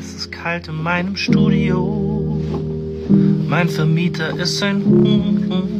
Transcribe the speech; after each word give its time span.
es 0.00 0.14
ist 0.14 0.32
kalt 0.32 0.66
in 0.68 0.82
meinem 0.82 1.14
Studio. 1.14 2.40
Mein 3.46 3.68
Vermieter 3.68 4.34
ist 4.38 4.62
ein 4.62 4.82
Huhn. 4.84 5.74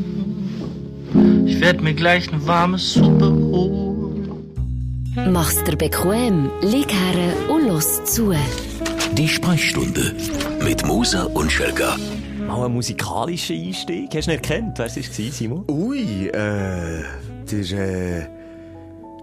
Ich 1.46 1.58
werd 1.60 1.80
mir 1.80 1.94
gleich 1.94 2.30
eine 2.30 2.46
warme 2.46 2.76
Suppe 2.78 3.30
holen. 3.30 4.30
Mach's 5.32 5.64
dir 5.64 5.76
bequem, 5.76 6.50
lieg 6.60 6.92
her 6.92 7.32
und 7.48 7.66
los 7.66 8.04
zu. 8.04 8.34
Die 9.12 9.28
Sprechstunde 9.28 10.14
mit 10.62 10.86
Musa 10.86 11.24
und 11.24 11.50
Schelga. 11.50 11.96
Mal 12.46 12.66
ein 12.66 12.72
musikalischer 12.72 13.54
Einstieg. 13.54 14.14
Hast 14.14 14.26
du 14.26 14.32
nicht 14.32 14.50
erkannt? 14.50 14.78
Wer 14.78 14.86
es 14.86 14.96
war, 14.96 15.32
Simon? 15.32 15.64
Ui, 15.68 16.28
äh, 16.28 17.04
der, 17.50 17.70
äh, 17.72 18.26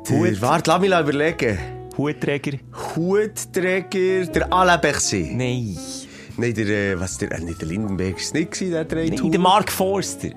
Hut. 0.09 0.27
der, 0.27 0.41
warte, 0.41 0.71
lass 0.71 0.81
mich 0.81 0.89
mal 0.89 1.03
überlegen. 1.03 1.76
Hutträger? 1.97 2.57
Hutträger, 2.95 4.25
der 4.27 4.53
Alain 4.53 4.79
Berset. 4.81 5.33
Nein. 5.35 5.77
Nein, 6.39 6.53
der, 6.53 6.67
äh, 6.67 6.99
was, 6.99 7.17
der, 7.17 7.31
äh, 7.31 7.39
nicht 7.39 7.59
der 7.61 7.67
Lindenberg 7.67 8.17
ist 8.17 8.33
nicht 8.35 8.51
gewesen, 8.51 8.71
der 8.71 8.87
trägt 8.87 9.13
Nein, 9.15 9.23
Hut. 9.23 9.33
der 9.33 9.39
Mark 9.39 9.71
Forster. 9.71 10.29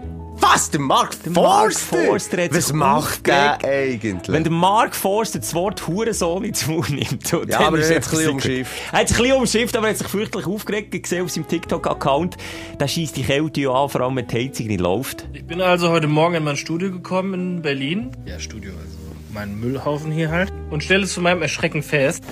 Was, 0.43 0.71
der 0.71 0.81
Mark 0.81 1.23
Der 1.23 1.33
Mark 1.33 1.75
Forster? 1.75 2.07
Forster 2.07 2.43
hat 2.45 2.55
Was 2.55 2.67
sich 2.69 2.75
macht 2.75 3.27
der 3.27 3.59
eigentlich? 3.63 4.27
Wenn 4.33 4.43
der 4.43 4.53
Mark 4.53 4.97
Forster 4.97 5.39
das 5.39 5.53
Wort 5.53 5.87
Hurensohn 5.87 6.45
ins 6.45 6.67
Mund 6.67 6.89
nimmt, 6.89 7.27
so, 7.27 7.41
Ja, 7.41 7.59
dann 7.59 7.63
aber 7.65 7.79
ist 7.81 7.91
er 7.91 7.97
hat 7.97 8.05
etwas 8.05 8.13
ein 8.13 8.17
bisschen 8.17 8.33
umschifft. 8.33 8.73
Er 8.91 8.99
hat 9.01 9.09
sich 9.09 9.17
ein 9.19 9.23
bisschen 9.25 9.39
umschifft, 9.39 9.77
aber 9.77 9.87
er 9.89 9.91
hat 9.91 9.99
sich 9.99 10.09
fürchterlich 10.09 10.47
aufgeregt 10.47 11.03
gesehen 11.03 11.25
auf 11.25 11.31
seinem 11.31 11.47
TikTok-Account. 11.47 12.39
Da 12.79 12.89
schießt 12.89 13.19
die 13.19 13.23
Kälte 13.25 13.61
ja 13.61 13.71
an, 13.71 13.91
vor 13.91 14.01
allem 14.01 14.17
wenn 14.17 14.27
die 14.27 14.37
Heizung 14.49 14.67
nicht 14.69 14.81
läuft. 14.81 15.27
Ich 15.35 15.45
bin 15.45 15.61
also 15.61 15.91
heute 15.91 16.07
Morgen 16.07 16.37
in 16.37 16.45
mein 16.45 16.57
Studio 16.57 16.91
gekommen 16.91 17.35
in 17.35 17.63
Berlin. 17.63 18.11
Ja, 18.25 18.39
Studio, 18.41 18.71
also 18.73 19.00
mein 19.33 19.59
Müllhaufen 19.59 20.13
hier 20.13 20.31
halt. 20.31 20.53
Und 20.71 20.85
stelle 20.85 21.07
zu 21.07 21.21
meinem 21.21 21.43
Erschrecken 21.43 21.83
fest, 21.83 22.25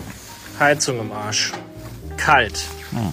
Heizung 0.58 1.00
im 1.00 1.12
Arsch. 1.12 1.52
Kalt. 2.16 2.64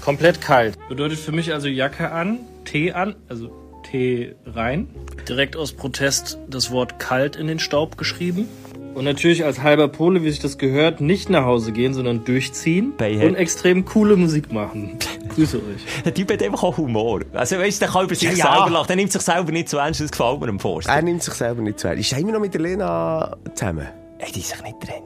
Komplett 0.02 0.42
kalt. 0.42 0.78
Bedeutet 0.90 1.20
für 1.20 1.32
mich 1.32 1.54
also 1.54 1.68
Jacke 1.68 2.12
an, 2.12 2.40
Tee 2.64 2.92
an, 2.92 3.16
also 3.30 3.52
Tee 3.90 4.36
rein. 4.46 4.88
Direkt 5.28 5.56
aus 5.56 5.74
Protest 5.74 6.40
das 6.50 6.72
Wort 6.72 7.00
kalt 7.00 7.36
in 7.36 7.48
den 7.48 7.60
Staub 7.60 7.98
geschrieben. 7.98 8.48
Und 8.96 9.04
natürlich 9.04 9.44
als 9.44 9.62
halber 9.62 9.90
Pole, 9.90 10.24
wie 10.24 10.30
sich 10.32 10.40
das 10.40 10.58
gehört, 10.58 11.02
nicht 11.02 11.30
nach 11.30 11.44
Hause 11.44 11.74
gehen, 11.74 11.94
sondern 11.94 12.24
durchziehen 12.24 12.94
Beihead. 12.98 13.28
und 13.28 13.36
extrem 13.36 13.84
coole 13.84 14.16
Musik 14.16 14.52
machen. 14.52 14.98
Grüße 15.36 15.58
euch. 15.58 16.04
Der 16.04 16.14
Typ 16.14 16.32
hat 16.32 16.42
einfach 16.44 16.64
auch 16.64 16.78
Humor. 16.78 17.22
Also 17.34 17.58
weißt 17.58 17.82
du, 17.82 17.86
der 17.86 17.94
kann 17.94 18.06
über 18.06 18.16
sich 18.16 18.30
Ja, 18.30 18.36
ja. 18.36 18.54
selber 18.56 18.70
lachen. 18.72 18.88
Der 18.88 18.96
nimmt 18.96 19.12
sich 19.12 19.22
selber 19.22 19.52
nicht 19.52 19.70
zu 19.70 19.78
ernst, 19.78 20.02
das 20.02 20.12
gefällt 20.12 20.40
mir 20.40 20.50
am 20.50 20.60
Forster. 20.60 20.92
er 20.94 21.02
nimmt 21.02 21.24
sich 21.24 21.34
selber 21.34 21.62
nicht 21.62 21.80
zu 21.80 21.88
ernst. 21.88 22.02
Ist 22.02 22.14
er 22.14 22.20
immer 22.20 22.32
noch 22.34 22.40
mit 22.40 22.54
der 22.54 22.62
Lena 22.62 23.36
zusammen? 23.54 23.88
Ey, 24.20 24.32
die 24.32 24.40
sich 24.42 24.62
nicht 24.64 24.80
trennt. 24.80 25.04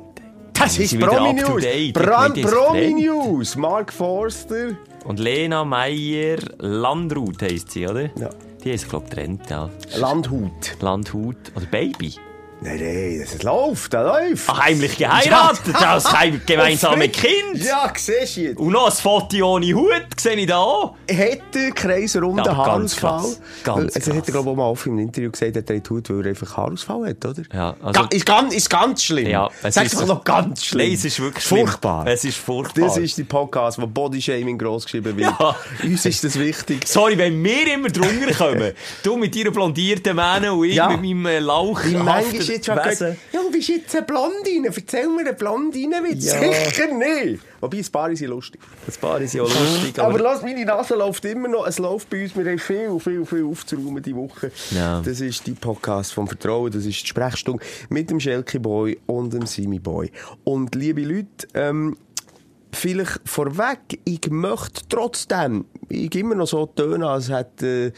Das 0.53 0.77
ist 0.77 0.99
Promi 0.99 1.33
News. 1.33 1.61
date. 1.63 1.93
Bra 1.93 2.29
Die 2.29 2.41
sind 2.43 2.51
Promi. 2.53 2.93
News. 2.93 3.55
Mark 3.55 3.93
Forster. 3.93 4.71
Und 5.05 5.17
Lena 5.19 5.63
Meyer 5.63 6.37
Landrut 6.57 7.41
heisst 7.41 7.71
sie, 7.71 7.87
oder? 7.87 8.09
Ja. 8.19 8.29
Die 8.63 8.71
ist, 8.71 8.89
glaube 8.89 9.05
ich, 9.05 9.09
getrennt, 9.11 9.49
ja. 9.49 9.69
Landhut. 9.97 10.75
Landhut 10.81 11.37
oder 11.55 11.65
Baby. 11.65 12.13
Nein, 12.61 12.77
nein, 12.81 13.21
das 13.25 13.41
läuft, 13.41 13.93
das 13.93 14.03
läuft. 14.03 14.43
Ach, 14.49 14.59
heimlich 14.59 14.97
geheiratet, 14.97 15.73
kein 16.03 16.41
gemeinsame 16.45 17.07
Kind. 17.07 17.63
Ja, 17.63 17.89
siehst 17.95 18.35
du 18.35 18.41
jetzt. 18.41 18.59
Und 18.59 18.73
noch 18.73 18.87
ein 18.87 18.91
Foto 18.91 19.37
ohne 19.53 19.73
Hut, 19.73 19.89
sehe 20.19 20.33
ich 20.35 20.45
da 20.47 20.57
auch. 20.57 20.95
Hätte 21.09 21.71
kreisrunden 21.71 22.43
Ja, 22.43 22.51
aber 22.51 22.65
ganz 22.65 23.01
Haarausfall. 23.01 23.19
krass. 23.21 23.41
Ganz 23.63 23.95
also, 23.95 24.11
hat 24.11 24.17
er, 24.17 24.21
krass. 24.23 24.31
glaube 24.33 24.49
ich, 24.49 24.51
auch 24.51 24.55
mal 24.57 24.63
auf 24.65 24.85
im 24.87 24.99
Interview 24.99 25.31
gesagt, 25.31 25.55
er 25.55 25.65
trägt 25.65 25.89
Hut, 25.89 26.09
weil 26.09 26.19
er 26.25 26.29
einfach 26.31 26.57
Haarausfall 26.57 27.09
hat, 27.11 27.25
oder? 27.25 27.43
Ja, 27.53 27.75
also- 27.81 28.01
Ga- 28.01 28.07
ist, 28.11 28.25
ganz, 28.25 28.53
ist 28.53 28.69
ganz 28.69 29.03
schlimm. 29.03 29.27
Ja, 29.29 29.49
es 29.63 29.75
Sag's 29.75 29.93
ist- 29.93 30.01
doch 30.01 30.07
noch 30.07 30.23
ganz 30.25 30.65
schlimm. 30.65 30.85
Nein, 30.87 30.95
es 30.95 31.05
ist 31.05 31.19
wirklich 31.21 31.45
schlimm. 31.45 31.65
Furchtbar. 31.65 32.07
Es 32.07 32.25
ist 32.25 32.37
furchtbar. 32.39 32.87
Das 32.87 32.97
ist 32.97 33.17
die 33.17 33.23
Podcast, 33.23 33.81
wo 33.81 33.87
Bodyshaming 33.87 34.57
gross 34.57 34.83
geschrieben 34.83 35.15
wird. 35.15 35.33
Ja. 35.39 35.55
Uns 35.81 36.05
ist 36.05 36.25
das 36.25 36.37
wichtig. 36.37 36.85
Sorry, 36.89 37.17
wenn 37.17 37.41
wir 37.41 37.73
immer 37.73 37.87
drunter 37.87 38.33
kommen. 38.33 38.73
du 39.03 39.15
mit 39.15 39.33
deiner 39.33 39.51
blondierten 39.51 40.13
Mähne 40.13 40.51
und 40.51 40.65
ich 40.65 40.75
Ja. 40.75 40.89
mit 40.89 40.99
meinem 41.01 41.25
äh, 41.25 41.39
Lauch. 41.39 41.79
Wie 42.49 42.53
manchmal 42.53 42.55
jetzt 42.55 42.65
schon 42.65 43.07
gesagt, 43.07 43.17
ja, 43.31 43.41
du 43.41 43.51
bist 43.51 43.69
jetzt 43.69 43.95
eine 43.95 44.05
Blondine, 44.05 44.67
erzähl 44.67 45.07
mir 45.07 45.27
einen 45.27 45.35
Blondinenwitz. 45.35 46.25
Ja. 46.25 46.41
Sicher 46.41 46.93
nicht. 46.93 47.41
Wobei, 47.61 47.77
ein 47.77 47.85
paar 47.91 48.15
sind 48.15 48.29
lustig. 48.29 48.61
Das 48.85 48.97
Paar 48.97 49.19
ist 49.21 49.33
ja 49.33 49.43
auch 49.43 49.47
lustig, 49.47 49.99
Aber, 49.99 50.09
aber... 50.09 50.19
lass, 50.19 50.41
meine 50.41 50.63
Nase 50.63 50.95
läuft 50.95 51.25
immer 51.25 51.47
noch. 51.47 51.67
Es 51.67 51.77
läuft 51.77 52.09
bei 52.09 52.23
uns. 52.23 52.35
Wir 52.35 52.45
haben 52.45 52.59
viel, 52.59 52.99
viel, 52.99 53.25
viel 53.25 53.45
aufzuräumen 53.45 54.01
diese 54.01 54.15
Woche. 54.15 54.51
Ja. 54.71 55.01
Das 55.01 55.19
ist 55.19 55.45
die 55.45 55.51
Podcast 55.51 56.13
vom 56.13 56.27
Vertrauen. 56.27 56.71
Das 56.71 56.85
ist 56.85 57.01
die 57.01 57.07
Sprechstunde 57.07 57.63
mit 57.89 58.09
dem 58.09 58.19
Schelke 58.19 58.59
Boy 58.59 58.99
und 59.07 59.33
dem 59.33 59.45
Simi 59.45 59.79
Boy. 59.79 60.11
Und 60.45 60.73
liebe 60.75 61.01
Leute, 61.01 61.47
ähm, 61.53 61.97
vielleicht 62.71 63.19
vorweg, 63.25 63.99
ich 64.05 64.29
möchte 64.29 64.81
trotzdem, 64.87 65.65
ich 65.89 66.15
immer 66.15 66.35
noch 66.35 66.47
so 66.47 66.65
tönen, 66.65 67.03
als 67.03 67.29
hätte 67.29 67.87
äh, 67.87 67.91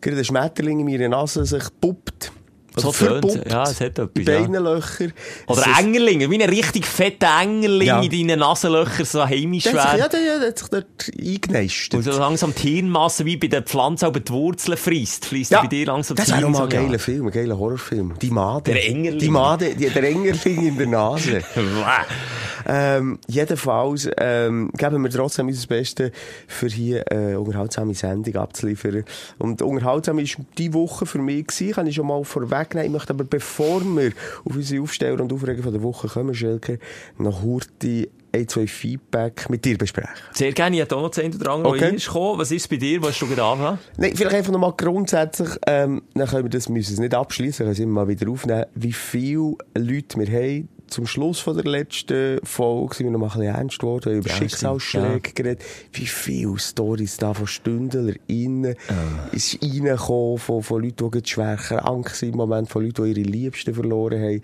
gerade 0.00 0.18
ein 0.18 0.24
Schmetterling 0.24 0.80
in 0.80 0.86
meiner 0.86 1.08
Nase 1.08 1.44
sich 1.44 1.64
gepuppt. 1.64 2.32
So 2.80 2.88
Also 2.88 3.06
tönt's. 3.06 3.32
verpuppt. 3.34 3.52
Ja, 3.52 3.62
es 3.64 3.80
hat 3.80 3.98
etwas, 3.98 4.08
Die 4.16 4.22
ja. 4.22 4.40
Beinenlöcher. 4.40 5.06
Oder 5.46 5.62
Es 5.72 5.78
Engerlinge, 5.80 6.30
wie 6.30 6.42
ein 6.42 6.48
richtig 6.50 6.86
fetter 6.86 7.28
Engerling 7.40 7.86
Ja. 7.86 8.00
in 8.00 8.10
deinen 8.10 8.38
Nasenlöchern, 8.40 9.04
so 9.06 9.24
heimisch 9.26 9.64
sich, 9.64 9.72
ja, 9.74 9.96
wäre. 9.98 10.08
der, 10.08 10.38
der 10.38 10.48
hat 10.48 10.58
sich 10.58 10.68
dort 10.68 10.86
eingenistet. 11.18 11.94
Und 11.94 12.02
so 12.02 12.12
langsam 12.18 12.54
die 12.54 12.68
Hirnmasse 12.68 13.24
wie 13.24 13.36
bei 13.36 13.46
den 13.48 13.64
Pflanzen 13.64 14.06
aber 14.06 14.20
die 14.20 14.32
Wurzeln 14.32 14.76
frisst, 14.76 15.26
fließt 15.26 15.50
Ja, 15.50 15.60
bei 15.62 15.66
dir 15.68 15.86
langsam 15.86 16.16
das 16.16 16.28
wäre 16.30 16.46
auch 16.46 16.50
mal 16.50 16.64
ein 16.64 16.70
so, 16.70 16.76
geiler 16.76 16.98
Film, 16.98 17.26
ein 17.26 17.32
geiler 17.32 17.58
Horrorfilm. 17.58 18.14
Die 18.20 18.30
Made. 18.30 18.72
Der 18.72 18.86
Engerling. 18.88 19.18
Die 19.18 19.28
Made, 19.30 19.74
die, 19.74 19.88
der 19.88 20.02
Engerling 20.04 20.66
in 20.66 20.76
der 20.78 20.86
Nase. 20.86 21.42
ähm, 22.66 23.18
jedenfalls 23.26 24.08
ähm, 24.18 24.70
geben 24.76 25.02
wir 25.02 25.10
trotzdem 25.10 25.48
unser 25.48 25.66
Bestes, 25.66 26.12
für 26.46 26.68
hier 26.68 27.04
eine 27.10 27.40
unterhaltsame 27.40 27.94
Sendung 27.94 28.36
abzuliefern. 28.36 29.04
Und 29.38 29.62
unterhaltsam 29.62 30.18
war 30.18 30.24
die 30.58 30.74
Woche 30.74 31.06
für 31.06 31.18
mich, 31.18 31.46
gewesen, 31.46 31.72
kann 31.74 31.86
ich 31.86 31.94
schon 31.94 32.06
mal 32.06 32.24
vorwegnehmen. 32.70 32.86
Ich 32.86 32.92
möchte 32.92 33.12
aber, 33.12 33.24
bevor 33.24 33.82
wir 33.84 34.12
auf 34.44 34.56
unsere 34.56 34.82
Aufsteller 34.82 35.22
und 35.22 35.32
Aufreger 35.32 35.62
von 35.62 35.72
der 35.72 35.82
Woche 35.82 36.08
kommen, 36.08 36.34
Schelker, 36.34 36.76
noch 37.18 37.42
Hurti 37.42 38.08
ein, 38.32 38.46
zwei 38.46 38.66
Feedback 38.68 39.50
mit 39.50 39.64
dir 39.64 39.76
besprechen. 39.76 40.10
Sehr 40.32 40.52
gerne, 40.52 40.76
ich 40.76 40.82
hätte 40.82 40.96
auch 40.96 41.02
noch 41.02 41.10
10 41.10 41.34
oder 41.34 41.50
andere, 41.50 41.74
Okay. 41.74 41.96
ist 41.96 42.06
gekommen. 42.06 42.38
Was 42.38 42.52
ist 42.52 42.68
bei 42.70 42.76
dir? 42.76 43.02
Was 43.02 43.20
hast 43.20 43.22
du 43.22 43.42
angefangen? 43.42 43.78
Nein, 43.96 44.12
vielleicht 44.14 44.36
einfach 44.36 44.52
nochmal 44.52 44.74
grundsätzlich, 44.76 45.48
ähm, 45.66 46.02
dann 46.14 46.28
können 46.28 46.44
wir 46.44 46.50
das, 46.50 46.68
müssen 46.68 46.92
es 46.92 47.00
nicht 47.00 47.12
abschließen, 47.14 47.64
können 47.64 47.72
es 47.72 47.80
immer 47.80 48.04
mal 48.04 48.08
wieder 48.08 48.30
aufnehmen, 48.30 48.66
wie 48.76 48.92
viele 48.92 49.54
Leute 49.76 50.18
wir 50.20 50.28
haben. 50.28 50.68
Zum 50.90 51.06
Schluss 51.06 51.38
von 51.40 51.54
der 51.56 51.64
letzten 51.64 52.38
Folge 52.44 52.94
sind 52.96 53.06
wir 53.06 53.12
noch 53.12 53.20
mal 53.20 53.26
ein 53.26 53.38
bisschen 53.38 53.54
ernst 53.54 53.78
geworden, 53.78 54.12
über 54.18 54.28
Ja, 54.28 54.34
Schicksalsschläge 54.34 55.08
stimmt, 55.20 55.36
geredet. 55.36 55.62
Wie 55.92 56.06
viele 56.06 56.58
Stories 56.58 57.16
da 57.16 57.32
von 57.32 57.46
StündlerInnen 57.46 58.74
Ah. 58.88 59.28
ist 59.32 59.58
reingekommen, 59.62 60.38
von, 60.38 60.62
von 60.62 60.82
Leuten, 60.82 61.10
die 61.10 61.28
schwer 61.28 61.56
krank 61.56 62.10
sind 62.10 62.30
im 62.30 62.36
Moment, 62.36 62.68
von 62.68 62.84
Leuten, 62.84 63.04
die 63.04 63.10
ihre 63.20 63.28
Liebsten 63.28 63.72
verloren 63.74 64.20
haben. 64.20 64.42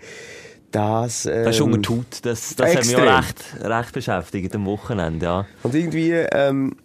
Das, 0.71 1.25
ähm, 1.25 1.43
Das 1.45 1.55
ist 1.55 1.61
unter 1.61 1.77
die 1.77 1.89
Haut. 1.89 2.19
Das, 2.23 2.55
das 2.55 2.75
hat 2.75 2.85
mich 2.85 2.95
auch 2.95 3.17
recht, 3.19 3.43
recht 3.61 3.93
beschäftigt 3.93 4.55
am 4.55 4.65
Wochenende, 4.65 5.25
ja. 5.25 5.45
Und 5.63 5.75
irgendwie, 5.75 6.11
ähm, 6.11 6.75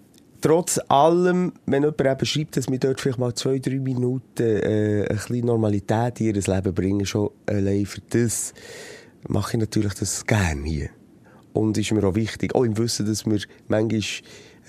trotz 0.41 0.81
allem, 0.89 1.53
wenn 1.67 1.83
jemand 1.83 2.01
eben 2.01 2.27
schreibt, 2.27 2.57
dass 2.57 2.69
wir 2.71 2.79
dort 2.79 3.01
vielleicht 3.01 3.19
mal 3.19 3.35
zwei, 3.35 3.59
drei 3.59 3.79
Minuten 3.79 4.43
äh, 4.43 5.07
ein 5.09 5.17
bisschen 5.17 5.47
Normalität 5.47 6.21
in 6.21 6.27
ihr 6.27 6.33
Leben 6.35 6.75
bringen, 6.75 7.07
schon 7.07 7.31
allein 7.47 7.87
für 7.87 8.01
das, 8.11 8.55
mache 9.29 9.57
ich 9.57 9.61
natürlich 9.61 9.95
das 9.95 10.27
gerne 10.27 10.65
hier. 10.65 10.91
Und 11.53 11.77
ist 11.77 11.93
mir 11.93 12.05
auch 12.05 12.15
wichtig, 12.15 12.55
auch 12.55 12.65
im 12.65 12.77
Wissen, 12.79 13.07
dass 13.07 13.27
wir 13.27 13.41
manchmal, 13.69 14.01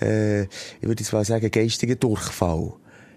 äh, 0.00 0.42
ich 0.42 0.82
würde 0.82 1.02
jetzt 1.02 1.12
mal 1.12 1.24
sagen, 1.24 1.50
geistigen 1.50 1.98
Durchfall 1.98 2.74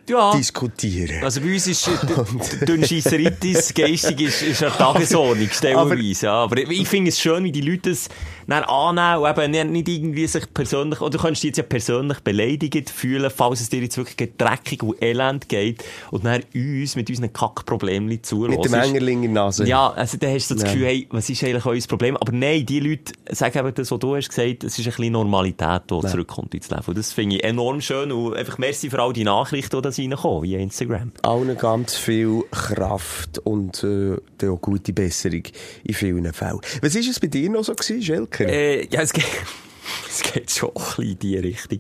Ja. 0.10 0.32
diskutieren. 0.36 1.24
Also 1.24 1.42
bei 1.42 1.54
uns 1.54 1.68
ist 1.68 1.88
äh, 1.88 1.92
Dünnschiesseritis 2.66 3.74
geistig 3.74 4.22
ist, 4.22 4.42
ist 4.42 4.64
eine 4.64 4.72
Tagesordnung, 4.72 5.50
stellenweise. 5.52 6.28
Ja. 6.28 6.34
Aber 6.44 6.58
ich 6.58 6.88
finde 6.88 7.10
es 7.10 7.20
schön, 7.20 7.44
wie 7.44 7.52
die 7.52 7.62
Leute 7.62 7.92
es 7.92 8.10
dann 8.48 8.64
annehmen 8.64 9.24
und 9.24 9.54
eben 9.60 9.72
nicht- 9.74 9.88
irgendwie 9.90 10.26
sich 10.28 10.46
persönlich, 10.54 11.02
oder 11.02 11.18
du 11.18 11.18
kannst 11.18 11.44
dich 11.44 11.50
jetzt 11.50 11.58
ja 11.58 11.64
persönlich 11.64 12.20
beleidigt 12.22 12.90
fühlen, 12.90 13.30
falls 13.36 13.60
es 13.62 13.70
dir 13.70 13.82
jetzt 13.82 13.98
wirklich 13.98 14.32
dreckig 14.38 14.84
und 14.84 15.02
elend 15.04 15.50
geht 15.50 15.84
und 16.12 16.24
dann 16.26 16.44
uns 16.54 16.96
mit 16.96 17.10
unseren 17.10 17.34
Kackproblemen 17.34 18.24
zuhören. 18.24 18.52
Mit 18.52 18.64
dem 18.66 18.74
Engerling 18.74 19.24
in 19.24 19.34
der 19.34 19.44
Nase. 19.44 19.68
Ja, 19.68 19.90
also 19.92 20.18
da 20.18 20.28
hast 20.28 20.50
du 20.50 20.56
so 20.56 20.62
das. 20.62 20.72
Gefühl, 20.72 20.86
hey, 20.88 21.08
was 21.12 21.30
ist 21.30 21.44
eigentlich 21.44 21.66
euer 21.66 21.82
Problem? 21.88 22.16
Aber 22.18 22.32
nein, 22.32 22.66
die 22.66 22.80
Leute 22.80 23.14
sagen 23.32 23.60
eben 23.60 23.74
das, 23.74 23.92
was 23.92 24.00
du 24.00 24.16
hast 24.16 24.30
gesagt, 24.30 24.64
es 24.64 24.78
ist 24.78 24.86
ein 24.86 24.92
bisschen 24.92 25.14
Normalität, 25.14 25.84
die 25.90 26.00
zurückkommt 26.08 26.54
ins 26.54 26.70
Leben. 26.70 26.84
Und 26.86 26.98
das 26.98 27.14
finde 27.14 27.38
ich 27.38 27.44
enorm 27.44 27.82
schön 27.82 28.12
und 28.12 28.36
einfach 28.36 28.58
merci 28.58 28.90
für 28.90 29.02
all 29.02 29.14
die 29.14 29.24
Nachrichten, 29.24 29.76
die 29.76 29.82
da 29.82 29.90
reinkommen, 29.90 30.44
via 30.44 30.60
Instagram. 30.60 31.12
allen 31.24 31.58
ganz 31.58 31.96
viel 31.96 32.44
Kraft 32.52 33.40
und 33.40 33.84
äh, 33.84 34.18
auch 34.48 34.62
gute 34.62 34.94
Besserung 34.94 35.44
in 35.84 35.94
vielen 35.94 36.34
Fällen. 36.34 36.60
Was 36.82 36.96
war 36.96 37.02
es 37.02 37.20
bei 37.20 37.28
dir 37.28 37.50
noch 37.50 37.64
so, 37.64 37.74
gewesen, 37.74 38.02
Schelker? 38.02 38.48
Äh, 38.48 38.88
ja, 38.88 39.02
es 39.02 39.14
geht, 39.14 39.26
es 40.10 40.22
geht 40.24 40.52
schon 40.52 40.70
ein 40.70 40.74
bisschen 40.76 41.04
in 41.04 41.20
die 41.20 41.38
Richtung. 41.38 41.80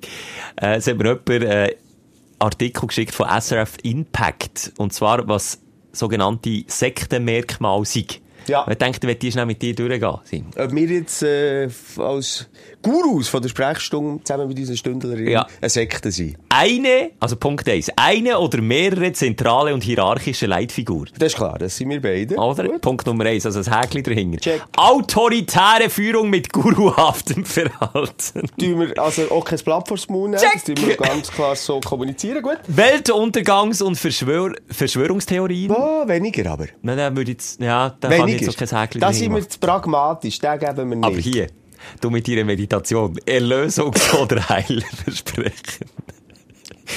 Äh, 0.62 0.78
es 0.78 0.88
hat 0.88 0.98
mir 0.98 1.06
jemand 1.06 1.30
äh, 1.30 1.76
Artikel 2.40 2.88
geschickt 2.88 3.14
von 3.14 3.28
SRF 3.30 3.78
Impact. 3.84 4.74
Und 4.78 4.94
zwar, 4.94 5.28
was 5.28 5.60
sogenannte 5.92 6.64
Sektenmerkmale 6.68 7.86
sind. 7.86 8.22
Ja. 8.48 8.66
Ich 8.70 8.78
ich 8.82 9.04
möchte 9.04 9.32
schnell 9.32 9.46
mit 9.46 9.62
dir 9.62 9.76
durchgehen. 9.76 10.18
Simon. 10.24 10.52
Ob 10.58 10.72
wir 10.74 10.88
jetzt 10.88 11.24
äh, 11.24 11.70
als 11.98 12.50
Gurus 12.88 13.28
von 13.28 13.42
der 13.42 13.50
Sprechstunde 13.50 14.24
zusammen 14.24 14.48
mit 14.48 14.58
unseren 14.60 14.78
Stündlerinnen 14.78 15.30
Ja. 15.32 15.46
eine 15.62 15.70
Sekte 15.70 16.10
sind. 16.12 16.38
Eine, 16.50 17.12
also 17.20 17.36
Punkt 17.36 17.68
eins, 17.68 17.92
eine 17.96 18.40
oder 18.40 18.62
mehrere 18.62 19.12
zentrale 19.12 19.74
und 19.74 19.84
hierarchische 19.84 20.46
Leitfiguren. 20.46 21.10
Das 21.20 21.34
ist 21.34 21.36
klar, 21.38 21.58
das 21.60 21.76
sind 21.76 21.90
wir 21.90 22.02
beide. 22.02 22.36
Oder? 22.36 22.64
Gut. 22.68 22.82
Punkt 22.82 23.06
Nummer 23.06 23.26
eins, 23.26 23.46
also 23.46 23.60
das 23.60 23.70
Häkchen 23.70 24.04
dahinter. 24.04 24.40
Check. 24.40 24.64
Autoritäre 24.78 25.90
Führung 25.90 26.30
mit 26.30 26.52
guruhaftem 26.54 27.44
Verhalten. 27.46 28.48
Tun 28.58 28.80
wir 28.80 28.98
also 29.00 29.30
auch 29.32 29.44
kein 29.44 29.60
Blatt 29.60 29.88
vor 29.88 29.98
Mund 30.10 30.32
nehmen, 30.32 30.34
das 30.34 30.64
Check. 30.64 30.76
tun 30.76 30.88
wir 30.88 30.96
ganz 30.98 31.30
klar 31.30 31.56
so 31.56 31.80
kommunizieren, 31.82 32.42
gut? 32.42 32.58
Weltuntergangs- 32.74 33.84
und 33.84 33.96
Verschwör 33.98 34.54
Verschwörungstheorien. 34.70 35.72
Oh, 35.72 36.08
weniger 36.08 36.52
aber. 36.52 36.68
Nein, 36.82 36.98
dann 36.98 37.16
würde 37.18 37.32
ich 37.32 37.38
jetzt, 37.38 37.60
ja, 37.62 37.96
da 38.00 38.10
kann 38.10 38.28
ich 38.28 38.42
jetzt 38.42 38.50
auch 38.50 38.56
kein 38.68 38.80
Häkchen 38.82 39.02
da 39.02 39.12
sind 39.14 39.36
wir 39.36 39.48
zu 39.48 39.60
pragmatisch, 39.60 40.40
den 40.40 40.60
geben 40.60 40.90
wir 40.90 40.96
nicht. 40.98 41.06
Aber 41.06 41.18
hier, 41.18 41.48
du 42.02 42.10
mit 42.10 42.28
deiner 42.28 42.44
Meditation, 42.44 43.18
Erlösungs- 43.26 44.14
oder 44.22 44.48
Heilerversprechen. 44.50 45.88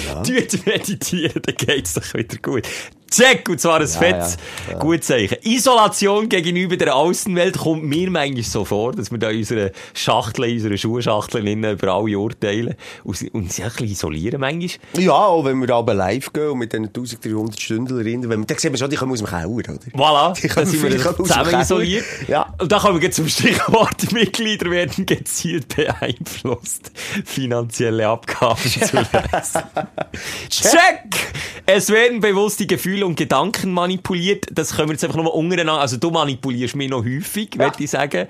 Ja. 0.06 0.22
Du 0.22 0.32
meditieren, 0.66 1.42
dann 1.42 1.54
geht's 1.56 1.94
doch 1.94 2.14
wieder 2.14 2.36
gut. 2.38 2.66
Check, 3.10 3.48
und 3.48 3.60
zwar 3.60 3.80
ein 3.80 3.88
fettes 3.88 4.36
ja, 4.70 4.78
gutes 4.78 5.06
Zeichen. 5.08 5.36
Isolation 5.42 6.28
gegenüber 6.28 6.76
der 6.76 6.94
Außenwelt 6.94 7.58
kommt 7.58 7.84
mir 7.84 8.10
manchmal 8.10 8.42
so 8.44 8.64
vor, 8.64 8.92
dass 8.92 9.10
wir 9.10 9.18
da 9.18 9.28
unsere 9.28 9.72
Schachtel, 9.94 10.44
unsere 10.52 10.78
Schuhschachteln 10.78 11.64
über 11.64 11.92
alle 11.92 12.18
urteilen 12.18 12.74
und, 13.04 13.16
sie- 13.16 13.30
und 13.30 13.52
sie 13.52 13.62
ein 13.64 13.70
bisschen 13.70 13.88
isolieren 13.88 14.40
manchmal. 14.40 14.70
Ja, 14.96 15.12
auch 15.12 15.44
wenn 15.44 15.60
wir 15.60 15.74
aber 15.74 15.94
live 15.94 16.32
gehen 16.32 16.50
und 16.50 16.58
mit 16.58 16.72
diesen 16.72 16.86
1300 16.86 17.60
Stündlerinnen, 17.60 18.30
wenn 18.30 18.40
wir, 18.40 18.46
dann 18.46 18.58
sehen 18.58 18.72
wir 18.72 18.78
schon, 18.78 18.90
die 18.90 18.96
kommen 18.96 19.12
aus 19.12 19.18
dem 19.18 19.26
Keller, 19.26 19.48
oder? 19.48 19.72
Voilà, 19.94 20.40
Die 20.40 20.48
dann 20.48 20.66
sind 20.66 20.82
wir 20.82 21.16
zusammen 21.16 21.60
isoliert. 21.60 22.04
Ja. 22.28 22.54
Und 22.60 22.70
dann 22.70 22.80
kommen 22.80 23.00
wir 23.00 23.10
zum 23.10 23.28
Stichwort, 23.28 23.94
die 24.02 24.14
Mitglieder 24.14 24.70
werden 24.70 25.04
gezielt 25.06 25.74
beeinflusst, 25.74 26.92
finanzielle 27.24 28.06
Abgaben 28.08 28.60
zu 28.62 28.94
leisten. 29.32 29.62
Check! 30.48 31.32
Es 31.66 31.90
werden 31.90 32.20
bewusst 32.20 32.58
die 32.60 32.66
Gefühle 33.00 33.06
und 33.06 33.16
Gedanken 33.16 33.72
manipuliert. 33.72 34.46
Das 34.52 34.76
können 34.76 34.88
wir 34.88 34.92
jetzt 34.94 35.04
einfach 35.04 35.16
nur 35.16 35.34
untereinander, 35.34 35.80
also 35.80 35.96
du 35.96 36.10
manipulierst 36.10 36.76
mich 36.76 36.90
noch 36.90 37.04
häufig, 37.04 37.54
ja. 37.54 37.64
würde 37.64 37.82
ich 37.82 37.90
sagen. 37.90 38.26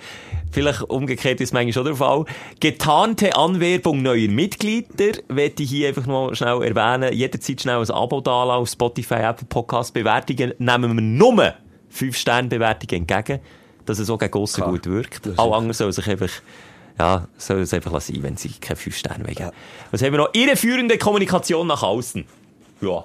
Vielleicht 0.53 0.83
umgekehrt 0.83 1.41
ist 1.41 1.51
es 1.51 1.53
manchmal 1.53 1.73
schon 1.73 1.85
der 1.85 1.97
Fall. 1.97 2.25
Getarnte 2.59 3.37
Anwerbung 3.37 4.03
neuer 4.03 4.29
Mitglieder, 4.29 5.19
möchte 5.29 5.63
ich 5.63 5.71
hier 5.71 5.89
einfach 5.89 6.07
noch 6.07 6.35
schnell 6.35 6.63
erwähnen. 6.63 7.13
Jederzeit 7.13 7.61
schnell 7.61 7.81
ein 7.81 7.91
Abo 7.91 8.21
da 8.21 8.43
auf 8.43 8.69
Spotify, 8.69 9.15
Apple 9.15 9.47
Podcast 9.49 9.95
Bewertungen. 9.95 10.55
Nehmen 10.59 10.97
wir 10.97 11.03
nur 11.03 11.55
5-Sterne-Bewertungen 11.95 13.07
entgegen, 13.09 13.41
dass 13.87 13.99
es 13.99 14.11
auch 14.11 14.19
gegen 14.19 14.35
aussen 14.35 14.65
gut 14.65 14.87
wirkt. 14.87 15.27
Alle 15.37 15.55
anderen 15.55 15.73
sollen 15.73 15.93
sich 15.93 16.09
einfach, 16.09 16.31
ja, 16.99 17.29
sollen 17.37 17.63
es 17.63 17.75
einfach 17.75 18.01
sein, 18.01 18.23
wenn 18.23 18.37
sie 18.37 18.51
keine 18.61 18.77
5 18.77 18.97
Sterne 18.97 19.25
mehr 19.25 19.35
geben. 19.35 19.51
Was 19.91 20.03
haben 20.03 20.13
wir 20.13 20.19
noch? 20.19 20.35
Irreführende 20.35 20.99
Kommunikation 20.99 21.67
nach 21.67 21.83
außen. 21.83 22.25
Ja. 22.81 23.05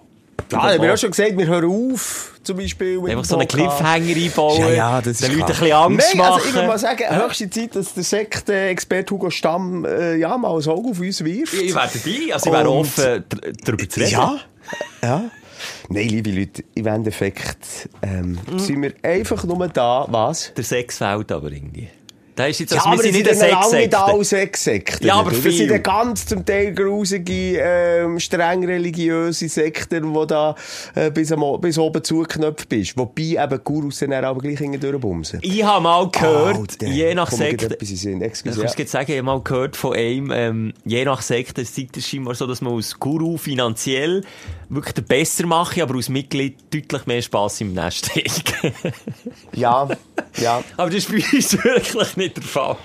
Ja, 0.51 0.71
ich 0.73 0.77
habe 0.79 0.93
auch 0.93 0.97
schon 0.97 1.11
gesagt, 1.11 1.37
wir 1.37 1.47
hören 1.47 1.65
auf, 1.93 2.33
zum 2.43 2.57
Beispiel 2.57 2.99
mit 3.01 3.11
Einfach 3.11 3.25
so 3.25 3.37
einen. 3.37 3.47
Cliffhanger 3.47 4.15
einbauen. 4.15 4.59
Ja, 4.61 4.69
ja, 4.69 5.01
das 5.01 5.19
ist 5.19 5.23
Den 5.23 5.39
Leuten 5.39 5.43
ein 5.43 5.47
bisschen 5.47 5.71
Angst 5.71 6.07
Nein, 6.09 6.17
machen. 6.17 6.33
Also 6.33 6.47
ich 6.47 6.53
würde 6.53 6.67
mal 6.67 6.77
sagen, 6.79 7.03
höchste 7.23 7.49
Zeit, 7.49 7.75
dass 7.75 7.93
der 7.95 8.03
Sektenexperte 8.03 9.13
Hugo 9.13 9.29
Stamm 9.31 9.85
äh, 9.85 10.15
ja, 10.17 10.37
mal 10.37 10.49
ein 10.49 10.67
Auge 10.67 10.89
auf 10.89 10.99
uns 10.99 11.23
wirft. 11.23 11.53
Ich 11.53 11.73
wäre 11.73 11.89
dabei, 11.91 12.33
also 12.33 12.49
ich 12.49 12.53
wäre 12.55 12.69
offen, 12.69 13.23
darüber 13.63 13.89
zu 13.89 13.99
reden. 13.99 14.11
Ja, 14.11 14.39
ja. 15.01 15.23
Nein, 15.89 16.09
liebe 16.09 16.29
Leute, 16.31 16.63
im 16.75 16.85
Endeffekt 16.87 17.89
ähm, 18.03 18.37
Mhm. 18.49 18.59
sind 18.59 18.81
wir 18.83 18.93
einfach 19.01 19.43
nur 19.45 19.67
da, 19.67 20.05
was? 20.09 20.53
Der 20.55 20.63
Sex 20.63 20.99
fehlt 20.99 21.31
aber 21.31 21.51
irgendwie. 21.51 21.89
Da 22.35 22.47
ist 22.47 22.59
jetzt, 22.59 22.71
Ja, 22.71 22.79
also 22.79 22.89
aber 22.89 23.03
wir 23.03 23.11
das 23.11 23.13
sind 23.13 23.25
sind 23.25 23.37
nicht 23.37 23.43
eine 23.43 23.55
nicht 23.55 23.69
Sexsekte. 23.69 24.03
alle 24.03 24.25
Sexsekten. 24.25 25.07
Ja, 25.07 25.15
aber 25.15 25.31
Das 25.31 25.39
viel. 25.39 25.51
sind 25.53 25.71
dann 25.71 25.83
ganz 25.83 26.25
zum 26.25 26.45
Teil 26.45 26.73
grusige, 26.73 27.59
ähm, 27.59 28.19
streng 28.19 28.65
religiöse 28.65 29.47
Sekten, 29.47 30.13
wo 30.13 30.25
da 30.25 30.53
äh, 30.95 31.11
bis, 31.11 31.31
am, 31.31 31.43
bis 31.61 31.77
oben 31.77 32.03
zugeknöpft 32.03 32.67
bist. 32.67 32.97
Wobei 32.97 33.41
eben 33.41 33.59
Gurus 33.63 33.99
dann 33.99 34.11
aber 34.13 34.41
gleich 34.41 34.59
hinten 34.59 34.81
durchbumsen. 34.81 35.39
Ich 35.43 35.63
habe 35.63 35.83
mal 35.83 36.09
gehört, 36.09 36.57
Alter, 36.57 36.87
je 36.87 37.15
nach 37.15 37.31
Sekte. 37.31 37.77
Ich 37.79 38.45
muss 38.45 38.57
ja. 38.57 38.63
jetzt 38.77 38.91
sagen, 38.91 39.11
ich 39.11 39.17
habe 39.17 39.23
mal 39.23 39.41
gehört 39.41 39.77
von 39.77 39.95
einem, 39.95 40.31
ähm, 40.31 40.73
je 40.83 41.05
nach 41.05 41.21
Sekte 41.21 41.63
sei 41.63 41.87
es 41.95 42.05
scheinbar 42.07 42.35
so, 42.35 42.47
dass 42.47 42.59
man 42.61 42.73
als 42.73 42.99
Guru 42.99 43.37
finanziell 43.37 44.23
wirklich 44.67 44.93
den 44.95 45.05
besser 45.05 45.45
mache, 45.45 45.81
aber 45.83 45.95
als 45.95 46.09
Mitglied 46.09 46.57
deutlich 46.73 47.05
mehr 47.05 47.21
Spass 47.21 47.61
im 47.61 47.73
Nest 47.73 48.09
ja, 49.53 49.87
ja. 50.37 50.63
aber 50.75 50.89
das 50.89 51.05
ist 51.05 51.11
bei 51.11 51.17
uns 51.37 51.63
wirklich 51.63 52.17
nicht 52.17 52.24
der 52.33 52.43
Fall. 52.43 52.77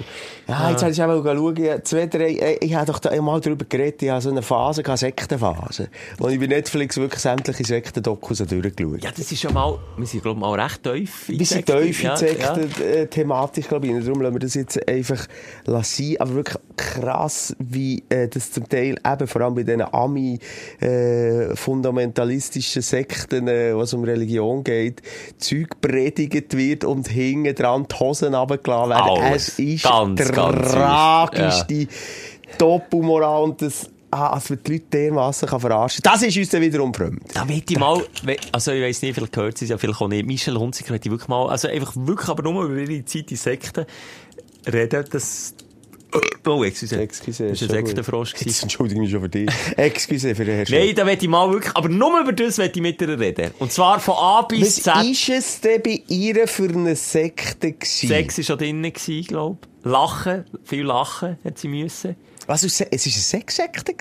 Ja, 0.48 0.70
jetzt 0.70 0.82
habe 0.82 0.92
ich 0.92 1.02
auch 1.02 1.06
mal 1.06 1.22
schauen, 1.22 1.84
zwei, 1.84 2.06
drei, 2.06 2.32
äh, 2.32 2.58
ich 2.60 2.74
habe 2.74 2.90
doch 2.90 3.00
einmal 3.10 3.40
darüber 3.40 3.64
geredet, 3.64 4.02
ich 4.02 4.10
habe 4.10 4.20
so 4.20 4.30
eine 4.30 4.42
Phase, 4.42 4.84
eine 4.84 4.96
Sektenphase, 4.96 5.88
wo 6.18 6.28
ich 6.28 6.38
bei 6.40 6.46
Netflix 6.46 6.96
wirklich 6.96 7.20
sämtliche 7.20 7.64
Sektendokus 7.64 8.38
durchgeschaut 8.38 9.02
Ja, 9.02 9.10
das 9.10 9.30
ist 9.32 9.42
ja 9.42 9.50
mal, 9.50 9.78
wir 9.96 10.06
sind 10.06 10.22
glaube 10.22 10.38
ich 10.38 10.40
mal 10.40 10.60
recht 10.60 10.82
tief. 10.82 11.28
in 11.28 11.38
Wir 11.38 11.46
sind 11.46 11.66
tief 11.66 12.00
in 12.00 12.06
Ja, 12.06 12.10
ja. 12.12 12.16
Sekten-Thematik, 12.16 13.68
glaube 13.68 13.86
ich. 13.86 14.04
Darum 14.04 14.22
lassen 14.22 14.34
wir 14.34 14.40
das 14.40 14.54
jetzt 14.54 14.88
einfach 14.88 15.26
sein. 15.66 16.16
Aber 16.18 16.34
wirklich 16.34 16.58
krass, 16.76 17.54
wie 17.58 18.02
äh, 18.08 18.28
das 18.28 18.50
zum 18.52 18.68
Teil 18.68 18.96
eben, 19.06 19.26
vor 19.26 19.40
allem 19.42 19.54
bei 19.54 19.62
diesen 19.62 19.82
Ami-fundamentalistischen 19.82 22.82
Sekten, 22.82 23.48
äh, 23.48 23.74
was 23.76 23.92
um 23.94 24.04
Religion 24.04 24.62
geht, 24.64 25.02
Zeug 25.38 25.80
predigt 25.80 26.56
wird 26.56 26.84
und 26.84 27.08
hinten 27.08 27.54
dran 27.54 27.86
die 27.90 27.94
Hosen 27.96 28.34
runtergelassen 28.34 28.90
werden. 28.90 29.22
Alles. 29.22 29.48
Es 29.48 29.58
ist 29.58 29.82
Ganz, 29.84 30.20
ganz 30.40 30.64
süß. 30.64 30.72
tragischste 30.72 31.86
Doppelmoral 32.58 33.42
und 33.44 33.62
das, 33.62 33.88
ah, 34.10 34.28
als 34.28 34.50
man 34.50 34.58
die 34.66 34.72
Leute 34.72 34.84
dermassen 34.92 35.48
kann 35.48 35.60
verarschen 35.60 36.02
kann. 36.02 36.12
Das 36.14 36.22
ist 36.22 36.36
uns 36.36 36.48
dann 36.48 36.62
wiederum 36.62 36.92
fremd. 36.92 37.22
Da 37.32 37.44
möchte 37.44 37.74
ich 37.74 37.78
mal, 37.78 38.02
also 38.52 38.72
ich 38.72 38.82
weiss 38.82 39.02
nicht, 39.02 39.14
vielleicht 39.14 39.32
gehört 39.32 39.58
sie 39.58 39.66
es 39.66 39.70
ja, 39.70 39.78
vielleicht 39.78 40.00
auch 40.00 40.08
nicht, 40.08 40.26
Michel 40.26 40.56
Hunziker 40.56 40.94
ich 40.94 41.04
wirklich 41.04 41.28
mal, 41.28 41.48
also 41.48 41.68
einfach 41.68 41.92
wirklich, 41.96 42.28
aber 42.28 42.42
nur 42.42 42.64
über 42.64 42.76
ihre 42.76 43.04
Zeit 43.04 43.30
in 43.30 43.36
Sekten 43.36 43.86
reden, 44.66 45.04
das, 45.10 45.54
oh, 46.46 46.64
excuse. 46.64 46.96
Excuse, 46.96 47.48
Das 47.48 47.60
war 47.62 47.68
ein 47.76 47.84
gut. 47.84 47.88
Sektenfrosch. 47.88 48.34
Jetzt 48.38 48.62
entschuldige 48.62 49.00
mich 49.00 49.10
schon 49.10 49.20
für 49.20 49.28
dich. 49.28 49.48
Excuse 49.76 50.34
für 50.34 50.44
den 50.44 50.56
Herrn 50.56 50.66
Nein, 50.70 50.94
da 50.94 51.04
möchte 51.04 51.24
ich 51.24 51.30
mal 51.30 51.50
wirklich, 51.52 51.76
aber 51.76 51.88
nur 51.88 52.20
über 52.20 52.32
das 52.32 52.58
möchte 52.58 52.78
ich 52.78 52.82
mit 52.82 53.00
ihr 53.00 53.18
reden. 53.18 53.50
Und 53.58 53.72
zwar 53.72 54.00
von 54.00 54.14
A 54.14 54.42
bis 54.42 54.84
Was 54.86 55.04
Z. 55.04 55.10
ist 55.10 55.28
es 55.28 55.60
denn 55.60 55.82
bei 55.82 56.02
ihr 56.08 56.46
für 56.48 56.68
eine 56.68 56.96
Sekte 56.96 57.72
gewesen? 57.72 58.08
Sex 58.08 58.38
war 58.38 58.44
schon 58.44 58.58
drinnen, 58.58 58.92
glaube 58.92 59.58
ich. 59.62 59.90
Lachen, 59.90 60.44
viel 60.64 60.84
Lachen 60.84 61.38
hat 61.44 61.58
sie 61.58 61.68
müssen. 61.68 62.16
Was, 62.46 62.62
es 62.62 62.80
war 62.80 62.88
eine 62.90 62.98
Sexsekte? 62.98 63.94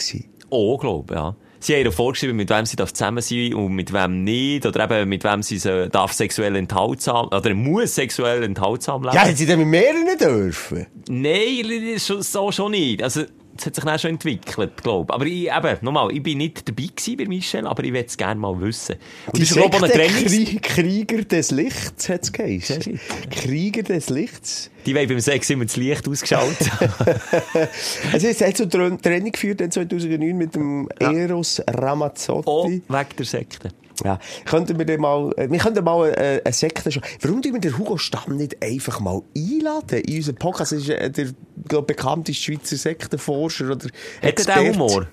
Oh, 0.49 0.77
glaube 0.77 1.13
ja. 1.13 1.35
Sie 1.61 1.73
haben 1.75 1.83
ihr 1.85 1.91
vorgeschrieben, 1.91 2.35
mit 2.37 2.49
wem 2.49 2.65
sie 2.65 2.75
darf 2.77 2.93
zusammen 2.93 3.21
sein 3.21 3.53
und 3.53 3.73
mit 3.73 3.91
wem 3.91 4.23
nicht. 4.23 4.65
Oder 4.65 4.89
eben, 4.89 5.09
mit 5.09 5.23
wem 5.23 5.43
sie 5.43 5.57
so, 5.57 5.87
darf 5.87 6.13
sexuell 6.13 6.55
enthaltsam, 6.55 7.27
oder 7.27 7.53
muss 7.53 7.95
sexuell 7.95 8.43
enthaltsam 8.43 9.03
leben. 9.03 9.15
Ja, 9.15 9.23
hätten 9.25 9.35
sie 9.35 9.45
dann 9.45 9.59
mit 9.59 9.67
mehreren 9.67 10.17
dürfen? 10.19 10.87
Nein, 11.09 11.99
schon- 11.99 12.21
so 12.21 12.51
schon 12.51 12.71
nicht. 12.71 13.03
Also, 13.03 13.23
es 13.59 13.65
hat 13.65 13.75
sich 13.75 13.83
dann 13.83 13.99
schon 13.99 14.11
entwickelt, 14.11 14.81
glaube 14.83 15.11
ich. 15.11 15.13
Aber 15.13 15.25
ich, 15.25 15.67
eben, 15.71 15.77
nochmal, 15.85 16.11
ich 16.11 16.23
bin 16.23 16.37
nicht 16.39 16.67
dabei 16.67 16.83
gewesen 16.95 17.17
bei 17.17 17.25
Michel, 17.25 17.67
aber 17.67 17.83
ich 17.83 17.91
würde 17.93 18.05
es 18.07 18.17
gerne 18.17 18.39
mal 18.39 18.59
wissen. 18.61 18.95
Und 19.27 19.37
Die 19.37 19.41
das 19.41 19.51
ist, 19.51 19.55
glaube 19.57 19.69
ich, 19.77 19.83
auch 19.83 19.85
Sekte 19.87 19.99
eine 20.01 20.07
Trennungs... 20.07 20.33
Krie- 20.33 20.59
Krieger 20.61 21.23
des 21.23 21.51
Lichts 21.51 22.09
hat 22.09 22.23
es 22.23 22.31
geheißen. 22.31 22.99
Krieger 23.31 23.83
des 23.83 24.09
Lichts. 24.09 24.71
Die 24.85 24.95
wollen 24.95 25.07
beim 25.09 25.19
Sex 25.19 25.49
immer 25.49 25.65
das 25.65 25.75
Licht 25.75 26.07
ausgeschaltet. 26.07 26.69
Also 28.13 28.27
es 28.27 28.41
hat 28.41 28.57
so 28.57 28.65
Trennung 28.65 29.31
geführt 29.31 29.61
in 29.61 29.71
2009 29.71 30.35
mit 30.37 30.55
dem 30.55 30.87
Eros 30.99 31.61
Ramazzotti. 31.67 32.47
oh, 32.87 32.93
weg 32.93 33.15
der 33.17 33.25
Sekte. 33.25 33.69
Ja, 34.03 34.19
könnten 34.45 34.77
wir 34.77 34.85
den 34.85 35.01
mal, 35.01 35.33
äh, 35.37 35.49
wir 35.49 35.59
könnten 35.59 35.83
mal 35.83 36.09
äh, 36.09 36.41
eine 36.43 36.53
Sekte 36.53 36.91
schon. 36.91 37.03
Warum 37.21 37.41
tun 37.41 37.53
wir 37.53 37.59
den 37.59 37.77
Hugo 37.77 37.97
Stamm 37.97 38.37
nicht 38.37 38.61
einfach 38.63 38.99
mal 38.99 39.21
einladen 39.35 39.99
in 39.99 40.17
unseren 40.17 40.35
Podcast? 40.35 40.71
Das 40.71 40.79
ist 40.79 40.89
äh, 40.89 41.09
der, 41.09 41.27
glaub, 41.67 41.87
bekannteste 41.87 42.41
Schweizer 42.41 42.77
Sektenforscher 42.77 43.65
oder 43.65 43.85
Hat 43.85 43.91
er 44.21 44.29
Experte. 44.29 44.63
den 44.63 44.73
Humor? 44.73 45.07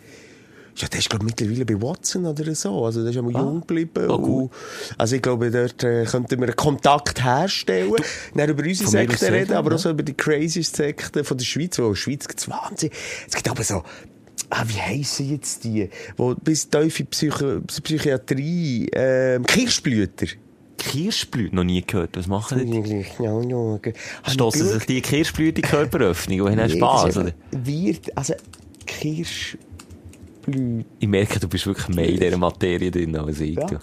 Ja, 0.76 0.88
der 0.88 0.98
ist, 0.98 1.08
glaube 1.08 1.24
mittlerweile 1.24 1.64
bei 1.64 1.80
Watson 1.80 2.26
oder 2.26 2.54
so. 2.54 2.84
Also, 2.84 3.00
der 3.00 3.10
ist 3.10 3.16
einmal 3.16 3.32
jung 3.32 3.60
geblieben. 3.60 4.10
Ah, 4.10 4.16
gut. 4.16 4.28
und, 4.28 4.50
also, 4.98 5.16
ich 5.16 5.22
glaube, 5.22 5.50
dort 5.50 5.82
äh, 5.82 6.04
könnten 6.04 6.38
wir 6.38 6.48
einen 6.48 6.56
Kontakt 6.56 7.24
herstellen. 7.24 7.94
Dann 8.34 8.50
über 8.50 8.62
unsere 8.62 8.90
sehr 8.90 9.32
reden, 9.32 9.54
aber 9.54 9.68
auch 9.68 9.72
ja. 9.72 9.78
so 9.78 9.90
über 9.90 10.02
die 10.02 10.12
craziest 10.12 10.76
Sekten 10.76 11.24
von 11.24 11.38
der 11.38 11.46
Schweiz. 11.46 11.78
Wo 11.78 11.84
in 11.84 11.92
der 11.92 11.96
Schweiz 11.96 12.28
gibt 12.28 12.40
es 12.40 12.50
Wahnsinn. 12.50 12.90
Es 13.26 13.34
gibt 13.34 13.48
aber 13.48 13.62
so, 13.62 13.84
ah, 14.50 14.64
wie 14.66 14.80
heissen 14.80 15.30
jetzt 15.30 15.64
die? 15.64 15.88
Wo 16.16 16.34
bis 16.34 16.68
tief 16.68 17.00
in 17.00 17.06
Psycho 17.06 17.60
Psychiatrie, 17.60 18.88
ähm, 18.92 19.44
Kirschblüter. 19.44 20.26
Kirschblüte 20.78 21.56
noch 21.56 21.64
nie 21.64 21.82
gehört. 21.82 22.16
Was 22.16 22.26
machen 22.26 22.70
die? 22.70 23.04
Ja, 23.22 23.40
ja. 23.40 23.78
Stossen 24.26 24.68
sich 24.68 24.84
die 24.86 25.00
Kirschblüte 25.00 25.48
in 25.48 25.54
die 25.54 25.62
Körperöffnung 25.62 26.40
und 26.42 26.60
haben 26.60 26.70
Spass, 26.70 27.16
oder? 27.16 27.32
Wird, 27.50 28.16
also, 28.16 28.34
Kirschblüter. 28.86 29.64
Ich 31.00 31.08
merke, 31.08 31.40
du 31.40 31.48
bist 31.48 31.66
wirklich 31.66 31.88
mehr 31.88 32.08
in 32.08 32.20
dieser 32.20 32.36
Materie 32.36 32.90
drin 32.90 33.16
als 33.16 33.40
ich. 33.40 33.56
Ja. 33.56 33.80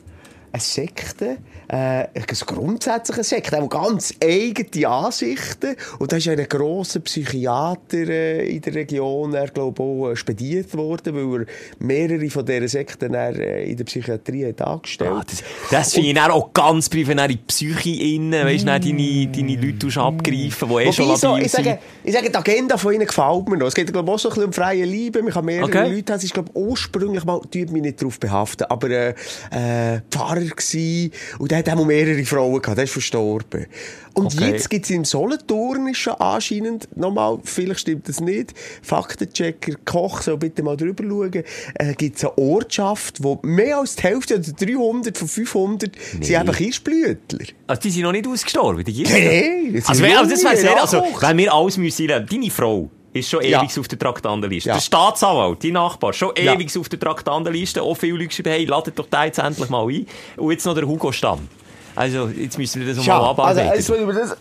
Eine 0.54 0.62
Sekte, 0.62 1.38
äh, 1.68 1.76
ein 1.76 2.26
grundsätzliches 2.46 3.30
Sekte, 3.30 3.60
auch 3.60 3.68
ganz 3.70 4.14
eigene 4.24 4.88
Ansichten. 4.88 5.76
Und 5.98 6.12
da 6.12 6.18
ist 6.18 6.28
ein 6.28 6.48
grosser 6.48 7.00
Psychiater 7.00 8.08
äh, 8.08 8.56
in 8.56 8.62
der 8.62 8.76
Region, 8.76 9.34
er 9.34 9.48
glaube 9.48 9.82
auch 9.82 10.12
äh, 10.12 10.16
spediert 10.16 10.76
worden, 10.78 11.16
weil 11.16 11.42
er 11.42 11.46
mehrere 11.80 12.30
von 12.30 12.46
diesen 12.46 12.68
Sekten 12.68 13.16
äh, 13.16 13.64
in 13.64 13.78
der 13.78 13.84
Psychiatrie 13.86 14.46
hat 14.48 14.62
angestellt. 14.62 15.12
Ah, 15.12 15.24
das 15.28 15.44
das 15.72 15.94
finde 15.94 16.10
ich 16.10 16.16
dann 16.16 16.30
auch 16.30 16.54
ganz 16.54 16.88
brief, 16.88 17.08
wenn 17.08 17.28
die 17.28 17.38
Psyche 17.38 17.90
innen, 17.90 18.46
weißt 18.46 18.64
du, 18.64 18.68
deine, 18.68 19.28
deine 19.28 19.56
Leute 19.56 19.80
tust 19.80 19.98
abgreifen, 19.98 20.70
die 20.70 20.76
eh 20.76 20.94
schon 20.94 21.08
Wobei 21.08 21.16
so, 21.16 21.28
labil 21.30 21.46
ich, 21.46 21.52
sage, 21.52 21.80
ich 22.04 22.14
sage, 22.14 22.30
die 22.30 22.36
Agenda 22.36 22.78
von 22.78 22.94
ihnen 22.94 23.08
gefällt 23.08 23.50
mir 23.50 23.58
noch. 23.58 23.68
Es 23.68 23.74
geht, 23.74 23.92
glaube 23.92 24.08
ich, 24.08 24.14
auch 24.14 24.20
so 24.20 24.30
ein 24.30 24.34
bisschen 24.36 24.46
um 24.46 24.54
freie 24.54 24.86
Liebe. 24.86 25.24
Man 25.24 25.34
kann 25.34 25.46
mehrere 25.46 25.66
Okay. 25.66 25.96
Leute 25.96 26.14
haben. 26.14 26.20
Es 26.20 26.26
ist, 26.26 26.34
glaube 26.36 26.52
ich, 26.54 26.62
ursprünglich 26.62 27.26
mal, 27.26 27.40
tut 27.40 27.72
mich 27.72 27.82
nicht 27.82 28.00
darauf 28.00 28.20
behaften, 28.20 28.68
aber 28.70 28.90
äh, 28.92 29.10
äh, 29.50 30.02
Pfarrer 30.44 30.56
gsi 30.56 31.12
und 31.40 31.52
der 31.52 31.60
hat 31.60 31.70
auch 31.70 31.86
mehrere 31.86 32.24
Frauen 32.26 32.62
gehabt. 32.62 32.78
Der 32.78 32.86
ist 32.86 32.94
verstorben. 32.94 33.66
Und 34.14 34.28
Okay. 34.28 34.52
jetzt 34.52 34.70
gibt 34.70 34.86
es 34.86 34.92
im 34.92 35.06
Solothurn 35.06 35.88
ist 35.88 35.98
schon 35.98 36.14
anscheinend, 36.14 36.88
nochmal, 36.96 37.40
vielleicht 37.44 37.80
stimmt 37.80 38.08
das 38.08 38.20
nicht, 38.20 38.54
Faktenchecker 38.84 39.74
Koch 39.86 40.22
soll 40.22 40.38
bitte 40.38 40.62
mal 40.62 40.78
drüber 40.78 41.04
schauen, 41.04 41.44
äh, 41.76 41.94
gibt 41.96 42.18
es 42.18 42.24
eine 42.24 42.38
Ortschaft, 42.38 43.24
wo 43.24 43.40
mehr 43.42 43.78
als 43.80 43.96
die 43.96 44.04
Hälfte 44.04 44.36
oder 44.36 44.44
300 44.52 45.18
von 45.18 45.28
500 45.28 45.92
sind 46.22 46.30
eben 46.30 46.52
Kirschblütler. 46.52 47.46
Also, 47.66 47.82
die 47.82 47.90
sind 47.90 48.04
noch 48.04 48.12
nicht 48.12 48.28
ausgestorben, 48.28 48.84
die 48.84 49.04
das 49.04 49.90
Also, 49.90 50.06
also 50.06 50.30
das 50.30 50.44
wäre 50.44 50.58
sehr, 50.58 50.80
also, 50.80 51.04
wenn 51.20 51.38
wir 51.38 51.54
alles 51.54 51.78
müssen, 51.78 52.08
deine 52.08 52.52
Frau 52.52 52.90
ist 53.14 53.30
schon 53.30 53.44
Ja. 53.44 53.62
ewig 53.62 53.78
auf 53.80 53.88
der 53.88 54.00
Traktandenliste. 54.00 54.70
Ja. 54.70 54.76
Der 54.76 54.82
Staatsanwalt, 54.82 55.64
dein 55.64 55.72
Nachbar, 55.74 56.14
schon 56.14 56.32
Ja. 56.38 56.54
ewig 56.54 56.76
auf 56.78 56.90
der 56.90 57.00
Traktandenliste. 57.00 57.82
Auch 57.82 57.96
viele 57.96 58.14
Leute 58.14 58.28
geschrieben, 58.28 58.50
hey, 58.52 58.66
ladet 58.66 58.98
doch 58.98 59.08
den 59.08 59.24
jetzt 59.26 59.40
endlich 59.40 59.70
mal 59.70 59.88
ein. 59.88 60.08
Und 60.38 60.52
jetzt 60.52 60.66
noch 60.66 60.74
der 60.76 60.88
Hugo 60.88 61.12
Stamm. 61.12 61.48
Also, 61.96 62.28
jetzt 62.28 62.58
müssen 62.58 62.82
wir 62.82 62.88
das 62.88 62.98
noch 62.98 63.06
mal 63.06 63.12
Schau, 63.14 63.20
also, 63.22 63.42
abarbeiten. 63.42 63.74
jetzt 63.78 63.90
wollen 63.90 64.08
wir 64.08 64.14
das 64.16 64.36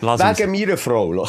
Lass 0.00 0.20
uns. 0.20 0.38
wegen 0.38 0.52
meiner 0.52 0.76
Frau. 0.76 1.26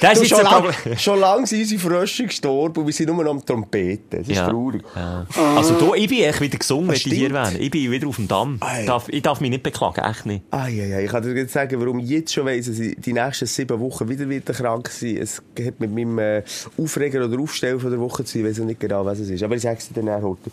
Das 0.00 0.20
ist 0.20 0.30
Du, 0.30 0.36
schon, 0.36 0.44
lang, 0.44 0.74
schon 0.96 1.20
lange 1.20 1.46
sind 1.46 1.60
unsere 1.60 1.80
Frösche 1.80 2.24
gestorben 2.26 2.80
und 2.80 2.86
wir 2.86 2.92
sind 2.94 3.08
nur 3.12 3.22
noch 3.22 3.30
am 3.32 3.44
Trompeten. 3.44 4.20
Das 4.20 4.28
ist 4.28 4.36
Ja. 4.36 4.48
traurig. 4.48 4.82
Ja. 4.96 5.26
Also, 5.56 5.74
du, 5.74 5.94
ich 5.94 6.08
bin 6.08 6.20
echt 6.20 6.40
wieder 6.40 6.56
gesungen, 6.58 6.86
möchte 6.86 7.08
ich 7.10 7.16
hier 7.16 7.30
erwähnen. 7.34 7.60
Ich 7.60 7.70
bin 7.70 7.90
wieder 7.90 8.08
auf 8.08 8.16
dem 8.16 8.26
Damm. 8.28 8.56
Ei. 8.60 8.80
Ich 8.80 8.86
darf, 8.86 9.08
ich 9.08 9.22
darf 9.22 9.40
mich 9.40 9.50
nicht 9.50 9.62
beklagen, 9.62 10.00
echt 10.02 10.24
nicht. 10.26 10.44
Ah, 10.50 10.66
ja, 10.68 10.84
ja. 10.84 11.00
Ich 11.00 11.10
kann 11.10 11.22
dir 11.22 11.34
jetzt 11.34 11.52
sagen, 11.52 11.78
warum 11.80 11.98
ich 11.98 12.08
jetzt 12.08 12.32
schon 12.32 12.46
weiss, 12.46 12.66
dass 12.66 12.78
ich 12.78 12.96
die 12.98 13.12
nächsten 13.12 13.46
sieben 13.46 13.78
Wochen 13.80 14.08
wieder 14.08 14.28
wieder 14.28 14.54
krank 14.54 14.88
sein 14.88 15.18
Es 15.18 15.42
hat 15.58 15.78
mit 15.80 15.92
meinem 15.94 16.18
äh, 16.18 16.42
Aufreger 16.78 17.24
oder 17.24 17.38
Aufstellen 17.38 17.80
von 17.80 17.90
der 17.90 18.00
Woche 18.00 18.24
zu 18.24 18.38
tun. 18.38 18.42
Ich 18.46 18.50
weiss 18.52 18.60
auch 18.60 18.66
nicht 18.66 18.80
genau, 18.80 19.04
was 19.04 19.18
es 19.18 19.28
ist. 19.28 19.42
Aber 19.42 19.56
ich 19.56 19.62
sage 19.62 19.78
es 19.78 19.88
dir 19.88 20.02
dann 20.02 20.22
heute. 20.22 20.50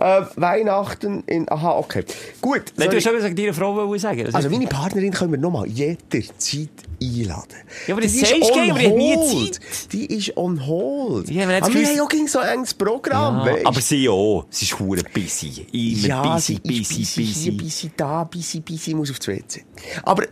Äh, 0.00 0.24
Weihnachten 0.36 1.22
in... 1.26 1.46
Aha, 1.50 1.76
okay. 1.76 2.04
Gut. 2.40 2.62
Nein, 2.76 2.88
du 2.88 2.96
hast 2.96 3.04
schon 3.04 3.12
gesagt, 3.14 3.38
deiner 3.38 3.52
Frau 3.52 3.76
wollen 3.76 3.98
sagen. 3.98 4.24
Das 4.24 4.34
Also 4.34 4.48
meine 4.48 4.66
Partnerin 4.66 5.12
können 5.12 5.32
wir 5.32 5.38
nochmal 5.38 5.66
jederzeit 5.68 6.70
einladen. 7.02 7.56
Ja, 7.86 7.94
aber 7.94 8.00
das 8.00 8.12
Die 8.12 8.20
ist 8.20 8.28
sagst 8.30 8.50
du 8.50 8.54
on 8.60 8.70
aber 8.70 8.80
ich 8.80 8.94
nie 8.94 9.14
hold. 9.14 9.54
Zeit. 9.54 9.92
Die 9.92 10.06
ist 10.06 10.36
on 10.38 10.66
hold. 10.66 11.30
Ja, 11.30 11.44
aber 11.44 11.74
wir 11.74 11.86
haben 11.86 12.00
auch 12.00 12.08
gegen 12.08 12.28
so 12.28 12.38
ein 12.38 12.58
enges 12.58 12.72
Programm, 12.72 13.46
Ja, 13.46 13.56
aber 13.64 13.80
sie 13.80 14.08
auch. 14.08 14.46
Sie 14.48 14.64
ist 14.64 14.78
hure 14.78 15.02
busy. 15.12 15.66
Immer 15.72 16.08
ja, 16.08 16.34
busy, 16.34 16.58
busy, 16.58 17.00
busy, 17.00 17.22
busy. 17.22 17.50
busy 17.50 17.90
da, 17.96 18.24
busy, 18.24 18.60
busy, 18.60 18.94
muss 18.94 19.10
aufs 19.10 19.28
WC. 19.28 19.64
Aber, 20.02 20.24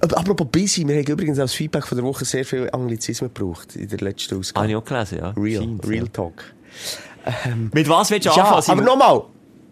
apropos 0.00 0.46
busy, 0.50 0.86
wir 0.88 0.96
haben 0.96 1.04
übrigens 1.06 1.38
als 1.38 1.52
Feedback 1.52 1.86
von 1.86 1.96
der 1.98 2.04
Woche 2.06 2.24
sehr 2.24 2.44
viel 2.44 2.70
Anglizismen 2.72 3.30
gebraucht 3.34 3.76
in 3.76 3.88
der 3.88 3.98
letzten 3.98 4.30
Habe 4.30 4.40
Ausgabe. 4.40 4.68
ich 4.68 4.76
auch 4.76 4.84
gelesen, 4.84 5.18
ja. 5.18 5.30
Real, 5.36 5.62
Scheint, 5.62 5.86
Real 5.88 6.04
ja. 6.16 6.32
Talk. 7.24 7.74
Mit 7.74 7.88
was 7.88 8.10
willst 8.10 8.26
du 8.26 8.30
Ja, 8.30 8.44
anfangen? 8.44 8.80
aber 8.80 8.88
nochmal. 8.88 9.22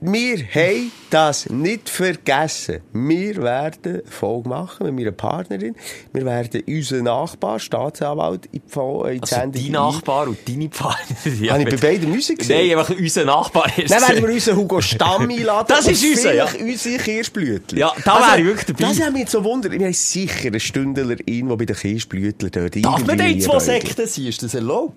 Wir 0.01 0.37
haben 0.55 0.93
das 1.11 1.51
nicht 1.51 1.89
vergessen. 1.89 2.83
Wir 2.93 3.37
werden 3.43 4.03
Folge 4.09 4.49
machen 4.49 4.87
mit 4.87 4.95
meiner 4.95 5.11
Partnerin. 5.11 5.75
Wir 6.13 6.25
werden 6.25 6.63
unseren 6.69 7.03
Nachbar, 7.03 7.59
Staatsanwalt, 7.59 8.47
in 8.53 8.63
die, 8.65 8.71
Fo- 8.73 9.07
in 9.07 9.15
die 9.17 9.23
Also 9.23 9.35
Sendung 9.35 9.61
dein 9.65 9.73
Nachbar 9.73 10.29
und 10.29 10.39
deine 10.49 10.69
Partnerin. 10.69 11.51
Habe 11.51 11.63
ich 11.65 11.69
bei 11.71 11.77
beiden 11.89 12.11
Musik 12.11 12.39
gesehen? 12.39 12.69
Nein, 12.69 12.79
einfach 12.79 12.95
unser 12.97 13.25
Nachbar 13.25 13.77
ist. 13.77 13.91
Dann 13.91 14.01
werden 14.03 14.25
wir 14.25 14.35
unseren 14.35 14.57
Hugo 14.59 14.81
Stamm 14.83 15.29
einladen. 15.31 15.67
Das 15.69 15.89
ist 15.89 16.05
unser, 16.05 16.33
ja. 16.33 16.47
unsere 16.61 16.99
Kirschblütler. 17.03 17.79
Ja, 17.79 17.93
da 18.05 18.21
wäre 18.21 18.39
ich 18.39 18.45
wirklich 18.47 18.67
dabei. 18.67 18.93
Das 18.95 19.01
hat 19.05 19.13
mich 19.13 19.29
so 19.29 19.43
wundert. 19.43 19.73
Wir 19.73 19.85
haben 19.85 19.93
sicher 19.93 20.47
einen 20.47 20.61
Stündler 20.61 21.17
in, 21.27 21.49
der 21.49 21.57
bei 21.57 21.65
den 21.65 21.75
Kirschblütlern 21.75 22.53
dort 22.53 22.77
Darf 22.85 23.05
man 23.05 23.19
denn 23.19 23.27
irgendwie 23.31 23.47
zwei. 23.49 23.59
Sekten 23.59 24.07
sein? 24.07 24.27
Ist 24.27 24.43
das 24.45 24.55
erlaubt? 24.55 24.95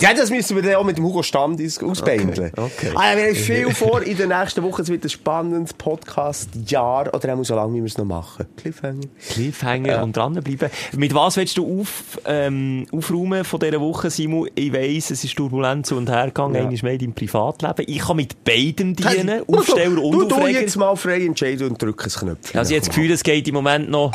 Ja, 0.00 0.14
das 0.14 0.30
müssen 0.30 0.56
wir 0.56 0.62
dann 0.62 0.76
auch 0.76 0.84
mit 0.84 0.96
dem 0.96 1.04
Hugo 1.04 1.22
Stamm 1.22 1.56
ausbändeln. 1.82 2.50
Okay, 2.56 2.62
okay. 2.62 2.90
Ah, 2.94 3.10
ja, 3.12 3.16
wir 3.18 3.24
haben 3.26 3.34
viel 3.34 3.70
vor 3.74 4.02
in 4.02 4.16
der 4.16 4.26
nächsten 4.26 4.62
Woche. 4.62 4.82
Es 4.82 4.88
wird 4.88 5.04
ein 5.04 5.10
spannendes 5.10 5.74
Podcast-Jahr. 5.74 7.14
Oder 7.14 7.34
auch 7.34 7.44
so 7.44 7.54
lange, 7.54 7.74
wie 7.74 7.78
wir 7.80 7.86
es 7.86 7.98
noch 7.98 8.04
machen. 8.06 8.46
Cliffhanger. 8.56 9.02
Cliffhanger 9.30 10.02
und 10.02 10.16
dranbleiben. 10.16 10.70
Mit 10.96 11.14
was 11.14 11.36
willst 11.36 11.58
du 11.58 11.80
auf, 11.80 12.18
ähm, 12.24 12.86
aufräumen 12.92 13.44
von 13.44 13.60
dieser 13.60 13.80
Woche, 13.80 14.10
Simon? 14.10 14.48
Ich 14.54 14.72
weiss, 14.72 15.10
es 15.10 15.24
ist 15.24 15.36
turbulent 15.36 15.86
zu 15.86 15.96
und 15.96 16.08
her 16.08 16.26
gegangen, 16.26 16.54
Ja. 16.54 16.60
einmal 16.62 16.78
mehr 16.82 16.92
in 16.94 16.98
deinem 16.98 17.12
Privatleben. 17.14 17.84
Ich 17.86 17.98
kann 17.98 18.16
mit 18.16 18.44
beidem 18.44 18.96
dienen, 18.96 19.28
Hey, 19.28 19.42
Aufsteller 19.46 20.02
und 20.02 20.12
du, 20.12 20.24
du 20.24 20.34
Aufreger. 20.36 20.60
jetzt 20.60 20.76
mal 20.76 20.96
frei 20.96 21.24
entscheiden 21.24 21.68
und 21.68 21.82
drück 21.82 22.02
ein 22.04 22.10
Knöpfchen. 22.10 22.58
Also 22.58 22.70
ich 22.70 22.76
habe 22.80 22.86
das 22.86 22.94
Gefühl, 22.94 23.10
es 23.10 23.22
geht 23.22 23.46
im 23.48 23.54
Moment 23.54 23.90
noch 23.90 24.12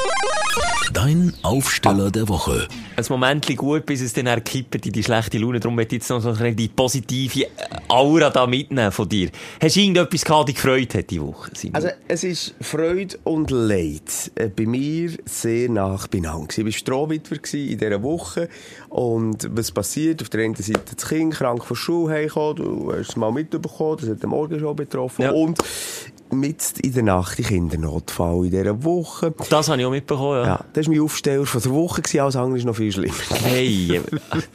Dein 0.93 1.33
Aufsteller 1.43 2.09
der 2.11 2.27
Woche. 2.29 2.67
ein 2.95 3.05
Moment 3.09 3.55
gut, 3.57 3.85
bis 3.85 4.01
es 4.01 4.13
dann 4.13 4.25
eher 4.25 4.41
kippt 4.41 4.83
in 4.85 4.93
die 4.93 5.03
schlechte 5.03 5.37
Laune. 5.37 5.59
Darum 5.67 5.75
möchte 5.75 5.97
ich 5.97 6.01
jetzt 6.01 6.09
noch 6.09 6.21
so 6.21 6.31
die 6.31 6.69
positive 6.69 7.47
Aura 7.89 8.29
da 8.29 8.47
mitnehmen 8.47 8.89
von 8.89 9.09
dir. 9.09 9.29
Hast 9.61 9.75
du 9.75 9.81
irgendetwas 9.81 10.23
gehabt, 10.23 10.47
dich 10.47 10.55
gefreut 10.55 10.95
hat 10.95 11.09
die 11.09 11.21
Woche, 11.21 11.51
Simon? 11.53 11.75
Also, 11.75 11.89
es 12.07 12.23
ist 12.23 12.55
Freude 12.61 13.17
und 13.25 13.51
Leid 13.51 14.31
äh, 14.35 14.47
bei 14.47 14.65
mir 14.65 15.11
sehr 15.25 15.69
nach 15.69 16.07
benannt. 16.07 16.57
Ich 16.57 16.63
war 16.63 16.71
Strohwitwer 16.71 17.37
in 17.53 17.77
dieser 17.77 18.01
Woche. 18.01 18.47
Und 18.87 19.49
was 19.51 19.73
passiert? 19.73 20.21
Auf 20.21 20.29
der 20.29 20.45
einen 20.45 20.55
Seite 20.55 20.95
das 20.95 21.05
Kind 21.05 21.33
krank 21.33 21.65
von 21.65 21.75
Schule 21.75 22.13
heimgekommen. 22.13 22.55
Du 22.55 22.93
hast 22.93 23.09
es 23.09 23.15
mal 23.17 23.33
mitbekommen. 23.33 23.97
Das 23.99 24.09
hat 24.09 24.23
den 24.23 24.29
Morgen 24.29 24.57
schon 24.61 24.73
betroffen. 24.73 25.23
Ja. 25.23 25.31
Und 25.31 25.59
mit 26.31 26.79
in 26.79 26.93
der 26.93 27.03
Nacht 27.03 27.37
die 27.37 27.43
Kindernotfall 27.43 28.45
in 28.45 28.51
dieser 28.51 28.83
Woche. 28.83 29.33
das 29.49 29.69
habe 29.69 29.79
ich 29.79 29.85
auch 29.85 29.91
mitbekommen, 29.91 30.43
ja. 30.43 30.45
Ja, 30.45 30.65
das 30.73 30.87
war 30.87 30.93
mein 30.93 31.03
Aufsteller 31.03 31.45
von 31.45 31.61
der 31.61 31.71
Woche. 31.71 32.01
gewesen. 32.01 32.19
Alles 32.19 32.35
andere 32.35 32.57
ist 32.57 32.65
noch 32.65 32.75
viel 32.75 32.91
schlimmer. 32.91 33.13
Hey, 33.43 34.01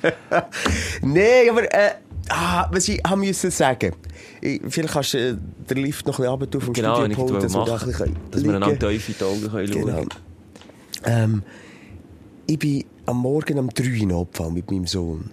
Nein, 1.03 1.51
aber 1.51 1.75
äh, 1.75 1.93
ah, 2.29 2.69
was 2.71 2.89
ich 2.89 3.03
haben 3.07 3.21
müssen 3.21 3.51
sagen. 3.51 3.95
Ich, 4.41 4.61
vielleicht 4.69 4.93
kannst 4.93 5.15
du 5.15 5.19
äh, 5.19 5.37
den 5.71 5.79
Lift 5.79 6.07
noch 6.07 6.19
ein 6.19 6.39
bisschen 6.39 6.41
runter 6.41 6.61
vom 6.61 6.73
genau, 6.75 6.97
Studiopult, 6.97 7.43
das 7.43 7.53
dass 7.53 7.55
wir 7.55 7.65
da 7.65 7.77
ein 7.77 8.17
dass 8.31 8.45
wir 8.45 8.55
einander 8.57 8.91
tief 8.91 9.09
in 9.09 9.15
die 9.19 9.25
Augen 9.25 9.51
können 9.51 9.73
schauen 9.73 9.87
Genau. 9.87 10.05
Ähm, 11.05 11.43
ich 12.47 12.59
bin 12.59 12.85
am 13.07 13.19
Morgen 13.19 13.59
um 13.59 13.69
3 13.69 13.85
Uhr 13.85 13.95
in 13.95 14.13
Abfall 14.13 14.51
mit 14.51 14.71
meinem 14.71 14.87
Sohn. 14.87 15.31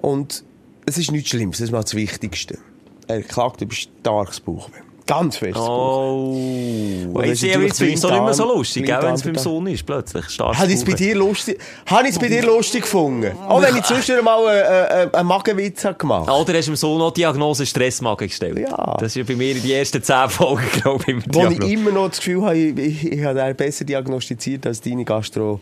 Und 0.00 0.44
es 0.86 0.98
ist 0.98 1.12
nichts 1.12 1.30
Schlimmes, 1.30 1.58
das 1.58 1.66
ist 1.66 1.72
mal 1.72 1.82
das 1.82 1.94
Wichtigste. 1.94 2.58
Er 3.06 3.22
klagt 3.22 3.60
über 3.60 3.74
starkes 3.74 4.40
Bauchweh. 4.40 4.80
Ganz 5.10 5.38
festes 5.38 5.60
Bauchweh. 5.66 7.06
Oh, 7.12 7.18
Und 7.18 7.24
ist 7.24 7.42
ja, 7.42 7.58
jetzt 7.58 7.80
nicht 7.80 8.00
mehr 8.00 8.32
so 8.32 8.44
lustig, 8.44 8.86
wenn 8.86 9.14
es 9.14 9.22
beim 9.24 9.34
Sohn 9.34 9.66
ist, 9.66 9.84
plötzlich. 9.84 10.24
Ich 10.28 10.38
es 10.38 10.84
bei 10.84 10.92
dir 10.92 11.16
lustig, 11.16 11.58
ich 11.58 12.10
es 12.10 12.18
bei 12.20 12.28
dir 12.28 12.44
lustig 12.44 12.82
gefunden? 12.82 13.36
Auch 13.48 13.60
wenn 13.60 13.74
ich 13.74 13.82
zwischendurch 13.82 14.24
mal 14.24 14.46
einen, 14.46 14.92
einen, 14.92 15.14
einen 15.14 15.28
Magenwitz 15.28 15.84
habe 15.84 15.96
gemacht 15.96 16.30
Oder 16.30 16.56
hast 16.56 16.68
du 16.68 16.70
dem 16.70 16.76
Sohn 16.76 16.98
noch 16.98 17.10
die 17.10 17.22
Diagnose 17.22 17.66
Stressmagen 17.66 18.28
gestellt? 18.28 18.60
Ja. 18.60 18.96
Das 19.00 19.08
ist 19.08 19.16
ja 19.16 19.24
bei 19.24 19.34
mir 19.34 19.56
in 19.56 19.62
die 19.62 19.72
ersten 19.72 20.00
zehn 20.00 20.28
Folgen, 20.28 20.62
glaube 20.80 21.02
ich, 21.02 21.08
immer 21.08 21.22
Wo 21.26 21.46
ich 21.48 21.72
immer 21.72 21.90
noch 21.90 22.08
das 22.10 22.18
Gefühl 22.18 22.42
habe, 22.42 22.56
ich, 22.56 22.78
ich, 22.78 23.12
ich 23.12 23.24
habe 23.24 23.54
besser 23.54 23.84
diagnostiziert 23.84 24.64
als 24.64 24.80
deine 24.80 25.04
Gastro, 25.04 25.60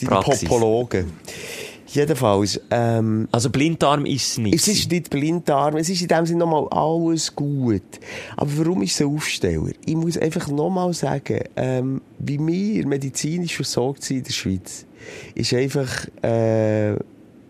deine 0.00 0.10
Praxis. 0.10 0.48
Popologen. 0.48 1.12
Jedenfalls, 1.88 2.60
ähm, 2.70 3.28
Also 3.32 3.50
Blinddarm 3.50 4.04
ist 4.04 4.32
es 4.32 4.38
nicht. 4.38 4.54
Es 4.54 4.68
ist 4.68 4.90
nicht 4.90 5.10
Blinddarm, 5.10 5.76
es 5.76 5.88
ist 5.88 6.02
in 6.02 6.08
dem 6.08 6.26
Sinne 6.26 6.40
nochmal 6.40 6.68
alles 6.68 7.34
gut. 7.34 7.82
Aber 8.36 8.50
warum 8.58 8.82
ist 8.82 8.94
es 8.94 9.00
ein 9.00 9.14
Aufsteller? 9.14 9.70
Ich 9.86 9.96
muss 9.96 10.18
einfach 10.18 10.48
nochmal 10.48 10.92
sagen, 10.92 11.40
ähm, 11.56 12.00
wie 12.18 12.38
wir 12.38 12.86
medizinisch 12.86 13.56
versorgt 13.56 14.04
sind 14.04 14.18
in 14.18 14.24
der 14.24 14.32
Schweiz, 14.32 14.86
ist 15.34 15.54
einfach 15.54 16.06
äh, 16.22 16.96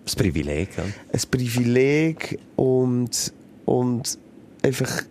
das 0.04 0.14
Privileg. 0.16 0.68
Ja. 0.76 0.84
ein 0.84 1.20
Privileg 1.30 2.38
und, 2.56 3.32
und 3.64 4.18
einfach 4.62 5.02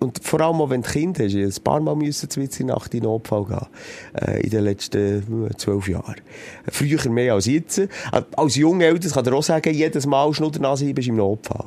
und 0.00 0.20
vor 0.24 0.40
allem 0.40 0.60
auch 0.60 0.70
wenn 0.70 0.82
du 0.82 0.88
Kind 0.88 1.18
hast, 1.18 1.34
ein 1.34 1.52
paar 1.62 1.80
Mal 1.80 1.94
müssen 1.94 2.28
zu 2.28 2.40
in 2.40 2.66
Nacht 2.66 2.94
in 2.94 3.00
den 3.00 3.10
Notfall 3.10 3.44
gehen, 3.44 3.66
äh, 4.26 4.40
in 4.42 4.50
den 4.50 4.64
letzten 4.64 5.46
äh, 5.46 5.56
zwölf 5.56 5.88
Jahren. 5.88 6.16
Früher 6.70 7.08
mehr 7.10 7.34
als 7.34 7.46
jetzt. 7.46 7.78
Äh, 7.78 7.88
Als 8.36 8.56
junge 8.56 8.86
Eltern 8.86 9.12
kann 9.12 9.26
ich 9.26 9.32
auch 9.32 9.42
sagen, 9.42 9.74
jedes 9.74 10.06
Mal 10.06 10.32
Schnuddernase 10.32 10.92
bist 10.94 11.08
du 11.08 11.12
im 11.12 11.16
Notfall. 11.18 11.66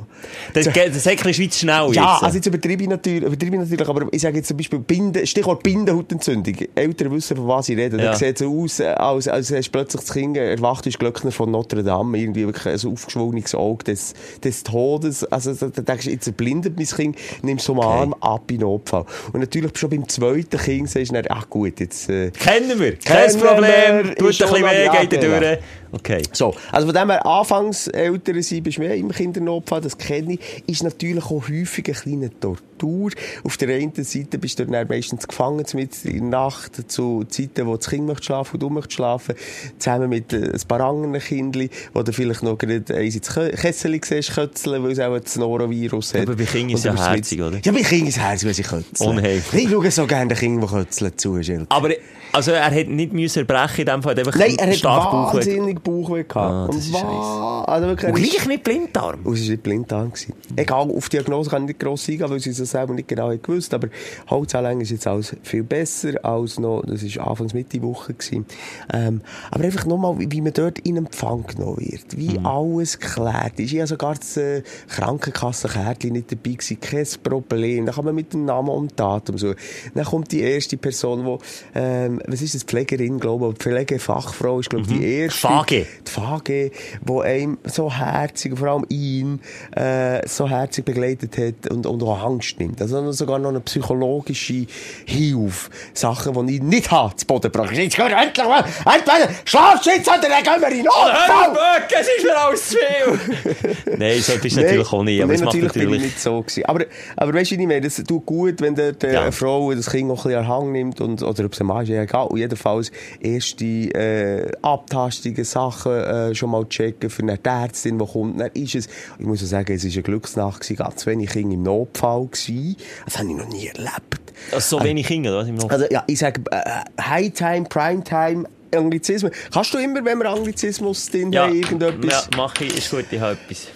Das, 0.53 0.65
das 0.65 0.73
sagt 1.03 1.19
ein 1.19 1.23
bisschen 1.27 1.33
Schweiz 1.33 1.57
schnell 1.59 1.93
Ja, 1.93 2.13
jetzt. 2.13 2.23
also 2.23 2.35
jetzt 2.37 2.47
übertreibe 2.47 2.83
ich 2.83 2.89
natürlich, 2.89 3.23
übertreibe 3.23 3.55
ich 3.55 3.61
natürlich, 3.61 3.87
aber 3.87 4.07
ich 4.11 4.21
sage 4.21 4.37
jetzt 4.37 4.47
zum 4.47 4.57
Beispiel 4.57 4.79
Binde, 4.79 5.25
Stichwort 5.27 5.63
Bindenhautentzündung. 5.63 6.55
Eltern 6.75 7.11
wissen, 7.11 7.37
von 7.37 7.47
was 7.47 7.69
ich 7.69 7.77
rede. 7.77 7.97
Ja. 7.97 8.11
Da 8.11 8.15
sieht 8.15 8.37
so 8.37 8.63
aus, 8.63 8.79
äh, 8.79 8.85
als, 8.85 9.27
als 9.27 9.51
hast 9.51 9.69
plötzlich 9.71 10.01
das 10.01 10.13
Kind 10.13 10.37
erwacht, 10.37 10.85
ist 10.87 10.99
Glöckner 10.99 11.31
von 11.31 11.51
Notre 11.51 11.83
Dame, 11.83 12.17
irgendwie 12.17 12.45
wirklich 12.45 12.67
ein 12.67 12.91
aufgeschwollenes 12.91 13.55
Auge 13.55 13.83
des, 13.85 14.13
des 14.43 14.63
Todes. 14.63 15.23
Also 15.25 15.53
da, 15.53 15.67
denkst 15.81 16.05
du, 16.05 16.11
jetzt 16.11 16.27
erblindet 16.27 16.77
mein 16.77 16.87
Kind, 16.87 17.17
nimmst 17.41 17.67
du 17.67 17.73
am 17.73 17.79
Arm, 17.79 18.15
ab 18.23 18.49
in 18.51 18.61
Notfall. 18.61 19.05
Und 19.31 19.41
natürlich 19.41 19.77
schon 19.77 19.89
beim 19.89 20.07
zweiten 20.07 20.57
Kind 20.57 20.89
sagst 20.89 21.11
du 21.11 21.15
dann, 21.15 21.25
ach 21.29 21.49
gut, 21.49 21.79
jetzt... 21.79 22.09
Äh, 22.09 22.31
Kennen 22.31 22.79
wir. 22.79 22.97
Kein 22.97 23.37
Problem. 23.37 24.15
Tut 24.15 24.19
ein 24.19 24.25
bisschen 24.25 24.63
weh, 24.63 25.07
geht 25.07 25.23
durch. 25.23 25.59
Okay. 25.93 26.23
So, 26.31 26.55
also 26.71 26.87
von 26.87 26.95
dem 26.95 27.11
her, 27.11 27.23
Anfangseltern 27.23 28.41
sein, 28.41 28.63
bist 28.63 28.77
du 28.77 28.81
mehr 28.81 28.95
im 28.95 29.11
Kindernotfall, 29.11 29.79
das 29.79 29.95
kenne 29.95 30.33
ich, 30.33 30.63
ist 30.65 30.83
natürlich 30.83 31.23
auch 31.23 31.47
häufig 31.47 31.85
eine 31.85 31.95
kleine 31.95 32.39
Tortur. 32.39 33.11
Auf 33.43 33.57
der 33.57 33.75
einen 33.75 33.93
Seite 34.03 34.39
bist 34.39 34.57
du 34.57 34.65
dann 34.65 34.87
meistens 34.87 35.27
gefangen 35.27 35.63
mit 35.73 36.03
in 36.03 36.31
der 36.31 36.39
Nacht 36.39 36.91
zu 36.91 37.23
Zeiten, 37.25 37.67
wo 37.67 37.77
das 37.77 37.89
Kind 37.89 38.07
möchte 38.07 38.25
schlafen 38.25 38.55
und 38.55 38.63
du 38.63 38.69
möchtest 38.71 38.93
schlafen, 38.93 39.35
zusammen 39.77 40.09
mit 40.09 40.33
äh, 40.33 40.51
ein 40.51 40.67
paar 40.67 40.81
anderen 40.81 41.19
Kindern, 41.19 41.69
wo 41.93 42.01
du 42.01 42.11
vielleicht 42.11 42.41
noch 42.41 42.57
gerade 42.57 42.83
eins 42.95 43.15
ins 43.15 43.29
Kessel 43.29 43.99
siehst, 44.03 44.33
kötzeln, 44.33 44.83
weil 44.83 44.91
es 44.91 44.99
auch 44.99 45.17
das 45.17 45.35
Norovirus 45.35 46.15
hat. 46.15 46.21
Aber 46.21 46.35
bei 46.35 46.45
Kindern 46.45 46.71
ist 46.71 46.79
es 46.79 46.85
ja 46.85 47.11
herzig, 47.11 47.37
mit- 47.37 47.47
oder? 47.47 47.59
Ja, 47.63 47.71
bei 47.71 47.81
Kindern 47.81 48.07
ist 48.07 48.17
es 48.17 48.21
herzig, 48.23 48.47
wenn 48.47 48.55
sie 48.55 48.63
kötzeln. 48.63 49.09
Unheimlich. 49.11 49.53
Ich 49.53 49.69
schaue 49.69 49.91
so 49.91 50.07
gerne 50.07 50.29
den 50.29 50.37
Kindern, 50.37 50.67
die 50.67 50.73
kötzeln 50.73 51.17
zu. 51.17 51.39
Aber 51.69 51.89
also 52.33 52.51
er 52.51 52.65
hat 52.65 52.87
nicht 52.87 53.13
müssen 53.13 53.39
erbrechen 53.47 53.81
in 53.81 53.85
dem 53.85 54.01
Fall, 54.01 54.17
einfach 54.17 54.35
Nein, 54.35 54.55
er 54.57 54.71
hat 54.71 54.83
wahnsinnig 54.83 55.82
Bauchweh 55.83 56.23
gehabt. 56.23 56.35
Ah, 56.35 56.67
das 56.67 56.75
Und 56.75 56.81
ist 56.81 56.93
wa- 56.93 57.63
Also 57.65 57.87
wirklich, 57.87 58.09
Und 58.11 58.15
gleich 58.15 58.45
mit 58.47 58.63
Blinddarm. 58.63 59.19
Und 59.23 59.33
es 59.35 59.41
war 59.43 59.49
nicht 59.51 59.63
Blinddarm. 59.63 60.11
gewesen. 60.11 60.33
Egal, 60.55 60.89
auf 60.91 61.09
die 61.09 61.17
Diagnose 61.17 61.49
kann 61.49 61.63
ich 61.63 61.67
nicht 61.69 61.79
gross 61.79 62.07
eingehen, 62.09 62.29
weil 62.29 62.39
sie 62.39 62.49
es 62.51 62.57
selber 62.57 62.93
nicht 62.93 63.07
genau 63.07 63.29
gewusst 63.37 63.73
Aber 63.73 63.87
Holzanlänge 64.29 64.83
ist 64.83 64.91
jetzt 64.91 65.07
alles 65.07 65.35
viel 65.43 65.63
besser 65.63 66.23
als 66.23 66.59
noch, 66.59 66.83
das 66.85 67.03
war 67.17 67.27
Anfangs 67.29 67.53
Mitte 67.53 67.81
Woche. 67.81 68.13
Gewesen. 68.13 68.45
Ähm, 68.93 69.21
aber 69.51 69.63
einfach 69.63 69.85
nochmal, 69.85 70.15
wie 70.19 70.41
man 70.41 70.53
dort 70.53 70.79
in 70.79 70.97
Empfang 70.97 71.43
genommen 71.47 71.77
wird. 71.79 72.15
Wie 72.17 72.39
alles 72.43 72.99
geklärt 72.99 73.59
ist. 73.59 73.71
Ich 73.71 73.77
habe 73.79 73.87
sogar 73.87 74.15
das 74.15 74.37
äh, 74.37 74.61
Krankenkassenkärtchen 74.89 76.11
nicht 76.13 76.31
dabei 76.31 76.51
gewesen. 76.51 76.79
Kein 76.79 77.07
Problem. 77.23 77.85
Dann 77.85 77.95
kann 77.95 78.05
man 78.05 78.15
mit 78.15 78.33
dem 78.33 78.45
Namen 78.45 78.69
und 78.69 78.99
Datum 78.99 79.37
so. 79.37 79.53
Dann 79.93 80.05
kommt 80.05 80.31
die 80.31 80.41
erste 80.41 80.77
Person, 80.77 81.25
die, 81.25 81.37
ähm, 81.75 82.21
was 82.27 82.41
ist 82.41 82.55
das, 82.55 82.63
Pflegerin, 82.63 83.19
glaube 83.19 83.49
ich, 83.51 83.57
Pflegefachfrau 83.57 84.59
ist, 84.59 84.69
glaube 84.69 84.85
ich, 84.89 84.97
die 84.97 85.03
erste. 85.03 85.47
Fage. 85.81 85.87
Die 86.05 86.11
Fage, 86.11 86.71
die 87.01 87.21
einem 87.21 87.57
so 87.63 87.91
herzig, 87.91 88.57
vor 88.57 88.67
allem 88.67 88.85
ihn, 88.89 89.39
äh, 89.75 90.27
so 90.27 90.47
herzig 90.49 90.85
begleitet 90.85 91.37
hat 91.37 91.71
und, 91.71 91.85
und 91.85 92.03
auch 92.03 92.23
Angst 92.23 92.59
nimmt. 92.59 92.81
Also 92.81 93.11
sogar 93.11 93.39
noch 93.39 93.49
eine 93.49 93.59
psychologische 93.61 94.65
Hilfe. 95.05 95.69
Sachen, 95.93 96.47
die 96.47 96.55
ich 96.55 96.61
nicht 96.61 96.91
habe, 96.91 97.15
zu 97.15 97.25
Boden 97.25 97.51
gebracht. 97.51 97.71
Jetzt 97.75 97.95
geh 97.95 98.01
endlich 98.03 98.45
mal, 98.45 98.63
entweder 98.85 99.29
schlafst 99.45 99.85
jetzt 99.85 100.07
oder 100.07 100.19
dann 100.29 100.43
gehen 100.43 100.61
wir 100.61 100.69
in 100.69 100.85
Notfall! 100.85 101.51
Böck, 101.53 101.99
es 101.99 102.07
ist 102.07 102.23
mir 102.25 102.37
alles 102.37 102.69
zu 102.69 102.77
viel! 102.77 103.97
Nein, 103.97 104.19
so 104.19 104.37
bist 104.39 104.57
du 104.57 104.61
natürlich 104.61 104.91
auch 104.93 105.03
nicht, 105.03 105.23
aber 105.23 105.33
es 105.33 105.41
macht 105.41 105.55
natürlich 105.55 105.73
bin 105.73 105.93
ich 105.95 106.01
nicht 106.03 106.19
so 106.19 106.41
gewesen. 106.41 106.65
Aber, 106.65 106.85
aber 107.17 107.33
weißt 107.33 107.51
du, 107.51 107.55
ich 107.55 107.67
meine, 107.67 107.81
das 107.81 107.95
tut 107.95 108.25
gut, 108.25 108.61
wenn 108.61 108.75
dort 108.75 109.03
äh, 109.03 109.13
Ja. 109.13 109.21
eine 109.23 109.31
Frau 109.31 109.73
das 109.73 109.89
Kind 109.89 110.07
noch 110.07 110.25
ein 110.25 110.31
bisschen 110.31 110.37
an 110.39 110.43
den 110.45 110.49
Hang 110.49 110.71
nimmt 110.71 111.01
und, 111.01 111.21
oder 111.23 111.45
ob 111.45 111.53
es 111.53 111.61
ein 111.61 111.67
Mann 111.67 111.83
ist, 111.83 111.89
egal. 111.89 112.29
Jedenfalls 112.35 112.91
erste 113.19 113.65
äh, 113.65 114.51
Abtastungen, 114.61 115.43
Sachen 115.43 115.62
äh, 115.85 116.35
schon 116.35 116.51
mal 116.51 116.65
checken 116.67 117.09
für 117.09 117.23
eine 117.23 117.39
Ärztin, 117.43 117.99
die 117.99 118.05
kommt. 118.05 118.39
Dann 118.39 118.51
ist 118.53 118.75
es, 118.75 118.87
ich 119.19 119.25
muss 119.25 119.41
ja 119.41 119.47
sagen, 119.47 119.73
es 119.73 119.83
war 119.83 119.91
eine 119.91 120.03
Glücksnacht, 120.03 120.61
gewesen, 120.61 120.75
ganz 120.77 121.05
wenig 121.05 121.29
Kinder 121.29 121.55
im 121.55 121.63
Notfall 121.63 122.27
gewesen. 122.27 122.75
Das 123.05 123.19
habe 123.19 123.29
ich 123.29 123.35
noch 123.35 123.47
nie 123.47 123.67
erlebt. 123.67 124.33
Also 124.51 124.77
so 124.77 124.83
wenig 124.83 125.07
Kinder, 125.07 125.45
im 125.45 125.55
Noch... 125.55 125.69
Also 125.69 125.85
ja, 125.89 126.03
ich 126.07 126.19
sage 126.19 126.41
äh, 126.51 127.01
High 127.01 127.33
Time, 127.33 128.47
Anglizismus. 128.77 129.31
Kannst 129.51 129.73
du 129.73 129.77
immer, 129.77 130.03
wenn 130.03 130.17
wir 130.19 130.29
Anglizismus 130.29 131.09
drin 131.09 131.31
ja, 131.31 131.43
haben, 131.43 131.55
irgendetwas? 131.55 132.29
ja, 132.31 132.37
mach 132.37 132.59
ich, 132.61 132.77
ist 132.77 132.91
gut, 132.91 133.05
ich 133.11 133.19
habe 133.19 133.37
etwas. 133.49 133.67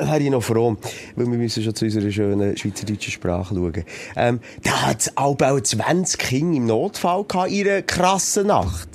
wäre 0.00 0.22
ich 0.22 0.30
noch 0.30 0.42
froh, 0.42 0.76
weil 1.14 1.26
wir 1.26 1.38
müssen 1.38 1.62
schon 1.62 1.74
zu 1.74 1.84
unserer 1.84 2.10
schönen 2.10 2.56
schweizerdeutschen 2.56 3.12
Sprache 3.12 3.54
schauen. 3.54 3.84
Ähm, 4.16 4.40
da 4.62 4.82
hat 4.86 5.00
es 5.00 5.16
auch 5.16 5.36
20 5.36 6.18
Kinder 6.18 6.56
im 6.56 6.66
Notfall 6.66 7.24
gehabt, 7.24 7.50
in 7.50 7.68
einer 7.68 7.82
krassen 7.82 8.48
Nacht. 8.48 8.88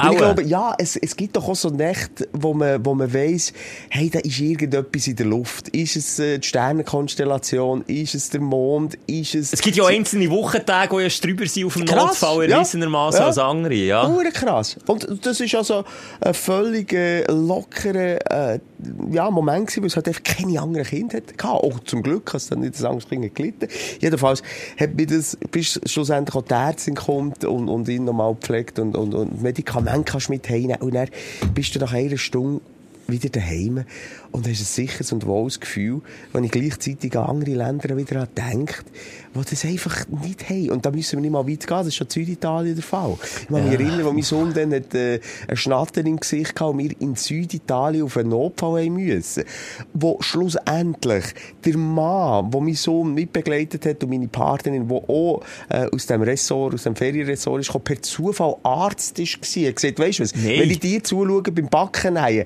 Und 0.00 0.12
ich 0.12 0.18
glaube, 0.18 0.42
ja, 0.44 0.74
es, 0.78 0.96
es 0.96 1.16
gibt 1.16 1.36
doch 1.36 1.48
auch 1.48 1.56
so 1.56 1.68
Nächte, 1.70 2.28
wo 2.32 2.54
man, 2.54 2.84
wo 2.84 2.94
man 2.94 3.12
weiss, 3.12 3.52
hey, 3.90 4.10
da 4.10 4.20
ist 4.20 4.38
irgendetwas 4.38 5.06
in 5.06 5.16
der 5.16 5.26
Luft. 5.26 5.68
Ist 5.68 5.96
es 5.96 6.18
äh, 6.18 6.38
die 6.38 6.46
Sternenkonstellation? 6.46 7.82
Ist 7.86 8.14
es 8.14 8.30
der 8.30 8.40
Mond? 8.40 8.96
Ist 9.06 9.34
es... 9.34 9.52
Es 9.52 9.60
gibt 9.60 9.76
ja 9.76 9.86
einzelne 9.86 10.30
Wochentage, 10.30 10.96
die 10.96 11.02
ja 11.02 11.08
drüber 11.08 11.46
sind 11.46 11.66
auf 11.66 11.74
dem 11.74 11.86
Krass, 11.86 12.20
Notfall, 12.20 12.48
ja. 12.48 12.56
erwiesenermaßen 12.56 13.20
Ja. 13.20 13.26
als 13.26 13.38
andere, 13.38 13.74
ja. 13.74 14.08
Hure 14.08 14.30
krass. 14.30 14.76
Und 14.86 15.26
das 15.26 15.40
ist 15.40 15.54
also 15.54 15.84
ein 16.20 16.34
völlig 16.34 16.92
äh, 16.92 17.24
lockerer 17.30 18.54
äh, 18.54 18.60
ja, 19.10 19.30
Moment 19.30 19.68
gewesen, 19.68 19.82
weil 19.82 19.88
es 19.88 19.96
halt 19.96 20.08
einfach 20.08 20.22
keine 20.22 20.60
anderen 20.60 20.86
Kinder 20.86 21.16
hatte. 21.18 21.34
Auch 21.44 21.80
zum 21.80 22.02
Glück 22.02 22.32
hat 22.32 22.40
es 22.40 22.48
dann 22.48 22.60
nicht 22.60 22.74
das 22.74 22.84
Angstkind 22.84 23.34
gelitten. 23.34 23.68
Jedenfalls 24.00 24.42
hat 24.78 24.94
mir 24.94 25.06
das, 25.06 25.36
bis 25.50 25.80
schlussendlich 25.86 26.34
auch 26.34 26.42
die 26.42 26.54
Ärztin 26.54 26.94
kommt 26.94 27.44
und, 27.44 27.68
und 27.68 27.88
ihn 27.88 28.04
nochmal 28.04 28.34
pflegt 28.34 28.78
und, 28.78 28.96
und, 28.96 29.14
und 29.14 29.42
Medikamente 29.42 30.12
kannst 30.12 30.30
mit 30.30 30.48
heimnehmen. 30.48 30.80
Und 30.80 30.94
dann 30.94 31.08
bist 31.54 31.74
du 31.74 31.78
nach 31.78 31.92
einer 31.92 32.18
Stunde 32.18 32.60
wieder 33.06 33.28
daheim 33.28 33.84
und 34.34 34.48
hast 34.48 34.60
ein 34.60 34.64
sicheres 34.64 35.12
und 35.12 35.26
wohles 35.26 35.60
Gefühl, 35.60 36.00
wenn 36.32 36.42
ich 36.42 36.50
gleichzeitig 36.50 37.16
an 37.16 37.26
andere 37.26 37.52
Länder 37.52 37.96
wieder 37.96 38.22
an 38.22 38.28
denke, 38.36 38.82
die 39.32 39.40
das 39.48 39.64
einfach 39.64 40.08
nicht 40.08 40.50
haben. 40.50 40.70
Und 40.70 40.84
da 40.84 40.90
müssen 40.90 41.18
wir 41.18 41.20
nicht 41.20 41.30
mal 41.30 41.46
weit 41.46 41.66
gehen, 41.66 41.76
das 41.76 41.86
ist 41.86 41.94
schon 41.94 42.08
in 42.08 42.10
Süditalien 42.10 42.74
der 42.74 42.82
Fall. 42.82 43.16
Ich 43.22 43.46
kann 43.46 43.62
mich 43.62 43.78
erinnern, 43.78 44.04
wo 44.04 44.12
mein 44.12 44.22
Sohn 44.22 44.52
dann 44.52 44.74
hat, 44.74 44.92
äh, 44.92 45.20
einen 45.46 45.56
Schnatter 45.56 46.04
im 46.04 46.18
Gesicht 46.18 46.60
hatte 46.60 46.64
und 46.64 46.78
wir 46.78 46.90
in 47.00 47.14
Süditalien 47.14 48.02
auf 48.02 48.16
einen 48.16 48.30
Notfall 48.30 48.84
haben 48.84 48.94
müssen, 48.94 49.44
wo 49.92 50.18
schlussendlich 50.20 51.26
der 51.64 51.76
Mann, 51.76 52.50
der 52.50 52.60
mein 52.60 52.74
Sohn 52.74 53.14
mitbegleitet 53.14 53.86
hat 53.86 54.02
und 54.02 54.10
meine 54.10 54.26
Partnerin, 54.26 54.88
die 54.88 54.94
auch 54.94 55.44
äh, 55.68 55.86
aus 55.92 56.06
dem 56.06 56.22
Ressort, 56.22 56.74
aus 56.74 56.82
dem 56.82 56.96
Ferienressort 56.96 57.60
ist, 57.60 57.84
per 57.84 58.02
Zufall 58.02 58.56
Arzt 58.64 59.16
ist. 59.20 59.56
Er 59.56 59.68
hat 59.68 59.76
gesagt, 59.76 60.00
weisst 60.00 60.18
du 60.18 60.22
was, 60.24 60.34
Nein. 60.34 60.58
wenn 60.58 60.70
ich 60.70 60.80
dir 60.80 61.04
zuschaue 61.04 61.42
beim 61.42 61.68
Backen, 61.68 62.16
äh, 62.16 62.44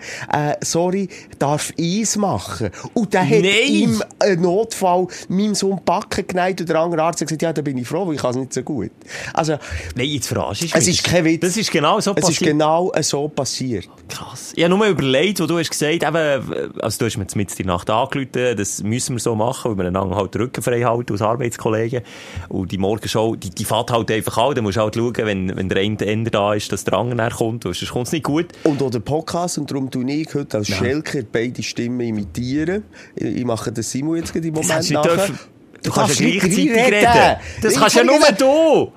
sorry, 0.61 1.09
darf 1.39 1.73
Eis 1.81 2.17
machen. 2.17 2.71
Und 2.95 3.15
der 3.15 3.23
hat 3.23 3.43
Nein. 3.43 3.75
im 3.75 4.03
äh, 4.21 4.37
Notfall 4.37 5.07
meinem 5.29 5.55
Sohn 5.55 5.81
Backen 5.85 6.27
geneigt 6.27 6.61
und 6.61 6.69
der 6.69 6.81
andere 6.81 7.03
Arzt 7.03 7.21
hat 7.21 7.29
gesagt, 7.29 7.43
ja, 7.43 7.53
da 7.53 7.63
bin 7.63 7.79
ich 7.79 7.87
froh, 7.87 8.07
weil 8.07 8.15
ich 8.15 8.21
kann 8.21 8.31
es 8.31 8.37
nicht 8.37 8.53
so 8.53 8.63
gut. 8.63 8.91
Also, 9.33 9.59
Nein, 9.95 10.07
jetzt 10.07 10.29
verarschst 10.29 10.63
du 10.63 10.79
es 10.79 10.89
ist 10.89 11.05
kein 11.05 11.25
Witz. 11.25 11.41
Das 11.41 11.57
ist 11.57 11.71
genau 11.71 12.01
so 12.01 12.13
es 12.13 12.19
ist 12.19 12.27
passiert. 12.27 12.51
genau 12.51 12.93
äh, 12.93 13.03
so 13.03 13.29
passiert. 13.29 13.89
Krass. 14.09 14.53
Ich 14.55 14.65
habe 14.65 14.75
nur 14.75 14.87
überlegt, 14.87 15.41
wo 15.41 15.47
du 15.47 15.59
hast 15.59 15.71
gesagt, 15.71 16.03
eben, 16.03 16.73
also 16.81 16.99
du 16.99 17.07
hast 17.07 17.17
mir 17.17 17.25
jetzt 17.25 17.37
mit 17.37 17.59
die 17.59 17.65
Nacht 17.65 17.91
angerufen, 17.91 18.57
das 18.57 18.83
müssen 18.83 19.17
wir 19.17 19.21
so 19.21 19.35
machen, 19.35 19.71
weil 19.71 19.79
wir 19.79 19.89
einander 19.89 20.17
halt 20.17 20.35
den 20.35 20.43
Rücken 20.43 20.63
frei 20.63 20.83
halten 20.83 21.13
als 21.13 21.23
Arbeitskollegen. 21.23 22.03
Und 22.49 22.73
die 22.73 22.79
Morgenshow, 22.79 23.37
die, 23.37 23.51
die 23.51 23.65
fährt 23.65 23.91
halt 23.91 24.11
einfach 24.11 24.37
an. 24.39 24.55
Da 24.55 24.63
musst 24.63 24.77
du 24.77 24.83
halt 24.83 24.95
schauen, 24.95 25.15
wenn, 25.17 25.57
wenn 25.57 25.69
der 25.69 25.79
eine 25.79 25.99
Ende 26.01 26.31
da 26.31 26.55
ist, 26.55 26.73
dass 26.73 26.85
der 26.85 26.95
andere 26.95 27.31
kommt, 27.31 27.65
sonst 27.65 27.91
kommt 27.91 28.07
es 28.07 28.13
nicht 28.13 28.25
gut. 28.25 28.47
Und 28.65 28.83
auch 28.83 28.91
der 28.91 29.01
Podcast, 29.01 29.59
und 29.59 29.71
darum 29.71 29.91
tue 29.91 30.11
ich 30.11 30.35
heute 30.35 30.59
als 30.59 30.69
Schelker 30.69 31.23
beide 31.31 31.63
Stimmen 31.69 32.01
imitieren. 32.01 32.85
Ich, 33.15 33.25
ich 33.25 33.45
mache 33.45 33.71
das 33.73 33.91
Simon 33.91 34.17
jetzt 34.17 34.33
gerade 34.33 34.49
im 34.49 34.55
Moment 34.55 34.89
du 34.91 34.95
nachher. 34.95 35.17
dürfen. 35.17 35.39
Du 35.83 35.93
kannst 35.93 36.19
ja 36.21 36.27
nicht 36.27 36.41
gleichzeitig 36.41 36.71
reinreden. 36.71 37.09
reden. 37.11 37.37
Das 37.63 37.73
Ich 37.75 37.79
kannst 37.79 37.97
ja 37.97 38.05
nur 38.05 38.19
nicht- 38.19 38.41
du. 38.41 38.93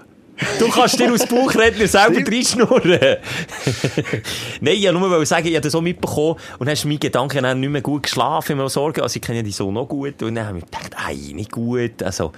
Du 0.58 0.70
kannst 0.70 1.00
dir 1.00 1.14
aus 1.14 1.26
Bauchredner 1.28 1.88
selber 1.88 2.20
reinschnurren. 2.32 2.82
Nein, 4.62 4.74
ich 4.76 4.84
wollte 4.86 5.00
nur 5.00 5.26
sagen, 5.26 5.48
ich 5.48 5.54
habe 5.54 5.62
das 5.62 5.76
auch 5.76 5.82
mitbekommen 5.82 6.36
und 6.58 6.68
hast 6.70 6.86
meine 6.86 6.98
Gedanken 6.98 7.44
dann 7.44 7.60
nicht 7.60 7.70
mehr 7.70 7.82
gut 7.82 8.04
geschlafen, 8.04 8.54
immer 8.54 8.70
Sorgen. 8.70 9.02
Also 9.02 9.18
ich 9.18 9.22
kenne 9.22 9.44
die 9.44 9.52
so 9.52 9.72
noch 9.72 9.88
gut 9.88 10.22
und 10.24 10.34
dann 10.36 10.48
habe 10.48 10.58
ich 10.60 10.66
gedacht, 10.66 10.96
ey, 11.10 11.34
nicht 11.34 11.52
gut. 11.52 12.02
Also, 12.02 12.32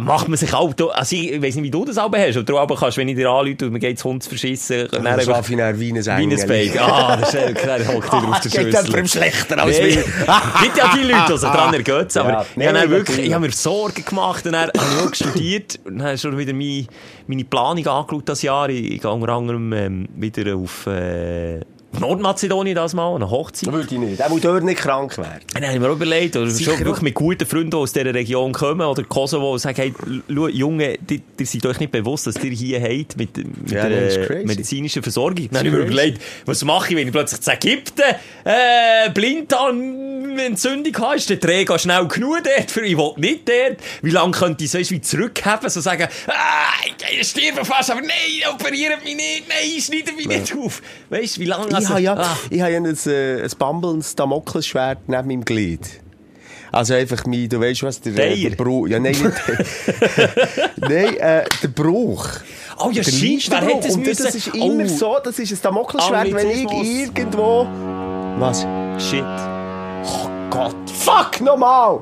macht 0.00 0.28
man 0.28 0.36
sich 0.36 0.52
auch, 0.54 0.72
also 0.92 1.16
ich 1.16 1.40
weiss 1.42 1.54
nicht, 1.54 1.64
wie 1.64 1.70
du 1.70 1.84
das 1.84 1.98
aber 1.98 2.18
hast, 2.18 2.36
aber 2.36 2.44
du 2.44 2.58
aber 2.58 2.76
kannst, 2.76 2.96
wenn 2.98 3.08
ich 3.08 3.16
dir 3.16 3.28
anrufe 3.30 3.66
und 3.66 3.78
geht's 3.78 4.04
Hund 4.04 4.22
zu 4.22 4.28
verschissen, 4.30 4.88
dann 4.90 5.02
Dann 5.02 5.06
einfach- 5.14 5.24
schlafe 5.24 5.52
ich 5.52 5.58
dann 5.58 5.80
wie 5.80 5.92
ein 5.92 6.04
wie 6.04 6.10
ein 6.10 6.18
Engel. 6.30 6.46
Baby. 6.46 6.78
Ah, 6.78 7.16
der 7.16 7.26
Schelke, 7.26 7.66
der 7.66 7.88
hockt 7.88 8.06
wieder 8.12 8.28
auf 8.28 8.40
der 8.40 8.50
Geht 8.50 8.52
Schüssel. 8.52 8.66
jemandem 8.68 9.06
schlechter 9.08 9.62
als 9.62 9.78
Nee. 9.78 9.84
mir. 9.86 10.04
Gibt 10.62 10.76
ja 10.76 10.92
die 10.96 11.02
Leute, 11.02 11.22
also 11.24 11.46
dran 11.48 11.74
ergeht's, 11.74 12.16
aber 12.16 12.30
Ja, 12.30 12.42
ich 12.42 12.56
nee, 12.56 12.66
habe 12.68 12.78
dann 12.78 12.90
wirklich, 12.90 13.18
ich 13.26 13.32
habe 13.32 13.46
mir 13.46 13.52
Sorgen 13.52 14.04
gemacht, 14.04 14.46
dann 14.46 14.56
habe 14.56 14.72
ich 14.74 14.80
auch 15.08 15.14
studiert, 15.14 15.78
und 15.84 15.98
dann 15.98 16.02
habe 16.06 16.14
ich 16.14 16.20
schon 16.20 16.36
wieder 16.38 16.52
meine, 16.52 16.86
meine 17.26 17.44
Planung 17.44 17.86
angeschaut 17.86 18.28
das 18.28 18.42
Jahr. 18.42 18.68
Ich, 18.68 18.92
ich 18.94 19.00
gehe 19.00 19.10
unter 19.10 19.28
anderem, 19.32 19.72
ähm, 19.72 20.08
wieder 20.16 20.54
auf, 20.56 20.86
äh, 20.86 21.60
Nordmazedonien 22.00 22.74
das 22.74 22.94
mal, 22.94 23.14
eine 23.14 23.30
Hochzeit. 23.30 23.72
Würde 23.72 23.88
ich 23.90 23.98
nicht. 23.98 24.20
Er 24.20 24.28
muss 24.28 24.40
dort 24.40 24.64
nicht 24.64 24.80
krank 24.80 25.16
werden. 25.18 25.40
Dann 25.52 25.64
habe 25.64 25.74
ich 25.74 25.80
mir 25.80 25.88
auch 25.88 25.94
überlegt, 25.94 26.36
oder 26.36 26.50
schon 26.50 26.78
wirklich 26.78 27.02
mit 27.02 27.14
guten 27.14 27.46
Freunden, 27.46 27.70
die 27.70 27.76
aus 27.76 27.92
dieser 27.92 28.12
Region 28.14 28.52
kommen, 28.52 28.86
oder 28.86 29.02
Kosovo, 29.04 29.52
und 29.52 29.58
sagen, 29.58 29.76
hey, 29.76 29.94
schau, 30.28 30.48
Junge, 30.48 30.98
die, 30.98 31.20
die 31.38 31.44
seid 31.44 31.66
euch 31.66 31.80
nicht 31.80 31.92
bewusst, 31.92 32.26
dass 32.26 32.36
ihr 32.42 32.50
hier 32.50 32.80
habt, 32.80 33.16
mit, 33.16 33.36
mit 33.36 33.70
Ja, 33.70 33.88
der 33.88 34.44
medizinischen 34.44 35.02
Versorgung. 35.02 35.48
Dann 35.50 35.66
ich 35.66 35.72
mir 35.72 35.78
überlegt, 35.78 36.20
was 36.46 36.64
mache 36.64 36.90
ich, 36.90 36.96
wenn 36.96 37.06
ich 37.06 37.12
plötzlich 37.12 37.40
zu 37.40 37.52
Ägypten, 37.52 38.02
äh, 38.44 39.10
Blinddarmentzündung 39.10 40.96
habe, 40.98 41.16
ist 41.16 41.30
der 41.30 41.40
Träger 41.40 41.78
schnell 41.78 42.06
genug 42.08 42.42
dort, 42.44 42.70
für 42.70 42.84
ich 42.84 42.96
will 42.96 43.12
nicht 43.16 43.48
dort. 43.48 43.78
Wie 44.02 44.10
lange 44.10 44.32
könnte 44.32 44.64
ich 44.64 44.70
so 44.70 44.78
wie 44.78 45.00
zurückhaben, 45.00 45.70
so 45.70 45.80
sagen, 45.80 46.08
ah, 46.26 46.32
ich 47.18 47.28
sterbe 47.28 47.64
fast, 47.64 47.90
aber 47.90 48.00
nein, 48.00 48.52
operiert 48.52 49.02
mich 49.04 49.16
nicht, 49.16 49.44
nein, 49.48 49.80
schneiden 49.80 50.16
mich 50.16 50.26
nicht 50.26 50.54
auf. 50.56 50.82
Weißt 51.10 51.36
du, 51.36 51.40
wie 51.40 51.46
lange, 51.46 51.68
ich 51.84 51.90
habe 51.90 52.00
ja, 52.00 52.14
ah. 52.14 52.36
ich 52.50 52.60
habe 52.60 52.72
ja 52.72 52.78
ein, 52.78 52.84
äh, 53.06 53.42
ein 53.42 53.50
bambelndes 53.58 54.14
Damoklesschwert 54.16 55.08
neben 55.08 55.28
meinem 55.28 55.44
Glied. 55.44 55.80
Also 56.72 56.94
einfach 56.94 57.24
mein, 57.26 57.48
du 57.48 57.60
weißt 57.60 57.84
was, 57.84 58.00
der, 58.00 58.18
äh, 58.18 58.48
der 58.48 58.56
Bruch. 58.56 58.88
Ja, 58.88 58.98
nein, 58.98 59.14
nein, 60.76 61.16
äh, 61.18 61.44
der 61.62 61.68
Bruch. 61.68 62.26
Oh 62.78 62.90
ja, 62.90 63.04
shit, 63.04 63.48
wer 63.50 63.60
hätte 63.60 63.88
es 63.88 63.94
Und 63.94 64.06
das 64.06 64.18
müssen? 64.18 64.36
ist 64.36 64.48
immer 64.48 64.84
Oh. 64.84 64.88
so, 64.88 65.16
das 65.22 65.38
ist 65.38 65.52
ein 65.52 65.58
Damoklesschwert, 65.62 66.34
wenn 66.34 66.50
ich 66.50 66.64
irgendwo... 66.64 67.66
Was? 68.38 68.66
Shit. 68.98 69.22
Oh 69.22 70.28
Gott, 70.50 70.90
fuck, 70.90 71.40
nochmal! 71.40 72.00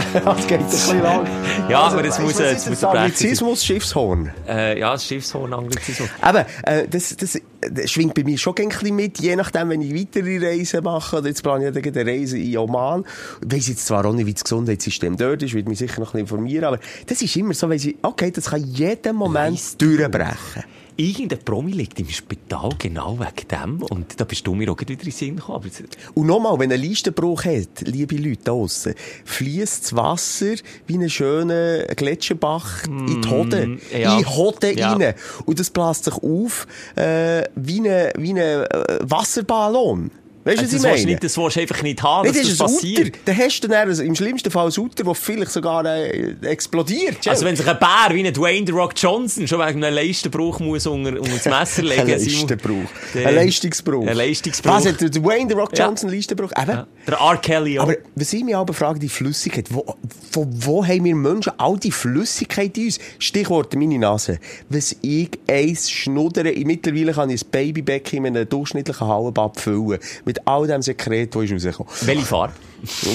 das 0.24 0.46
geht 0.46 0.60
ein 0.60 0.66
bisschen 0.66 1.02
lang. 1.02 1.26
Ja, 1.68 1.80
aber 1.82 2.04
es 2.04 2.18
weißt 2.18 2.18
du, 2.18 2.22
muss, 2.22 2.40
es 2.40 2.68
muss 2.68 2.84
ein 2.84 2.96
Anglizismus, 2.96 3.64
Schiffshorn. 3.64 4.30
Äh, 4.48 4.78
ja, 4.78 4.92
das 4.92 5.06
Schiffshorn-Anglizismus. 5.06 6.08
Eben, 6.26 6.44
äh, 6.64 6.88
das, 6.88 7.16
das, 7.16 7.38
das 7.60 7.90
schwingt 7.90 8.14
bei 8.14 8.24
mir 8.24 8.38
schon 8.38 8.54
ein 8.58 8.68
bisschen 8.68 8.96
mit, 8.96 9.18
je 9.20 9.36
nachdem, 9.36 9.68
wenn 9.68 9.82
ich 9.82 9.94
weitere 9.94 10.38
Reisen 10.38 10.82
mache, 10.84 11.18
oder 11.18 11.28
jetzt 11.28 11.42
plane 11.42 11.68
ich 11.68 11.86
eine 11.86 12.06
Reise 12.06 12.38
in 12.38 12.58
Oman. 12.58 13.04
Ich 13.44 13.56
weiss 13.56 13.68
jetzt 13.68 13.86
zwar 13.86 14.04
auch 14.04 14.12
nicht, 14.12 14.26
wie 14.26 14.34
das 14.34 14.44
Gesundheitssystem 14.44 15.16
dort 15.16 15.42
ist, 15.42 15.54
würde 15.54 15.68
mich 15.68 15.78
sicher 15.78 16.00
noch 16.00 16.14
ein 16.14 16.24
bisschen 16.24 16.38
informieren, 16.38 16.64
aber 16.64 16.78
das 17.06 17.22
ist 17.22 17.36
immer 17.36 17.54
so, 17.54 17.68
weiss 17.68 17.84
ich, 17.84 17.96
okay, 18.02 18.30
das 18.30 18.50
kann 18.50 18.64
jeden 18.64 19.16
Moment 19.16 19.80
durchbrechen. 19.80 20.64
Irgendein 21.00 21.38
Promi 21.38 21.72
liegt 21.72 21.98
im 21.98 22.10
Spital 22.10 22.68
genau 22.78 23.18
wegen 23.18 23.48
dem. 23.50 23.82
Und 23.84 24.20
da 24.20 24.24
bist 24.24 24.46
du 24.46 24.54
mir 24.54 24.70
auch 24.70 24.78
wieder 24.78 24.90
in 24.92 24.98
den 24.98 25.10
Sinn 25.10 25.36
gekommen. 25.36 25.70
Und 26.12 26.26
nochmal, 26.26 26.58
wenn 26.58 26.70
ein 26.70 26.82
Leistenbruch 26.82 27.44
hat, 27.46 27.80
liebe 27.86 28.16
Leute 28.16 28.40
da 28.44 28.50
draussen, 28.52 28.94
fließt 29.24 29.84
das 29.84 29.96
Wasser 29.96 30.54
wie 30.86 30.98
ein 30.98 31.08
schöner 31.08 31.84
Gletscherbach 31.96 32.84
in 32.86 33.22
die 33.22 33.28
Hode. 33.28 33.66
Mm, 33.66 33.80
ja. 33.98 34.12
In 34.12 34.18
die 34.18 34.26
Hode 34.26 34.78
Ja. 34.78 34.92
rein. 34.92 35.14
Und 35.46 35.58
das 35.58 35.70
bläst 35.70 36.04
sich 36.04 36.14
auf, 36.14 36.66
äh, 36.96 37.44
wie 37.54 37.80
ein, 37.88 38.12
wie 38.18 38.32
ein 38.32 38.36
äh, 38.36 38.98
Wasserballon. 39.00 40.10
Weißt 40.42 40.58
du, 40.58 40.62
was 40.64 40.70
das 40.70 40.84
ich 40.84 40.90
meine? 40.90 41.04
nicht, 41.04 41.22
das 41.24 41.36
willst 41.36 41.56
du 41.56 41.60
einfach 41.60 41.82
nicht 41.82 42.02
haben, 42.02 42.26
Nein, 42.26 42.34
dass 42.34 42.48
das 42.48 42.56
das, 42.58 42.70
ist 42.72 42.78
ein 42.78 42.94
passiert. 42.94 43.06
Uter. 43.08 43.18
Dann 43.26 43.36
hast 43.38 43.60
du 43.60 43.68
dann 43.68 43.88
also 43.88 44.02
im 44.02 44.14
schlimmsten 44.14 44.50
Fall 44.50 44.68
ein 44.68 44.78
Uter, 44.80 45.04
das 45.04 45.18
vielleicht 45.18 45.50
sogar 45.52 45.84
äh, 45.84 46.34
explodiert. 46.42 47.28
Also 47.28 47.44
wenn 47.44 47.56
sich 47.56 47.66
ein 47.68 47.78
Bär 47.78 48.14
wie 48.14 48.26
ein 48.26 48.32
Dwayne 48.32 48.66
The 48.66 48.72
Rock 48.72 48.92
Johnson 48.96 49.46
schon 49.46 49.58
wegen 49.58 49.84
einem 49.84 49.94
Leistenbruch 49.94 50.60
muss 50.60 50.86
unter, 50.86 51.10
unter 51.20 51.30
das 51.30 51.44
Messer 51.44 51.82
legen 51.88 52.10
ein 52.12 52.18
Simon- 52.18 52.40
Leistenbruch. 52.48 52.90
Der- 53.14 53.26
Ein 53.28 53.34
Leistungsbruch. 53.34 54.06
Ein 54.06 54.16
Leistungsbruch. 54.16 54.72
Was 54.72 54.86
hat 54.86 55.00
der 55.00 55.10
Dwayne 55.10 55.46
The 55.48 55.54
Rock 55.54 55.76
Ja. 55.76 55.86
Johnson 55.86 56.08
Leistenbruch? 56.10 56.52
Eben. 56.56 56.70
Ja. 56.70 56.86
Der 57.06 57.14
R. 57.18 57.36
Kelly 57.36 57.78
auch. 57.78 57.82
Aber 57.84 57.96
was 58.14 58.32
ich 58.32 58.42
mich 58.44 58.56
aber 58.56 58.72
frage, 58.72 58.98
die 58.98 59.08
Flüssigkeit, 59.08 59.66
wo, 59.70 59.84
von 60.30 60.48
wo 60.50 60.84
haben 60.86 61.04
wir 61.04 61.14
Menschen 61.14 61.52
all 61.58 61.76
die 61.78 61.90
Flüssigkeit 61.90 62.76
in 62.78 62.84
uns? 62.86 62.98
Stichwort 63.18 63.74
meine 63.74 63.98
Nase. 63.98 64.38
Was 64.68 64.96
ich 65.02 65.30
eins 65.48 65.90
schnuddere, 65.90 66.52
mittlerweile 66.64 67.12
kann 67.12 67.28
ich 67.30 67.42
ein 67.42 67.48
Babybecken 67.50 68.24
in 68.24 68.36
einem 68.36 68.48
durchschnittlichen 68.48 69.06
Hallenbad 69.06 69.58
füllen. 69.60 69.98
Mit 70.30 70.46
all 70.46 70.64
dem 70.68 70.80
Sekret, 70.80 71.34
das 71.34 71.42
ist 71.42 71.52
rausgekommen. 71.52 71.92
Welche 72.02 72.24
Farbe? 72.24 72.52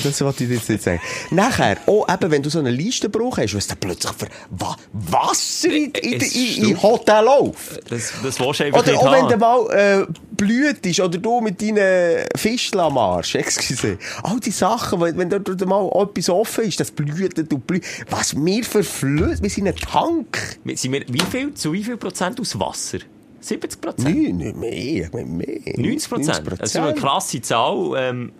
Das 0.04 0.20
wollte 0.20 0.44
ich 0.44 0.50
dir 0.50 0.56
jetzt 0.56 0.70
nicht 0.70 0.84
sagen. 0.84 1.00
Nachher, 1.32 1.78
oh, 1.86 2.06
eben, 2.12 2.30
wenn 2.30 2.44
du 2.44 2.50
so 2.50 2.60
einen 2.60 2.78
Leistenbruch 2.78 3.38
hast, 3.38 3.56
was 3.56 3.68
da 3.68 3.76
plötzlich 3.76 4.12
für 4.12 4.28
Wa 4.50 4.76
Wasser 4.92 5.70
in, 5.70 5.92
in, 5.92 6.20
Es 6.20 6.36
in, 6.36 6.42
in 6.42 6.52
stimmt. 6.52 6.84
Hotel 6.84 7.24
läuft. 7.24 7.90
Das, 7.90 8.12
das 8.22 8.38
willst 8.38 8.60
du 8.60 8.64
einfach 8.66 8.82
Oder 8.82 9.00
auch 9.00 9.12
wenn 9.14 9.30
du 9.30 9.38
mal 9.38 9.70
äh, 9.72 10.06
blüht 10.32 10.86
ist, 10.86 11.00
oder 11.00 11.18
du 11.18 11.40
mit 11.40 11.62
deinen 11.62 12.26
Fischl 12.36 12.82
am 12.82 12.98
Arsch, 12.98 13.36
excuse. 13.36 13.98
All 14.24 14.42
die 14.42 14.52
Sachen, 14.52 15.00
wenn, 15.00 15.30
dort 15.30 15.66
mal 15.66 15.90
etwas 16.04 16.30
offen 16.30 16.66
ist, 16.66 16.82
das 16.82 16.92
blüht 16.92 17.40
und 17.40 17.66
blüht. 17.66 17.86
Was 18.10 18.36
wir 18.36 18.64
für 18.66 18.84
Flüsse, 18.84 19.42
wir 19.42 19.50
sind 19.50 19.70
ein 19.70 19.76
Tank. 19.78 20.58
Sind 20.74 20.92
wir, 20.92 21.06
wie 21.08 21.24
viel, 21.32 21.54
zu 21.54 21.72
wie 21.72 21.84
viel 21.86 21.96
Prozent 21.96 22.42
aus 22.42 22.60
Wasser? 22.60 23.00
70 23.46 23.82
Prozent? 23.82 24.16
Nein, 24.16 24.38
nicht 24.38 24.56
mehr, 24.56 24.72
ich 24.72 25.14
meine 25.14 25.26
mehr. 25.26 25.60
90 25.78 26.10
Prozent. 26.10 26.42
Das 26.60 26.70
ist 26.70 26.76
eine 26.78 26.94
krasse 26.96 27.42
Zahl, 27.42 27.94
ähm, 27.98 28.32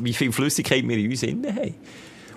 wie 0.00 0.12
viel 0.12 0.32
Flüssigkeit 0.32 0.86
wir 0.86 0.96
in 0.96 1.10
uns 1.10 1.22
innen 1.22 1.54
haben. 1.54 1.74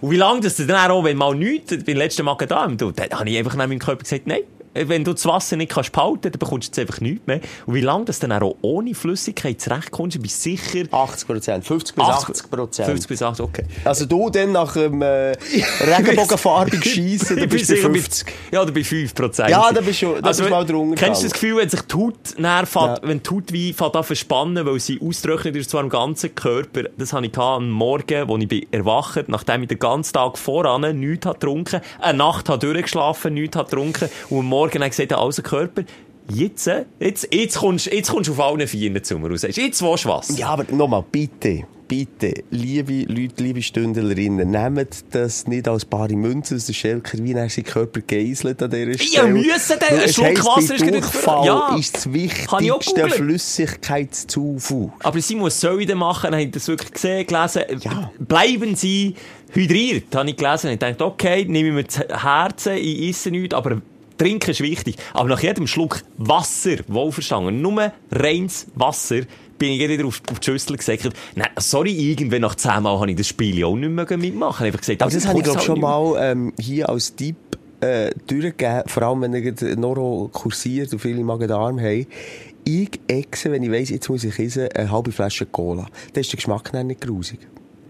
Und 0.02 0.12
wie 0.12 0.18
lange 0.18 0.42
das 0.42 0.58
dann 0.58 0.92
auch, 0.92 1.04
wenn 1.04 1.18
mal 1.18 1.34
nichts, 1.36 1.84
beim 1.84 1.98
letzten 1.98 2.26
Magen-Darm, 2.26 2.78
du, 2.78 2.92
dann 2.92 3.10
habe 3.12 3.30
ich 3.30 3.38
einfach 3.38 3.56
neben 3.56 3.70
meinem 3.70 3.80
Körper 3.80 4.04
gesagt, 4.04 4.28
nein, 4.28 4.42
wenn 4.76 5.04
du 5.04 5.14
das 5.14 5.26
Wasser 5.26 5.56
nicht 5.56 5.72
kannst 5.72 5.92
behalten, 5.92 6.22
dann 6.24 6.32
bekommst 6.34 6.68
du 6.78 6.82
jetzt 6.82 6.90
einfach 6.90 7.02
nichts 7.02 7.26
mehr. 7.28 7.40
Und 7.66 7.74
wie 7.76 7.82
lange 7.82 8.06
das 8.06 8.20
dann 8.20 8.32
auch 8.32 8.56
ohne 8.62 8.94
Flüssigkeit 8.94 9.60
zurechtkommst, 9.62 10.18
bin 10.18 10.26
ich 10.26 10.36
sicher... 10.36 10.84
80 10.92 11.28
Prozent, 11.28 11.66
50 11.66 11.96
bis 11.96 12.06
80 12.06 12.50
Prozent. 12.52 12.86
50 12.90 13.08
bis 13.08 13.22
80, 13.22 13.46
okay. 13.46 13.64
Also 13.84 14.06
du 14.06 14.30
dann 14.30 14.52
nach 14.52 14.74
dem 14.74 15.02
äh, 15.02 15.32
regenbogenfarbig 15.82 16.84
schiessen, 16.94 17.38
dann 17.38 17.50
bist 17.50 17.70
du 17.70 17.76
sicher 17.76 17.88
bei 17.90 17.94
bei 17.96 18.00
50. 18.00 18.28
Ja, 18.52 18.62
oder 18.62 18.72
bei 18.72 18.84
5 18.84 19.16
Prozent. 19.16 19.50
Ja, 19.50 19.72
da 19.72 19.82
bist 19.82 20.02
du- 20.02 20.16
da 20.16 20.28
bist 20.30 20.40
du 20.40 20.50
mal 20.50 20.66
drunter 20.66 20.96
Kennst 20.96 21.22
du 21.22 21.26
das. 21.28 21.34
Gefühl, 21.34 21.58
wenn 21.58 21.70
sich 21.70 21.82
die 21.82 21.96
Haut 21.96 22.16
näher 22.38 22.66
Ja. 22.74 22.98
wenn 23.04 23.22
die 23.24 23.30
Haut 23.30 23.52
wie 23.52 23.74
fährt 23.74 23.96
an 23.96 24.04
verspannen, 24.04 24.66
weil 24.66 24.80
sie 24.80 25.00
austrocknet 25.02 25.56
ist, 25.56 25.70
zwar 25.70 25.82
am 25.82 25.90
ganzen 25.90 26.34
Körper. 26.36 26.84
Das 26.98 27.14
hatte 27.14 27.28
ich 27.28 27.38
am 27.38 27.70
Morgen, 27.70 28.28
wo 28.28 28.38
ich 28.38 28.48
bin 28.48 28.66
erwacht, 28.72 29.28
nachdem 29.28 29.64
ich 29.64 29.70
den 29.70 29.80
ganzen 29.80 30.14
Tag 30.14 30.38
voran 30.38 30.82
nichts 31.00 31.26
habe 31.26 31.40
getrunken, 31.40 31.82
eine 32.00 32.18
Nacht 32.18 32.50
habe 32.50 32.60
durchgeschlafen, 32.60 33.34
nichts 33.34 33.58
habe 33.58 33.70
getrunken 33.70 34.10
und 34.30 34.40
am 34.40 34.46
Morgen 34.46 34.65
habe 34.74 34.86
ich 34.86 34.92
gesagt, 34.98 35.14
also 35.14 35.42
Körper, 35.42 35.84
jetzt, 36.30 36.68
äh, 36.68 36.86
jetzt, 37.00 37.28
jetzt 37.34 37.58
kommst, 37.58 37.86
jetzt 37.88 38.10
kommst 38.10 38.30
du 38.30 38.34
auf 38.34 38.40
allen 38.40 38.68
Vieren 38.68 39.04
zu 39.04 39.18
mir 39.20 39.30
raus. 39.30 39.44
Jetzt 39.44 39.58
willst 39.58 39.82
du 39.82 40.10
was. 40.10 40.38
Ja, 40.38 40.50
aber 40.50 40.66
nochmal, 40.74 41.04
bitte, 41.12 41.64
bitte, 41.88 42.34
liebe 42.50 43.04
Leute, 43.04 43.44
liebe 43.44 43.62
Stündlerinnen, 43.62 44.50
nehmt 44.50 45.06
das 45.12 45.46
nicht 45.46 45.68
als 45.68 45.86
bare 45.86 46.14
Münze 46.16 46.56
aus 46.56 46.66
der 46.66 46.74
Schelker, 46.74 47.20
wie 47.22 47.34
er 47.34 47.48
seinen 47.48 47.66
Körper 47.66 48.02
geiselt 48.02 48.64
an 48.64 48.72
dieser 48.72 48.92
Ja, 48.92 48.98
Stelle. 48.98 49.30
müssen 49.34 49.80
denn, 49.80 50.00
ein 50.00 50.10
Schluck 50.12 50.46
Wasser 50.46 50.76
ist 50.76 50.82
Durchfall 50.92 51.46
ja. 51.46 51.76
ist 51.78 51.96
das 51.96 52.12
wichtigste 52.12 53.02
googlen. 53.02 53.10
Flüssigkeitszufuhr. 53.12 54.94
Aber 55.04 55.22
sie 55.22 55.36
muss 55.36 55.60
denn 55.86 55.98
machen? 55.98 56.32
Habe 56.32 56.42
ich 56.42 56.52
das 56.52 56.68
wirklich 56.68 56.92
gesehen, 56.92 57.28
gelesen? 57.28 57.64
Ja. 57.82 58.12
Bleiben 58.20 58.76
Sie 58.76 59.14
hydriert, 59.54 60.16
habe 60.16 60.30
ich 60.30 60.38
gelesen. 60.38 60.72
Ich 60.72 60.80
dachte, 60.80 61.06
okay, 61.06 61.46
nehme 61.46 61.70
ich 61.70 61.76
mir 61.76 61.88
zu 61.88 62.02
Herzen, 62.10 62.78
ich 62.78 63.10
esse 63.10 63.30
nichts, 63.30 63.54
aber 63.54 63.82
trinken 64.18 64.52
ist 64.52 64.62
wichtig. 64.62 64.96
Aber 65.14 65.30
nach 65.30 65.42
jedem 65.42 65.68
Schluck 65.68 66.02
Wasser, 66.18 66.78
wohlverstanden, 66.88 67.62
nur 67.62 67.92
reines 68.12 68.68
Wasser, 68.76 69.22
bin 69.58 69.72
ich 69.72 69.88
wieder 69.88 70.06
auf, 70.06 70.22
auf 70.32 70.40
die 70.40 70.46
Schüssel 70.46 70.78
gesagt, 70.78 71.10
nein, 71.36 71.48
sorry, 71.58 71.92
irgendwann 71.92 72.42
nach 72.42 72.56
zehn 72.56 72.84
Mal 72.84 73.00
habe 73.00 73.12
ich 73.12 73.18
das 73.18 73.28
Spiel 73.28 73.64
auch 73.64 73.76
nicht 73.76 73.90
mehr 73.90 74.18
mitmachen. 74.18 74.66
Ich 74.66 74.68
einfach 74.68 74.82
gesagt, 74.82 75.02
Aber 75.02 75.12
das 75.12 75.28
habe 75.28 75.40
ich, 75.40 75.44
glaube 75.44 75.62
schon 75.62 75.80
mal 75.80 76.16
ähm, 76.20 76.54
hier 76.60 76.90
als 76.90 77.16
Tipp 77.16 77.38
äh, 77.82 78.12
durchgegeben, 78.28 78.84
vor 78.88 79.04
allem 79.04 79.22
wenn 79.22 79.34
ihr 79.34 79.76
Noro 79.78 80.30
kursiert 80.32 80.92
und 80.94 81.00
viele 81.00 81.24
Magen-Darm 81.24 81.80
haben. 81.80 82.08
Ich 82.68 83.00
esse, 83.08 83.52
wenn 83.52 83.64
ich 83.64 83.72
weiss, 83.72 83.90
jetzt 83.90 84.10
muss 84.10 84.24
ich 84.24 84.38
essen, 84.40 84.68
eine 84.74 84.92
halbe 84.92 85.12
Flasche 85.12 85.46
Cola. 85.46 85.86
Dann 86.14 86.22
ist 86.22 86.32
der 86.32 86.38
Geschmack 86.38 86.74
nicht 86.74 87.02
grusig. 87.02 87.40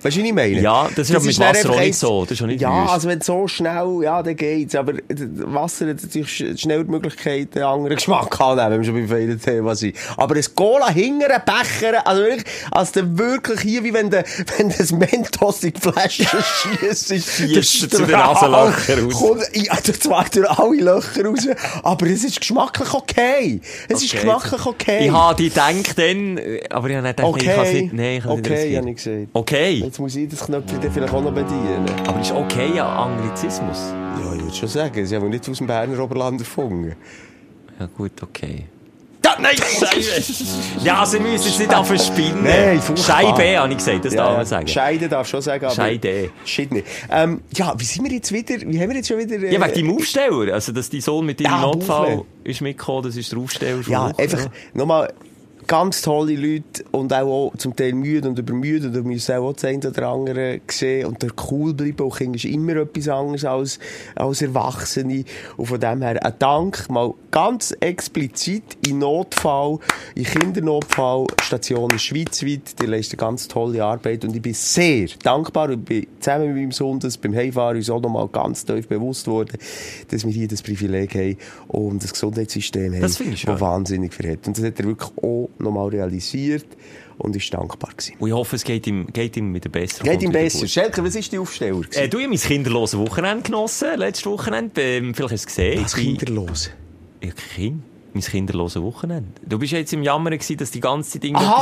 Weißt 0.06 0.18
du, 0.18 0.22
was 0.22 0.28
ich 0.28 0.34
meine? 0.36 0.62
Ja, 0.62 0.88
das 0.96 1.10
ist 1.10 1.16
aber 1.16 1.26
mit 1.26 1.40
Wasser 1.40 1.70
auch 1.72 1.80
nicht 1.80 1.96
so. 1.98 2.22
Das 2.26 2.32
ist 2.34 2.42
auch 2.44 2.46
nicht 2.48 2.62
Ja, 2.62 2.86
also 2.86 3.08
wenn 3.10 3.22
so 3.22 3.48
schnell, 3.48 4.00
ja, 4.04 4.22
dann 4.22 4.36
geht's. 4.36 4.76
Aber 4.76 4.94
Wasser 5.10 5.88
hat 5.90 6.04
natürlich 6.04 6.30
sch- 6.30 6.58
schnell 6.62 6.84
die 6.84 6.92
Möglichkeit, 6.92 7.56
einen 7.56 7.66
anderen 7.66 7.96
Geschmack 7.96 8.32
anzunehmen, 8.40 8.72
wenn 8.72 8.80
wir 8.82 8.86
schon 8.86 8.94
beim 8.96 9.08
feinen 9.10 9.42
Thema 9.42 9.76
sind. 9.76 9.96
Aber 10.18 10.36
ein 10.36 10.44
Cola 10.56 10.90
hingern, 10.90 11.42
Becher, 11.46 12.06
also 12.08 12.22
wirklich, 12.22 12.46
als 12.72 12.92
dann 12.92 13.18
wirklich 13.18 13.62
hier, 13.62 13.84
wie 13.84 13.94
wenn 13.94 14.10
du, 14.10 14.24
wenn 14.58 14.70
du 14.70 14.76
ein 14.78 14.98
Mentos 15.00 15.64
in 15.64 15.74
die 15.74 15.82
Flasche 15.82 16.24
schiessest. 16.80 17.08
Schiesst 17.10 17.82
der 17.84 17.90
zu 17.90 18.06
den 18.06 18.12
Nasenlöchern 18.12 19.06
raus. 19.06 19.14
kommt- 19.20 19.56
Ja, 19.56 19.76
zwar 19.82 20.26
durch 20.32 20.50
alle 20.50 20.82
Löcher 20.82 21.26
raus, 21.26 21.48
aber 21.84 22.06
es 22.08 22.24
ist 22.24 22.40
geschmacklich 22.40 22.94
okay. 22.94 23.60
Es 23.90 24.04
ist 24.04 24.14
Okay, 24.14 24.18
geschmacklich 24.22 24.66
okay. 24.66 25.06
Ich 25.08 25.12
habe 25.12 25.36
die 25.42 25.50
gedacht 25.50 25.98
dann, 25.98 26.40
aber 26.70 26.90
ich 26.90 26.96
habe 26.96 27.08
nicht 27.08 27.18
gedacht, 27.18 27.24
Okay, 27.24 27.46
nee, 27.46 27.48
ich 27.48 27.56
kann 27.56 27.66
es 27.66 27.74
nicht, 27.74 27.94
nein, 27.94 28.18
ich 28.18 28.24
kann 28.24 28.32
es 28.32 28.38
nicht 28.38 28.52
okay, 28.52 28.78
habe 28.78 28.90
ich 28.90 28.96
gesagt. 28.96 29.28
Okay. 29.34 29.84
Jetzt 29.96 30.02
muss 30.02 30.16
ich 30.18 30.28
das 30.28 30.46
Knöpfchen 30.46 30.82
dann 30.82 30.92
vielleicht 30.92 31.14
auch 31.14 31.22
noch 31.22 31.32
bedienen. 31.32 31.86
Aber 32.06 32.20
ist 32.20 32.34
okay 32.34 32.70
ja 32.76 32.86
Anglizismus? 32.86 33.78
Ja, 34.22 34.34
ich 34.36 34.42
würde 34.42 34.54
schon 34.54 34.68
sagen, 34.68 35.06
sie 35.06 35.16
haben 35.16 35.30
nicht 35.30 35.50
aus 35.50 35.58
dem 35.58 35.68
Berner 35.68 35.98
Oberland 36.04 36.42
erfunden. 36.42 36.98
Ja 37.80 37.88
gut, 37.98 38.12
okay. 38.22 38.66
Da, 39.22 39.38
nein, 39.40 39.56
Scheibe! 39.56 40.04
ja, 40.84 41.06
sie 41.06 41.20
müssen 41.22 41.48
jetzt 41.48 41.60
nicht 41.60 41.74
anfangen 41.74 41.98
spinnen. 42.00 42.44
Nein. 42.44 42.82
Scheibe, 42.98 43.58
habe 43.58 43.72
ich 43.72 43.78
gesagt, 43.78 44.04
das 44.04 44.14
darf 44.16 44.36
man 44.36 44.46
sagen. 44.46 44.68
Scheide 44.68 45.08
darf 45.08 45.30
schon 45.30 45.42
sagen, 45.42 45.64
aber... 45.64 45.74
Scheide. 45.74 46.30
Nicht. 46.72 46.86
Ähm, 47.10 47.40
ja, 47.56 47.74
wie 47.78 47.86
sind 47.86 48.04
wir 48.04 48.12
jetzt 48.12 48.34
wieder... 48.34 48.56
Wie 48.68 48.78
haben 48.82 48.90
wir 48.90 48.98
jetzt 48.98 49.08
schon 49.08 49.18
wieder... 49.18 49.36
Äh, 49.38 49.54
Ja, 49.54 49.66
wegen 49.66 49.74
deinem 49.88 49.96
Aufsteller. 49.96 50.54
Also, 50.54 50.74
dass 50.74 50.90
dein 50.90 51.00
Sohn 51.00 51.26
mit 51.26 51.40
deinem 51.40 51.52
Ja, 51.54 51.62
Notfall 51.62 52.18
Buffle. 52.18 52.26
ist 52.44 52.60
mitgekommen, 52.60 53.04
das 53.04 53.16
ist 53.16 53.32
der 53.32 53.40
Aufsteller. 53.40 53.82
Ja, 53.88 54.12
einfach 54.18 54.50
nochmal 54.74 55.14
ganz 55.68 56.02
tolle 56.02 56.36
Leute 56.36 56.84
und 56.92 57.14
auch, 57.14 57.52
auch 57.52 57.58
zum 57.58 57.76
Teil 57.76 57.94
müde 57.94 58.28
und 58.30 58.38
übermüdet 58.40 58.96
und 58.96 59.06
müssen 59.06 59.36
auch 59.36 59.54
das 59.54 59.66
eine 59.66 59.88
oder 59.90 60.08
andere 60.08 60.62
sehen 60.70 61.08
und 61.08 61.22
dort 61.24 61.34
cool 61.52 61.74
bleiben. 61.74 62.06
Auch 62.06 62.18
Kinder 62.18 62.36
ist 62.36 62.46
immer 62.46 62.76
etwas 62.76 63.08
anderes 63.08 63.46
als, 63.46 63.80
als 64.16 64.42
Erwachsene. 64.42 65.24
Und 65.58 65.66
von 65.66 65.80
dem 65.80 66.02
her 66.02 66.24
ein 66.24 66.34
Dank 66.40 66.90
mal 66.90 67.14
ganz 67.32 67.76
explizit 67.80 68.64
in 68.88 69.00
Notfall, 69.00 69.80
in 70.16 70.24
Kindernotfall, 70.24 71.28
Stationen 71.42 72.00
schweizweit. 72.00 72.80
Die 72.82 72.86
leisten 72.86 73.18
ganz 73.18 73.48
tolle 73.48 73.84
Arbeit 73.84 74.24
und 74.26 74.36
ich 74.36 74.42
bin 74.42 74.54
sehr 74.54 75.08
dankbar 75.24 75.70
und 75.70 75.86
bin 75.86 76.08
zusammen 76.20 76.48
mit 76.48 76.56
meinem 76.56 76.72
Sohn 76.72 77.00
das 77.00 77.18
beim 77.18 77.36
Heimfahren 77.36 77.78
uns 77.78 77.90
auch 77.90 78.02
nochmal 78.02 78.28
ganz 78.30 78.66
tief 78.66 78.88
bewusst 78.88 79.28
worden, 79.28 79.58
dass 80.10 80.26
wir 80.26 80.32
hier 80.32 80.48
das 80.48 80.62
Privileg 80.62 81.16
haben 81.16 81.38
und 81.68 82.04
das 82.04 82.14
Gesundheitssystem 82.14 82.94
haben, 82.94 83.02
Das 83.02 83.18
schön. 83.18 83.36
das 83.46 83.62
wahnsinnig 83.62 84.14
verhält. 84.14 84.48
Und 84.48 84.58
das 84.58 84.66
hat 84.66 84.80
er 84.80 84.86
wirklich 84.86 85.12
auch 85.22 85.50
nochmal 85.60 85.88
realisiert 85.90 86.66
und 87.18 87.36
ist 87.36 87.54
dankbar 87.54 87.92
gewesen. 87.92 88.16
Und 88.20 88.28
ich 88.28 88.34
hoffe, 88.34 88.56
es 88.58 88.64
geht 88.64 88.88
ihm, 88.88 89.08
geht 89.14 89.38
ihm 89.38 89.54
wieder 89.54 89.70
besser. 89.70 90.04
Geht 90.04 90.22
ihm 90.24 90.32
besser. 90.32 90.68
Schelke, 90.68 91.04
was 91.04 91.16
ist 91.16 91.32
die 91.32 91.40
Aufsteller? 91.40 91.80
gewesen? 91.82 91.98
Äh, 92.00 92.10
du, 92.10 92.20
habe 92.20 92.28
mein 92.30 92.38
kinderloses 92.38 93.00
Wochenende 93.00 93.44
genossen, 93.44 93.98
letztes 93.98 94.26
Wochenende. 94.26 94.82
Ähm, 94.82 95.14
vielleicht 95.16 95.34
hast 95.34 95.46
du 95.46 95.50
es 95.50 95.56
gesehen. 95.56 95.84
Was 95.84 95.98
Ich 95.98 96.06
bin- 96.06 96.18
kinderlos? 96.18 96.70
Ja, 97.24 97.32
Kind. 97.56 97.84
Mein 98.14 98.24
kinderloses 98.24 98.82
Wochenende. 98.82 99.28
Du 99.46 99.60
bist 99.60 99.74
ja 99.74 99.80
jetzt 99.80 99.92
im 99.92 100.02
Jammer 100.02 100.30
gewesen, 100.30 100.56
dass 100.56 100.72
die 100.72 100.80
ganze 100.80 101.20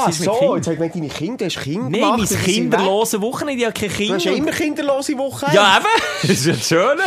ist 0.10 0.20
mit 0.20 0.30
so, 0.30 0.56
jetzt 0.56 0.68
ich 0.68 0.74
gemeint, 0.76 0.94
deine 0.96 1.08
Kinder, 1.08 1.38
du 1.38 1.46
hast 1.46 1.60
Kinder 1.64 1.90
Nein, 1.90 2.00
gemacht. 2.00 2.32
mein 2.32 2.40
kinderloses 2.44 3.22
Wochenende. 3.22 3.60
Ich 3.62 3.66
habe 3.66 3.74
keine 3.80 3.92
Kinder. 3.92 4.08
Du 4.10 4.16
hast 4.18 4.26
ja 4.26 4.32
immer 4.34 4.52
kinderlose 4.52 5.18
Woche. 5.18 5.48
Ja, 5.52 5.78
eben. 5.78 5.88
Das 6.22 6.30
ist 6.32 6.46
ja 6.46 6.54
das 6.54 6.68
Schöne. 6.68 7.02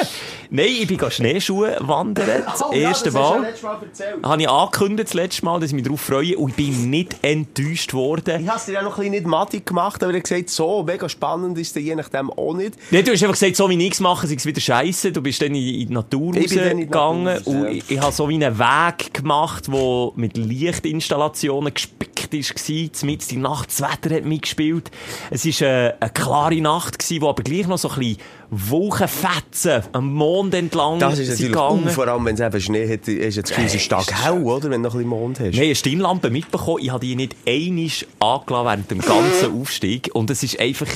Nein, 0.50 0.66
ich 0.80 0.86
bin 0.86 0.98
Schneeschuhe 1.10 1.76
wandern. 1.80 2.42
Das 2.44 2.62
Oh, 2.66 2.72
ja, 2.72 2.88
erste 2.88 3.10
das 3.10 3.20
hast 3.20 3.30
Mal. 3.30 3.40
letztes 3.42 3.62
Mal. 3.62 4.30
Habe 4.30 4.42
ich 4.42 4.48
angekündigt, 4.48 5.08
das 5.08 5.14
letzte 5.14 5.44
Mal, 5.44 5.60
dass 5.60 5.70
ich 5.70 5.74
mich 5.74 5.84
darauf 5.84 6.00
freue. 6.00 6.36
Und 6.36 6.50
ich 6.50 6.56
bin 6.56 6.90
nicht 6.90 7.16
enttäuscht 7.22 7.94
worden. 7.94 8.42
Ich 8.42 8.48
habe 8.48 8.58
es 8.58 8.66
dir 8.66 8.72
ja 8.72 8.82
noch 8.82 8.92
ein 8.92 8.96
bisschen 8.96 9.10
nicht 9.12 9.26
matig 9.26 9.66
gemacht, 9.66 10.02
aber 10.02 10.12
er 10.12 10.18
hat 10.18 10.24
gesagt, 10.24 10.50
so 10.50 10.82
mega 10.82 11.08
spannend 11.08 11.58
ist 11.58 11.76
es 11.76 11.82
je 11.82 11.94
nachdem 11.94 12.30
auch 12.30 12.54
nicht. 12.54 12.74
Nee, 12.90 13.02
du 13.02 13.12
hast 13.12 13.22
einfach 13.22 13.34
gesagt, 13.34 13.56
so 13.56 13.68
wie 13.68 13.76
nichts 13.76 14.00
machen, 14.00 14.28
sei 14.28 14.34
es 14.34 14.46
wieder 14.46 14.60
scheiße. 14.60 15.12
Du 15.12 15.20
bist 15.22 15.40
dann 15.42 15.54
in, 15.54 15.56
in 15.56 15.88
die 15.88 15.94
Natur 15.94 16.34
Ich 16.36 16.52
in 16.52 16.58
die 16.58 16.58
rausgegangen. 16.58 17.38
Und 17.44 17.62
ja. 17.64 17.68
ich, 17.70 17.90
ich 17.90 18.00
habe 18.00 18.12
so 18.12 18.28
wie 18.28 18.34
einen 18.34 18.58
Weg 18.58 19.14
gemacht, 19.14 19.68
der 19.68 20.10
mit 20.16 20.36
Lichtinstallationen 20.36 21.72
gespickt 21.74 22.32
war. 22.32 23.06
Mit 23.06 23.30
die 23.30 23.36
Nacht, 23.36 23.68
das 23.68 23.80
Wetter 23.82 24.16
hat 24.16 24.24
mitgespielt. 24.24 24.90
Es 25.30 25.44
war 25.44 25.68
äh, 25.68 25.94
eine 26.00 26.10
klare 26.10 26.60
Nacht, 26.60 26.98
gewesen, 26.98 27.22
wo 27.22 27.28
aber 27.28 27.42
gleich 27.42 27.66
noch 27.66 27.78
so 27.78 27.90
ein 27.90 27.98
bisschen 27.98 28.18
Wolkenfetzen 28.50 29.82
am 29.92 30.12
Mond 30.12 30.54
entlang 30.54 30.98
Das 30.98 31.18
ist 31.18 31.30
natürlich, 31.30 31.56
uh, 31.56 31.88
vor 31.88 32.06
allem 32.08 32.24
wenn 32.24 32.34
es 32.34 32.40
eben 32.40 32.60
Schnee 32.60 32.88
hat, 32.92 33.06
du 33.06 33.12
jetzt 33.12 33.48
Gefühl, 33.48 33.64
es 33.64 33.74
ist 33.74 33.88
Tag 33.88 34.06
hell, 34.24 34.42
oder? 34.42 34.70
Wenn 34.70 34.82
du 34.82 34.88
noch 34.88 34.94
ein 34.94 34.98
bisschen 34.98 35.08
Mond 35.08 35.40
hast. 35.40 35.54
Haben 35.54 35.62
eine 35.62 35.74
Stirnlampe 35.74 36.30
mitbekommen. 36.30 36.78
Ich 36.80 36.90
habe 36.90 37.04
die 37.04 37.16
nicht 37.16 37.36
einisch 37.46 38.06
angelassen 38.20 38.66
während 38.66 38.90
dem 38.90 39.00
ganzen 39.00 39.52
Aufstieg. 39.60 40.10
Und 40.12 40.30
es 40.30 40.42
ist 40.42 40.60
einfach 40.60 40.86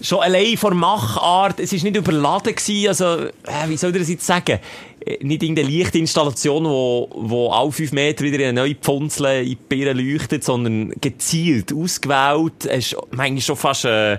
schon 0.00 0.20
allein 0.20 0.56
von 0.56 0.76
Machart. 0.76 1.58
Es 1.58 1.72
ist 1.72 1.82
nicht 1.82 1.96
überladen 1.96 2.54
gewesen. 2.54 2.88
Also, 2.88 3.04
äh, 3.26 3.68
wie 3.68 3.76
soll 3.76 3.90
ich 3.90 3.98
das 3.98 4.08
jetzt 4.08 4.26
sagen? 4.26 4.60
Äh, 5.04 5.24
Nicht 5.24 5.42
irgendeine 5.42 5.68
Lichtinstallation, 5.68 6.64
wo, 6.64 7.10
wo 7.14 7.50
alle 7.50 7.72
fünf 7.72 7.92
Meter 7.92 8.24
wieder 8.24 8.38
in 8.38 8.44
eine 8.44 8.52
neue 8.52 8.74
Pfunzel 8.76 9.42
in 9.42 9.48
die 9.48 9.56
Birne 9.56 10.00
leuchtet, 10.00 10.44
sondern 10.44 10.92
gezielt, 11.00 11.72
ausgewählt. 11.72 12.66
Es 12.66 12.92
ist 12.92 12.96
manchmal 13.10 13.40
schon 13.40 13.56
fast, 13.56 13.84
äh, 13.84 14.18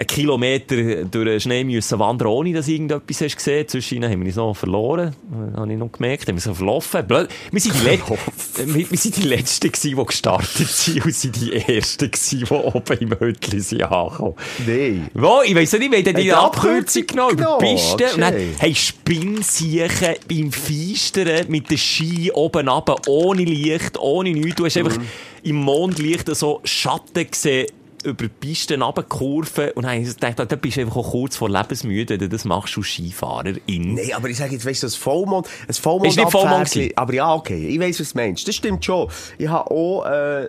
einen 0.00 0.06
Kilometer 0.06 1.04
durch 1.04 1.26
den 1.26 1.40
Schnee 1.40 1.62
müssen 1.62 1.98
wandern, 1.98 2.28
ohne 2.28 2.54
dass 2.54 2.68
irgendetwas 2.68 3.20
hast 3.20 3.36
gesehen. 3.36 3.68
Zwischen 3.68 4.02
haben 4.02 4.18
wir 4.20 4.26
uns 4.28 4.36
noch 4.36 4.54
verloren. 4.54 5.14
Äh, 5.54 5.58
Habe 5.58 5.70
ich 5.70 5.78
noch 5.78 5.92
gemerkt. 5.92 6.26
Haben 6.26 6.36
wir 6.36 6.40
so 6.40 6.54
verlaufen. 6.54 7.06
Blöd. 7.06 7.28
Wir 7.52 7.60
sind 7.60 7.74
die, 7.78 7.84
Let 7.84 8.00
wir, 8.08 8.90
wir 8.90 8.96
sind 8.98 9.16
die 9.18 9.22
Letzten 9.22 9.70
gewesen, 9.70 9.96
die 9.98 10.04
gestartet 10.06 10.68
sind 10.68 11.04
und 11.04 11.14
sind 11.14 11.36
die 11.38 11.52
Ersten 11.52 12.10
gewesen, 12.10 12.44
die 12.48 12.54
oben 12.54 12.98
im 12.98 13.20
Hütli 13.20 13.60
sind 13.60 13.82
angekommen. 13.82 14.34
Nein. 14.66 15.10
Wo? 15.12 15.42
Ich 15.44 15.54
weiss 15.54 15.72
nicht, 15.72 15.90
wir 15.90 15.98
haben 15.98 16.04
dann 16.04 16.16
die 16.16 16.32
Abkürzung 16.32 17.06
genommen, 17.06 17.32
über 17.32 17.58
die 17.60 17.66
Piste. 17.74 18.04
Und 18.14 18.20
dann, 18.22 18.34
okay. 18.34 18.48
hey, 18.58 18.74
Spinnsiechen 18.74 20.14
beim 20.26 20.50
Feistern 20.50 21.44
mit 21.48 21.70
den 21.70 21.76
Ski 21.76 22.32
oben 22.32 22.68
runter, 22.68 22.96
ohne 23.06 23.44
Licht, 23.44 23.98
ohne 23.98 24.30
nichts. 24.32 24.54
Du 24.54 24.64
hast 24.64 24.78
einfach 24.78 24.96
Mhm. 24.96 25.04
im 25.42 25.56
Mondlicht 25.56 26.34
so 26.34 26.60
Schatten 26.64 27.30
gesehen, 27.30 27.66
über 28.04 28.24
die 28.24 28.28
Pisten 28.28 28.82
runterkurven. 28.82 29.70
Und 29.72 29.82
dann 29.84 29.92
habe 29.92 30.02
ich 30.02 30.08
gedacht, 30.08 30.38
da 30.38 30.56
bist 30.56 30.76
du 30.76 30.82
einfach 30.82 30.96
auch 30.96 31.10
kurz 31.10 31.36
vor 31.36 31.48
lebensmüde, 31.48 32.14
wenn 32.14 32.20
du 32.20 32.28
das 32.28 32.44
machst 32.44 32.76
als 32.76 32.86
Skifahrerin. 32.86 33.94
Nein, 33.94 34.10
aber 34.14 34.28
ich 34.28 34.36
sage 34.36 34.52
jetzt, 34.52 34.66
weißt 34.66 34.82
du, 34.82 34.86
das 34.86 34.96
Vollmond, 34.96 35.48
das 35.66 35.78
Vollmond 35.78 36.08
Ist 36.08 36.16
nicht 36.16 36.30
Vollmond? 36.30 36.92
Aber 36.96 37.14
ja, 37.14 37.34
okay, 37.34 37.68
ich 37.68 37.80
weiss, 37.80 38.00
was 38.00 38.12
du 38.12 38.18
meinst. 38.18 38.46
Das 38.46 38.54
stimmt 38.54 38.84
schon. 38.84 39.08
Ich 39.38 39.48
habe 39.48 39.70
auch, 39.70 40.06
äh, 40.06 40.48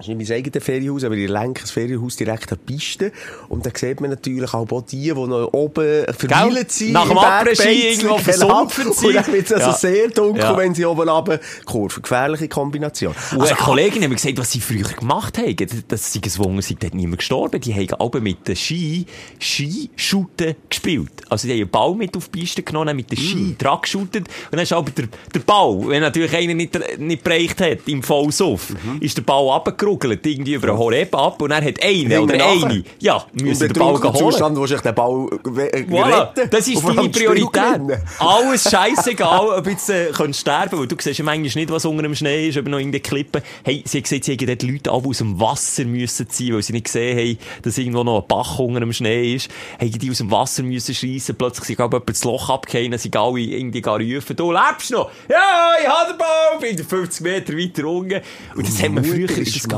das 0.00 0.08
ist 0.08 0.16
nicht 0.16 0.30
mein 0.30 0.38
eigenes 0.38 0.64
Ferienhaus, 0.64 1.04
aber 1.04 1.14
ich 1.14 1.28
lenke 1.28 1.60
das 1.60 1.70
Ferienhaus 1.72 2.16
direkt 2.16 2.50
an 2.50 2.58
die 2.66 2.72
Piste. 2.72 3.12
Und 3.50 3.66
da 3.66 3.70
sieht 3.74 4.00
man 4.00 4.08
natürlich 4.08 4.54
auch 4.54 4.66
die, 4.82 5.02
die 5.02 5.12
noch 5.12 5.52
oben 5.52 6.06
verweilt 6.16 6.72
sind. 6.72 6.92
Nach 6.92 7.06
dem 7.06 7.16
Bergbeizli, 7.16 7.90
irgendwo 7.90 8.16
genau. 8.16 8.66
sind. 8.70 8.86
Und 9.04 9.14
dann 9.14 9.26
wird 9.32 9.46
es 9.46 9.52
also 9.52 9.66
Ja. 9.66 9.72
sehr 9.74 10.08
dunkel, 10.08 10.42
Ja. 10.42 10.56
wenn 10.56 10.74
sie 10.74 10.86
oben 10.86 11.06
runter 11.06 11.38
kurven. 11.66 12.02
Gefährliche 12.02 12.48
Kombination. 12.48 13.14
Und 13.32 13.42
Also, 13.42 13.54
eine 13.54 13.62
Kollegin 13.62 14.02
hat 14.02 14.08
mir 14.08 14.14
gesagt, 14.14 14.38
was 14.38 14.50
sie 14.50 14.60
früher 14.60 14.88
gemacht 14.88 15.36
haben. 15.36 15.54
Das 15.88 16.12
sei 16.14 16.20
gezwungen, 16.20 16.62
sie 16.62 16.78
hat 16.82 16.94
niemand 16.94 17.18
gestorben. 17.18 17.60
Die 17.60 17.74
haben 17.74 17.92
aber 18.00 18.20
mit 18.22 18.48
den 18.48 18.56
Ski, 18.56 19.04
Skischuten 19.38 20.56
gespielt. 20.70 21.12
Also 21.28 21.46
die 21.46 21.52
haben 21.52 21.60
einen 21.60 21.70
Ball 21.70 21.94
mit 21.94 22.16
auf 22.16 22.28
die 22.30 22.40
Piste 22.40 22.62
genommen, 22.62 22.96
mit 22.96 23.10
den 23.10 23.18
Ski 23.18 23.54
dran 23.58 23.80
geschootet. 23.82 24.28
Und 24.28 24.52
dann 24.52 24.60
ist 24.60 24.72
aber 24.72 24.90
der, 24.92 25.08
der 25.34 25.40
Ball, 25.40 25.78
wenn 25.88 26.00
natürlich 26.00 26.34
einer 26.34 26.54
nicht, 26.54 26.98
nicht 26.98 27.22
bereicht 27.22 27.60
hat, 27.60 27.86
im 27.86 28.02
Vollsuff, 28.02 28.74
ist 29.00 29.16
der 29.18 29.22
Ball 29.22 29.50
abgerugelt, 29.90 30.26
irgendwie 30.26 30.54
über 30.54 30.68
einen 30.68 30.78
Horeb 30.78 31.14
ab. 31.14 31.42
Und 31.42 31.50
dann 31.50 31.64
hat 31.64 31.82
einer 31.82 32.22
oder 32.22 32.34
eine, 32.34 32.84
ja, 32.98 33.24
müssen 33.32 33.58
der 33.60 33.68
den 33.68 33.78
Ball 33.78 34.00
holen. 34.02 34.14
Zustand, 34.14 34.56
wo 34.56 34.66
sich 34.66 34.80
den 34.80 34.94
Ball 34.94 35.26
Voilà, 35.44 36.48
das 36.48 36.68
ist 36.68 36.82
deine 36.86 37.08
Priorität. 37.08 37.80
Alles 38.18 38.70
scheißegal, 38.70 39.58
ob 39.58 39.66
jetzt 39.66 39.90
äh, 39.90 40.10
könntest 40.12 40.40
sterben 40.40 40.78
weil 40.78 40.86
du 40.86 40.96
siehst 40.98 41.18
ja 41.18 41.24
manchmal 41.24 41.62
nicht, 41.62 41.70
was 41.70 41.84
unter 41.84 42.02
dem 42.02 42.14
Schnee 42.14 42.48
ist, 42.48 42.58
ob 42.58 42.66
noch 42.66 42.78
irgendeine 42.78 43.00
Klippe. 43.00 43.42
Hey, 43.64 43.82
sie 43.86 44.02
gesagt, 44.02 44.24
sie 44.24 44.36
dort 44.36 44.62
Leute 44.62 44.90
alle 44.90 45.04
aus 45.04 45.18
dem 45.18 45.38
Wasser 45.40 45.84
müssen 45.84 46.28
ziehen, 46.28 46.54
weil 46.54 46.62
sie 46.62 46.72
nicht 46.72 46.86
gesehen 46.86 47.18
haben, 47.18 47.38
dass 47.62 47.78
irgendwo 47.78 48.04
noch 48.04 48.22
ein 48.22 48.28
Bach 48.28 48.58
unter 48.58 48.80
dem 48.80 48.92
Schnee 48.92 49.34
ist. 49.34 49.50
Haben 49.80 49.90
die 49.92 50.10
aus 50.10 50.18
dem 50.18 50.30
Wasser 50.30 50.62
müssen 50.62 50.94
schreissen, 50.94 51.36
plötzlich 51.36 51.66
sind 51.66 51.78
jemand 51.78 52.08
das 52.08 52.24
Loch 52.24 52.48
abgefallen, 52.50 52.96
sind 52.98 53.16
alle 53.16 53.40
irgendwie 53.40 53.80
gar 53.80 54.00
rufen, 54.00 54.36
du 54.36 54.52
lebst 54.52 54.90
noch! 54.90 55.10
Ja, 55.28 55.72
ich 55.80 55.88
habe 55.88 56.12
den 56.12 56.18
Ball! 56.18 56.58
Bin 56.60 56.84
50 56.84 57.20
Meter 57.22 57.56
weiter 57.56 57.84
unten. 57.86 58.20
Und 58.54 58.66
das 58.66 58.80
man 58.82 58.94
Mutter 58.94 59.08
früher, 59.08 59.38
ist 59.38 59.56
das 59.56 59.68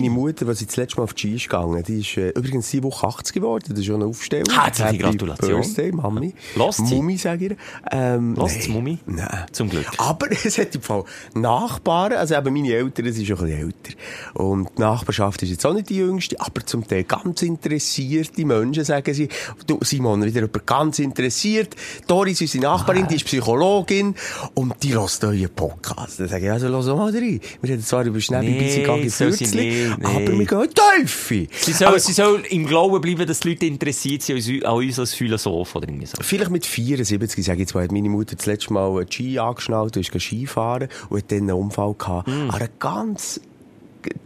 Meine. 0.00 0.14
Mutter, 0.14 0.48
als 0.48 0.58
sie 0.58 0.66
das 0.66 0.76
letzte 0.76 0.96
Mal 0.98 1.04
auf 1.04 1.14
die 1.14 1.20
Ski 1.20 1.36
ist 1.36 1.42
gegangen, 1.44 1.82
die 1.82 2.00
ist 2.00 2.16
äh, 2.16 2.30
übrigens 2.30 2.70
diese 2.70 2.82
Woche 2.82 3.06
80 3.06 3.34
geworden. 3.34 3.64
Das 3.68 3.78
ist 3.78 3.86
schon 3.86 3.96
eine 3.96 4.06
Aufstellung. 4.06 4.52
Herzliche 4.52 4.88
Happy 4.88 4.98
Gratulation. 4.98 5.60
Birthday, 5.60 5.92
Mami. 5.92 6.34
Sie? 6.70 6.82
Mumi, 6.94 7.16
sage 7.16 7.46
ich. 7.46 7.56
Ähm, 7.90 8.36
Hörst 8.36 8.54
nein. 8.56 8.62
sie, 8.62 8.70
Mumi? 8.70 8.98
Nein. 9.06 9.46
Zum 9.52 9.70
Glück. 9.70 9.86
Aber 9.98 10.30
es 10.44 10.58
hat 10.58 10.74
im 10.74 10.82
Fall 10.82 11.04
Nachbarn, 11.34 12.12
also 12.12 12.34
eben 12.34 12.54
meine 12.54 12.72
Eltern, 12.72 13.12
sie 13.12 13.22
ist 13.22 13.28
schon 13.28 13.38
ein 13.38 13.44
bisschen 13.44 13.66
älter. 13.66 14.42
Und 14.42 14.70
die 14.76 14.80
Nachbarschaft 14.80 15.42
ist 15.42 15.50
jetzt 15.50 15.66
auch 15.66 15.74
nicht 15.74 15.90
die 15.90 15.96
jüngste, 15.96 16.40
aber 16.40 16.64
zum 16.64 16.86
Teil 16.86 17.04
ganz 17.04 17.42
interessierte 17.42 18.44
Menschen, 18.44 18.84
sagen 18.84 19.14
sie. 19.14 19.28
Du, 19.66 19.78
Simon, 19.82 20.22
wieder 20.24 20.40
jemand 20.40 20.66
ganz 20.66 20.98
interessiert. 20.98 21.74
Doris, 22.06 22.40
unsere 22.40 22.64
Nachbarin, 22.64 23.06
die 23.08 23.16
ist 23.16 23.24
Psychologin 23.24 24.14
und 24.54 24.82
die 24.82 24.94
hört 24.94 25.22
euren 25.24 25.50
Podcast. 25.50 26.20
Dann 26.20 26.28
sage 26.28 26.46
ich, 26.46 26.50
also, 26.50 26.68
lass 26.68 26.86
mal 26.86 27.10
rein. 27.10 27.40
Wir 27.60 27.70
reden 27.70 27.82
zwar 27.82 28.04
über 28.04 28.20
Schnäbi, 28.20 28.50
Nee, 28.50 28.58
bis 28.58 28.76
ich 28.76 28.84
gehe 28.84 29.10
soll 29.24 29.32
sie 29.32 29.44
Fürzli, 29.44 29.64
nicht, 29.64 29.98
nee. 29.98 30.04
aber 30.06 30.38
wir 30.38 30.46
gehen 30.46 30.74
Teufel. 30.74 31.48
Sie 31.52 31.72
soll, 31.72 31.98
sie 31.98 32.12
soll 32.12 32.42
im 32.50 32.66
Glauben 32.66 33.00
bleiben, 33.00 33.26
dass 33.26 33.40
die 33.40 33.50
Leute 33.50 33.66
interessiert 33.66 34.22
sind 34.22 34.64
an 34.64 34.74
uns- 34.76 34.98
als 34.98 35.14
Philosoph 35.14 35.74
oder 35.74 35.88
irgendwie 35.88 36.06
so. 36.06 36.16
Vielleicht 36.20 36.50
mit 36.50 36.66
74, 36.66 37.44
sage 37.44 37.56
ich 37.56 37.60
jetzt 37.60 37.74
mal, 37.74 37.84
hat 37.84 37.92
meine 37.92 38.08
Mutter 38.08 38.36
das 38.36 38.46
letzte 38.46 38.72
Mal 38.72 38.88
einen 38.90 39.10
Ski 39.10 39.38
angeschnallt 39.38 39.96
ist 39.96 40.12
Skifahren 40.20 40.88
und 41.08 41.18
hat 41.18 41.30
dann 41.30 41.38
einen 41.38 41.52
Unfall 41.52 41.94
gehabt. 41.94 42.28
Hm. 42.28 42.50
An 42.50 42.54
einer 42.54 42.68
ganz 42.78 43.40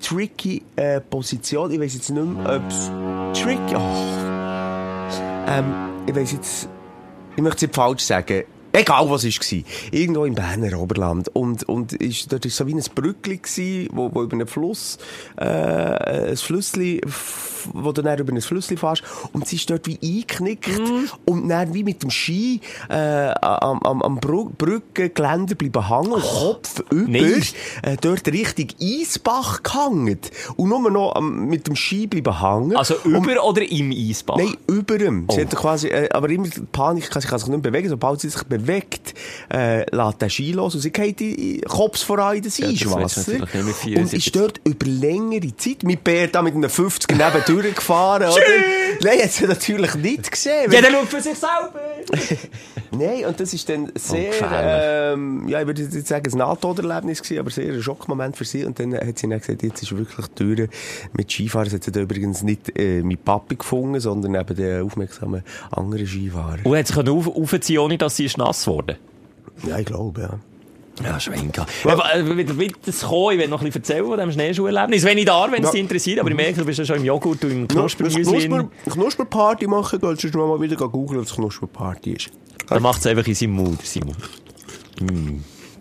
tricky 0.00 0.62
äh, 0.76 1.00
Position. 1.00 1.70
Ich 1.70 1.80
weiß 1.80 1.94
jetzt 1.94 2.10
nicht 2.10 2.24
mehr, 2.24 2.56
ob 2.56 2.70
es 2.70 2.90
tricky... 3.40 3.74
Oh. 3.76 4.28
Ähm, 5.46 5.74
ich 6.06 6.14
weiß 6.14 6.32
jetzt... 6.32 6.68
Ich 7.36 7.42
möchte 7.42 7.56
es 7.56 7.62
nicht 7.62 7.74
falsch 7.74 8.02
sagen. 8.02 8.44
Egal, 8.78 9.10
was 9.10 9.24
es 9.24 9.38
war. 9.40 9.58
Irgendwo 9.90 10.24
im 10.24 10.34
Berner 10.34 10.78
Oberland. 10.78 11.28
Und, 11.34 11.68
und 11.68 11.92
ist, 11.94 12.32
dort 12.32 12.44
war 12.44 12.50
so 12.50 12.66
wie 12.66 12.74
ein 12.74 12.82
Brückli, 12.94 13.88
wo, 13.92 14.08
wo 14.14 14.22
über 14.22 14.34
einen 14.34 14.46
Fluss, 14.46 14.98
äh, 15.36 15.44
ein 16.30 16.36
Flüssli, 16.36 17.00
wo 17.72 17.90
du 17.92 18.02
dann 18.02 18.18
über 18.18 18.32
ein 18.32 18.40
Flüssli 18.40 18.76
fährst. 18.76 19.02
Und 19.32 19.48
sie 19.48 19.56
ist 19.56 19.68
dort 19.68 19.86
wie 19.88 19.98
eingeknickt. 20.02 20.80
Und 21.24 21.48
dann 21.48 21.74
wie 21.74 21.82
mit 21.82 22.02
dem 22.04 22.10
Ski, 22.10 22.60
äh, 22.88 22.94
am, 23.40 23.80
am, 23.82 24.00
am 24.02 24.20
Brückengeländer 24.20 25.54
bleiben 25.56 25.88
hängen. 25.88 26.12
und 26.12 26.22
Kopf 26.22 26.80
über. 26.90 27.18
Äh, 27.82 27.96
dort 28.00 28.26
Richtung 28.28 28.68
Eisbach 28.80 29.62
gehangen. 29.62 30.18
Und 30.56 30.68
nur 30.68 30.88
noch 30.90 31.14
am, 31.16 31.46
mit 31.46 31.66
dem 31.66 31.74
Ski 31.74 32.06
bleiben 32.06 32.40
hängen. 32.40 32.76
Also 32.76 32.94
Und- 33.04 33.14
über 33.26 33.42
oder 33.44 33.62
im 33.68 33.90
Eisbach? 33.90 34.36
Nein, 34.36 34.56
über 34.68 35.00
ihm. 35.00 35.26
Sie 35.30 35.38
Oh. 35.38 35.40
hat 35.44 35.56
quasi, 35.56 35.88
äh, 35.88 36.08
aber 36.10 36.28
immer 36.30 36.46
Panik, 36.72 37.04
sie 37.04 37.10
kann 37.10 37.38
sich 37.38 37.48
nicht 37.48 37.62
bewegen. 37.62 37.88
Sobald 37.88 38.20
sie 38.20 38.28
sich 38.28 38.42
bewegt, 38.44 38.67
äh, 38.68 39.84
lässt 39.94 40.20
der 40.22 40.28
Ski 40.28 40.52
los 40.52 40.74
und 40.74 40.80
sie 40.80 40.90
geht 40.90 41.20
die 41.20 41.60
Kopf 41.66 42.02
voran 42.04 42.36
in 42.36 42.42
das 42.42 42.58
Ja, 42.58 42.68
Eiswasser. 42.68 43.32
und 43.40 43.48
74. 43.48 44.26
ist 44.26 44.36
dort 44.36 44.60
über 44.64 44.86
längere 44.86 45.56
Zeit 45.56 45.82
mit 45.82 46.04
Bär 46.04 46.28
da 46.28 46.42
mit 46.42 46.54
einem 46.54 46.70
50er 46.70 47.12
neben 47.12 47.44
durchgefahren, 47.62 48.28
oder? 48.28 48.42
Nein, 49.02 49.20
hat 49.22 49.30
sie 49.32 49.46
natürlich 49.46 49.94
nicht 49.94 50.30
gesehen. 50.30 50.70
ja, 50.70 50.80
dann 50.80 50.92
schaut 50.92 51.08
für 51.08 51.20
sich 51.20 51.38
selber! 51.38 51.80
Nein, 52.90 53.26
und 53.26 53.38
das 53.38 53.52
ist 53.52 53.68
dann 53.68 53.92
sehr, 53.94 54.32
ähm, 54.50 55.46
ja, 55.46 55.60
ich 55.60 55.66
würde 55.66 55.82
jetzt 55.82 56.06
sagen, 56.08 56.32
ein 56.32 56.38
Nahtoderlebnis 56.38 57.22
gewesen, 57.22 57.40
aber 57.40 57.50
sehr 57.50 57.72
ein 57.72 57.82
Schockmoment 57.82 58.36
für 58.36 58.44
sie. 58.46 58.64
Und 58.64 58.78
dann 58.80 58.94
hat 58.94 59.18
sie 59.18 59.28
dann 59.28 59.38
gesagt, 59.38 59.62
jetzt 59.62 59.82
ist 59.82 59.96
wirklich 59.96 60.26
Tür 60.28 60.68
mit 61.12 61.30
Skifahren. 61.30 61.66
Das 61.66 61.74
hat 61.74 61.84
sie 61.84 61.92
da 61.92 62.00
übrigens 62.00 62.42
nicht 62.42 62.78
äh, 62.78 63.02
mit 63.02 63.24
Papi 63.24 63.56
gefunden, 63.56 64.00
sondern 64.00 64.34
eben 64.34 64.56
den 64.56 64.82
aufmerksamen 64.82 65.42
anderen 65.70 66.06
Skifahrer. 66.06 66.58
Und 66.64 66.76
hat 66.76 66.86
sich 66.86 66.96
auf, 66.96 67.26
aufziehen, 67.28 67.78
ohne 67.78 67.98
dass 67.98 68.16
sie 68.16 68.24
ist 68.24 68.38
nass 68.58 68.66
wurde. 68.66 68.96
Ja, 69.66 69.78
ich 69.78 69.86
glaube, 69.86 70.20
ja. 70.20 70.38
Ja. 71.00 71.16
Aber, 71.84 72.12
äh, 72.12 72.36
wieder, 72.36 72.54
das 72.84 73.02
kommen, 73.02 73.34
ich 73.34 73.38
will 73.38 73.46
noch 73.48 73.60
ein 73.60 73.66
bisschen 73.66 73.82
erzählen 73.82 74.04
von 74.04 74.16
diesem 74.16 74.32
Schneeschuherlebnis. 74.32 75.04
Wenn 75.04 75.16
ich 75.18 75.26
da, 75.26 75.46
wenn 75.50 75.60
es 75.62 75.68
Ja. 75.68 75.70
dich 75.72 75.80
interessiert, 75.80 76.18
aber 76.18 76.28
ich 76.30 76.34
merke, 76.36 76.58
du 76.58 76.64
bist 76.64 76.80
ja 76.80 76.84
schon 76.84 76.96
im 76.96 77.04
Joghurt 77.04 77.44
und 77.44 77.50
im 77.52 77.68
Knusper, 77.68 78.04
Knuspermüsli. 78.04 78.48
Knusper, 78.48 78.68
Knusperparty 78.90 79.68
machen, 79.68 80.00
gehst 80.00 80.34
du 80.34 80.38
mal 80.38 80.60
wieder 80.60 80.76
googeln, 80.76 81.20
was 81.20 81.34
Knusperparty 81.36 82.14
ist. 82.14 82.30
Dann 82.68 82.82
macht 82.82 82.98
es 83.00 83.06
einfach 83.06 83.26
in 83.28 83.34
seinem 83.34 83.52
Mund, 83.52 83.80
Simon. 83.86 84.16
Mm, 85.00 85.38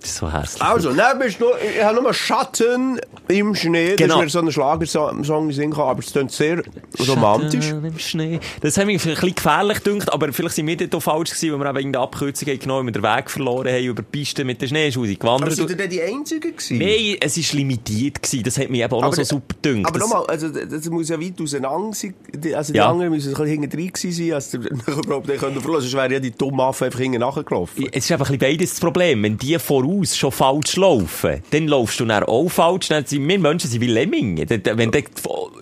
ist 0.08 0.17
so 0.17 0.32
hässlich. 0.32 0.62
Also, 0.62 0.93
dann 0.93 1.20
bist 1.20 1.39
du, 1.41 1.46
ich 1.76 1.84
habe 1.84 2.02
nur 2.02 2.13
Schatten 2.13 3.00
im 3.28 3.56
Schnee. 3.56 3.96
Genau. 3.96 4.22
Das 4.22 4.28
ist 4.28 4.34
mir 4.36 4.39
so 4.41 4.46
ein 4.48 4.52
Schlagersong 4.52 5.52
singen 5.52 5.72
kann, 5.74 5.84
aber 5.84 6.00
es 6.00 6.12
klingt 6.12 6.32
sehr 6.32 6.63
romantisch. 7.08 7.65
Schatten 7.67 7.86
im 7.86 8.00
Schnee. 8.00 8.39
Das 8.62 8.78
hat 8.78 8.86
mich 8.86 9.04
ein 9.06 9.12
bisschen 9.13 9.36
gefährlich 9.36 9.84
gedacht, 9.84 10.12
aber 10.13 10.32
vielleicht 10.34 10.56
sind 10.56 10.67
wir 10.67 10.78
dort 10.78 10.96
auch 10.96 11.00
falsch 11.02 11.32
gewesen, 11.32 11.52
weil 11.54 11.60
wir 11.60 11.70
eben 11.70 11.78
irgendeine 11.78 12.04
Abkürzung 12.04 12.48
haben 12.50 12.60
genommen, 12.60 12.86
wir 12.88 12.93
den 12.93 13.04
Weg 13.04 13.30
verloren 13.30 13.67
haben 13.67 13.84
über 13.84 14.02
die 14.02 14.08
Piste 14.12 14.43
mit 14.43 14.62
den 14.62 14.70
Schneeschuhen 14.70 15.10
Aber 15.10 15.17
gewandert. 15.20 15.54
sind 15.54 15.70
ihr 15.70 15.76
denn 15.78 15.89
die 15.89 16.02
Einzigen 16.02 16.52
gewesen? 16.56 16.78
Nein, 16.78 17.17
es 17.22 17.38
war 17.38 17.58
limitiert. 17.58 18.22
Gewesen. 18.22 18.43
Das 18.43 18.58
hat 18.58 18.70
mich 18.70 18.82
eben 18.82 18.93
auch 18.93 19.02
noch 19.02 19.08
Aber- 19.08 19.15
so 19.15 19.24
super 19.24 19.56
gedünkt. 19.62 19.88
Aber 19.88 20.00
nochmal, 20.00 20.26
also, 20.28 20.50
das 20.50 20.89
muss 20.89 21.10
ja 21.10 21.20
weit 21.20 21.39
auseinander 21.41 21.93
sein. 21.93 22.13
Also, 22.56 22.74
die 22.74 22.78
Ja. 22.78 22.89
anderen 22.89 23.12
müssen 23.12 23.30
ein 23.30 23.34
bisschen 23.34 23.62
hinten 23.62 23.70
gewesen 23.70 24.12
sein, 24.12 24.34
als 24.34 24.52
der 24.52 24.62
überhaupt 24.62 25.28
nicht 25.28 25.39
verlassen. 25.39 25.62
Sonst 25.82 25.93
wäre 25.93 26.13
ja 26.13 26.20
die 26.20 26.32
dumme 26.32 26.63
Affe 26.63 26.86
einfach 26.86 27.00
hinten 27.00 27.20
nachgelaufen. 27.20 27.88
Es 27.91 28.06
ist 28.06 28.12
einfach 28.12 28.30
ein 28.30 28.38
bisschen 28.38 28.58
beides 28.58 28.70
das 28.72 28.80
Problem. 28.80 29.24
Wenn 29.24 29.38
die 29.38 29.58
voraus 29.60 29.97
schon 30.06 30.32
falsch 30.32 30.76
laufen, 30.76 31.42
dann 31.52 31.68
laufst 31.68 32.00
du 32.00 32.06
dann 32.06 32.24
auch 32.24 32.50
falsch. 32.50 32.88
Dann 32.90 33.06
sind 33.06 33.28
wir 33.28 33.40
Menschen 33.40 33.70
sind 33.70 33.82
wie 33.82 33.88
Lemminge. 33.88 34.46
Wenn 34.48 34.92
der 34.92 35.04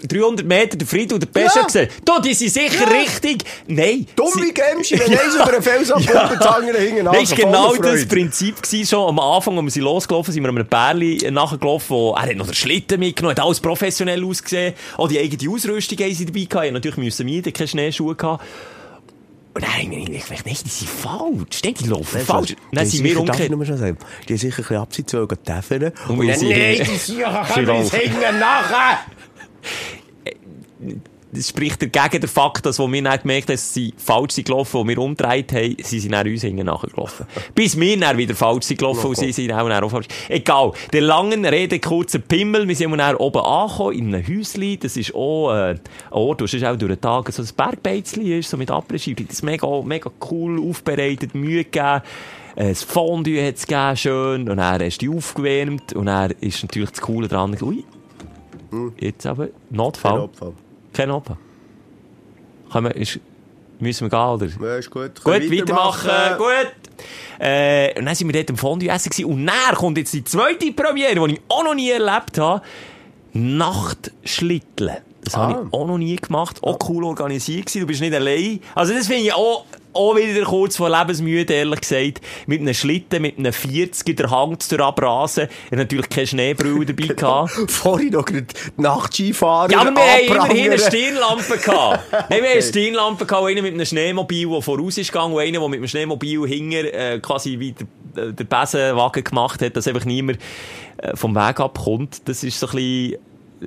300 0.07 0.45
Meter 0.45 0.77
der 0.77 0.87
Fried 0.87 1.11
oder 1.13 1.25
der 1.25 1.39
Pesche 1.41 1.59
Ja. 1.59 1.69
sehen, 1.69 1.89
da, 2.03 2.19
die 2.19 2.33
sind 2.33 2.51
sicher 2.51 2.85
richtig. 2.91 3.43
Nein. 3.67 4.07
Dumm 4.15 4.31
wie 4.35 4.53
Gemschi, 4.53 4.99
wenn 4.99 5.11
eins 5.19 5.35
über 5.35 5.53
einen 5.53 5.61
Fels 5.61 5.91
abkommt, 5.91 6.39
das 6.39 6.47
andere 6.47 6.77
hinten 6.79 7.05
Das 7.05 7.31
war 7.31 7.37
genau 7.37 7.75
das 7.75 8.05
Prinzip 8.05 8.61
gewesen, 8.61 8.87
schon 8.87 9.09
am 9.09 9.19
Anfang, 9.19 9.57
als 9.57 9.75
wir 9.75 9.83
losgelaufen 9.83 10.33
sind, 10.33 10.43
wir 10.43 10.49
einem 10.49 10.65
Bärli 10.67 11.29
nachgelaufen, 11.31 11.89
wo, 11.89 12.11
er 12.13 12.23
hat 12.23 12.35
noch 12.35 12.45
den 12.45 12.55
Schlitten 12.55 12.99
mitgenommen, 12.99 13.35
hat 13.35 13.43
alles 13.43 13.59
professionell 13.59 14.23
ausgesehen, 14.23 14.73
auch 14.97 15.07
die 15.07 15.19
eigene 15.19 15.51
Ausrüstung 15.51 15.97
haben 15.99 16.13
sie 16.13 16.25
dabei 16.25 16.45
gehabt, 16.45 16.71
natürlich 16.71 16.97
müssen 16.97 17.25
mieten, 17.25 17.53
keine 17.53 17.67
Schneeschuhe 17.67 18.15
gehabt. 18.15 18.43
Und 19.55 19.63
dann 19.63 19.71
habe 19.71 19.83
ich 19.83 19.89
mir 19.89 20.03
gedacht, 20.05 20.45
nein, 20.45 20.55
die 20.65 20.69
sind 20.69 20.89
falsch, 20.89 21.61
nein, 21.63 21.73
die 21.75 21.87
laufen 21.87 22.19
falsch. 22.19 22.55
Dann 22.73 22.85
sind 22.85 23.05
wir 23.05 23.17
umgekehrt. 23.17 23.49
schon 23.65 23.77
sagen, 23.77 23.97
die 24.27 24.33
haben 24.33 24.37
sicher 24.37 24.57
ein 24.57 24.61
bisschen 24.63 24.77
Absicht 24.77 25.09
zu 25.09 25.25
täfern. 25.25 25.93
Und 26.09 26.19
Und 26.19 26.27
dann, 26.27 26.39
nein, 26.41 26.75
die 26.77 26.97
sind 26.97 27.19
ja, 27.19 27.47
wir 27.55 27.89
hängen 27.89 28.39
nachher. 28.39 28.99
Das 31.35 31.49
spricht 31.49 31.81
dagegen 31.81 32.21
der 32.21 32.29
Fakt, 32.29 32.65
dass, 32.65 32.79
wo 32.79 32.91
wir 32.91 33.01
dann 33.03 33.19
gemerkt 33.19 33.49
haben, 33.49 33.55
dass 33.55 33.73
sie 33.73 33.93
falsch 33.97 34.33
sind 34.33 34.45
gelaufen, 34.47 34.79
wo 34.79 34.87
wir 34.87 34.97
umgedreht 34.97 35.51
haben, 35.51 35.75
sind 35.81 35.99
sie 35.99 36.07
dann 36.07 36.27
uns 36.27 36.41
hinten 36.41 36.65
nachgelaufen. 36.65 37.25
Bis 37.55 37.79
wir 37.79 37.99
dann 37.99 38.17
wieder 38.17 38.35
falsch 38.35 38.65
sind 38.65 38.77
gelaufen 38.77 39.07
und 39.07 39.17
sie 39.17 39.31
sind 39.31 39.51
auch, 39.51 39.67
dann 39.67 39.83
auch 39.83 39.89
falsch. 39.89 40.07
Egal. 40.29 40.71
Der 40.93 41.01
langen 41.01 41.45
Rede, 41.45 41.79
kurzer 41.79 42.19
Pimmel, 42.19 42.67
wir 42.67 42.75
sind 42.75 42.97
dann 42.97 43.15
oben 43.15 43.41
angekommen, 43.41 43.93
in 43.97 44.15
einem 44.15 44.27
Häuschen, 44.27 44.79
das 44.79 44.97
ist 44.97 45.13
auch, 45.13 45.53
äh, 45.53 45.75
Ort, 46.11 46.41
wo 46.41 46.45
es 46.45 46.63
auch 46.63 46.75
durch 46.75 46.91
den 46.91 47.01
Tag 47.01 47.31
so 47.31 47.41
ein 47.41 47.49
Bergbeizli 47.55 48.39
ist, 48.39 48.49
so 48.49 48.57
mit 48.57 48.71
Après-Ski, 48.71 49.15
das 49.15 49.35
ist 49.37 49.43
mega, 49.43 49.67
mega 49.83 50.09
cool 50.31 50.59
aufbereitet, 50.69 51.35
Mühe 51.35 51.63
gegeben. 51.63 52.01
Äh, 52.55 52.69
Das 52.69 52.83
Fondue 52.83 53.45
hat 53.45 53.55
es 53.55 53.67
gegeben, 53.67 53.97
schön, 53.97 54.49
und 54.49 54.61
hast 54.61 55.01
du 55.01 55.09
die 55.11 55.17
aufgewärmt, 55.17 55.93
und 55.93 56.05
dann 56.05 56.31
ist 56.39 56.63
natürlich 56.63 56.91
das 56.91 57.01
Coole 57.01 57.27
dran, 57.27 57.55
ui, 57.61 57.83
jetzt 58.99 59.25
aber 59.25 59.49
Notfall. 59.69 60.29
Kein 60.95 61.11
Opa. 61.11 61.37
Können 62.71 62.87
wir, 62.87 62.95
ist, 62.95 63.19
müssen 63.79 64.05
wir 64.05 64.09
gehen, 64.09 64.19
oder? 64.59 64.69
Ja, 64.71 64.77
ist 64.77 64.89
gut. 64.89 65.23
Gut, 65.23 65.41
wir 65.41 65.61
weitermachen. 65.61 66.09
Gut. 66.37 66.71
Äh, 67.39 67.97
und 67.99 68.05
dann 68.05 68.15
sind 68.15 68.27
wir 68.27 68.33
dort 68.33 68.49
im 68.49 68.57
Fondue 68.57 68.89
essen 68.89 69.09
gewesen. 69.09 69.25
Und 69.29 69.45
dann 69.45 69.75
kommt 69.75 69.97
jetzt 69.97 70.13
die 70.13 70.23
zweite 70.23 70.71
Premiere, 70.71 71.27
die 71.27 71.33
ich 71.35 71.41
auch 71.49 71.63
noch 71.65 71.75
nie 71.75 71.89
erlebt 71.89 72.37
habe. 72.37 72.61
Nachtschlitteln. 73.33 74.97
Das 75.23 75.35
habe 75.35 75.55
Ah. 75.55 75.63
ich 75.67 75.73
auch 75.73 75.87
noch 75.87 75.97
nie 75.97 76.15
gemacht. 76.15 76.61
Auch 76.63 76.77
cool 76.87 77.03
organisiert 77.03 77.65
gewesen. 77.65 77.81
Du 77.81 77.87
bist 77.87 77.99
nicht 78.01 78.13
allein. 78.13 78.61
Also 78.75 78.93
das 78.93 79.07
finde 79.07 79.23
ich 79.23 79.33
auch, 79.33 79.65
auch 79.95 80.15
wieder 80.15 80.45
kurz 80.45 80.77
vor 80.77 80.89
Lebensmüde, 80.89 81.53
ehrlich 81.53 81.81
gesagt. 81.81 82.21
Mit 82.47 82.61
einem 82.61 82.73
Schlitten, 82.73 83.21
mit 83.21 83.37
einem 83.37 83.51
40er, 83.51 84.13
der 84.13 84.29
Hang 84.29 84.59
zu 84.59 84.77
abrasen. 84.79 85.47
Ich 85.47 85.65
hatte 85.65 85.77
natürlich 85.77 86.09
keine 86.09 86.27
Schneebrille 86.27 86.85
dabei 86.85 87.07
gehabt. 87.13 87.71
Vorhin 87.71 88.11
noch 88.11 88.25
gerade 88.25 88.45
die 88.45 88.81
Nachtskifahrer 88.81 89.71
Ja, 89.71 89.81
aber 89.81 89.95
wir 89.95 90.01
haben 90.01 90.25
immerhin 90.27 90.71
eine. 90.71 90.79
Stirnlampe 90.79 91.57
gehabt. 91.57 92.11
Nein, 92.11 92.23
wir 92.29 92.37
haben 92.37 92.45
eine 92.45 92.61
Stirnlampe 92.61 93.25
gehabt, 93.25 93.47
einer 93.47 93.61
mit 93.61 93.73
einem 93.73 93.85
Schneemobil, 93.85 94.49
der 94.49 94.61
voraus 94.61 94.97
ist 94.97 95.11
gegangen, 95.11 95.33
und 95.33 95.41
einer, 95.41 95.59
der 95.59 95.69
mit 95.69 95.79
dem 95.79 95.87
Schneemobil 95.87 96.47
hinger, 96.47 96.93
äh, 96.93 97.19
quasi 97.19 97.59
wie 97.59 97.73
der, 97.73 98.23
äh, 98.25 98.33
der 98.33 98.43
Besenwagen 98.43 99.23
gemacht 99.23 99.61
hat, 99.61 99.75
dass 99.75 99.87
einfach 99.87 100.05
niemand 100.05 100.39
äh, 100.97 101.15
vom 101.15 101.35
Weg 101.35 101.59
abkommt. 101.59 102.27
Das 102.27 102.43
ist 102.43 102.59
so 102.59 102.67
ein 102.67 102.75
bisschen, 102.75 103.15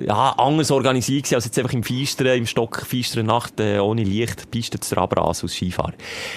ja, 0.05 0.33
anders 0.37 0.71
organisiert 0.71 1.23
gewesen, 1.23 1.35
als 1.35 1.45
jetzt 1.45 1.57
einfach 1.59 1.73
im 1.73 1.83
feisteren, 1.83 2.37
im 2.37 2.45
Stock 2.45 2.85
feisteren 2.85 3.25
Nacht, 3.25 3.59
äh, 3.59 3.79
ohne 3.79 4.03
Licht, 4.03 4.49
Piste 4.51 4.79
zu 4.79 4.95
Rabras 4.95 5.43
aus 5.43 5.53
Skifahren. 5.53 5.93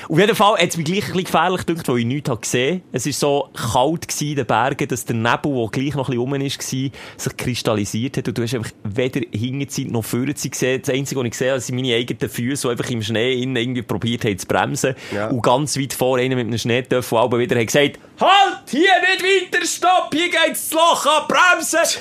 Auf 0.08 0.18
jeden 0.18 0.34
Fall 0.34 0.58
hat 0.58 0.68
es 0.68 0.76
mich 0.76 0.86
gleich 0.86 1.04
ein 1.04 1.12
bisschen 1.12 1.24
gefährlich 1.24 1.66
gedacht, 1.66 1.88
weil 1.88 1.98
ich 1.98 2.06
nichts 2.06 2.30
habe 2.30 2.40
gesehen. 2.40 2.82
Es 2.92 3.06
war 3.06 3.12
so 3.12 3.48
kalt 3.54 4.08
gewesen 4.08 4.28
in 4.30 4.36
den 4.36 4.46
Bergen, 4.46 4.88
dass 4.88 5.04
der 5.04 5.16
Nebel, 5.16 5.54
der 5.54 5.68
gleich 5.68 5.94
noch 5.94 6.08
ein 6.08 6.16
bisschen 6.16 6.32
rum 6.32 6.34
ist, 6.34 6.72
war, 6.72 6.90
sich 7.16 7.36
kristallisiert 7.36 8.16
hat 8.16 8.28
und 8.28 8.38
du 8.38 8.42
hast 8.42 8.54
einfach 8.54 8.72
weder 8.84 9.20
Hinterzeit 9.30 9.90
noch 9.90 10.04
Vorderzeit 10.04 10.52
gesehen. 10.52 10.82
Das 10.82 10.94
Einzige, 10.94 11.20
was 11.20 11.26
ich 11.26 11.32
gesehen 11.32 11.50
habe, 11.50 11.60
sind 11.60 11.76
meine 11.76 11.94
eigenen 11.94 12.30
Füße, 12.30 12.68
die 12.68 12.70
einfach 12.72 12.90
im 12.90 13.02
Schnee 13.02 13.42
innen 13.42 13.56
irgendwie 13.56 13.82
probiert 13.82 14.24
haben 14.24 14.38
zu 14.38 14.46
bremsen. 14.46 14.94
Ja. 15.14 15.28
Und 15.28 15.42
ganz 15.42 15.78
weit 15.78 15.92
vor 15.92 16.18
einer 16.18 16.36
mit 16.36 16.46
einem 16.46 16.58
Schneetöffel 16.58 17.18
aber 17.18 17.38
wieder 17.38 17.58
hat 17.58 17.66
gesagt, 17.66 17.98
halt, 18.20 18.70
hier 18.70 18.80
nicht 18.80 19.52
weiter, 19.52 19.66
stopp, 19.66 20.10
hier 20.12 20.30
geht's 20.30 20.68
das 20.68 20.72
Loch 20.72 21.06
ab, 21.06 21.28
bremsen! 21.28 22.00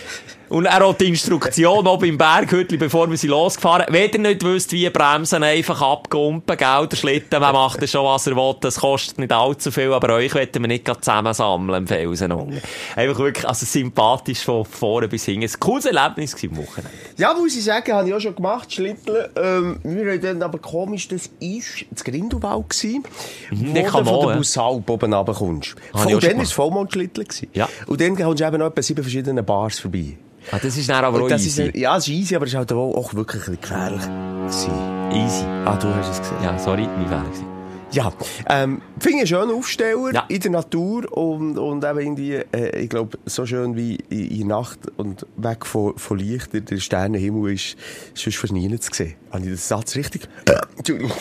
Und 0.51 0.65
er 0.65 0.85
hat 0.85 0.99
die 0.99 1.07
Instruktion 1.07 1.87
oben 1.87 2.09
im 2.09 2.17
Berghütli, 2.17 2.75
bevor 2.75 3.09
wir 3.09 3.15
sie 3.15 3.27
losgefahren 3.27 3.85
Wenn 3.87 4.11
ihr 4.11 4.19
nicht 4.19 4.43
wisst, 4.43 4.73
wie 4.73 4.89
bremsen, 4.89 5.43
einfach 5.43 5.81
abgumpen, 5.81 6.57
gell, 6.57 6.87
der 6.91 6.97
Schlitten, 6.97 7.39
man 7.39 7.53
macht 7.53 7.87
schon, 7.87 8.03
was 8.03 8.27
er 8.27 8.35
will, 8.35 8.55
das 8.59 8.81
kostet 8.81 9.17
nicht 9.17 9.31
allzu 9.31 9.71
viel, 9.71 9.93
aber 9.93 10.15
euch 10.15 10.35
wollen 10.35 10.49
wir 10.51 10.67
nicht 10.67 10.83
gerade 10.83 10.99
zusammensammeln 10.99 11.83
im 11.83 11.87
Felsen 11.87 12.33
unten. 12.33 12.61
Einfach 12.97 13.19
wirklich, 13.19 13.47
also 13.47 13.65
sympathisch 13.65 14.43
von 14.43 14.65
vorne 14.65 15.07
bis 15.07 15.23
hinten. 15.23 15.45
Ein 15.45 15.57
cooles 15.57 15.85
Erlebnis 15.85 16.35
gewesen 16.35 16.57
am 16.57 16.67
Wochenende. 16.67 16.97
Ja, 17.15 17.33
muss 17.33 17.55
ich 17.55 17.63
sagen, 17.63 17.93
habe 17.93 18.09
ich 18.09 18.13
auch 18.13 18.19
schon 18.19 18.35
gemacht, 18.35 18.73
Schlitteln. 18.73 19.29
Ähm, 19.37 19.79
wir 19.83 20.11
haben 20.11 20.21
dann 20.21 20.43
aber 20.43 20.59
komisch, 20.59 21.07
das 21.07 21.29
war 21.29 21.61
das 21.91 22.03
Grindelwald 22.03 22.69
gewesen, 22.69 23.05
wo 23.51 23.73
der 23.73 23.83
du 23.83 23.89
von 23.89 24.27
der. 24.27 24.35
Bussalp 24.35 24.89
oben 24.89 25.13
runterkommst. 25.13 25.75
Und 25.93 26.23
dann 26.23 26.35
war 26.35 26.43
es 26.43 26.51
Vollmondschlitteln. 26.51 27.27
Ja. 27.53 27.69
Und 27.87 28.01
dann 28.01 28.17
kommst 28.17 28.41
du 28.41 28.45
eben 28.45 28.57
noch 28.57 28.67
etwa 28.67 28.81
sieben 28.81 29.01
verschiedene 29.01 29.43
Bars 29.43 29.79
vorbei. 29.79 30.17
Ah, 30.51 30.57
das 30.61 30.77
ist 30.77 30.89
dann 30.89 31.03
aber 31.05 31.21
auch 31.23 31.27
das 31.27 31.45
easy. 31.45 31.63
Ist, 31.67 31.75
ja, 31.75 31.95
es 31.97 32.07
ist 32.07 32.13
easy, 32.13 32.35
aber 32.35 32.45
es 32.45 32.51
ist 32.51 32.57
halt 32.57 32.71
auch, 32.73 32.95
auch 32.95 33.13
wirklich 33.13 33.47
ein 33.47 33.57
gefährlich. 33.61 34.01
gewesen. 34.01 34.71
easy. 35.11 35.45
Ah, 35.65 35.77
du 35.79 35.93
hast 35.93 36.09
es 36.11 36.19
gesehen. 36.21 36.37
Ja, 36.43 36.57
sorry, 36.57 36.87
mein 36.97 37.07
Fehler 37.07 37.23
gewesen. 37.23 37.45
Ja, 37.93 38.13
ähm, 38.47 38.81
finde 38.99 39.23
ich 39.23 39.29
schönen 39.29 39.51
Aufsteller 39.51 40.13
Ja. 40.13 40.23
in 40.29 40.39
der 40.39 40.51
Natur 40.51 41.11
und, 41.11 41.57
und 41.57 41.83
eben 41.83 41.99
irgendwie, 41.99 42.35
äh, 42.35 42.79
ich 42.79 42.89
glaube, 42.89 43.17
so 43.25 43.45
schön 43.45 43.75
wie 43.75 43.97
in, 44.09 44.29
in 44.31 44.47
der 44.47 44.57
Nacht 44.59 44.79
und 44.95 45.25
weg 45.35 45.65
von, 45.65 45.97
von 45.97 46.17
Lichter, 46.17 46.61
der 46.61 46.77
Sternenhimmel 46.77 47.53
ist, 47.53 47.75
sonst 48.13 48.37
fast 48.37 48.53
nie 48.53 48.73
zu 48.79 48.89
sehen. 48.93 49.15
Habe 49.29 49.39
ich 49.43 49.47
den 49.49 49.57
Satz 49.57 49.95
richtig? 49.97 50.21
Entschuldigung. 50.77 51.11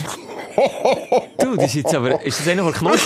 Du, 1.39 1.57
das 1.57 1.67
ist 1.67 1.75
jetzt 1.75 1.95
aber, 1.95 2.23
ist 2.25 2.39
das 2.39 2.47
einer 2.49 2.73
von 2.73 2.87
ja, 2.93 2.99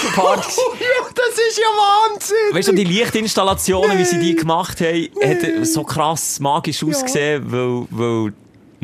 das 1.14 1.38
ist 1.38 1.58
ja 1.58 1.64
Wahnsinn! 1.64 2.36
Weißt 2.52 2.68
du, 2.68 2.72
die 2.72 2.84
Lichtinstallationen, 2.84 3.98
wie 3.98 4.04
sie 4.04 4.18
die 4.18 4.34
gemacht 4.34 4.80
haben, 4.80 5.08
hat 5.22 5.66
so 5.66 5.84
krass 5.84 6.40
magisch 6.40 6.82
ausgesehen, 6.82 7.50
weil, 7.50 7.86
weil 7.90 8.32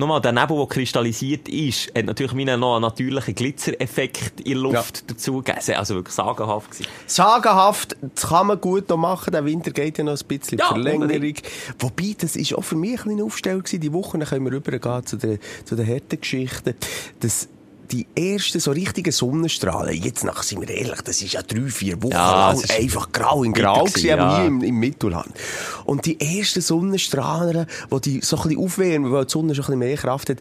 nochmal 0.00 0.20
der 0.20 0.32
Nebel, 0.32 0.56
der 0.56 0.66
kristallisiert 0.66 1.48
ist, 1.48 1.92
hat 1.96 2.06
natürlich 2.06 2.34
wie 2.36 2.44
noch 2.44 2.74
einen 2.74 2.82
natürlichen 2.82 3.34
Glitzereffekt 3.34 4.40
in 4.40 4.54
der 4.54 4.62
Luft 4.62 5.08
dazu 5.08 5.42
gegeben. 5.42 5.76
Also 5.76 5.94
wirklich 5.94 6.14
sagenhaft 6.14 6.70
gewesen. 6.72 6.90
Sagenhaft, 7.06 7.96
das 8.14 8.28
kann 8.28 8.48
man 8.48 8.60
gut 8.60 8.88
noch 8.88 8.96
machen. 8.96 9.30
Der 9.32 9.44
Winter 9.44 9.70
geht 9.70 9.98
ja 9.98 10.04
noch 10.04 10.18
ein 10.18 10.26
bisschen 10.26 10.58
Ja, 10.58 10.68
Verlängerung. 10.68 11.02
unbedingt. 11.02 11.42
Wobei, 11.78 12.16
das 12.18 12.34
ist 12.34 12.54
auch 12.54 12.64
für 12.64 12.76
mich 12.76 12.98
ein 13.00 13.04
kleiner 13.04 13.24
Aufsteller 13.24 13.58
gewesen. 13.58 13.80
Die 13.80 13.92
Woche, 13.92 14.18
können 14.18 14.44
wir 14.44 14.52
rübergehen 14.52 15.06
zu 15.06 15.16
den, 15.16 15.38
zu 15.64 15.76
den 15.76 15.86
harten 15.86 16.20
Geschichten. 16.20 16.74
Das, 17.20 17.48
die 17.90 18.06
ersten 18.14 18.60
so 18.60 18.70
richtigen 18.70 19.12
Sonnenstrahlen, 19.12 19.94
jetzt 19.94 20.24
nach, 20.24 20.42
sind 20.42 20.60
wir 20.60 20.68
ehrlich, 20.68 21.00
das 21.02 21.22
ist 21.22 21.32
ja 21.32 21.42
drei, 21.42 21.68
vier 21.68 22.02
Wochen 22.02 22.12
Ja, 22.12 22.52
lang 22.52 22.62
einfach 22.70 23.12
grau 23.12 23.42
in 23.42 23.52
grau 23.52 23.84
gewesen, 23.84 24.06
ja. 24.06 24.36
hier 24.36 24.46
im, 24.46 24.62
im 24.62 24.76
Mittelland. 24.76 25.28
Und 25.84 26.06
die 26.06 26.20
ersten 26.20 26.60
Sonnenstrahlen, 26.60 27.66
die 27.92 28.00
die 28.00 28.20
so 28.22 28.36
ein 28.36 28.42
bisschen 28.42 28.64
aufwärmen, 28.64 29.12
weil 29.12 29.24
die 29.24 29.30
Sonne 29.30 29.54
schon 29.54 29.64
ein 29.64 29.66
bisschen 29.66 29.78
mehr 29.78 29.96
Kraft 29.96 30.30
hat, 30.30 30.38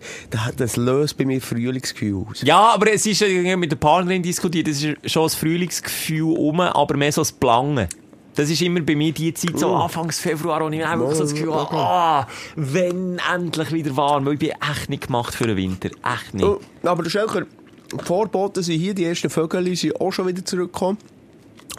das, 0.58 0.76
löst 0.78 1.18
bei 1.18 1.26
mir 1.26 1.42
Frühlingsgefühl 1.42 2.26
aus. 2.30 2.42
Ja, 2.42 2.74
aber 2.74 2.94
es 2.94 3.06
ist 3.06 3.22
mit 3.22 3.72
der 3.72 3.78
Partnerin 3.78 4.24
diskutiert, 4.24 4.68
es 4.68 4.84
ist 4.84 5.12
schon 5.12 5.24
das 5.24 5.36
Frühlingsgefühl 5.36 6.38
um, 6.38 6.60
aber 6.62 6.98
mehr 6.98 7.12
so 7.12 7.22
das 7.22 7.32
Blangen. 7.32 7.88
Das 8.40 8.50
ist 8.50 8.62
immer 8.62 8.80
bei 8.80 8.96
mir 8.96 9.12
die 9.12 9.34
Zeit, 9.34 9.60
so 9.60 9.76
Anfangs 9.76 10.18
Februar, 10.18 10.62
wo 10.62 10.70
ich 10.70 10.86
einfach 10.86 11.12
so 11.12 11.24
das 11.24 11.34
Gefühl 11.34 11.54
habe, 11.54 11.76
ah, 11.76 12.26
wenn 12.56 13.20
endlich 13.34 13.74
wieder 13.74 13.98
warm, 13.98 14.26
weil 14.26 14.36
ich 14.36 14.40
bin 14.40 14.52
echt 14.52 14.90
nicht 14.90 15.08
gemacht 15.08 15.36
für 15.36 15.46
den 15.46 15.58
Winter. 15.58 15.90
Echt 15.90 16.34
nicht. 16.34 16.46
Oh, 16.46 16.62
aber 16.84 17.04
der 17.04 17.10
Schelker, 17.10 17.46
Vorboten 18.02 18.64
sind 18.64 18.80
hier, 18.80 18.94
die 18.94 19.04
ersten 19.04 19.30
Vögel 19.30 19.76
sind 19.76 20.00
auch 20.00 20.12
schon 20.14 20.26
wieder 20.26 20.46
zurückgekommen. 20.46 20.98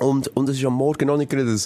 Und, 0.01 0.29
und 0.37 0.49
es 0.49 0.57
ist 0.57 0.65
am 0.65 0.75
Morgen 0.75 1.07
noch 1.07 1.17
nicht 1.17 1.31
gerade 1.31 1.51
ein, 1.51 1.61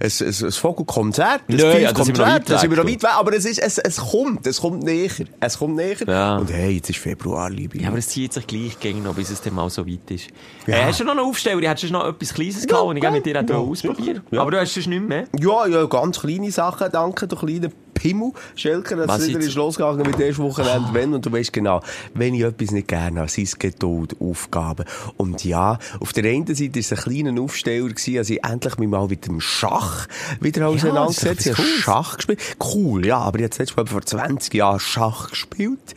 ein, 0.00 0.10
ein, 0.20 0.44
ein 0.44 0.52
Vogelkonzert. 0.52 1.42
Ein 1.48 1.56
Nö, 1.56 1.64
ja, 1.64 1.70
Fives 1.70 1.92
da 1.94 2.04
sind 2.04 2.18
wir 2.18 2.26
noch 2.26 2.32
weit 2.32 2.48
sind 2.48 2.70
wir 2.70 2.76
noch 2.76 2.86
weg, 2.86 2.94
weit 2.94 3.02
weg. 3.02 3.18
Aber 3.18 3.32
es, 3.34 3.44
ist, 3.44 3.58
es, 3.58 3.78
es 3.78 3.96
kommt, 3.96 4.46
es 4.46 4.60
kommt 4.60 4.82
näher. 4.82 5.10
Es 5.40 5.58
kommt 5.58 5.76
näher. 5.76 5.96
Ja. 6.06 6.36
Und 6.36 6.52
hey, 6.52 6.76
jetzt 6.76 6.90
ist 6.90 6.98
Februar, 6.98 7.50
liebe 7.50 7.78
Ja, 7.78 7.88
aber 7.88 7.98
es 7.98 8.08
zieht 8.08 8.32
sich 8.32 8.46
gleich 8.46 8.78
gegen 8.78 9.02
noch, 9.02 9.14
bis 9.14 9.30
es 9.30 9.40
dann 9.40 9.54
mal 9.54 9.68
so 9.70 9.86
weit 9.86 10.10
ist. 10.10 10.28
Ja. 10.66 10.76
Äh, 10.76 10.84
hast 10.84 11.00
du 11.00 11.04
noch 11.04 11.12
einen 11.12 11.20
Aufsteller? 11.20 11.68
Hättest 11.68 11.90
du 11.90 11.92
noch 11.92 12.06
etwas 12.06 12.32
Kleines 12.32 12.66
gehabt, 12.66 12.84
und 12.84 12.96
ich 12.96 13.00
gerne 13.00 13.16
mit 13.16 13.26
dir 13.26 13.34
ja, 13.34 13.56
ausprobieren 13.56 14.22
ja. 14.30 14.40
Aber 14.40 14.50
du 14.52 14.60
hast 14.60 14.76
es 14.76 14.86
nicht 14.86 15.02
mehr. 15.02 15.24
Ja, 15.38 15.66
ja, 15.66 15.84
ganz 15.86 16.20
kleine 16.20 16.50
Sachen, 16.50 16.88
danke, 16.92 17.26
du 17.26 17.36
kleiner 17.36 17.70
Pimmel. 18.00 18.32
Schelker, 18.56 19.06
Was 19.06 19.22
es 19.22 19.28
wieder 19.28 19.40
ist 19.40 19.54
losgegangen 19.56 20.06
mit 20.06 20.18
dem 20.18 20.38
Wochenende, 20.38 20.88
wenn, 20.92 21.12
und 21.12 21.26
du 21.26 21.30
weißt 21.30 21.52
genau, 21.52 21.82
wenn 22.14 22.34
ich 22.34 22.42
etwas 22.42 22.70
nicht 22.70 22.88
gerne 22.88 23.20
habe, 23.20 23.28
sind 23.28 23.44
es 23.44 23.58
Geduld, 23.58 24.16
Aufgaben. 24.18 24.86
Und 25.18 25.44
ja, 25.44 25.78
auf 26.00 26.14
der 26.14 26.24
einen 26.24 26.46
Seite 26.46 26.74
war 26.74 26.80
es 26.80 26.92
ein 26.92 26.98
kleiner 26.98 27.42
Aufsteller, 27.42 27.88
gewesen, 27.88 28.18
als 28.18 28.30
ich 28.30 28.42
endlich 28.42 28.78
mich 28.78 28.88
mal 28.88 29.06
mit 29.06 29.26
dem 29.26 29.40
Schach 29.40 30.06
wieder 30.40 30.68
auseinandergesetzt 30.68 31.40
das 31.40 31.46
ist 31.46 31.58
habe. 31.58 31.68
habe 31.68 31.78
Schach 31.78 32.16
gespielt. 32.16 32.40
Cool, 32.74 33.04
ja, 33.04 33.18
aber 33.18 33.38
ich 33.38 33.44
habe 33.44 33.56
letztes 33.58 33.76
Mal 33.76 33.86
vor 33.86 34.02
20 34.02 34.54
Jahren 34.54 34.80
Schach 34.80 35.30
gespielt. 35.30 35.94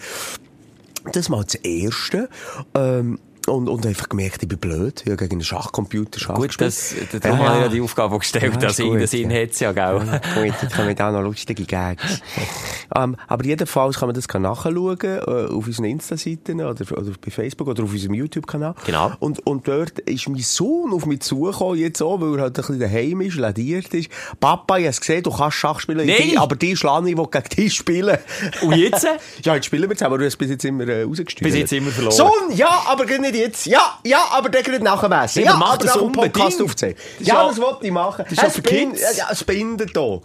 Das 1.13 1.29
mal 1.29 1.43
das 1.43 1.55
Erste. 1.55 2.29
Ähm, 2.75 3.19
und, 3.47 3.67
und 3.67 3.85
einfach 3.85 4.09
gemerkt, 4.09 4.41
ich 4.41 4.47
bin 4.47 4.57
blöd. 4.57 5.01
Ich 5.05 5.11
habe 5.11 5.17
gegen 5.17 5.33
einen 5.33 5.43
Schachcomputer 5.43 6.19
Schach 6.19 6.35
Gut, 6.35 6.47
gespielt. 6.47 6.73
das, 7.11 7.21
darum 7.21 7.39
habe 7.39 7.57
ich 7.57 7.63
ja 7.63 7.69
die 7.69 7.81
Aufgabe 7.81 8.17
gestellt, 8.19 8.53
Ja, 8.53 8.59
dass 8.59 8.79
ich 8.79 8.89
den 8.89 9.07
Sinn 9.07 9.29
ja. 9.29 9.37
hätte 9.37 9.63
ja, 9.63 9.71
gell? 9.71 10.21
Gut, 10.35 10.53
jetzt 10.61 10.75
kommen 10.75 10.95
da 10.95 11.11
noch 11.11 11.21
lustige 11.21 11.63
Gags. 11.65 12.21
ähm, 12.95 13.17
aber 13.27 13.45
jedenfalls 13.45 13.97
kann 13.97 14.07
man 14.07 14.15
das 14.15 14.27
nachschauen, 14.27 14.97
äh, 15.01 15.19
auf 15.19 15.67
unseren 15.67 15.85
Insta-Seiten 15.85 16.61
oder, 16.61 16.85
oder 16.97 17.11
bei 17.23 17.31
Facebook 17.31 17.67
oder 17.67 17.83
auf 17.83 17.91
unserem 17.91 18.13
YouTube-Kanal. 18.13 18.75
Genau. 18.85 19.11
Und, 19.19 19.45
und 19.45 19.67
dort 19.67 19.99
ist 19.99 20.27
mein 20.29 20.41
Sohn 20.41 20.93
auf 20.93 21.05
mich 21.05 21.21
zugekommen, 21.21 21.77
jetzt 21.77 22.01
auch, 22.01 22.21
weil 22.21 22.35
er 22.35 22.43
halt 22.43 22.57
ein 22.57 22.61
bisschen 22.61 22.79
daheim 22.79 23.21
ist, 23.21 23.35
ladiert 23.35 23.93
ist. 23.93 24.09
Papa, 24.39 24.77
ich 24.77 24.87
habe 24.87 24.97
gesehen, 24.97 25.23
du 25.23 25.31
kannst 25.31 25.57
Schach 25.57 25.79
spielen, 25.79 26.07
Nein. 26.07 26.17
Die, 26.17 26.37
aber 26.37 26.55
die 26.55 26.75
schlage 26.75 27.09
ich, 27.09 27.17
will 27.17 27.27
gegen 27.29 27.49
dich 27.49 27.73
spielen. 27.73 28.17
Und 28.61 28.75
jetzt? 28.75 29.05
ja, 29.43 29.55
jetzt 29.55 29.65
spielen 29.65 29.89
wir 29.89 29.97
zusammen, 29.97 30.13
aber 30.13 30.19
du 30.19 30.25
hast 30.25 30.37
bis 30.37 30.49
jetzt 30.49 30.63
immer 30.65 30.87
äh, 30.87 31.03
rausgestellt. 31.03 31.43
Bis 31.43 31.55
jetzt 31.59 31.73
immer 31.73 31.91
verloren. 31.91 32.15
Sohn, 32.15 32.55
ja, 32.55 32.83
aber 32.87 33.05
gerade 33.05 33.32
nicht 33.33 33.41
jetzt. 33.41 33.65
Ja, 33.65 33.99
ja, 34.05 34.25
aber 34.31 34.49
der 34.49 34.63
gerade 34.63 34.83
nachher 34.83 35.09
messen. 35.09 35.43
Ja, 35.43 35.51
Ja, 35.51 35.55
aber 35.65 35.77
das 35.77 35.95
nach 35.95 36.11
Podcast. 36.11 36.59
Das 36.59 36.71
ist 36.71 36.81
Ja, 37.19 37.35
ja- 37.35 37.47
das 37.49 37.59
wollte 37.59 37.85
ich 37.85 37.91
machen. 37.91 38.25
ist 38.29 38.41
ja 38.41 38.47
Es 38.47 38.55
für 38.55 38.61
bin- 38.61 38.91
Kids. 38.91 39.01
Ja, 39.01 39.11
ja, 39.25 39.27
es 39.31 39.43
bindet 39.43 39.91
hier. 39.93 40.21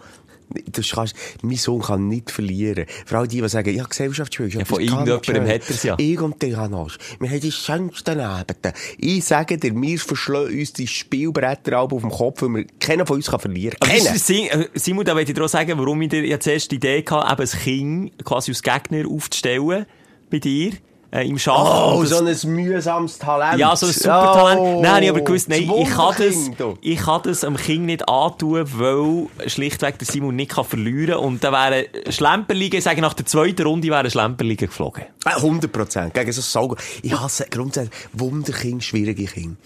Das 0.73 0.89
kannst, 0.91 1.15
mein 1.43 1.57
Sohn 1.59 1.83
kann 1.83 2.09
nicht 2.09 2.31
verlieren. 2.31 2.87
Vor 3.05 3.19
allem 3.19 3.29
die, 3.29 3.43
die 3.43 3.49
sagen, 3.51 3.75
ja, 3.77 3.85
Gesellschaftsspiel. 3.85 4.49
Ja, 4.49 4.65
von 4.65 4.81
irgendjemandem 4.81 5.47
hat 5.47 5.69
er's 5.69 5.83
ja. 5.83 5.95
Ich 5.99 6.19
und 6.19 6.41
der 6.41 6.49
Janosch. 6.49 6.97
Wir 7.21 7.29
haben 7.29 7.41
die 7.41 7.53
schönsten 7.53 8.19
Abende. 8.19 8.73
Ich 8.97 9.27
sage 9.27 9.59
dir, 9.59 9.75
wir 9.75 9.99
verschlagen 9.99 10.59
uns 10.59 10.73
die 10.73 10.87
Spielbretter 10.87 11.79
auf 11.79 11.91
dem 11.91 12.09
Kopf, 12.11 12.41
weil 12.41 12.49
wir 12.49 12.67
keiner 12.81 13.05
von 13.05 13.17
uns 13.17 13.31
kann 13.31 13.41
verlieren 13.41 13.77
kann. 13.79 13.95
Ist 13.95 14.31
äh, 14.31 14.69
Simon, 14.73 15.05
da 15.05 15.15
wollte 15.15 15.33
ich 15.33 15.39
dir 15.39 15.49
sagen, 15.49 15.79
warum 15.79 16.01
ich 16.01 16.09
dir 16.09 16.25
ja 16.25 16.41
zuerst 16.41 16.71
die 16.71 16.77
Idee 16.77 17.05
hatte, 17.07 17.31
eben 17.31 17.43
ein 17.43 17.59
Kind 17.61 18.25
quasi 18.25 18.51
als 18.53 18.63
Gegner 18.63 19.07
aufzustellen 19.07 19.85
bei 20.31 20.39
dir 20.39 20.73
äh, 21.11 21.27
im 21.29 21.39
Schach. 21.39 21.95
Oh, 21.95 22.03
das- 22.03 22.11
so 22.11 22.25
ein 22.49 22.55
mühsames 22.55 23.19
Talent. 23.19 23.59
Ja, 23.59 23.75
so 23.75 23.87
ein 23.87 23.93
super 23.93 24.33
Talent. 24.35 24.61
Oh, 24.61 24.81
nein, 24.83 25.03
ich 25.03 25.11
aber 25.11 25.21
gewusst, 25.23 25.49
nein, 25.49 25.63
ich 25.79 25.91
kann 25.91 26.15
das, 26.19 26.51
ich 26.81 26.99
kann 26.99 27.23
das 27.25 27.45
am 27.45 27.57
Kind 27.57 27.87
nicht 27.87 28.09
antun, 28.09 28.65
weil 28.79 29.27
schlichtweg 29.49 29.99
der 29.99 30.07
Simon 30.07 30.37
nicht 30.37 30.51
kann 30.53 30.65
verlieren 30.65 31.19
und 31.21 31.43
da 31.43 31.53
wäre 31.53 31.87
Schlemperliga, 32.11 32.79
ich 32.79 32.85
sage 32.85 33.01
nach 33.01 33.15
der 33.15 33.27
zweiten 33.27 33.63
Runde 33.67 33.89
wäre 33.89 34.11
Schlemperliga 34.11 34.67
geflogen. 34.67 35.05
Äh, 35.25 35.31
100 35.37 35.73
Prozent. 35.73 36.15
Gegen 36.15 36.33
so 36.33 36.41
Sauger. 36.43 36.77
Ich 37.03 37.13
hasse 37.19 37.47
grundsätzlich 37.51 37.95
Wunderkind, 38.13 38.85
schwierige 38.85 39.25
Kinder. 39.25 39.57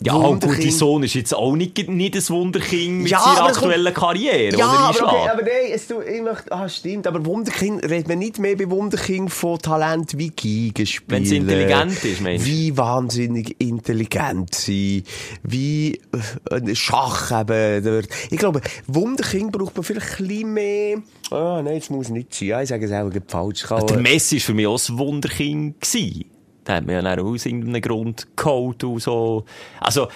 Ja, 0.00 0.14
gut, 0.16 0.44
dein 0.44 0.70
Sohn 0.70 1.02
ist 1.02 1.14
jetzt 1.14 1.34
auch 1.34 1.56
nicht, 1.56 1.76
nicht 1.88 2.14
ein 2.14 2.28
Wunderkind 2.28 3.02
mit 3.02 3.10
Ja, 3.10 3.18
seiner 3.20 3.32
es 3.50 3.58
kommt- 3.58 3.72
aktuellen 3.72 3.94
Karriere, 3.94 4.56
Ja, 4.56 4.66
oder 4.66 4.78
aber, 4.78 5.12
okay, 5.12 5.28
aber 5.28 5.42
nein, 5.42 5.72
es, 5.72 5.88
du, 5.88 6.00
ich 6.00 6.22
möchte, 6.22 6.52
ah, 6.52 6.68
stimmt, 6.68 7.06
aber 7.08 7.24
Wunderkind, 7.26 7.82
redet 7.82 8.06
man 8.06 8.18
nicht 8.20 8.38
mehr 8.38 8.56
bei 8.56 8.70
Wunderkind 8.70 9.32
von 9.32 9.58
Talent 9.58 10.16
wie 10.16 10.30
Gegenspielen. 10.30 11.22
Wenn's 11.22 11.32
intelligent 11.32 12.04
ist, 12.04 12.20
meinst 12.20 12.46
du? 12.46 12.50
Wie 12.50 12.76
wahnsinnig 12.76 13.56
intelligent 13.60 14.54
sein, 14.54 15.02
wie 15.42 16.00
äh, 16.50 16.74
Schach 16.74 17.40
eben. 17.40 18.06
Ich 18.30 18.38
glaube, 18.38 18.60
Wunderkind 18.86 19.50
braucht 19.52 19.74
man 19.76 19.82
vielleicht 19.82 20.20
ein 20.20 20.26
bisschen 20.28 20.52
mehr, 20.54 20.98
ah, 21.32 21.60
nein, 21.62 21.78
das 21.80 21.90
muss 21.90 22.08
nicht 22.08 22.32
sein, 22.34 22.48
ja, 22.48 22.62
ich 22.62 22.68
sage 22.68 22.86
es 22.86 22.92
auch 22.92 23.10
falsch. 23.26 23.62
Kann, 23.64 23.86
Der 23.86 23.98
Messi 23.98 24.36
war 24.36 24.40
für 24.42 24.54
mich 24.54 24.66
auch 24.66 24.80
ein 24.88 24.98
Wunderkind. 24.98 25.80
gewesen. 25.80 26.24
Da 26.68 26.74
hat 26.74 26.84
man 26.84 26.96
ja 26.96 27.00
dann 27.00 27.20
aus 27.20 27.46
irgendeinem 27.46 27.80
Grund 27.80 28.26
geholt 28.36 28.84
und 28.84 29.00
so. 29.00 29.46
Also, 29.80 30.08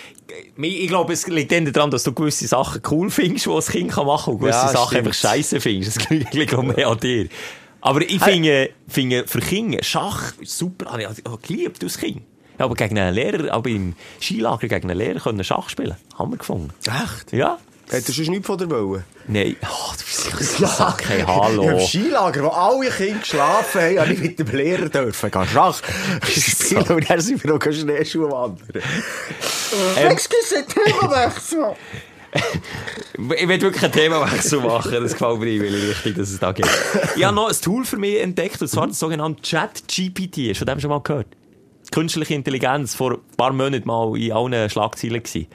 ich 0.59 0.86
glaube, 0.86 1.14
es 1.14 1.26
liegt 1.26 1.50
daran, 1.50 1.90
dass 1.90 2.03
du 2.03 2.12
gewisse 2.12 2.46
Sachen 2.46 2.82
cool 2.90 3.09
findest, 3.09 3.46
die 3.46 3.50
ein 3.50 3.61
Kind 3.62 3.96
machen 3.96 4.07
kann, 4.07 4.34
und 4.34 4.40
gewisse 4.40 4.59
Ja, 4.59 4.68
Sachen 4.68 4.86
stimmt. 4.88 5.07
einfach 5.07 5.14
scheiße 5.14 5.61
findest. 5.62 6.07
Das 6.11 6.32
liegt 6.34 6.55
auch 6.55 6.62
mehr 6.62 6.88
an 6.88 7.00
dir. 7.00 7.28
Aber 7.80 8.03
ich 8.03 8.20
finde, 8.22 8.68
finde 8.86 9.26
für 9.26 9.40
Kinder, 9.40 9.78
Schach 9.82 10.34
super. 10.44 10.92
Habe 10.92 11.05
ich 11.05 11.26
auch 11.26 11.40
geliebt 11.40 11.82
als 11.82 11.96
Kind. 11.96 12.20
Aber 12.59 12.74
gegen 12.74 12.98
einen 12.98 13.14
Lehrer, 13.14 13.50
aber 13.50 13.70
im 13.70 13.94
Skilager 14.20 14.68
gegen 14.68 14.90
einen 14.90 14.98
Lehrer 14.98 15.20
können 15.20 15.42
Schach 15.44 15.70
spielen. 15.70 15.96
Haben 16.18 16.32
wir 16.32 16.36
gefunden. 16.36 16.68
Echt? 16.84 17.32
Ja. 17.32 17.57
Hättest 17.93 18.09
du 18.09 18.12
sonst 18.14 18.28
nichts 18.30 18.47
von 18.47 18.57
der 18.57 18.70
wollen? 18.70 19.05
Nein. 19.28 19.55
Oh, 19.68 19.93
du 19.93 20.38
bist 20.38 20.62
ein 20.62 20.66
Sack, 20.66 21.05
hey, 21.09 21.22
hallo. 21.26 21.68
Im 21.68 21.80
Skilager, 21.80 22.45
wo 22.45 22.49
alle 22.49 22.88
Kinder 22.88 23.18
geschlafen 23.18 23.80
haben, 23.82 23.99
habe 23.99 24.12
ich 24.14 24.20
mit 24.20 24.38
dem 24.38 24.47
Lehrer 24.49 24.88
dürfen 24.88 25.30
gehen 25.30 25.47
Schach 25.53 25.82
spielen 26.26 26.82
und 26.88 27.11
dann 27.11 27.20
sind 27.20 27.45
wir 27.45 27.53
noch 27.53 27.62
Schneeschuhe 27.62 28.30
wandern. 28.30 28.82
Ähm, 29.99 30.11
Excuse, 30.11 30.64
Themawechsel. 30.66 31.76
Ich 33.14 33.49
will 33.49 33.61
wirklich 33.61 33.84
ein 33.84 33.93
Themawechsel 33.93 34.61
machen. 34.61 34.93
Das 34.93 35.12
gefällt 35.12 35.40
mir 35.40 35.62
weil 35.62 35.74
richtig, 35.74 36.16
dass 36.16 36.30
es 36.30 36.38
da 36.38 36.53
geht. 36.53 36.66
Ich 37.14 37.24
habe 37.24 37.36
noch 37.36 37.51
ein 37.51 37.57
Tool 37.61 37.84
für 37.84 37.99
mich 37.99 38.20
entdeckt, 38.20 38.62
und 38.62 38.68
zwar 38.68 38.86
das 38.86 38.99
sogenannte 38.99 39.43
ChatGPT. 39.43 40.49
Hast 40.49 40.49
du 40.49 40.55
von 40.55 40.66
dem 40.66 40.80
schon 40.80 40.90
mal 40.90 41.01
gehört? 41.03 41.26
Künstliche 41.90 42.32
Intelligenz, 42.32 42.95
vor 42.95 43.12
ein 43.12 43.36
paar 43.36 43.53
Monaten 43.53 43.86
mal 43.86 44.16
in 44.18 44.32
allen 44.32 44.70
Schlagzeilen 44.70 45.22
gewesen. 45.22 45.47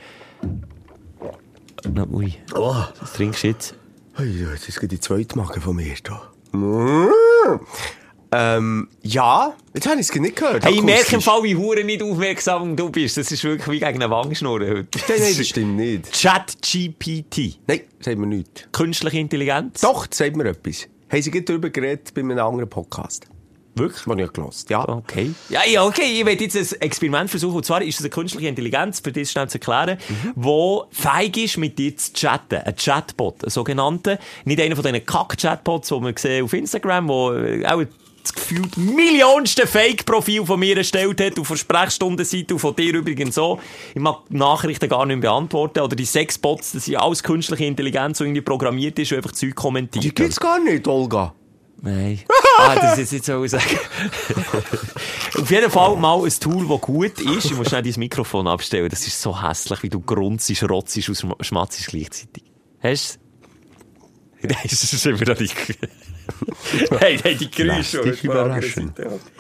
Na, 1.85 2.05
ui, 2.11 2.33
Oh, 2.55 2.75
was 2.99 3.13
trinkst 3.13 3.43
du 3.43 3.47
jetzt? 3.47 3.75
Ui, 4.19 4.25
jetzt 4.25 4.67
ist 4.67 4.81
die 4.91 4.99
zweite 4.99 5.37
Magen 5.37 5.61
von 5.61 5.75
mir 5.75 5.93
da. 6.03 6.31
Ähm, 8.29 8.89
ja, 9.03 9.53
jetzt 9.73 9.87
habe 9.87 10.01
ich 10.01 10.09
es 10.09 10.15
nicht 10.15 10.35
gehört. 10.35 10.65
Hey, 10.65 10.73
ich 10.75 10.83
merke 10.83 11.15
im. 11.15 11.21
Fall, 11.21 11.43
wie 11.43 11.55
hure 11.55 11.83
nicht 11.83 12.03
aufmerksam 12.03 12.75
du 12.75 12.89
bist. 12.89 13.15
Das 13.15 13.31
ist 13.31 13.43
wirklich 13.43 13.67
wie 13.69 13.79
gegen 13.79 14.01
eine 14.01 14.09
Wangenschnur 14.09 14.59
heute. 14.59 14.87
Nein, 15.07 15.19
nein, 15.19 15.33
das 15.37 15.47
stimmt 15.47 15.77
nicht. 15.77 16.11
ChatGPT. 16.11 17.59
Nein, 17.67 17.81
sagt 18.01 18.17
mir 18.17 18.27
nichts. 18.27 18.63
Künstliche 18.73 19.19
Intelligenz? 19.19 19.79
Doch, 19.81 20.07
das 20.07 20.17
sagt 20.17 20.35
mir 20.35 20.45
etwas. 20.45 20.87
Haben 21.09 21.21
Sie 21.21 21.31
gerade 21.31 21.45
darüber 21.45 21.69
geredet 21.69 22.13
bei 22.13 22.21
einem 22.21 22.37
anderen 22.39 22.69
Podcast? 22.69 23.27
Wirklich? 23.77 24.03
Den 24.03 24.19
ich 24.19 24.33
gehört 24.33 24.69
Ja. 24.69 24.87
Okay. 24.87 25.33
Ja, 25.49 25.61
ja, 25.65 25.83
okay. 25.83 26.19
Ich 26.19 26.25
werde 26.25 26.43
jetzt 26.43 26.55
ein 26.55 26.81
Experiment 26.81 27.29
versuchen. 27.29 27.57
Und 27.57 27.65
zwar 27.65 27.81
ist 27.81 27.95
es 27.95 28.01
eine 28.01 28.09
künstliche 28.09 28.47
Intelligenz, 28.47 28.99
für 28.99 29.11
dich 29.11 29.29
schnell 29.29 29.49
zu 29.49 29.57
erklären, 29.57 29.97
die 30.35 30.79
fähig 30.91 31.37
ist, 31.37 31.57
mit 31.57 31.77
dir 31.77 31.95
zu 31.95 32.13
chatten. 32.13 32.57
Ein 32.57 32.75
Chatbot, 32.75 33.43
ein 33.43 33.49
sogenannter. 33.49 34.19
Nicht 34.45 34.61
einer 34.61 34.75
von 34.75 34.83
diesen 34.83 35.05
Kack-Chatbots, 35.05 35.89
die 35.89 35.99
man 35.99 36.15
sehen 36.17 36.45
auf 36.45 36.53
Instagram, 36.53 37.07
wo 37.07 37.31
auch 37.65 37.83
das 38.27 38.33
gefühlt 38.33 38.77
millionste 38.77 39.65
Fake-Profil 39.65 40.45
von 40.45 40.59
mir 40.59 40.77
erstellt 40.77 41.21
hat, 41.21 41.39
auf 41.39 41.47
der 41.47 41.55
Sprechstundenseite 41.55 42.55
und 42.55 42.59
von 42.59 42.75
dir 42.75 42.93
übrigens 42.93 43.35
so. 43.35 43.59
Ich 43.93 44.01
mag 44.01 44.29
Nachrichten 44.29 44.89
gar 44.89 45.05
nicht 45.05 45.17
mehr 45.17 45.31
beantworten. 45.31 45.79
Oder 45.79 45.95
die 45.95 46.05
Sexbots, 46.05 46.73
das 46.73 46.85
sind 46.85 46.97
alles 46.97 47.23
künstliche 47.23 47.65
Intelligenz, 47.65 48.17
die 48.17 48.25
irgendwie 48.25 48.41
programmiert 48.41 48.99
ist 48.99 49.11
und 49.11 49.17
einfach 49.17 49.31
Zeug 49.31 49.55
kommentiert. 49.55 50.03
Die 50.03 50.13
gibt's 50.13 50.39
gar 50.39 50.59
nicht, 50.59 50.87
Olga. 50.87 51.33
Nein. 51.81 52.19
ah, 52.57 52.75
das 52.75 52.97
ist 52.97 53.11
jetzt 53.13 53.25
so 53.27 53.45
sagen. 53.47 53.63
Auf 55.39 55.51
jeden 55.51 55.69
Fall 55.69 55.95
mal 55.97 56.23
ein 56.23 56.31
Tool, 56.39 56.67
das 56.67 56.81
gut 56.81 57.21
ist. 57.21 57.45
Ich 57.45 57.55
muss 57.55 57.67
schnell 57.69 57.83
dein 57.83 57.93
Mikrofon 57.97 58.47
abstellen. 58.47 58.89
Das 58.89 59.05
ist 59.05 59.21
so 59.21 59.41
hässlich, 59.41 59.83
wie 59.83 59.89
du 59.89 59.99
grunzst, 59.99 60.63
rotzt 60.63 60.97
und 60.97 61.15
schm- 61.17 61.43
schmatzt 61.43 61.85
gleichzeitig. 61.87 62.43
Hast 62.81 63.19
du 64.41 64.47
Nein, 64.47 64.57
das 64.63 64.93
ist 64.93 65.05
immer 65.05 65.23
noch 65.25 65.39
nicht. 65.39 65.55
hey, 66.99 67.17
hey, 67.21 67.35
die 67.35 67.49
Geräusche. 67.49 68.01
Lästig 68.01 68.23
überraschend. 68.23 68.93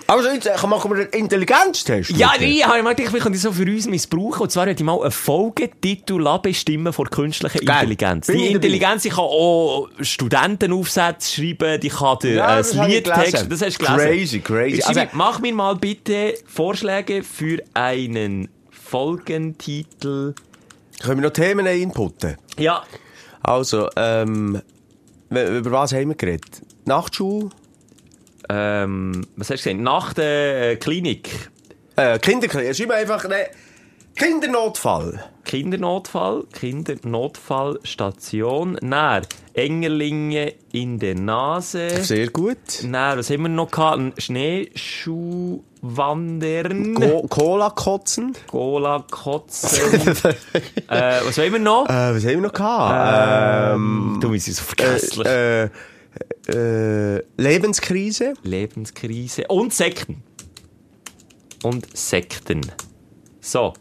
Also, 0.07 0.29
jetzt 0.29 0.47
äh, 0.47 0.67
machen 0.67 0.91
wir 0.91 0.97
einen 1.01 1.09
Intelligenztest. 1.09 2.11
Ja, 2.11 2.31
nee, 2.39 2.59
ich 2.59 2.65
habe 2.65 2.77
gedacht, 2.95 3.13
wir 3.13 3.19
können 3.19 3.33
das 3.33 3.41
so 3.41 3.51
für 3.51 3.63
uns 3.63 3.87
missbrauchen. 3.87 4.41
Und 4.43 4.51
zwar 4.51 4.67
hätte 4.67 4.81
ich 4.81 4.85
mal 4.85 5.01
einen 5.01 5.11
Folgetitel 5.11 6.23
bestimmen 6.41 6.93
vor 6.93 7.05
künstlicher. 7.07 7.61
Intelligenz. 7.61 8.27
Bin 8.27 8.37
Die 8.37 8.45
ich. 8.45 8.51
Intelligenz, 8.55 9.03
die 9.03 9.09
kann 9.09 9.19
auch 9.19 9.89
Studentenaufsätze 9.99 11.35
schreiben, 11.35 11.79
die 11.81 11.89
kann 11.89 12.17
dir 12.19 12.33
Ja, 12.33 12.53
äh, 12.53 12.57
das 12.57 12.73
ich 12.73 12.81
Liedtext, 12.81 13.51
das 13.51 13.61
hast 13.61 13.81
du 13.81 13.85
gelesen. 13.85 14.07
Crazy, 14.07 14.39
crazy. 14.39 14.83
Also- 14.83 15.01
mach 15.13 15.39
mir 15.39 15.53
mal 15.53 15.75
bitte 15.75 16.35
Vorschläge 16.45 17.23
für 17.23 17.61
einen 17.73 18.49
Folgentitel. 18.71 20.33
Können 21.01 21.21
wir 21.21 21.27
noch 21.27 21.33
Themen 21.33 21.65
inputten? 21.65 22.37
Ja. 22.57 22.83
Also, 23.43 23.89
ähm, 23.95 24.61
über 25.29 25.71
was 25.71 25.93
haben 25.93 26.09
wir 26.09 26.15
geredet? 26.15 26.61
Nachtschule? 26.87 27.49
Ähm, 28.49 29.27
was 29.35 29.49
hast 29.49 29.65
du 29.65 29.69
gesagt? 29.69 29.83
Nach 29.83 30.13
der 30.13 30.71
äh, 30.71 30.75
Klinik. 30.77 31.49
Äh, 31.95 32.19
Kinderklinik. 32.19 32.75
Schreib 32.75 32.91
einfach, 32.91 33.27
ne, 33.27 33.47
Kindernotfall. 34.17 35.23
Kindernotfall, 35.43 36.45
Kindernotfallstation, 36.51 38.79
näher 38.81 39.21
Engerlinge 39.53 40.53
in 40.71 40.97
der 40.97 41.13
Nase. 41.15 42.03
Sehr 42.03 42.29
gut. 42.29 42.57
Näher, 42.83 43.17
was 43.17 43.29
haben 43.29 43.43
wir 43.43 43.49
noch 43.49 43.69
gehabt? 43.69 43.99
Ein 43.99 44.13
Schneeschuh 44.17 45.61
wandern. 45.81 46.95
Go 46.95 47.27
Cola 47.29 47.69
kotzen. 47.69 48.33
Cola 48.47 49.05
kotzen. 49.09 50.01
äh, 50.89 51.21
was 51.23 51.37
wollen 51.37 51.53
wir 51.53 51.59
noch? 51.59 51.87
Äh, 51.87 52.15
was 52.15 52.23
haben 52.23 52.31
wir 52.31 52.41
noch 52.41 52.53
gehabt? 52.53 53.75
Ähm, 53.75 54.17
du 54.19 54.31
bist 54.31 54.47
so 54.47 54.63
vergesslich. 54.63 55.27
äh, 55.27 55.69
äh, 56.47 57.21
Lebenskrise. 57.37 58.33
Lebenskrise. 58.43 59.45
Und 59.47 59.73
Sekten. 59.73 60.23
Und 61.63 61.97
Sekten. 61.97 62.61
So. 63.41 63.73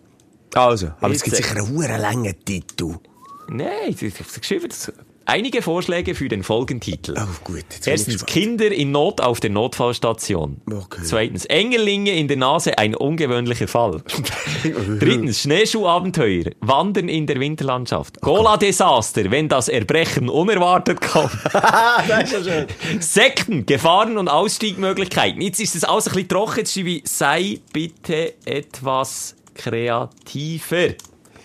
Also, 0.54 0.88
aber 1.00 1.14
es 1.14 1.22
gibt 1.22 1.36
sicher 1.36 1.56
einen 1.56 2.00
langen 2.00 2.34
Titel. 2.44 2.96
Nein, 3.48 3.94
ich 4.00 4.02
habe 4.02 4.40
geschrieben. 4.40 4.68
das- 4.68 4.92
Einige 5.28 5.60
Vorschläge 5.60 6.14
für 6.14 6.28
den 6.28 6.44
Folgentitel. 6.44 7.16
Oh, 7.18 7.26
gut. 7.42 7.64
Erstens. 7.84 8.24
Kinder 8.26 8.70
in 8.70 8.92
Not 8.92 9.20
auf 9.20 9.40
der 9.40 9.50
Notfallstation. 9.50 10.60
Okay. 10.70 11.00
Zweitens, 11.02 11.44
Engelinge 11.46 12.12
in 12.12 12.28
der 12.28 12.36
Nase, 12.36 12.78
ein 12.78 12.94
ungewöhnlicher 12.94 13.66
Fall. 13.66 14.02
Drittens, 15.00 15.42
Schneeschuhabenteuer, 15.42 16.52
Wandern 16.60 17.08
in 17.08 17.26
der 17.26 17.40
Winterlandschaft. 17.40 18.20
Gola-Desaster, 18.20 19.32
wenn 19.32 19.48
das 19.48 19.68
Erbrechen 19.68 20.28
unerwartet 20.28 21.00
kommt. 21.00 21.36
das 21.52 22.32
ist 22.32 22.44
schön. 22.48 22.66
Sekten, 23.00 23.66
Gefahren 23.66 24.18
und 24.18 24.28
Ausstiegmöglichkeiten. 24.28 25.40
Jetzt 25.40 25.58
ist 25.58 25.74
es 25.74 25.82
alles 25.82 26.06
ein 26.06 26.14
bisschen 26.14 26.28
trocken, 26.28 26.58
jetzt 26.58 26.72
schreibe 26.72 26.90
ich, 26.90 27.02
sei 27.04 27.58
bitte 27.72 28.34
etwas 28.44 29.34
kreativer. 29.56 30.94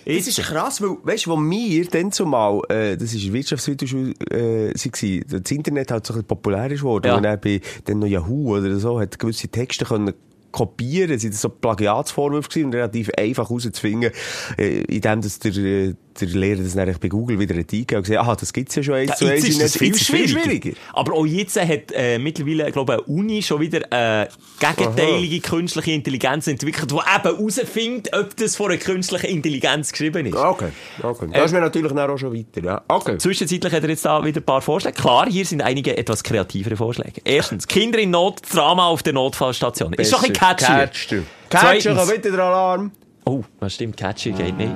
Das 0.05 0.27
ist 0.27 0.39
krass, 0.41 0.81
weil, 0.81 0.97
weißt 1.03 1.25
du, 1.27 1.31
wo 1.31 1.37
wir 1.37 1.85
dann 1.85 2.11
zumal, 2.11 2.61
äh, 2.69 2.97
das 2.97 3.13
ist 3.13 3.31
Wirtschaftsmittelschule, 3.31 4.13
äh, 4.31 4.77
sie 4.77 4.91
gewesen, 4.91 5.25
das 5.29 5.51
Internet 5.51 5.91
halt 5.91 6.05
so 6.05 6.13
ein 6.13 6.17
bisschen 6.17 6.27
populär 6.27 6.71
ist 6.71 6.79
geworden, 6.81 7.07
Ja. 7.07 7.17
und 7.17 7.23
dann 7.23 7.39
bei 7.39 7.61
dann 7.85 7.99
noch 7.99 8.07
Yahoo 8.07 8.57
oder 8.57 8.77
so, 8.79 8.99
hat 8.99 9.17
gewisse 9.19 9.47
Texte 9.47 9.85
können 9.85 10.13
kopieren, 10.51 11.17
sind 11.17 11.33
das 11.33 11.41
so 11.41 11.47
Plagiatsvorwürfe 11.49 12.49
gewesen 12.49 12.65
und 12.65 12.75
relativ 12.75 13.09
einfach 13.17 13.49
rauszufinden, 13.49 14.11
äh, 14.57 14.81
indem 14.81 15.21
dass 15.21 15.39
der, 15.39 15.55
äh, 15.55 15.93
der 16.19 16.27
Lehrer 16.27 16.61
das 16.61 16.73
dann 16.73 16.93
bei 16.99 17.07
Google 17.07 17.39
wieder 17.39 17.55
eingegeben 17.55 17.97
und 17.97 18.03
gesagt, 18.03 18.19
aha, 18.19 18.35
das 18.35 18.51
gibt's 18.51 18.75
ja 18.75 18.83
schon 18.83 18.95
eins 18.95 19.17
zu 19.17 19.25
eins. 19.25 19.47
ist 19.47 19.61
das 19.61 19.77
viel 19.77 19.93
es 19.93 20.01
schwieriger. 20.01 20.71
Aber 20.93 21.13
auch 21.13 21.25
jetzt 21.25 21.59
hat 21.59 21.91
äh, 21.93 22.17
mittlerweile, 22.19 22.67
ich 22.67 22.73
glaube, 22.73 22.93
eine 22.93 23.01
Uni 23.03 23.41
schon 23.41 23.61
wieder 23.61 23.81
äh, 23.91 24.27
gegenteilige 24.59 25.39
künstliche 25.39 25.91
Intelligenz 25.91 26.47
entwickelt, 26.47 26.91
die 26.91 26.95
eben 26.95 27.37
herausfindet, 27.37 28.13
ob 28.13 28.35
das 28.35 28.55
von 28.55 28.71
einer 28.71 28.79
künstlichen 28.79 29.27
Intelligenz 29.27 29.91
geschrieben 29.91 30.25
ist. 30.25 30.35
Okay, 30.35 30.69
okay. 31.01 31.29
Das 31.31 31.45
ist 31.45 31.51
mir 31.53 31.61
natürlich 31.61 31.91
dann 31.91 32.09
auch 32.09 32.17
schon 32.17 32.33
weiter, 32.33 32.63
ja. 32.63 32.81
Okay. 32.87 33.17
Zwischenzeitlich 33.17 33.73
hat 33.73 33.83
er 33.83 33.89
jetzt 33.89 34.05
da 34.05 34.23
wieder 34.23 34.41
ein 34.41 34.45
paar 34.45 34.61
Vorschläge. 34.61 34.95
Klar, 34.99 35.27
hier 35.29 35.45
sind 35.45 35.61
einige 35.61 35.97
etwas 35.97 36.23
kreativere 36.23 36.75
Vorschläge. 36.75 37.21
Erstens, 37.23 37.67
Kinder 37.67 37.99
in 37.99 38.11
Not, 38.11 38.41
Drama 38.51 38.87
auf 38.87 39.03
der 39.03 39.13
Notfallstation. 39.13 39.93
Ist 39.93 40.11
doch 40.11 40.23
ein 40.23 40.33
bisschen 40.33 40.57
catchy. 40.57 40.65
Catchy. 40.65 41.21
Catchy, 41.49 41.89
bitte 42.11 42.31
der 42.31 42.39
Alarm. 42.39 42.91
Oh, 43.25 43.43
das 43.59 43.75
stimmt, 43.75 43.97
catchy 43.97 44.31
geht 44.31 44.57
nicht. 44.57 44.71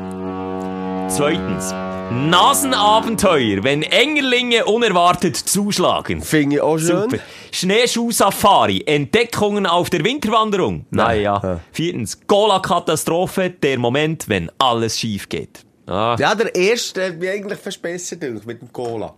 Zweitens, 1.07 1.71
Nasenabenteuer, 2.11 3.63
wenn 3.63 3.83
Engerlinge 3.83 4.65
unerwartet 4.65 5.35
zuschlagen. 5.37 6.21
Finde 6.21 6.57
ich 6.57 6.61
auch 6.61 6.77
schön. 6.77 7.09
Super. 7.09 7.17
Schneeschuh-Safari, 7.51 8.83
Entdeckungen 8.85 9.65
auf 9.65 9.89
der 9.89 10.03
Winterwanderung. 10.03 10.85
Naja. 10.89 11.39
Ja. 11.41 11.59
Viertens, 11.71 12.19
Gola-Katastrophe, 12.27 13.49
der 13.49 13.79
Moment, 13.79 14.27
wenn 14.27 14.51
alles 14.57 14.99
schief 14.99 15.29
geht. 15.29 15.65
Ah. 15.87 16.15
Ja, 16.19 16.35
der 16.35 16.53
erste 16.53 17.05
hat 17.07 17.17
mich 17.17 17.29
eigentlich 17.29 17.59
fast 17.59 17.81
besser 17.81 18.15
gedacht, 18.15 18.45
mit 18.45 18.61
dem 18.61 18.73
Cola. 18.73 19.13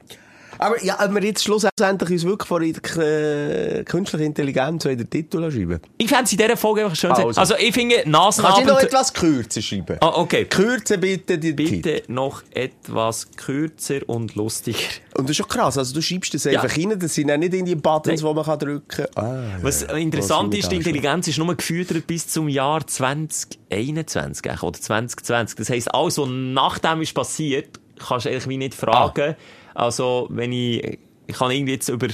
Aber 0.59 0.83
ja, 0.83 0.97
ob 1.03 1.13
wir 1.13 1.23
jetzt 1.23 1.43
schlussendlich 1.43 2.09
uns 2.09 2.23
wirklich 2.25 2.47
vor 2.47 2.59
der 2.59 3.77
äh, 3.79 3.83
künstlichen 3.83 4.25
Intelligenz 4.25 4.83
so 4.83 4.89
in 4.89 4.97
den 4.97 5.09
Titel 5.09 5.49
schreiben. 5.51 5.79
Ich 5.97 6.07
fände 6.07 6.23
es 6.25 6.31
in 6.31 6.37
dieser 6.37 6.57
Folge 6.57 6.83
einfach 6.83 6.95
schön. 6.95 7.11
Also. 7.11 7.39
Also, 7.39 7.55
ich 7.57 7.73
finde, 7.73 8.03
Kannst 8.03 8.39
du 8.39 8.43
noch 8.43 8.79
etwas 8.81 9.13
kürzer 9.13 9.61
schreiben? 9.61 9.97
Ah, 10.01 10.13
okay. 10.15 10.45
Kürze 10.45 10.97
bitte 10.97 11.37
die 11.37 11.55
Titel. 11.55 11.81
Bitte 11.81 12.11
noch 12.11 12.43
etwas 12.51 13.27
kürzer 13.35 13.99
und 14.07 14.35
lustiger. 14.35 14.77
Und 15.15 15.23
das 15.25 15.31
ist 15.31 15.37
schon 15.37 15.47
krass, 15.47 15.77
also 15.77 15.93
du 15.93 16.01
schreibst 16.01 16.33
das 16.33 16.43
Ja. 16.43 16.61
einfach 16.61 16.77
rein, 16.77 16.97
das 16.99 17.13
sind 17.15 17.31
auch 17.31 17.37
nicht 17.37 17.53
in 17.53 17.65
die 17.65 17.75
Buttons, 17.75 18.21
Nein. 18.21 18.29
die 18.29 18.35
man 18.35 18.45
kann 18.45 18.59
drücken 18.59 19.05
kann. 19.15 19.25
Ah, 19.25 19.57
Was 19.61 19.81
ja. 19.81 19.95
interessant 19.95 20.53
ist, 20.55 20.71
die 20.71 20.75
Intelligenz 20.75 21.27
ist 21.27 21.37
nur 21.37 21.55
gefüttert 21.55 22.05
bis 22.05 22.27
zum 22.27 22.47
Jahr 22.49 22.85
2021 22.85 24.45
eigentlich, 24.49 24.63
oder 24.63 24.79
2020. 24.79 25.57
Das 25.57 25.69
heisst, 25.69 25.93
alles, 25.93 26.17
was 26.17 26.27
nachdem 26.29 27.01
ist 27.01 27.13
passiert, 27.13 27.79
kannst 28.07 28.25
du 28.25 28.29
eigentlich 28.29 28.47
wie 28.47 28.57
nicht 28.57 28.75
fragen. 28.75 29.35
Also, 29.77 30.25
wenn 30.31 30.51
ich, 30.51 30.97
ich 31.27 31.35
kann 31.35 31.51
irgendwie 31.51 31.73
jetzt 31.73 31.87
über, 31.89 32.07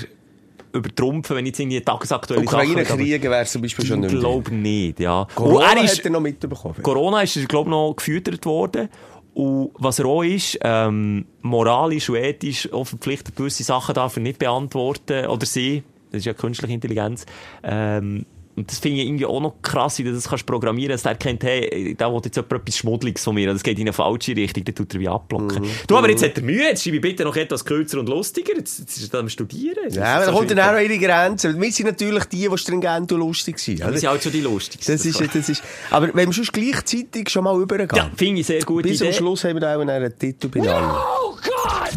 übertrumpfen, 0.73 1.37
wenn 1.37 1.45
ich 1.45 1.51
jetzt 1.51 1.59
irgendwie 1.61 1.79
tagesaktuelle 1.79 2.43
Sachen... 2.43 2.55
Ukraine-Kriege 2.55 3.29
wäre 3.29 3.45
zum 3.45 3.61
Beispiel 3.61 3.85
schon 3.85 4.03
Ich 4.03 4.11
nicht 4.11 4.21
mehr. 4.21 4.21
glaube 4.21 4.53
nicht, 4.53 4.99
ja. 4.99 5.25
Corona 5.33 5.73
er 5.77 5.83
ist, 5.85 5.99
hat 5.99 6.05
er 6.05 6.11
noch 6.11 6.19
mitbekommen. 6.19 6.83
Corona 6.83 7.21
ist, 7.21 7.47
glaube 7.47 7.69
ich, 7.69 7.71
noch 7.71 7.93
gefüttert 7.95 8.45
worden. 8.45 8.89
Und 9.33 9.71
was 9.75 9.97
er 9.99 10.07
auch 10.07 10.23
ist, 10.23 10.59
ähm, 10.61 11.25
moralisch 11.41 12.09
und 12.09 12.17
ethisch 12.17 12.71
auch 12.73 12.83
verpflichtet, 12.83 13.37
gewisse 13.37 13.63
Sachen 13.63 13.95
darf 13.95 14.17
er 14.17 14.23
nicht 14.23 14.39
beantworten. 14.39 15.27
Oder 15.27 15.45
sie. 15.45 15.83
Das 16.11 16.19
ist 16.19 16.25
ja 16.25 16.33
künstliche 16.33 16.73
Intelligenz. 16.73 17.25
Ähm, 17.63 18.25
und 18.55 18.69
das 18.69 18.79
finde 18.79 19.01
ich 19.01 19.07
irgendwie 19.07 19.25
auch 19.25 19.41
noch 19.41 19.55
krass, 19.61 19.97
wie 19.97 20.03
du 20.03 20.13
das 20.13 20.29
kannst 20.29 20.45
programmieren, 20.45 20.91
dass 20.91 21.03
der 21.03 21.15
kennt, 21.15 21.43
hey, 21.43 21.95
da 21.97 22.11
will 22.11 22.21
jetzt 22.23 22.35
jemand 22.35 22.53
etwas 22.53 22.77
Schmuddeliges 22.77 23.23
von 23.23 23.33
mir, 23.33 23.51
das 23.51 23.63
geht 23.63 23.79
in 23.79 23.85
eine 23.87 23.93
falsche 23.93 24.35
Richtung, 24.35 24.63
dann 24.63 24.75
tut 24.75 24.93
er 24.93 24.99
wie 24.99 25.07
abblocken. 25.07 25.65
Du, 25.87 25.97
aber 25.97 26.09
jetzt 26.09 26.23
hat 26.23 26.37
er 26.37 26.43
Mühe, 26.43 26.63
jetzt 26.63 26.83
schreibe 26.83 26.97
ich 26.97 27.01
bitte 27.01 27.23
noch 27.23 27.35
etwas 27.35 27.65
kürzer 27.65 27.99
und 27.99 28.09
lustiger, 28.09 28.55
jetzt, 28.55 28.79
jetzt 28.79 28.97
ist 28.97 29.13
er 29.13 29.21
am 29.21 29.29
Studieren. 29.29 29.83
Jetzt 29.85 29.95
Ja, 29.95 30.19
ist 30.19 30.23
aber 30.23 30.25
da 30.25 30.37
kommt 30.37 30.51
dann 30.51 30.59
auch 30.59 30.71
noch 30.73 30.79
ihre 30.79 30.99
Grenzen. 30.99 31.59
Wir 31.59 31.71
sind 31.71 31.87
natürlich 31.87 32.25
die, 32.25 32.47
die 32.47 32.57
stringent 32.57 33.11
und 33.11 33.19
lustig 33.19 33.57
sind. 33.57 33.79
Wir 33.79 33.87
oder? 33.87 33.97
sind 33.97 34.09
halt 34.09 34.23
schon 34.23 34.31
die 34.31 34.41
Lustigsten. 34.41 34.93
Das 34.93 35.05
ist, 35.05 35.19
das 35.19 35.49
ist, 35.49 35.63
aber 35.89 36.09
wenn 36.13 36.29
wir 36.29 36.33
schon 36.33 36.45
gleichzeitig 36.45 37.29
schon 37.29 37.45
mal 37.45 37.59
übergehen. 37.59 37.89
ja, 37.95 38.11
finde 38.15 38.41
ich 38.41 38.47
sehr 38.47 38.61
gut. 38.61 38.83
Bis 38.83 38.99
zum 38.99 39.07
Idee. 39.07 39.17
Schluss 39.17 39.43
haben 39.45 39.59
wir 39.59 39.75
auch 39.75 39.81
einen 39.81 40.19
Titel 40.19 40.49
benannt. 40.49 40.95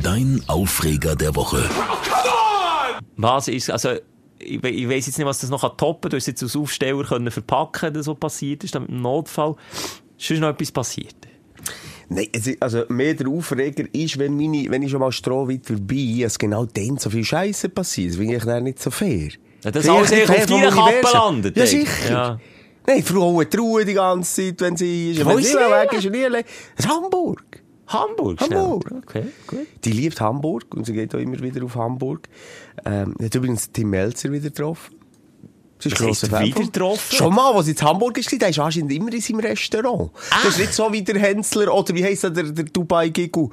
Dein 0.03 0.43
Aufreger 0.47 1.15
der 1.17 1.35
Woche. 1.35 1.69
Was 3.17 3.49
ist, 3.49 3.71
also, 3.71 3.91
ich, 4.39 4.63
we- 4.63 4.69
ich 4.71 4.89
weiss 4.89 5.07
jetzt 5.07 5.19
nicht, 5.19 5.27
was 5.27 5.41
das 5.41 5.51
noch 5.51 5.63
toppen 5.77 6.03
kann. 6.03 6.11
Du 6.11 6.17
hast 6.17 6.27
jetzt 6.27 6.43
als 6.43 6.57
Aufsteller 6.57 7.05
können 7.05 7.31
verpacken, 7.31 7.93
das 7.95 8.07
was 8.07 8.17
passiert 8.19 8.65
ist, 8.65 8.75
dann 8.75 8.83
mit 8.83 8.91
dem 8.91 9.03
Notfall. 9.03 9.55
Ist 10.19 10.29
sonst 10.29 10.41
noch 10.41 10.49
etwas 10.51 10.73
passiert? 10.73 11.15
Nein, 12.09 12.29
also 12.61 12.83
mehr 12.89 13.15
der 13.15 13.27
Aufreger 13.29 13.85
ist, 13.93 14.19
wenn, 14.19 14.37
meine, 14.37 14.71
wenn 14.71 14.83
ich 14.83 14.91
schon 14.91 15.01
mal 15.01 15.11
strohweit 15.11 15.67
vorbei 15.67 15.83
bin, 15.87 16.21
dass 16.21 16.39
genau 16.39 16.65
dann 16.65 16.99
so 16.99 17.11
viel 17.11 17.25
Scheiße 17.25 17.69
passiert. 17.71 18.11
Das 18.11 18.17
finde 18.19 18.37
ich 18.37 18.45
dann 18.45 18.63
nicht 18.65 18.81
so 18.81 18.91
fair. 18.93 19.31
Ja, 19.65 19.71
das 19.73 19.89
alles 19.89 20.13
auf 20.13 20.47
deiner 20.47 20.71
Kappe 20.71 21.01
landet, 21.13 21.57
Ja, 21.57 21.67
sicher. 21.67 22.11
Ja. 22.11 22.41
Nein, 22.87 23.03
Frauen 23.03 23.51
trauen 23.51 23.85
die 23.85 23.95
ganze 23.95 24.47
Zeit, 24.47 24.61
wenn 24.61 24.77
sie 24.77 25.11
ist. 25.11 25.27
Wenn 25.27 25.43
sie 25.43 25.55
weg 25.55 25.93
ist, 25.95 26.09
nie 26.09 26.25
allein. 26.25 26.45
Das 26.77 26.87
ist 26.87 26.93
Hamburg. 26.93 27.43
Hamburg, 27.89 28.41
schnell. 28.41 28.59
Hamburg. 28.59 28.93
Okay, 29.05 29.25
gut. 29.49 29.67
Die 29.85 29.91
liebt 29.91 30.21
Hamburg 30.21 30.73
und 30.75 30.87
sie 30.87 30.93
geht 30.93 31.13
auch 31.15 31.19
immer 31.19 31.41
wieder 31.41 31.65
auf 31.65 31.75
Hamburg. 31.75 32.29
Ähm, 32.85 33.15
hat 33.23 33.35
übrigens 33.35 33.71
Tim 33.71 33.91
Melzer 33.91 34.31
wieder 34.31 34.51
getroffen. 34.51 34.97
Sie 35.79 35.91
ist 35.91 36.01
heisst 36.01 36.29
Fan 36.29 36.47
wieder 36.47 36.61
getroffen? 36.61 37.17
Schon 37.17 37.35
mal, 37.35 37.55
als 37.55 37.67
sie 37.67 37.73
in 37.73 37.83
Hamburg 37.83 38.17
war, 38.17 38.39
der 38.39 38.49
ist 38.49 38.59
anscheinend 38.59 38.93
immer 38.93 39.13
in 39.13 39.21
seinem 39.21 39.41
Restaurant. 39.41 40.11
Das 40.43 40.55
ist 40.55 40.59
nicht 40.59 40.75
so 40.75 40.91
wie 40.93 41.03
der 41.03 41.19
Hensler 41.19 41.73
oder 41.73 41.95
wie 41.95 42.05
heisst 42.05 42.25
der, 42.25 42.31
der 42.31 42.65
Dubai-Gigu. 42.65 43.51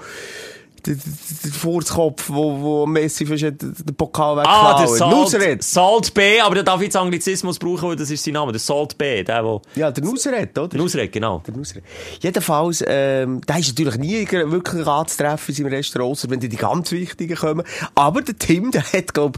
Der, 0.86 0.96
der, 0.96 1.04
der 1.46 1.52
Furzkopf, 1.52 2.30
wo, 2.30 2.60
wo 2.62 2.86
Messi 2.86 3.26
für 3.26 3.36
den 3.38 3.74
Pokal 3.96 4.40
Ah, 4.40 4.74
der 4.80 4.90
wegklauen. 4.92 4.98
Salt, 4.98 5.12
Nusret. 5.34 5.64
Salt 5.64 6.14
B, 6.14 6.40
aber 6.42 6.56
der 6.56 6.64
darf 6.64 6.82
jetzt 6.82 6.96
Anglizismus 6.98 7.58
brauchen, 7.58 7.90
weil 7.90 7.96
das 7.96 8.10
ist 8.12 8.24
sein 8.24 8.34
Name. 8.34 8.52
Der 8.52 8.60
Salt 8.60 8.98
B, 8.98 9.24
der, 9.24 9.44
wo... 9.46 9.62
Ja, 9.76 9.92
der 9.92 10.04
Nusret, 10.04 10.58
oder? 10.58 10.68
Der 10.68 10.80
Nusret, 10.80 11.12
genau. 11.12 11.42
Der 11.48 11.56
Nusret. 11.56 11.84
Jedenfalls, 12.22 12.84
ähm, 12.86 13.42
der 13.48 13.60
ist 13.60 13.70
natürlich 13.70 13.98
nie 13.98 14.28
wirklich 14.32 14.86
anzutreffen 14.88 15.56
in 15.56 15.64
seinem 15.64 15.74
Restaurant, 15.74 16.12
ausser 16.12 16.30
wenn 16.30 16.40
die, 16.40 16.50
die 16.50 16.58
ganz 16.58 16.92
Wichtigen 16.92 17.36
kommen. 17.36 17.64
Aber 17.96 18.22
der 18.22 18.38
Tim, 18.38 18.72
der 18.72 18.84
hat, 18.84 19.14
glaub, 19.14 19.38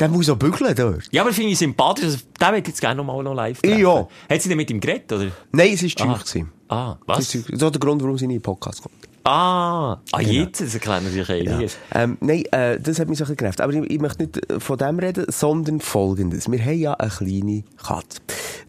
der 0.00 0.08
muss 0.08 0.30
auch 0.30 0.36
bügeln 0.36 0.74
dort. 0.74 1.04
Ja, 1.10 1.22
aber 1.22 1.32
finde 1.32 1.50
ich 1.52 1.58
sympathisch. 1.58 2.04
Also, 2.06 2.18
den 2.40 2.54
ich 2.54 2.66
jetzt 2.68 2.80
gerne 2.80 2.96
noch 2.96 3.04
mal 3.04 3.22
noch 3.22 3.34
live 3.34 3.60
treffen. 3.60 3.78
Ja. 3.78 4.06
Hat 4.30 4.40
sie 4.42 4.48
denn 4.48 4.56
mit 4.56 4.70
ihm 4.70 4.80
geredet, 4.80 5.12
oder? 5.12 5.30
Nein, 5.52 5.72
es 5.74 5.82
war 5.82 5.90
teuer. 6.06 6.44
Ah. 6.68 6.76
Ah, 6.92 6.98
Das 7.06 7.18
was? 7.18 7.34
ist 7.34 7.50
der 7.60 7.70
Grund, 7.72 8.02
warum 8.02 8.16
sie 8.18 8.26
nie 8.26 8.34
in 8.34 8.38
den 8.40 8.42
Podcast 8.42 8.82
kommt. 8.82 8.94
Ah, 9.30 10.00
ah 10.12 10.20
jetzt, 10.20 10.60
das 10.62 10.72
erklärt 10.74 11.02
natürlich 11.04 11.28
einiges. 11.30 11.76
Ähm, 11.94 12.16
nein, 12.20 12.44
äh, 12.50 12.80
das 12.80 12.98
hat 12.98 13.08
mich 13.08 13.18
so 13.18 13.24
ein 13.24 13.26
bisschen 13.26 13.36
genervt. 13.36 13.60
Aber 13.60 13.72
ich, 13.74 13.90
ich 13.90 14.00
möchte 14.00 14.22
nicht 14.24 14.40
von 14.62 14.78
dem 14.78 14.98
reden, 14.98 15.26
sondern 15.28 15.80
Folgendes. 15.80 16.50
Wir 16.50 16.58
haben 16.64 16.78
ja 16.78 16.94
eine 16.94 17.10
kleine 17.10 17.64
Katze. 17.76 18.20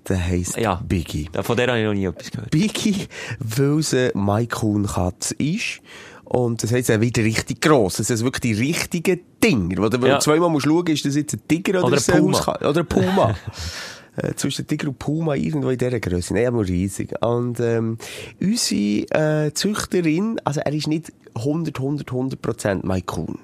Der 0.10 0.26
heisst 0.26 0.58
Ja. 0.58 0.82
Biggie. 0.86 1.30
Von 1.44 1.56
der 1.56 1.68
habe 1.68 1.80
ich 1.80 1.86
noch 1.86 1.94
nie 1.94 2.06
etwas 2.06 2.32
gehört. 2.32 2.52
Biggie, 2.52 3.08
weil 3.40 3.82
sie 3.82 4.12
Maikun-Katze 4.14 5.36
ist. 5.38 5.80
Und 6.26 6.62
das 6.62 6.72
heisst, 6.72 6.90
er 6.90 7.02
wird 7.02 7.18
richtig 7.18 7.62
gross. 7.62 7.96
Das 7.98 8.08
sind 8.08 8.20
wirklich 8.24 8.54
die 8.56 8.62
richtigen 8.62 9.22
Dinger. 9.44 9.78
Wo 9.82 9.90
du 9.90 10.06
Ja. 10.06 10.20
zweimal 10.20 10.50
musst 10.50 10.68
schauen, 10.68 10.88
ist 10.88 11.06
das 11.06 11.16
jetzt 11.16 11.34
ein 11.34 11.42
Tiger 11.48 11.80
oder, 11.84 11.88
Oder 11.88 11.98
ein 11.98 12.20
Puma. 12.22 12.60
Oder 12.70 12.80
ein 12.82 12.86
Puma. 12.86 13.36
äh, 14.24 14.36
zwischen 14.36 14.68
Tiger 14.68 14.88
und 14.90 15.00
Puma 15.00 15.36
irgendwo 15.36 15.70
in 15.70 15.78
dieser 15.78 16.00
Größe. 16.00 16.34
Nein, 16.34 16.48
aber 16.48 16.68
riesig. 16.68 17.14
Und 17.22 17.60
ähm, 17.60 17.98
unsere 18.40 19.46
äh, 19.48 19.54
Züchterin, 19.54 20.40
also 20.44 20.60
er 20.62 20.74
ist 20.74 20.88
nicht 20.88 21.12
100, 21.36 21.78
100, 21.78 22.10
100 22.12 22.42
Prozent 22.42 22.84
Maikun. 22.84 23.40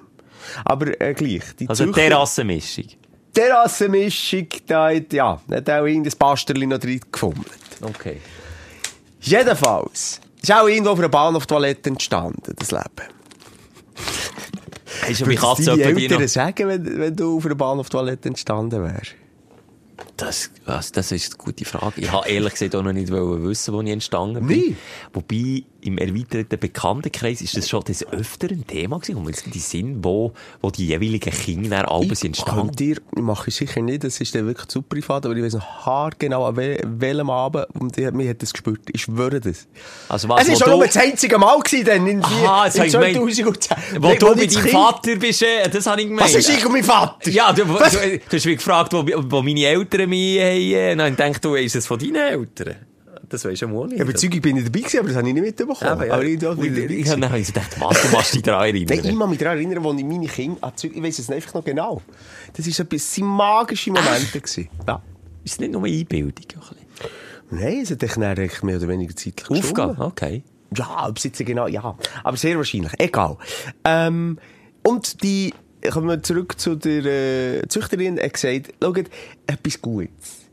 Aber 0.63 0.99
äh, 1.01 1.13
gleich. 1.13 1.43
Die 1.59 1.67
Also 1.69 1.85
Züchter- 1.85 2.01
Terrassenmischung. 2.09 2.85
Terrassenmischung, 3.33 4.47
da 4.67 4.89
hat, 4.93 5.11
ja, 5.11 5.41
hat 5.51 5.69
auch 5.69 5.85
irgendein 5.85 6.13
Pasterli 6.17 6.67
noch 6.67 6.77
drin 6.77 7.01
gefummelt. 7.11 7.47
Okay. 7.81 8.17
Jedenfalls. 9.19 10.21
Ist 10.41 10.51
auch 10.53 10.67
irgendwo 10.67 10.91
auf 10.91 10.99
einer 10.99 11.09
Bahnhoftoilette 11.09 11.89
entstanden, 11.89 12.53
das 12.57 12.71
Leben. 12.71 12.85
Hast 15.01 15.21
du 15.21 15.25
mich 15.25 15.41
Würdest 15.41 15.67
Katze 15.67 15.75
die 15.75 15.81
Eltern 15.81 16.21
noch... 16.21 16.27
sagen, 16.29 16.67
wenn, 16.67 16.99
wenn 16.99 17.15
du 17.15 17.37
auf 17.37 17.45
einer 17.45 17.55
Bahnhoftoilette 17.55 18.29
entstanden 18.29 18.83
wärst? 18.83 19.15
Das, 20.17 20.51
was, 20.65 20.91
das 20.91 21.11
ist 21.11 21.33
eine 21.33 21.43
gute 21.43 21.65
Frage. 21.65 22.01
Ich 22.01 22.11
habe 22.11 22.27
ehrlich 22.27 22.53
gesagt 22.53 22.75
auch 22.75 22.83
noch 22.83 22.93
nicht 22.93 23.11
wissen, 23.11 23.73
wo 23.73 23.81
ich 23.81 23.89
entstanden 23.89 24.45
bin. 24.47 24.59
Nie? 24.59 24.75
Wobei, 25.13 25.63
im 25.85 25.97
erweiterten 25.97 26.59
Bekanntenkreis 26.59 27.41
ist 27.41 27.55
das 27.55 27.69
schon 27.69 27.83
des 27.83 28.05
Öfteren 28.11 28.65
Thema 28.67 28.99
gewesen. 28.99 29.17
Und 29.17 29.27
jetzt 29.27 29.45
die 29.53 29.59
Sinn, 29.59 30.03
wo, 30.03 30.33
wo 30.61 30.71
die 30.71 30.87
jeweiligen 30.87 31.31
Kinder 31.31 31.89
alle 31.91 32.15
sind 32.15 32.35
Könnt 32.43 32.81
entstanden. 32.81 33.01
ihr, 33.15 33.21
mache 33.21 33.49
ich 33.49 33.55
sicher 33.55 33.81
nicht, 33.81 34.03
das 34.03 34.19
ist 34.19 34.33
dann 34.35 34.45
wirklich 34.47 34.67
zu 34.67 34.81
privat, 34.81 35.25
aber 35.25 35.35
ich 35.35 35.43
weiß 35.43 35.53
noch 35.53 35.85
haargenau 35.85 36.45
an 36.47 36.55
wel, 36.57 36.79
welchem 36.83 37.29
Abend, 37.29 37.65
und 37.79 37.97
ich, 37.97 38.11
mich 38.11 38.29
hat 38.29 38.41
das 38.41 38.51
gespürt. 38.53 38.81
Ich 38.91 39.03
schwöre 39.03 39.39
das. 39.39 39.67
Also 40.09 40.27
was, 40.29 40.43
es 40.43 40.49
war 40.49 40.55
schon 40.57 40.69
du- 40.71 40.77
nur 40.77 40.85
das 40.87 40.97
einzige 40.97 41.37
Mal 41.37 41.59
gewesen, 41.59 41.85
dann 41.85 42.07
in, 42.07 42.23
Aha, 42.23 42.65
jetzt 42.65 42.75
in 42.75 42.81
hab 42.81 42.87
ich 42.87 42.93
gemeint, 43.13 43.15
2010. 43.15 44.03
Wo 44.03 44.13
du 44.13 44.33
das 44.45 44.53
deinem 44.55 44.67
Vater 44.69 45.15
bist, 45.17 45.41
äh, 45.43 45.69
das 45.69 45.85
habe 45.85 46.01
ich 46.01 46.07
gemeint. 46.07 46.27
Was 46.27 46.35
ist 46.35 46.49
ich 46.49 46.65
und 46.65 46.71
mein 46.71 46.83
Vater? 46.83 47.29
Ja, 47.29 47.53
du, 47.53 47.63
du, 47.65 47.73
du 47.73 47.79
hast 47.79 48.45
mich 48.45 48.57
gefragt, 48.57 48.91
wo, 48.93 49.05
wo 49.05 49.41
meine 49.41 49.65
Eltern 49.65 50.09
mich 50.09 50.39
haben. 50.39 50.49
äh, 50.73 50.91
Und 50.93 50.97
dann 50.99 51.11
ich 51.11 51.17
gedacht, 51.17 51.45
du, 51.45 51.55
ist 51.55 51.75
es 51.75 51.85
von 51.87 51.99
deinen 51.99 52.15
Eltern? 52.15 52.75
Das 53.29 53.45
weisst 53.45 53.61
du 53.61 53.67
mal 53.67 53.87
nicht. 53.87 53.97
Ja, 53.97 54.03
Überzeugung 54.03 54.41
bin 54.41 54.57
ich 54.57 54.63
dabei 54.65 54.79
gewesen, 54.79 54.99
aber 54.99 55.07
das 55.07 55.17
habe 55.17 55.27
ich 55.27 55.33
nicht 55.33 55.43
mitbekommen. 55.43 55.77
Aber, 55.81 56.05
ja. 56.05 56.13
Aber 56.13 56.23
ich, 56.23 56.41
ich, 56.41 56.43
ich, 56.43 56.77
ich, 56.77 56.91
ich, 56.91 57.09
habe 57.09 57.21
dann 57.21 57.43
gedacht, 57.43 57.79
was, 57.79 58.01
du 58.01 58.07
machst 58.09 58.35
dich 58.35 58.41
daran 58.41 58.61
Nein, 58.61 58.75
ich 58.75 58.89
erinnern. 58.89 59.19
kann 59.19 59.29
mich 59.29 59.39
daran 59.39 59.57
erinnern, 59.57 59.85
als 59.85 59.99
ich 59.99 60.05
meine 60.05 60.27
Kinder 60.27 60.63
an 60.63 60.71
Zürich, 60.75 60.97
ich 60.97 61.03
weiss 61.03 61.19
es 61.19 61.29
einfach 61.29 61.53
noch 61.53 61.63
genau. 61.63 62.01
Das 62.55 62.65
war 62.65 62.85
bisschen 62.89 63.27
magische 63.27 63.91
Momente. 63.91 64.39
gewesen. 64.39 64.69
Ja. 64.87 65.01
Ist 65.43 65.53
es 65.53 65.59
nicht 65.59 65.71
nur 65.71 65.85
Einbildung? 65.85 66.33
ein 66.33 66.59
bisschen? 66.59 66.77
Nein, 67.51 67.79
es 67.81 67.91
hat 67.91 68.03
echt 68.03 68.17
dann 68.17 68.35
mehr 68.63 68.77
oder 68.77 68.87
weniger 68.87 69.15
zeitlich 69.15 69.49
Aufgabe, 69.49 70.03
okay. 70.03 70.43
Ja, 70.75 71.07
jetzt 71.23 71.45
genau, 71.45 71.67
ja. 71.67 71.95
Aber 72.23 72.37
sehr 72.37 72.57
wahrscheinlich. 72.57 72.91
Egal. 72.97 73.37
Ähm, 73.83 74.39
und 74.83 75.23
die, 75.23 75.53
kommen 75.91 76.07
wir 76.07 76.21
zurück 76.23 76.59
zu 76.59 76.75
der 76.75 77.05
äh, 77.05 77.67
Züchterin, 77.67 78.19
hat 78.19 78.33
gesagt, 78.33 78.73
schaut, 78.81 79.09
etwas 79.47 79.81
Gutes 79.81 80.44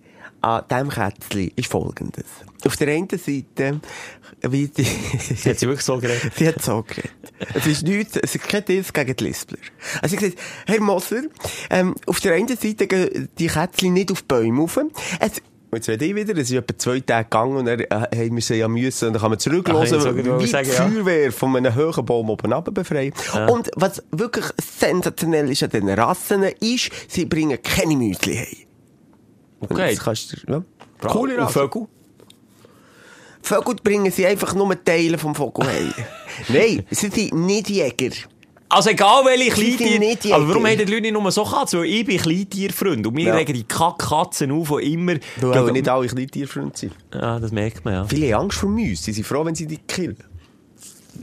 an 0.43 0.65
diesem 0.71 0.91
Kätzchen 0.91 1.51
ist 1.57 1.71
folgendes. 1.71 2.25
Auf 2.65 2.77
der 2.77 2.89
einen 2.89 3.09
Seite, 3.09 3.81
wie 4.43 4.69
die, 4.69 4.85
Hat 4.85 5.59
sie 5.59 5.67
wirklich 5.67 5.83
so 5.83 5.99
geredet? 5.99 6.33
Sie 6.37 6.47
hat 6.47 6.63
so 6.63 6.83
geredet. 6.83 7.11
Es 7.55 7.67
ist 7.67 7.83
nichts, 7.85 8.17
es 8.17 8.35
ist 8.35 8.49
kein 8.49 8.65
Diss 8.65 8.93
gegen 8.93 9.17
die 9.17 9.25
Lispler. 9.25 9.59
Also 10.01 10.17
sie 10.17 10.25
hat 10.25 10.35
gesagt, 10.35 10.49
Herr 10.67 10.81
Moser, 10.81 11.23
ähm, 11.71 11.95
auf 12.07 12.21
der 12.21 12.35
einen 12.35 12.49
Seite 12.49 12.87
gehen 12.87 13.29
die 13.39 13.47
Kätzchen 13.47 13.93
nicht 13.95 14.13
auf 14.13 14.23
die 14.23 14.29
Bäume 14.29 14.61
rauf. 14.61 14.79
Es, 15.21 15.43
jetzt 15.73 15.89
werde 15.89 16.05
ich 16.05 16.15
wieder, 16.15 16.37
es 16.37 16.51
ist 16.51 16.57
etwa 16.57 16.77
zwei 16.77 17.01
Tage 17.01 17.25
gegangen 17.25 17.57
und 17.57 17.65
dann 17.67 17.81
äh, 17.81 17.87
haben 17.91 18.35
wir 18.35 18.43
sie 18.43 18.57
ja 18.57 18.69
müssen, 18.69 19.09
und 19.09 19.15
dann 19.15 19.23
kann 19.23 19.31
man 19.31 19.39
Ach, 19.39 19.47
ich 19.47 19.51
zurücklassen, 19.51 20.01
so 20.01 20.17
wie 20.17 20.23
die 20.23 20.47
sagen, 20.47 20.69
ja. 20.69 20.89
Feuerwehr 20.89 21.33
von 21.33 21.57
einem 21.57 21.75
hohen 21.75 22.05
Baum 22.05 22.31
oben 22.31 22.53
runter 22.53 22.73
befreien. 22.73 23.13
Und 23.49 23.71
was 23.77 24.03
wirklich 24.11 24.47
sensationell 24.61 25.51
ist 25.51 25.63
an 25.63 25.71
diesen 25.71 25.89
Rassen, 25.89 26.43
ist, 26.61 26.91
sie 27.09 27.27
bringen 27.27 27.59
keine 27.63 27.97
Müsli 27.97 28.37
heim. 28.37 28.72
Und 29.63 29.73
Okay. 29.73 29.91
jetzt 29.91 30.03
kannst 30.03 30.33
du, 30.33 30.53
ja. 30.53 30.63
Coole 31.09 31.39
Rasse. 31.39 31.53
Vögel? 31.61 31.87
Vögel 33.43 33.75
bringen 33.83 34.11
sie 34.13 34.27
einfach 34.27 34.55
nur 34.55 34.83
Teile 34.85 35.19
vom 35.19 35.35
Vogel 35.35 35.67
heim. 35.67 35.93
Nein, 36.49 36.85
sie 36.91 37.09
sind 37.09 37.33
nicht 37.35 37.71
Jäger. 37.71 38.15
Also 38.69 38.91
egal 38.91 39.25
welche. 39.27 39.61
Jäger. 39.63 40.35
Aber 40.37 40.49
warum 40.49 40.67
haben 40.67 40.79
die 40.79 40.85
Leute 40.85 41.03
nicht 41.03 41.13
nur 41.13 41.31
so 41.31 41.45
Katzen? 41.45 41.81
Weil 41.81 41.87
ich 41.87 42.07
bin 42.07 42.19
Kleintierfreund. 42.19 43.07
Und 43.07 43.17
wir 43.17 43.27
Ja. 43.27 43.35
regen 43.35 43.53
die 43.53 43.65
Kack-Katzen 43.65 44.51
auf, 44.51 44.73
die 44.81 44.95
immer... 44.95 45.17
Weil 45.41 45.73
nicht 45.73 45.89
alle 45.89 46.07
Kleintierfreunde 46.07 46.73
sind. 46.79 46.93
Ja, 47.13 47.39
das 47.39 47.53
merkt 47.53 47.85
man, 47.85 47.95
ja. 47.95 48.05
Viele 48.07 48.33
haben 48.35 48.45
Angst 48.45 48.59
vor 48.59 48.71
Mäusen. 48.71 48.97
Sie 48.97 49.13
sind 49.13 49.27
froh, 49.27 49.45
wenn 49.45 49.55
sie 49.55 49.67
die 49.67 49.77
killen. 49.77 50.17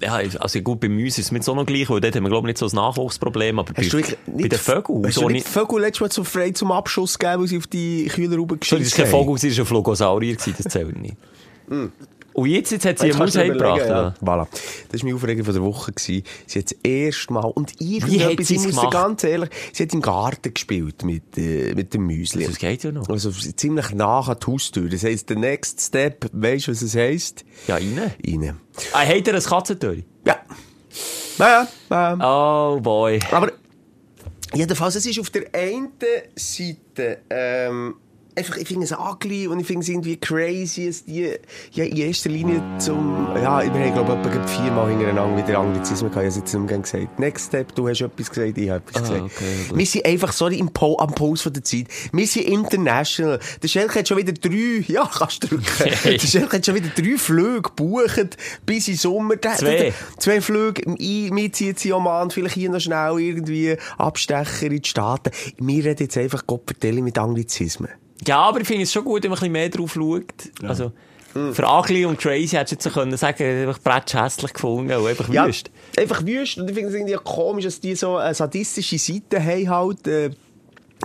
Ja, 0.01 0.15
also 0.15 0.61
gut, 0.61 0.79
bei 0.79 0.87
uns 0.87 1.17
ist 1.17 1.25
es 1.25 1.31
mit 1.31 1.43
so 1.43 1.55
noch 1.55 1.65
gleich, 1.65 1.89
weil 1.89 2.01
dort 2.01 2.15
haben 2.15 2.23
wir, 2.23 2.29
glaube 2.29 2.47
ich, 2.47 2.53
nicht 2.53 2.57
so 2.57 2.67
ein 2.67 2.75
Nachwuchsproblem, 2.75 3.59
aber 3.59 3.73
bei, 3.73 3.83
Hast 3.83 3.93
du 3.93 3.97
wirklich 3.97 4.17
bei 4.27 4.47
den 4.47 4.59
Vögeln... 4.59 5.05
Hast 5.05 5.15
so 5.15 5.21
du 5.21 5.27
nicht, 5.27 5.45
nicht. 5.45 5.47
Vögel 5.47 5.81
letztes 5.81 6.01
Mal 6.01 6.11
so 6.11 6.23
frei 6.23 6.51
zum 6.51 6.71
Abschuss 6.71 7.17
gegeben, 7.19 7.41
weil 7.41 7.47
sie 7.47 7.57
auf 7.57 7.67
die 7.67 8.05
Kühlerhaube 8.05 8.57
Sorry, 8.63 8.63
das 8.63 8.71
war 8.71 8.79
geschissen 8.79 9.03
kein 9.03 9.11
Vogel, 9.11 9.35
das 9.35 9.57
war 9.57 9.63
ein 9.63 9.65
Flogosaurier, 9.65 10.35
gewesen, 10.35 10.55
das 10.57 10.71
zählt 10.71 11.01
nicht. 11.01 11.17
Und 12.39 12.49
jetzt, 12.49 12.71
jetzt 12.71 12.85
hat 12.85 12.99
sie 12.99 13.05
eine 13.05 13.17
Maus 13.17 13.35
heimgebracht. 13.35 13.85
Ja. 13.85 14.13
Voilà. 14.21 14.47
Das 14.89 15.01
war 15.01 15.07
mein 15.07 15.15
Aufreger 15.15 15.43
von 15.43 15.53
der 15.53 15.63
Woche. 15.63 15.91
Gewesen. 15.91 16.23
Sie 16.45 16.59
hat 16.59 16.71
das 16.71 16.77
erste 16.83 17.33
Mal, 17.33 17.45
und 17.45 17.81
irgendetwas, 17.81 18.49
ich 18.49 18.57
es 18.57 18.63
muss 18.63 18.75
gemacht? 18.75 18.91
ganz 18.91 19.23
ehrlich, 19.25 19.49
sie 19.73 19.83
hat 19.83 19.93
im 19.93 20.01
Garten 20.01 20.53
gespielt 20.53 21.03
mit, 21.03 21.37
äh, 21.37 21.73
mit 21.75 21.93
dem 21.93 22.05
Müsli. 22.05 22.45
Das 22.45 22.57
geht 22.57 22.83
ja 22.83 22.93
noch. 22.93 23.09
Also 23.09 23.31
ziemlich 23.31 23.93
nach 23.93 24.29
an 24.29 24.37
die 24.41 24.47
Haustür. 24.47 24.87
Das 24.87 25.03
heisst, 25.03 25.29
der 25.29 25.37
next 25.37 25.81
step, 25.81 26.29
weisst 26.31 26.67
du, 26.67 26.71
was 26.71 26.81
es 26.81 26.95
heisst? 26.95 27.43
Ja, 27.67 27.75
rein. 27.75 28.11
Rein. 28.25 28.57
Ah, 28.93 29.05
hat 29.05 29.27
er 29.27 29.35
ein 29.35 29.43
Katzentür? 29.43 29.97
Ja. 30.25 30.37
Ja, 31.37 31.67
ja. 31.89 32.73
Oh 32.75 32.79
boy. 32.79 33.19
Aber 33.31 33.51
jedenfalls, 34.53 34.95
es 34.95 35.05
ist 35.05 35.19
auf 35.19 35.29
der 35.29 35.43
einen 35.53 35.91
Seite 36.35 37.19
ähm, 37.29 37.95
einfach, 38.39 38.57
ich 38.57 38.67
finde 38.67 38.85
es 38.85 38.91
ugly 38.91 39.47
und 39.47 39.59
ich 39.59 39.67
finde 39.67 39.83
es 39.83 39.89
irgendwie 39.89 40.17
crazy, 40.17 40.87
dass 40.87 41.05
die 41.05 41.31
ja, 41.73 41.83
in 41.83 41.97
erster 41.97 42.29
Linie 42.29 42.61
zum, 42.79 43.27
ja, 43.35 43.61
wir 43.61 43.71
haben 43.85 43.93
glaube 43.93 44.17
ich 44.21 44.35
etwa 44.35 44.47
viermal 44.47 44.89
hintereinander 44.89 45.47
wieder 45.47 45.59
Anglizismen 45.59 46.09
gehabt, 46.11 46.27
ich 46.27 46.33
habe 46.35 46.45
es 46.45 46.51
jetzt 46.53 46.53
mehr 46.55 46.79
gesagt. 46.79 47.19
Next 47.19 47.47
Step, 47.47 47.75
du 47.75 47.87
hast 47.87 48.01
etwas 48.01 48.29
gesagt, 48.29 48.57
ich 48.57 48.69
habe 48.69 48.81
etwas 48.87 48.95
Ah, 48.95 48.99
gesagt. 49.01 49.21
okay, 49.25 49.55
wir 49.75 49.85
sind 49.85 50.05
einfach, 50.05 50.31
sorry, 50.33 50.57
im 50.57 50.69
po 50.71 50.97
am 50.97 51.13
Puls 51.13 51.41
von 51.41 51.53
der 51.53 51.63
Zeit. 51.63 51.85
Wir 52.11 52.25
sind 52.27 52.43
international. 52.47 53.39
Der 53.61 53.67
Schelke 53.67 53.99
hat 53.99 54.07
schon 54.07 54.17
wieder 54.17 54.33
drei, 54.33 54.83
ja, 54.91 55.09
kannst 55.11 55.43
du 55.43 55.47
drücken. 55.49 55.65
Hey. 55.77 56.17
Der 56.17 56.27
Schelke 56.27 56.57
hat 56.57 56.65
schon 56.65 56.75
wieder 56.75 56.89
drei 56.95 57.17
Flüge 57.17 57.61
gebucht 57.61 58.37
bis 58.65 58.87
in 58.87 58.95
Sommer. 58.95 59.35
Der- 59.35 59.55
Zwei. 59.55 59.75
der- 59.77 59.93
Zwei 60.17 60.41
Flüge, 60.41 60.83
mir 60.89 61.51
zieht 61.51 61.79
sie 61.79 61.93
Oman, 61.93 62.31
vielleicht 62.31 62.55
hier 62.55 62.69
noch 62.69 62.79
schnell 62.79 63.19
irgendwie 63.19 63.75
Abstecher 63.97 64.67
in 64.67 64.81
die 64.81 64.89
Staaten. 64.89 65.31
Wir 65.57 65.83
reden 65.85 66.03
jetzt 66.03 66.17
einfach 66.17 66.45
Gott 66.47 66.63
vertellen 66.65 67.03
mit 67.03 67.17
Anglizismen. 67.17 67.89
Ja, 68.27 68.37
aber 68.39 68.61
ich 68.61 68.67
finde 68.67 68.83
es 68.83 68.91
schon 68.93 69.03
gut, 69.03 69.23
wenn 69.23 69.29
man 69.31 69.37
ein 69.37 69.39
bisschen 69.39 69.51
mehr 69.53 69.69
drauf 69.69 69.93
schaut. 69.93 70.69
Also, 70.69 70.91
für 71.53 71.63
ugly 71.67 72.05
und 72.05 72.19
crazy 72.19 72.55
hättest 72.55 72.71
du 72.71 72.75
jetzt 72.75 72.83
so 72.83 72.89
können 72.89 73.15
sagen, 73.15 73.43
einfach 73.43 73.79
bretsch 73.79 74.15
hässlich 74.15 74.51
gefunden, 74.53 74.91
und 74.91 75.07
einfach 75.07 75.29
Ja, 75.29 75.45
wüst. 75.47 75.69
einfach 75.97 76.25
wüst. 76.25 76.57
Und 76.57 76.67
ich 76.69 76.75
finde 76.75 76.89
es 76.89 76.95
irgendwie 76.95 77.15
komisch, 77.23 77.65
dass 77.65 77.79
die 77.79 77.95
so 77.95 78.17
eine 78.17 78.33
sadistische 78.33 78.97
Seite 78.97 79.43
haben 79.43 79.69
halt, 79.69 80.07
äh, 80.07 80.31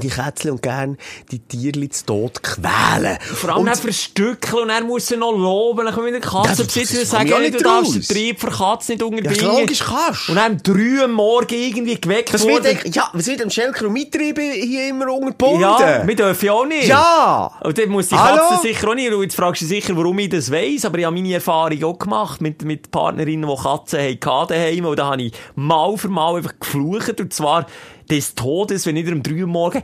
die 0.03 0.09
Kätzchen 0.09 0.51
und 0.53 0.62
gern 0.62 0.99
die 1.30 1.38
Tierli 1.40 1.88
zu 1.88 2.07
Tod 2.07 2.42
quälen. 2.42 3.18
Vor 3.20 3.51
allem 3.51 3.66
Und- 3.68 3.76
verstückeln 3.76 4.62
und 4.64 4.70
er 4.70 4.82
muss 4.82 5.07
sie 5.07 5.16
noch 5.16 5.32
loben. 5.32 5.84
Dann 5.84 5.95
kann 5.95 6.05
wieder 6.07 6.20
Katzenbesitzer 6.20 6.95
Ja, 6.95 7.01
das 7.01 7.11
sagen, 7.11 7.28
hey, 7.32 7.51
du 7.51 7.59
darfst 7.59 7.95
den 7.95 8.03
Trieb 8.03 8.40
für 8.40 8.51
Katzen 8.51 8.92
nicht 8.95 9.01
Ja, 9.01 9.07
unterbringen. 9.07 9.59
logisch 9.61 9.80
kannst. 9.84 10.28
Und 10.28 10.36
dann 10.36 10.53
um 10.53 10.62
drei 10.62 11.05
am 11.05 11.12
Morgen 11.12 11.55
irgendwie 11.55 12.01
geweckt 12.01 12.34
Das 12.34 12.42
wird, 12.45 12.53
worden. 12.64 12.66
eigentlich- 12.66 12.95
ja, 12.95 13.09
was 13.12 13.26
wird 13.26 13.40
dem 13.40 13.51
Schelker 13.51 13.86
und 13.86 13.92
Mittriebe 13.92 14.42
hier 14.42 14.88
immer 14.88 15.12
unterbunden? 15.12 15.61
Ja, 15.61 16.03
wir 16.07 16.16
dürfen 16.16 16.47
ja 16.47 16.53
auch 16.53 16.66
nicht. 16.66 16.88
Ja! 16.88 17.51
Und 17.62 17.78
dann 17.78 17.88
muss 17.88 18.09
die 18.09 18.16
Hallo? 18.16 18.40
Katze 18.49 18.62
sicher 18.62 18.88
auch 18.88 18.95
nicht. 18.95 19.12
Und 19.12 19.22
jetzt 19.22 19.36
fragst 19.36 19.62
du 19.62 19.66
dich 19.66 19.84
sicher, 19.84 19.97
warum 19.97 20.18
ich 20.18 20.28
das 20.30 20.51
weiss. 20.51 20.84
Aber 20.84 20.99
ich 20.99 21.05
habe 21.05 21.14
meine 21.14 21.34
Erfahrung 21.34 21.82
auch 21.84 21.99
gemacht 21.99 22.40
mit, 22.40 22.64
mit 22.64 22.90
Partnerinnen, 22.90 23.49
die 23.49 23.62
Katzen 23.62 24.01
hatten 24.01 24.49
daheim. 24.49 24.84
Und 24.86 24.99
da 24.99 25.07
habe 25.07 25.22
ich 25.22 25.32
mal 25.55 25.97
für 25.97 26.09
mal 26.09 26.36
einfach 26.36 26.55
geflucht. 26.59 27.20
Und 27.20 27.32
zwar 27.32 27.66
des 28.11 28.34
Todes, 28.34 28.86
wenn 28.86 28.96
ich 28.96 29.11
um 29.11 29.22
drei 29.22 29.42
Uhr 29.42 29.46
morgen 29.46 29.82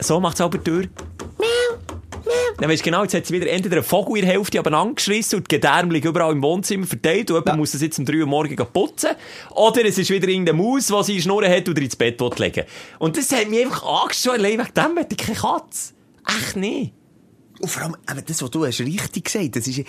so 0.00 0.20
macht 0.20 0.34
es 0.34 0.40
aber 0.40 0.58
durch. 0.58 0.88
Dann 2.58 2.70
weisst 2.70 2.80
du 2.80 2.84
genau, 2.84 3.02
jetzt 3.02 3.14
hat 3.14 3.26
sie 3.26 3.34
wieder 3.34 3.50
entweder 3.50 3.76
einen 3.76 3.84
Vogel 3.84 4.16
in 4.16 4.24
der 4.24 4.34
Hälfte 4.34 4.58
abeinander 4.58 4.94
geschrissen 4.94 5.36
und 5.36 5.50
die 5.50 5.56
Gedärme 5.56 5.92
liegen 5.92 6.08
überall 6.08 6.32
im 6.32 6.42
Wohnzimmer 6.42 6.86
verteilt 6.86 7.30
und 7.30 7.36
jemand 7.36 7.58
muss 7.58 7.72
das 7.72 7.82
jetzt 7.82 7.98
um 7.98 8.06
3 8.06 8.20
Uhr 8.20 8.26
morgen 8.26 8.56
putzen. 8.72 9.10
Oder 9.50 9.84
es 9.84 9.98
ist 9.98 10.08
wieder 10.10 10.26
irgendeine 10.26 10.56
Maus, 10.56 10.86
die 10.86 11.02
sie 11.02 11.22
Schnurren 11.22 11.52
hat 11.52 11.68
oder 11.68 11.82
ins 11.82 11.96
Bett 11.96 12.18
will 12.20 12.30
legen 12.38 12.64
Und 12.98 13.16
das 13.16 13.30
hat 13.32 13.50
mich 13.50 13.64
einfach 13.64 14.02
angeschaut, 14.02 14.34
allein 14.34 14.58
wegen 14.58 14.74
dem 14.74 14.96
hätte 14.96 15.16
ich 15.18 15.18
keine 15.18 15.38
Katze. 15.38 15.92
Echt 16.26 16.56
nicht. 16.56 16.94
Und 17.60 17.70
vor 17.70 17.82
allem, 17.82 18.24
das, 18.26 18.42
was 18.42 18.50
du 18.50 18.66
hast 18.66 18.80
richtig 18.80 19.24
gesagt, 19.24 19.56
das 19.56 19.66
ist, 19.66 19.82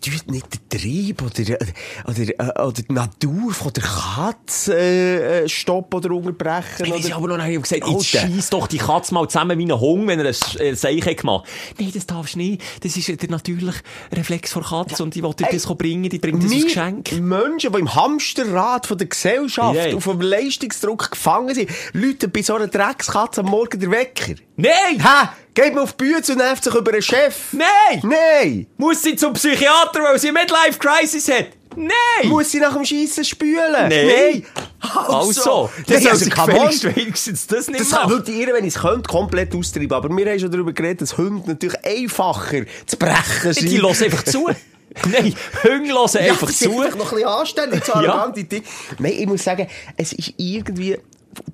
tut 0.00 0.30
nicht 0.30 0.46
der 0.52 0.80
Trieb 0.80 1.22
oder, 1.22 1.58
oder, 2.06 2.20
äh, 2.20 2.62
oder 2.62 2.72
die 2.72 2.92
Natur 2.92 3.52
von 3.52 3.72
der 3.72 3.82
Katze, 3.82 4.76
äh, 4.76 5.44
äh, 5.44 5.48
stoppen 5.48 5.96
oder 5.96 6.10
unterbrechen. 6.12 6.84
Ich 6.84 6.90
weiss 6.92 7.06
oder... 7.06 7.16
aber 7.16 7.28
noch 7.28 7.36
nicht, 7.38 7.48
ich 7.48 7.56
habe 7.56 7.62
gesagt, 7.62 7.86
jetzt 7.86 8.14
Alter. 8.14 8.34
scheiss 8.34 8.50
doch 8.50 8.66
die 8.66 8.78
Katze 8.78 9.14
mal 9.14 9.28
zusammen 9.28 9.58
wie 9.58 9.64
ein 9.64 9.78
Hund, 9.78 10.06
wenn 10.06 10.20
er 10.20 10.26
ein 10.26 10.60
äh, 10.60 10.74
Seich 10.74 11.04
hat 11.06 11.16
gemacht. 11.18 11.48
Nein, 11.78 11.90
das 11.94 12.06
darfst 12.06 12.34
du 12.34 12.38
nicht. 12.38 12.62
Das 12.82 12.96
ist 12.96 13.08
der 13.08 13.30
natürliche 13.30 13.80
Reflex 14.12 14.52
von 14.52 14.62
Katze 14.62 15.02
und 15.02 15.14
die 15.14 15.22
will 15.22 15.34
dir 15.34 15.48
das 15.50 15.66
bringen, 15.66 16.08
die 16.08 16.18
bringt 16.18 16.44
das 16.44 16.52
als 16.52 16.64
Geschenk. 16.64 17.12
Menschen, 17.12 17.72
die 17.72 17.78
im 17.78 17.94
Hamsterrad 17.94 18.86
von 18.86 18.98
der 18.98 19.06
Gesellschaft 19.06 19.74
Nein. 19.74 19.94
auf 19.94 20.04
dem 20.04 20.20
Leistungsdruck 20.20 21.10
gefangen 21.10 21.54
sind, 21.54 21.70
Leute 21.92 22.28
bei 22.28 22.42
so 22.42 22.54
einer 22.54 22.68
Dreckskatze 22.68 23.40
am 23.40 23.46
Morgen 23.46 23.80
der 23.80 23.90
Wecker. 23.90 24.34
Nein! 24.56 25.00
Hä? 25.00 25.28
Geht 25.54 25.74
mir 25.74 25.82
auf 25.82 25.92
die 25.92 26.04
Bühne 26.04 26.16
und 26.16 26.36
nervt 26.38 26.64
sich 26.64 26.74
über 26.74 26.92
einen 26.92 27.02
Chef. 27.02 27.52
Nein! 27.52 28.00
Nein! 28.02 28.66
Muss 28.78 29.02
sie 29.02 29.16
zum 29.16 29.34
Psychiater, 29.34 29.81
weil 29.94 30.18
sie 30.18 30.28
eine 30.28 30.40
Midlife-Crisis 30.40 31.28
hat? 31.28 31.46
Nein! 31.74 32.28
Muss 32.28 32.50
sie 32.50 32.58
nach 32.60 32.74
dem 32.74 32.84
Schiessen 32.84 33.24
spülen? 33.24 33.88
Nein. 33.88 34.44
Also, 34.80 35.70
Nein, 35.86 36.02
das 36.02 36.06
also, 36.06 36.28
gefälligst 36.30 36.96
wenigstens 36.96 37.46
das 37.46 37.68
nicht 37.68 37.80
Das 37.80 37.90
machen. 37.92 38.10
wirklich 38.10 38.36
ihr, 38.36 38.52
wenn 38.52 38.64
ich 38.64 38.74
es 38.74 38.80
könnte, 38.82 39.08
komplett 39.08 39.54
austreiben. 39.54 39.92
Aber 39.92 40.08
wir 40.14 40.26
haben 40.30 40.38
schon 40.38 40.50
darüber 40.50 40.72
geredet, 40.72 41.00
dass 41.02 41.16
Hunde 41.16 41.48
natürlich 41.50 41.82
einfacher 41.84 42.64
zu 42.86 42.96
brechen 42.98 43.52
sind. 43.54 43.70
Die 43.70 43.80
hören 43.80 44.02
einfach 44.04 44.24
zu. 44.24 44.48
Nein, 45.10 45.34
Hunde 45.62 45.88
hören 45.94 46.16
einfach 46.18 46.48
sind 46.50 46.72
zu. 46.72 46.78
noch 46.82 46.92
ein 46.92 46.98
bisschen 46.98 47.24
anständig, 47.24 47.84
so 47.86 47.92
Ja. 47.92 48.12
arrogante 48.12 48.44
Dinge. 48.44 48.64
Nein, 48.98 49.14
ich 49.18 49.26
muss 49.26 49.42
sagen, 49.42 49.66
es 49.96 50.12
ist 50.12 50.34
irgendwie 50.36 50.98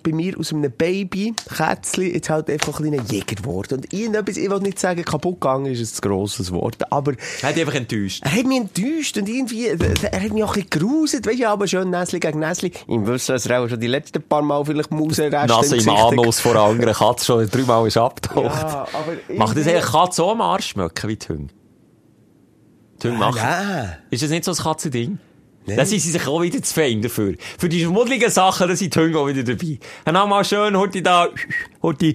bei 0.02 0.12
mir 0.12 0.38
aus 0.38 0.52
einem 0.52 0.70
Baby, 0.72 1.34
Kätzchen, 1.56 2.12
jetzt 2.12 2.30
halt 2.30 2.50
einfach 2.50 2.80
ein 2.80 2.90
kleiner 2.90 3.02
Jäger 3.10 3.34
geworden. 3.36 3.74
Und 3.78 3.92
irgendetwas, 3.92 4.36
ich 4.36 4.50
will 4.50 4.60
nicht 4.60 4.78
sagen, 4.78 5.04
kaputt 5.04 5.40
gegangen 5.40 5.66
ist 5.66 5.96
ein 6.04 6.08
grosses 6.08 6.50
Wort, 6.52 6.90
aber 6.92 7.12
Er 7.42 7.48
hat 7.48 7.56
dich 7.56 7.62
einfach 7.62 7.74
enttäuscht. 7.76 8.22
er 8.24 8.32
hat 8.32 8.46
mich 8.46 8.58
enttäuscht 8.58 9.16
und 9.18 9.28
irgendwie, 9.28 9.66
er 9.66 9.78
hat 10.22 10.32
mich 10.32 10.42
auch 10.44 10.56
ein 10.56 10.62
bisschen 10.62 10.70
geruset. 10.70 11.26
Weißt 11.26 11.40
du, 11.40 11.48
aber 11.48 11.66
schön 11.66 11.90
Näsli 11.90 12.20
gegen 12.20 12.38
Näsli. 12.40 12.72
Im 12.86 13.06
Wissen, 13.06 13.32
dass 13.32 13.46
er 13.46 13.60
auch 13.62 13.68
schon 13.68 13.80
die 13.80 13.86
letzten 13.86 14.22
paar 14.22 14.42
Mal 14.42 14.64
vielleicht 14.64 14.90
Mausenreste 14.90 15.48
Nase 15.48 15.76
im 15.76 15.88
Anus 15.88 16.40
vor 16.40 16.52
einer 16.52 16.62
anderen 16.62 16.94
Katze 16.94 17.24
schon 17.24 17.48
dreimal 17.48 17.86
ist 17.86 17.96
abgetaucht. 17.96 18.44
Ja, 18.62 18.86
aber 18.92 19.12
Macht 19.36 19.56
das 19.56 19.66
eigentlich 19.66 19.84
Katze 19.84 20.22
auch 20.24 20.32
am 20.32 20.40
Arsch 20.40 20.68
schmecken 20.68 21.08
wie 21.08 21.16
die 21.16 21.28
Hunde? 21.28 21.54
Die 23.02 23.08
Hunde 23.08 23.20
machen. 23.20 23.40
Nein. 23.42 23.96
Ist 24.10 24.22
das 24.22 24.30
nicht 24.30 24.44
so 24.44 24.52
ein 24.52 24.56
Katzending? 24.56 25.18
Nein. 25.68 25.76
Da 25.76 25.84
sind 25.84 26.00
sie 26.00 26.10
sich 26.10 26.26
auch 26.26 26.40
wieder 26.40 26.62
zu 26.62 26.72
fein 26.72 27.02
dafür. 27.02 27.34
Für 27.58 27.68
die 27.68 27.82
schmuddeligen 27.82 28.30
Sachen, 28.30 28.68
da 28.68 28.74
sind 28.74 28.94
die 28.94 28.98
Hunde 28.98 29.18
auch 29.18 29.26
wieder 29.26 29.42
dabei. 29.42 29.78
Dann 30.04 30.16
haben 30.16 30.30
wir 30.30 30.36
mal 30.36 30.44
schön, 30.44 30.76
heute 30.76 31.02
da, 31.02 31.28
heute. 31.82 32.14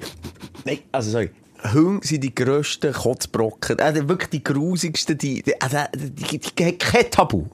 Nein, 0.66 0.80
also 0.92 1.12
sorry. 1.12 1.30
Hunde 1.72 2.06
sind 2.06 2.24
die 2.24 2.34
grössten 2.34 2.92
Kotzbrocken. 2.92 3.80
Also 3.80 4.10
wirklich 4.10 4.30
die 4.32 4.44
grusigsten, 4.44 5.18
die, 5.18 5.44
die, 5.44 5.62
also, 5.62 5.78
die, 5.96 6.40
die, 6.40 6.40
die 6.40 6.78
kein 6.78 7.12
Tabu. 7.12 7.46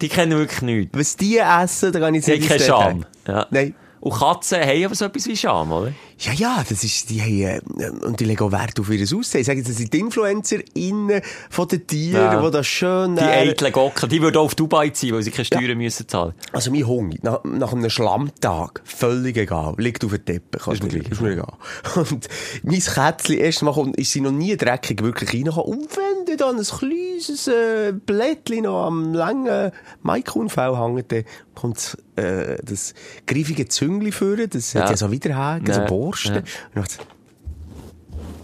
Die 0.00 0.08
kennen 0.08 0.38
wirklich 0.38 0.62
nichts. 0.62 0.98
Was 0.98 1.16
die 1.16 1.38
essen, 1.38 1.92
da 1.92 2.00
kann 2.00 2.14
ich 2.14 2.24
Die 2.24 2.32
haben 2.32 2.38
nicht 2.38 2.48
keinen 2.48 2.60
Scham. 2.60 3.06
Ja. 3.26 3.46
Nein. 3.50 3.74
Und 4.00 4.14
Katzen 4.14 4.60
haben 4.60 4.84
aber 4.84 4.94
so 4.94 5.04
etwas 5.04 5.26
wie 5.26 5.36
Scham, 5.36 5.70
oder? 5.70 5.92
Ja, 6.24 6.32
ja, 6.32 6.64
das 6.68 6.84
ist, 6.84 7.10
die 7.10 7.20
haben, 7.20 7.80
äh, 7.80 7.90
und 8.06 8.20
die 8.20 8.24
legen 8.24 8.42
auch 8.44 8.52
Wert 8.52 8.78
auf 8.78 8.88
ihr 8.90 9.02
Aussehen. 9.02 9.40
Ich 9.40 9.46
sage, 9.46 9.62
das 9.62 9.76
sind 9.76 9.92
die 9.92 9.98
InfluencerInnen 9.98 11.20
von 11.50 11.66
den 11.68 11.86
Tieren, 11.86 12.14
Ja. 12.32 12.40
die 12.44 12.50
das 12.50 12.66
schön, 12.66 13.16
Die 13.16 13.22
äh, 13.22 13.48
eitlen 13.50 13.72
Gocken, 13.72 14.08
die 14.08 14.22
würden 14.22 14.36
auch 14.36 14.44
auf 14.44 14.54
Dubai 14.54 14.90
ziehen, 14.90 15.14
weil 15.14 15.22
sie 15.22 15.30
keine 15.32 15.44
Steuern 15.46 15.76
müssen 15.76 16.06
zahlen. 16.06 16.34
Also 16.52 16.70
mein 16.70 16.86
Hund, 16.86 17.22
nach, 17.24 17.42
nach 17.44 17.72
einem 17.72 17.90
Schlammtag, 17.90 18.82
völlig 18.84 19.36
egal, 19.36 19.74
liegt 19.78 20.04
auf 20.04 20.12
dem 20.12 20.24
Teppich. 20.24 20.60
Ist 20.60 20.66
mir 20.66 20.72
Also, 20.72 20.88
gleich. 20.88 21.08
ist 21.10 21.20
mir 21.20 21.32
egal. 21.32 21.52
Und 21.96 22.28
mein 22.62 22.80
Kätzchen, 22.80 23.38
erst 23.38 23.62
mal 23.62 23.72
kommt, 23.72 23.96
ist 23.96 24.12
sie 24.12 24.20
noch 24.20 24.30
nie 24.32 24.56
dreckig 24.56 25.02
wirklich 25.02 25.32
reingekommen. 25.34 25.78
Und 25.80 25.88
wenn 25.96 26.26
du 26.26 26.36
dann 26.36 26.56
ein 26.56 26.64
kleines 26.64 27.48
äh, 27.48 27.92
Blättchen 27.92 28.62
noch 28.62 28.86
am 28.86 29.12
langen 29.12 29.72
Maikunfell 30.02 30.78
hängt, 30.78 31.10
dann 31.10 31.24
kommt 31.54 31.98
äh, 32.16 32.56
das 32.62 32.94
griffige 33.26 33.66
Züngli 33.68 34.12
führen, 34.12 34.48
das 34.50 34.72
Ja. 34.72 34.82
hat 34.82 34.90
ja 34.90 34.96
so 34.96 35.10
widerhaken, 35.10 35.66
so 35.72 35.80
Ja. 35.80 35.86
Borsten. 36.12 36.44
Ja. 36.74 36.82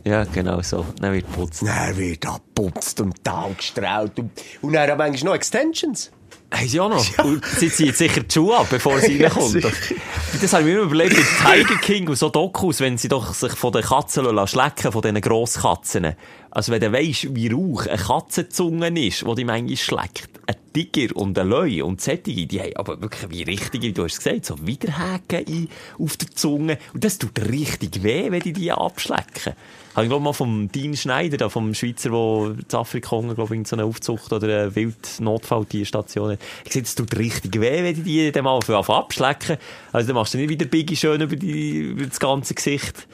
Ja, 0.05 0.25
genau 0.25 0.63
so. 0.63 0.87
Dann 1.01 1.13
wird 1.13 1.31
putzt. 1.33 1.63
dann 1.67 1.97
wird 1.97 2.25
abgeputzt 2.27 3.01
und 3.01 3.15
gestrahlt 3.57 4.19
und, 4.19 4.31
und 4.63 4.73
dann 4.73 4.91
haben 4.91 4.99
manchmal 4.99 5.33
noch 5.33 5.37
Extensions. 5.37 6.11
Haben 6.51 6.67
sie 6.69 6.81
auch 6.81 6.89
noch? 6.89 7.19
Und 7.25 7.45
sie 7.45 7.71
zieht 7.71 7.95
sicher 7.95 8.23
die 8.23 8.33
Schuhe 8.33 8.57
ab, 8.57 8.69
bevor 8.71 8.99
sie 9.01 9.19
Ja, 9.19 9.29
reinkommt. 9.29 9.51
sicher. 9.51 9.71
das 10.41 10.53
habe 10.55 10.63
ich 10.63 10.69
mir 10.69 10.81
immer 10.81 10.85
überlegt, 10.91 11.17
bei 11.45 11.59
Tiger 11.59 11.77
King 11.77 12.09
und 12.09 12.17
so 12.17 12.31
Dokus, 12.31 12.81
wenn 12.81 12.97
sie 12.97 13.09
doch 13.09 13.35
sich 13.35 13.53
von 13.53 13.71
den 13.71 13.83
Katzen 13.83 14.25
schlecken, 14.47 14.91
von 14.91 15.03
diesen 15.03 15.21
Grosskatzen. 15.21 16.15
Also 16.51 16.73
wenn 16.73 16.81
du 16.81 16.93
weisst, 16.93 17.35
wie 17.35 17.49
rauch 17.49 17.87
eine 17.87 17.99
Katzenzunge 17.99 18.89
ist, 19.07 19.23
die 19.23 19.35
die 19.35 19.45
manchmal 19.45 19.77
schleckt. 19.77 20.31
Ein 20.47 20.57
Tiger 20.73 21.15
und 21.17 21.39
ein 21.39 21.49
Löwe 21.49 21.85
und 21.85 22.01
Sättige, 22.01 22.47
die 22.47 22.61
haben 22.61 22.77
aber 22.77 23.01
wirklich 23.01 23.31
wie 23.31 23.43
richtige, 23.43 23.93
du 23.93 24.05
hast 24.05 24.19
gesagt, 24.19 24.47
so 24.47 24.67
Widerhaken 24.67 25.69
auf 25.99 26.17
der 26.17 26.31
Zunge. 26.31 26.79
Und 26.95 27.05
das 27.05 27.19
tut 27.19 27.39
richtig 27.39 28.03
weh, 28.03 28.31
wenn 28.31 28.41
die 28.41 28.53
die 28.53 28.73
abschlecken. 28.73 29.55
Habe 29.95 30.05
ich, 30.05 30.11
glaube 30.11 30.25
mal 30.25 30.33
vom 30.33 30.71
Dean 30.71 30.97
Schneider, 30.97 31.37
da, 31.37 31.49
vom 31.49 31.75
Schweizer, 31.75 32.11
der 32.11 32.57
in 32.57 32.79
Afrika 32.79 33.21
glaube 33.21 33.55
ich, 33.55 33.59
in 33.59 33.65
so 33.65 33.77
einer 33.77 33.85
Aufzucht 33.85 34.33
oder 34.33 34.47
eine 34.47 34.75
Wildnotfalltierstation 34.75 36.33
hat. 36.33 36.41
Gesagt, 36.65 36.87
es 36.87 36.95
tut 36.95 37.19
richtig 37.19 37.61
weh, 37.61 37.83
wenn 37.83 37.95
die 37.95 38.03
die 38.03 38.33
dann 38.33 38.45
mal 38.45 38.59
abschlecken. 38.59 39.59
Also 39.93 40.07
dann 40.07 40.15
machst 40.15 40.35
du 40.35 40.39
nicht 40.39 40.51
wieder 40.51 40.67
Biggie 40.67 40.97
schön 40.97 41.21
über, 41.21 41.37
die, 41.37 41.79
über 41.79 42.07
das 42.07 42.21
ganze 42.21 42.55
Gesicht 42.55 43.07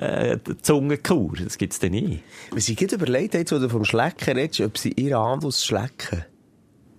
äh, 0.00 0.38
Zungenkur. 0.62 1.32
Das 1.42 1.58
gibt's 1.58 1.78
dann 1.78 1.90
nie. 1.92 2.20
Was 2.50 2.68
ich 2.68 2.76
gerade 2.76 2.94
überlegt 2.96 3.34
habe, 3.34 3.50
wo 3.50 3.58
du 3.58 3.68
vom 3.68 3.84
Schlecken 3.84 4.36
redest, 4.36 4.60
ob 4.60 4.78
sie 4.78 4.92
ihren 4.92 5.14
Anus 5.20 5.64
schlecken. 5.64 6.24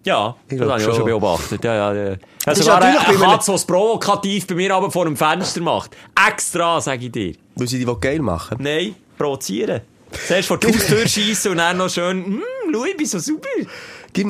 Ja, 0.06 0.36
Ich 0.50 0.58
das 0.58 0.70
habe 0.70 0.82
ich 0.82 0.88
auch 0.88 0.96
schon 0.96 1.06
beobachtet. 1.06 1.64
Ja, 1.64 1.76
ja, 1.76 1.94
ja. 1.94 2.16
Das 2.16 2.48
Also 2.48 2.60
ist 2.62 2.66
sogar 2.68 2.82
eine, 2.82 3.00
einem- 3.08 3.20
Katze, 3.20 3.52
die 3.52 3.56
es 3.56 3.66
provokativ 3.66 4.48
bei 4.48 4.56
mir 4.56 4.74
aber 4.74 4.90
vor 4.90 5.06
dem 5.06 5.18
Fenster 5.18 5.62
macht. 5.62 5.96
Extra, 6.28 6.80
sage 6.80 7.06
ich 7.08 7.12
dir. 7.12 7.36
Weil 7.56 7.68
sie 7.68 7.84
die 7.84 7.94
geil 8.00 8.20
machen. 8.20 8.58
Nein, 8.62 8.96
provozieren. 9.18 9.82
Zuerst 10.28 10.48
vor 10.48 10.58
die 10.58 10.68
Haustür 10.68 11.08
schiessen 11.08 11.52
und 11.52 11.58
dann 11.58 11.78
noch 11.78 11.90
schön, 11.90 12.26
hm, 12.26 12.42
ich 12.90 12.98
bin 12.98 13.06
so 13.06 13.20
super. 13.20 13.48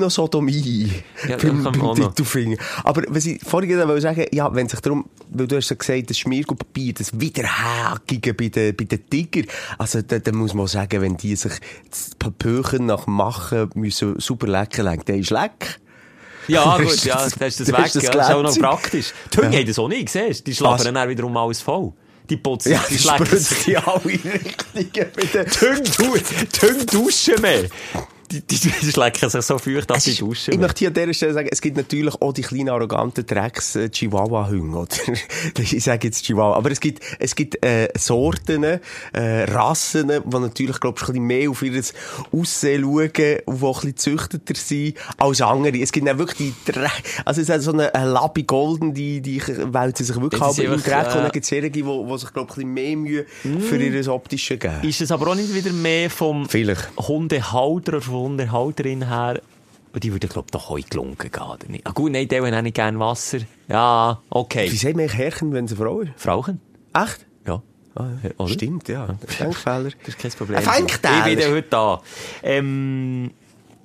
Sodomie. 0.10 0.92
Ja, 1.28 1.38
beim, 1.38 1.64
beim. 1.64 1.96
Titelfinger. 1.96 2.58
Aber 2.84 3.04
was 3.08 3.26
ich 3.26 3.42
vorhin 3.44 3.78
wollte 3.88 4.02
sagen, 4.02 4.26
ja, 4.32 4.54
wenn 4.54 4.68
sich 4.70 4.80
darum, 4.82 5.06
weil 5.30 5.48
du 5.48 5.58
hast 5.58 5.70
ja 5.70 5.76
gesagt, 5.76 6.10
das 6.10 6.18
Schmiergutpapier, 6.18 6.94
das 6.94 7.20
Wiederhäkige 7.20 8.34
bei 8.34 8.50
den, 8.50 8.76
bei 8.76 8.86
den 8.86 9.10
Tiger, 9.10 9.44
also 9.78 10.02
da, 10.02 10.20
da 10.20 10.32
muss 10.32 10.54
man 10.54 10.68
sagen, 10.68 11.02
wenn 11.02 11.18
die 11.18 11.36
sich 11.36 11.54
das 11.90 12.12
Papierchen 12.18 12.86
nach 12.86 13.08
Machen 13.08 13.70
müssen 13.76 14.20
super 14.20 14.48
lecken 14.48 14.86
legen, 14.86 15.04
dann 15.06 15.20
ist 15.20 15.30
leck. 15.32 15.80
Ja, 16.48 16.78
gut, 16.78 17.04
ja, 17.06 17.16
das- 17.16 17.34
ist 17.34 17.60
das 17.60 17.68
weg. 17.72 17.92
das 17.94 18.04
ja, 18.04 18.12
das 18.12 18.28
ist 18.30 18.34
auch 18.34 18.42
noch 18.44 18.58
praktisch. 18.58 19.14
Die 19.34 19.38
Hunde 19.38 19.52
Ja. 19.54 19.60
haben 19.60 19.68
das 19.68 19.78
auch 19.80 19.88
nicht, 19.88 20.10
siehst? 20.10 20.48
Die 20.48 20.56
schlafen 20.56 20.94
dann 20.96 21.08
wiederum 21.10 21.36
alles 21.38 21.62
voll. 21.62 21.94
Die 22.30 22.38
putzen, 22.38 22.72
Ja, 22.72 22.84
die 22.90 22.98
schlecken 22.98 23.46
die 23.66 23.78
alle 23.78 24.02
du- 25.84 26.18
die 26.18 26.68
Hunde 26.68 26.86
duschen 26.86 27.42
mehr. 27.42 27.66
Die, 28.32 28.42
die, 28.42 28.58
die 28.58 28.70
schlecken 28.92 29.30
sich 29.30 29.42
so 29.42 29.58
feucht, 29.58 29.92
sie 30.00 30.12
ist- 30.12 30.22
duschen 30.22 30.54
Ich 30.54 30.60
möchte 30.60 30.80
hier 30.80 30.90
an 30.90 30.94
dieser 30.94 31.14
Stelle 31.14 31.34
sagen, 31.34 31.50
es 31.52 31.62
gibt 31.62 31.78
natürlich 31.78 32.14
auch 32.22 32.34
die 32.34 32.42
kleinen 32.44 32.70
arroganten 32.70 33.26
Drecks 33.26 33.76
äh, 33.76 33.90
Chihuahua-Hunde, 33.90 34.78
oder? 34.78 34.90
ich 35.60 35.84
sage 35.84 36.08
jetzt 36.08 36.26
Chihuahua. 36.26 36.56
Aber 36.56 36.72
es 36.72 36.80
gibt, 36.80 37.04
es 37.20 37.36
gibt, 37.36 37.64
äh, 37.66 37.90
Sorten, 37.98 38.64
äh, 38.64 38.80
Rassen, 39.14 40.10
die 40.10 40.38
natürlich, 40.38 40.80
glaub 40.80 40.98
ich, 40.98 41.04
ein 41.08 41.14
bisschen 41.14 41.26
mehr 41.26 41.50
auf 41.50 41.62
ihr 41.64 41.82
Aussehen 42.32 42.84
schauen 42.84 43.10
und 43.10 43.18
die 43.18 43.66
ein 43.66 43.74
bisschen 43.74 43.98
züchteter 43.98 44.56
sind 44.56 44.98
als 45.18 45.42
andere. 45.42 45.78
Es 45.80 45.92
gibt 45.92 46.08
dann 46.08 46.20
wirklich 46.20 46.54
die 46.66 46.72
Dreck, 46.72 46.92
also 47.26 47.42
es 47.42 47.50
ist 47.50 47.64
so 47.64 47.72
eine, 47.72 47.94
eine 47.96 48.12
Labi 48.12 48.44
Golden, 48.44 48.94
die, 48.94 49.22
die 49.22 49.42
wälzen 49.42 50.06
sich 50.06 50.20
wirklich 50.20 50.42
halb 50.42 50.58
im 50.60 50.82
Dreck 50.82 51.08
und 51.08 51.20
äh, 51.20 51.22
dann 51.24 51.32
gibt 51.32 51.44
es 51.44 51.50
solche, 51.50 51.72
die, 51.72 51.84
die 51.84 52.18
sich, 52.18 52.34
glaub 52.34 52.50
ich, 52.52 52.58
ein 52.66 52.74
bisschen 52.74 52.74
mehr 52.74 52.98
Mühe 52.98 53.26
für 53.62 53.78
ihr 53.78 54.08
Optische 54.14 54.58
geben. 54.58 54.84
Ist 54.84 55.02
es 55.02 55.12
aber 55.12 55.28
auch 55.28 55.36
nicht 55.36 55.54
wieder 55.54 55.72
mehr 55.74 56.10
vom. 56.10 56.48
Hundehalter 56.98 58.02
Hundehalterin 58.20 59.08
her? 59.08 59.42
Und 59.92 60.04
die 60.04 60.12
würde, 60.12 60.28
glaube 60.28 60.48
ich, 60.48 60.52
doch 60.52 60.70
heute 60.70 60.88
gelungen 60.90 61.18
gehen, 61.18 61.32
oder 61.42 61.68
nicht? 61.68 61.88
Ah, 61.88 61.92
gut, 61.92 62.12
nein, 62.12 62.28
die 62.28 62.40
haben 62.40 62.64
nicht 62.64 62.76
gerne 62.76 63.00
Wasser. 63.00 63.40
Ja, 63.68 64.20
Wie 64.22 64.36
okay. 64.36 64.70
sagt 64.70 64.96
man 64.96 65.02
eigentlich 65.02 65.18
Herrchen, 65.18 65.52
wenn 65.52 65.68
sie 65.68 65.76
eine 65.76 65.84
Frau 65.84 66.02
ist? 66.02 66.12
Frauchen? 66.16 66.62
Echt? 66.94 67.26
Ja. 67.48 67.64
Ah, 67.96 68.08
ja. 68.24 68.30
Oder? 68.38 68.54
Stimmt, 68.54 68.88
ja. 68.88 69.18
Denkfehler. 69.40 69.90
Das 70.06 70.10
ist 70.10 70.20
kein 70.20 70.32
Problem. 70.32 70.60
Ich 70.60 71.38
bin 71.38 71.54
heute 71.54 71.68
da. 71.70 72.02
Ähm, 72.44 73.32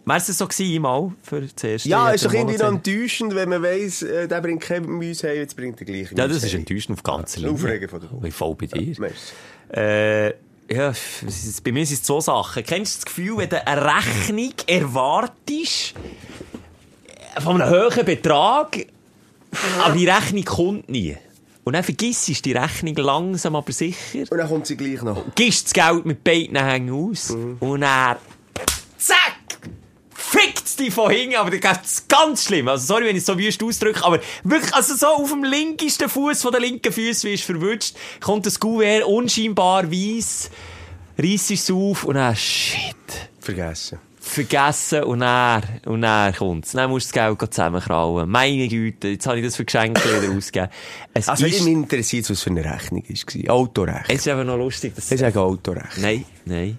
wär's 0.05 0.27
das 0.27 0.37
so 0.37 0.47
gewesen, 0.47 0.83
mal, 0.83 1.13
für 1.23 1.41
das 1.41 1.65
erste? 1.65 1.89
Ja, 1.89 2.11
ist 2.11 2.27
doch 2.27 2.35
irgendwie 2.35 2.59
noch 2.59 2.69
enttäuschend, 2.69 3.35
wenn 3.35 3.49
man 3.49 3.63
weiss, 3.63 4.03
äh, 4.03 4.29
der 4.29 4.43
bringt 4.43 4.61
kein 4.63 4.85
heim, 4.85 5.03
jetzt 5.03 5.57
bringt 5.57 5.81
er 5.81 5.87
gleich 5.87 6.13
Ja, 6.13 6.29
das 6.29 6.43
ist 6.43 6.53
enttäuschend 6.53 6.99
auf 6.99 7.03
ganzer 7.03 7.41
Linie. 7.41 7.89
Von 7.89 8.01
der 8.01 8.29
Ich 8.29 8.35
voll 8.35 8.55
bei 8.57 8.67
dir. 8.67 8.95
Äh, 9.71 10.35
ja, 10.71 10.93
bei 11.63 11.73
mir 11.73 11.87
sind 11.87 11.97
es 11.97 12.03
zwei 12.03 12.21
Sachen. 12.21 12.65
Kennst 12.65 12.95
du 12.95 12.99
das 12.99 13.05
Gefühl, 13.07 13.37
wenn 13.39 13.49
du 13.49 13.67
eine 13.67 13.85
Rechnung 13.85 14.53
erwartest, 14.67 15.95
äh, 17.37 17.41
von 17.41 17.61
einem 17.61 17.71
hohen 17.71 18.05
Betrag, 18.05 18.87
aber 19.83 19.95
die 19.95 20.09
Rechnung 20.09 20.45
kommt 20.45 20.89
nie? 20.89 21.17
Und 21.65 21.73
dann 21.73 21.83
vergisst 21.85 22.29
du 22.29 22.33
die 22.35 22.53
Rechnung 22.53 22.95
langsam 22.97 23.57
aber 23.57 23.73
sicher, 23.73 24.25
Und 24.31 24.37
dann 24.37 24.49
kommt 24.49 24.67
sie 24.67 24.77
gleich 24.77 25.01
noch. 25.03 25.25
gibst 25.35 25.67
das 25.67 25.73
Geld 25.73 26.05
mit 26.05 26.23
beiden 26.23 26.57
Hängen 26.57 26.93
aus 26.93 27.31
und 27.31 27.81
dann 27.81 28.17
zack! 28.99 29.35
Fickt 30.31 30.79
die 30.81 30.91
von 30.91 31.11
hinten, 31.11 31.37
aber 31.37 31.51
das 31.57 31.79
ist 31.85 32.09
ganz 32.09 32.45
schlimm. 32.47 32.67
Also, 32.69 32.87
sorry, 32.87 33.05
wenn 33.07 33.17
ich 33.17 33.21
es 33.23 33.27
so 33.27 33.39
wüst 33.39 33.63
ausdrücke, 33.63 34.05
aber 34.05 34.21
wirklich, 34.43 34.73
also 34.75 34.95
so 34.97 35.07
auf 35.07 35.31
dem 35.31 35.45
linkesten 35.45 36.09
Fuß 36.09 36.43
von 36.43 36.51
der 36.53 36.61
linken 36.61 36.93
Füße 36.93 37.29
wirst 37.29 37.49
du 37.49 37.53
verwünscht, 37.53 37.95
kommt 38.21 38.47
das 38.47 38.59
Kuvert 38.59 39.05
unscheinbar 39.05 39.91
weiss, 39.91 40.51
reissest 41.19 41.65
es 41.65 41.71
auf 41.71 42.05
und 42.05 42.15
dann, 42.15 42.35
shit, 42.35 42.97
Vergessen. 43.39 43.99
vergessen 44.19 45.05
und 45.05 45.21
dann, 45.21 45.63
und 45.85 46.01
dann 46.03 46.35
kommt's. 46.35 46.73
Dann 46.73 46.91
musst 46.91 47.15
du 47.15 47.21
das 47.21 47.39
Geld 47.39 47.55
zusammenkrauen. 47.55 48.29
Meine 48.29 48.67
Güte, 48.67 49.09
jetzt 49.09 49.27
habe 49.27 49.39
ich 49.39 49.45
das 49.45 49.55
für 49.57 49.65
Geschenke 49.67 50.01
wieder 50.03 50.37
ausgegeben. 50.37 50.71
Es 51.13 51.29
Also, 51.29 51.45
ist, 51.47 51.63
mich 51.63 51.73
interessiert, 51.73 52.29
was 52.31 52.43
für 52.43 52.51
eine 52.51 52.65
Rechnung 52.65 53.05
war. 53.07 53.55
Autorecht. 53.55 54.07
es 54.09 54.15
ist 54.21 54.29
aber 54.29 54.43
noch 54.45 54.57
lustig, 54.57 54.95
dass 54.97 55.05
Das 55.09 55.13
ist 55.21 55.23
eigentlich 55.23 55.37
Autorecht. 55.37 55.99
Nein, 55.99 56.25
nein. 56.47 56.79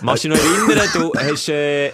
Machst 0.00 0.24
du 0.24 0.28
dich 0.30 0.38
noch 0.38 0.68
erinnern, 0.68 0.88
du 0.94 1.12
hast 1.14 1.48
äh, 1.50 1.90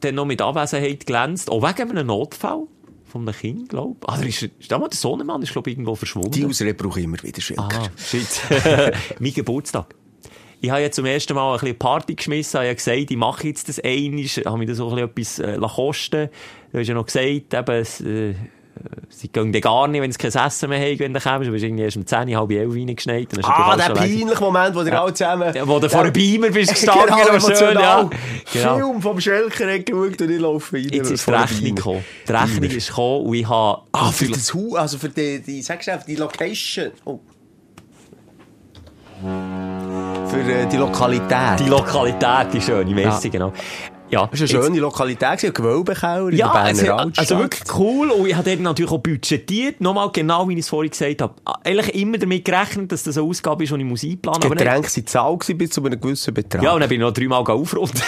dann 0.00 0.14
noch 0.14 0.24
mit 0.24 0.40
Abwesenheit 0.40 1.06
glänzt, 1.06 1.50
auch 1.50 1.62
wegen 1.62 1.90
einem 1.90 2.06
Notfall 2.06 2.66
von 3.04 3.22
einem 3.22 3.34
Kind, 3.34 3.68
glaube 3.68 3.96
ich. 4.02 4.08
Ah, 4.08 4.16
da 4.18 4.26
ist, 4.26 4.42
ist 4.42 4.70
da 4.70 4.78
mal 4.78 4.88
der 4.88 4.98
Sohnemann 4.98 5.42
ist, 5.42 5.52
glaube 5.52 5.70
ich, 5.70 5.76
irgendwo 5.76 5.94
verschwunden. 5.94 6.30
Die 6.30 6.44
Ausrede 6.44 6.74
brauche 6.74 7.00
ich 7.00 7.04
immer 7.04 7.22
wieder, 7.22 7.40
Schilker. 7.40 7.68
Ah, 7.70 7.88
shit. 7.96 8.42
mein 9.18 9.32
Geburtstag. 9.32 9.94
Ich 10.60 10.70
habe 10.70 10.80
jetzt 10.80 10.96
zum 10.96 11.06
ersten 11.06 11.34
Mal 11.34 11.54
ein 11.54 11.60
bisschen 11.60 11.78
Party 11.78 12.14
geschmissen, 12.16 12.58
habe 12.58 12.66
ja 12.66 12.74
gesagt, 12.74 13.10
ich 13.10 13.16
mache 13.16 13.46
jetzt 13.46 13.68
das 13.68 13.78
einiges, 13.78 14.38
habe 14.38 14.58
mir 14.58 14.66
das 14.66 14.80
auch 14.80 14.92
ein 14.92 15.08
bisschen 15.08 15.44
etwas 15.44 15.56
äh, 15.56 15.60
lassen 15.60 15.74
kosten. 15.74 16.28
Du 16.72 16.78
hast 16.78 16.88
ja 16.88 16.94
noch 16.94 17.06
gesagt, 17.06 17.54
eben, 17.54 17.80
es, 17.80 18.00
äh, 18.00 18.34
sie 19.08 19.28
gehen 19.28 19.52
dann 19.52 19.60
gar 19.60 19.88
nicht, 19.88 20.02
wenn 20.02 20.12
sie 20.12 20.18
kein 20.18 20.46
Essen 20.46 20.68
mehr 20.68 20.80
haben, 20.80 20.98
wenn 20.98 21.14
du 21.14 21.20
kommst. 21.20 21.48
Du 21.48 21.52
bist 21.52 21.64
irgendwie 21.64 21.84
erst 21.84 21.96
um 21.96 22.06
10, 22.06 22.36
halb 22.36 22.50
11 22.50 22.74
reingeschneit. 22.74 23.28
Ah, 23.42 23.76
der 23.76 23.94
peinliche 23.94 24.40
Moment, 24.40 24.74
wo 24.74 24.82
ihr 24.82 25.00
alle 25.00 25.14
zusammen... 25.14 25.54
Ja, 25.54 25.66
wo 25.66 25.78
du 25.78 25.88
vor 25.88 26.02
einem 26.02 26.12
Beamer 26.12 26.50
bist 26.50 26.70
gestanden, 26.74 27.16
genau, 27.16 27.40
schön, 27.40 27.78
ja. 27.78 28.10
Genau. 28.52 28.76
Film 28.76 29.02
vom 29.02 29.20
Schelker 29.20 29.72
hat 29.72 29.86
geschaut 29.86 30.20
und 30.20 30.30
ich 30.30 30.40
laufe 30.40 30.76
rein. 30.76 30.88
Jetzt 30.90 31.10
ist 31.10 31.26
die 31.26 31.30
Rechnung 31.30 31.74
gekommen. 31.74 32.04
Die 32.26 32.32
Rechnung 32.32 32.70
ist 32.70 32.88
gekommen 32.88 33.26
und 33.26 33.34
ich 33.34 33.48
habe... 33.48 33.82
Ah, 33.92 34.10
für 34.10 34.28
das 34.28 34.54
Haus, 34.54 34.74
also 34.74 34.98
für 34.98 35.08
die, 35.08 35.40
die 35.40 35.62
sagst 35.62 35.88
du 35.88 35.92
einfach, 35.92 36.06
die 36.06 36.16
Location. 36.16 36.90
Oh. 37.04 37.20
Für 39.20 40.40
äh, 40.40 40.66
die 40.66 40.76
Lokalität. 40.76 41.60
Die 41.60 41.68
Lokalität, 41.68 42.52
die 42.52 42.60
schöne 42.60 42.94
Messe, 42.94 43.30
genau. 43.30 43.52
Ja, 44.10 44.26
Das 44.30 44.40
war 44.40 44.48
eine 44.48 44.64
schöne 44.64 44.80
Lokalität, 44.80 45.38
gewesen, 45.38 45.54
Gewölbekauer 45.54 46.30
in 46.30 46.36
der 46.36 46.38
Ja, 46.38 46.52
Berner 46.52 46.68
also, 46.68 47.12
also 47.16 47.38
wirklich 47.38 47.62
cool. 47.78 48.10
Und 48.10 48.26
ich 48.26 48.34
habe 48.34 48.48
dort 48.48 48.60
natürlich 48.60 48.90
auch 48.90 48.98
budgetiert. 48.98 49.80
Nochmal 49.80 50.10
genau, 50.12 50.48
wie 50.48 50.54
ich 50.54 50.60
es 50.60 50.68
vorhin 50.68 50.90
gesagt 50.90 51.20
habe. 51.22 51.34
Eigentlich 51.64 51.94
immer 51.94 52.18
damit 52.18 52.44
gerechnet, 52.44 52.90
dass 52.92 53.02
das 53.02 53.18
eine 53.18 53.26
Ausgabe 53.26 53.64
ist, 53.64 53.72
die 53.72 53.76
ich 53.78 53.84
muss 53.84 54.04
einplanen 54.04 54.40
muss. 54.48 54.58
Getränke 54.58 54.88
sind 54.90 55.08
Zahl 55.08 55.36
bis 55.36 55.70
zu 55.70 55.84
einem 55.84 56.00
gewissen 56.00 56.32
Betrag. 56.32 56.62
Ja, 56.62 56.72
und 56.72 56.80
dann 56.80 56.88
bin 56.88 57.00
ich 57.00 57.06
noch 57.06 57.12
dreimal 57.12 57.42
aufrunden. 57.42 58.00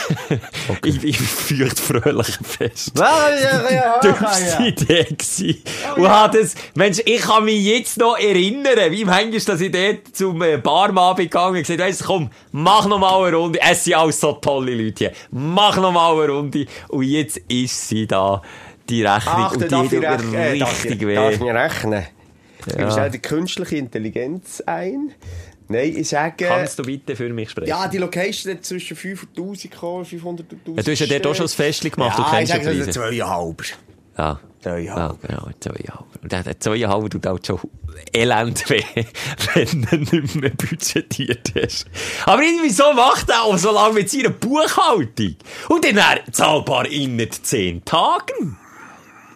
ich, 0.85 1.05
ich 1.05 1.19
fürcht 1.19 1.79
fröhlich 1.79 2.39
fest. 2.43 2.93
Ja, 2.97 3.29
ja, 3.71 4.01
dümmste 4.03 4.63
Idee 4.63 5.05
gewesen. 5.05 5.63
Und 5.97 6.09
hat 6.09 6.35
das, 6.35 6.55
Mensch, 6.75 7.01
ich 7.05 7.21
kann 7.21 7.45
mich 7.45 7.63
jetzt 7.65 7.99
noch 7.99 8.19
erinnern, 8.19 8.91
wie 8.91 9.05
manchmal, 9.05 9.41
dass 9.41 9.61
ich 9.61 9.71
dort 9.71 10.17
zum 10.17 10.43
äh, 10.43 10.57
Barmann 10.57 11.17
bin 11.17 11.27
gegangen 11.27 11.57
und 11.57 11.67
gesagt 11.67 12.01
du, 12.01 12.05
komm, 12.05 12.31
mach 12.53 12.87
noch 12.87 12.99
mal 12.99 13.25
eine 13.25 13.37
Runde. 13.37 13.59
Es 13.61 13.85
sind 13.85 13.95
alles 13.95 14.21
so 14.21 14.33
tolle 14.33 14.75
Leute 14.75 15.05
hier. 15.05 15.13
Mach 15.31 15.77
noch 15.77 15.90
mal 15.93 16.15
eine 16.15 16.33
Runde. 16.33 16.67
Und 16.89 17.05
jetzt 17.05 17.39
ist 17.49 17.89
sie 17.89 18.07
da, 18.07 18.43
die 18.89 19.05
Rechnung. 19.05 19.35
Ach, 19.37 19.53
und 19.53 19.63
die 19.63 19.69
darf 19.69 19.85
ich, 19.85 19.91
tut 19.91 20.03
rech 20.03 20.23
mir 20.25 20.39
äh, 20.39 20.59
darf 20.59 20.85
richtig 20.85 21.03
ich, 21.03 21.15
darf 21.15 21.35
ich 21.35 21.41
weh. 21.41 21.51
rechnen? 21.51 22.07
Ich 22.67 22.75
ja. 22.75 22.91
stelle 22.91 23.11
die 23.11 23.19
künstliche 23.19 23.77
Intelligenz 23.77 24.61
ein. 24.67 25.13
Nein, 25.69 25.97
ich 25.97 26.09
sage... 26.09 26.47
Kannst 26.47 26.79
du 26.79 26.83
bitte 26.83 27.15
für 27.15 27.29
mich 27.29 27.51
sprechen? 27.51 27.69
ja, 27.69 27.87
die 27.87 27.99
Location 27.99 28.53
hat 28.53 28.65
zwischen 28.65 28.97
5'000 28.97 29.71
gekommen, 29.71 30.05
500'000 30.05 30.77
Ja, 30.77 30.83
du 30.83 30.91
hast 30.91 30.99
ja 30.99 31.07
dort 31.07 31.27
auch 31.29 31.35
schon 31.35 31.45
das 31.45 31.55
Festchen 31.55 31.93
gemacht, 31.93 32.19
du 32.19 32.23
ja, 32.23 32.31
kennst 32.31 32.53
ich 32.53 32.63
sage 32.63 32.77
Preise. 32.77 32.93
so 32.93 33.01
zweieinhalber. 33.01 33.65
Ja. 34.19 34.41
Zweieinhalb. 34.63 35.23
Ja, 35.23 35.29
genau, 35.29 35.51
zweieinhalb. 35.61 36.23
Und 36.23 36.33
der, 36.33 36.61
zweieinhalb 36.61 37.11
tut 37.11 37.27
halt 37.27 37.47
schon 37.47 37.61
elend 38.13 38.69
weh, 38.69 38.83
wenn 39.55 39.83
du 39.83 40.17
nicht 40.17 40.35
mehr 40.37 40.51
budgetiert 40.51 41.53
hast. 41.55 41.87
Aber 42.27 42.43
irgendwie 42.43 42.71
so 42.71 42.93
macht 42.93 43.31
er 43.31 43.43
auch 43.45 43.57
so 43.57 43.73
lange 43.73 43.95
mit 43.95 44.11
seiner 44.11 44.31
Buchhaltung. 44.31 45.37
Und 45.69 45.85
dann 45.85 45.97
er 45.97 46.33
zahlbar 46.33 46.87
innerhalb 46.87 47.35
zehn 47.35 47.85
Tagen. 47.85 48.59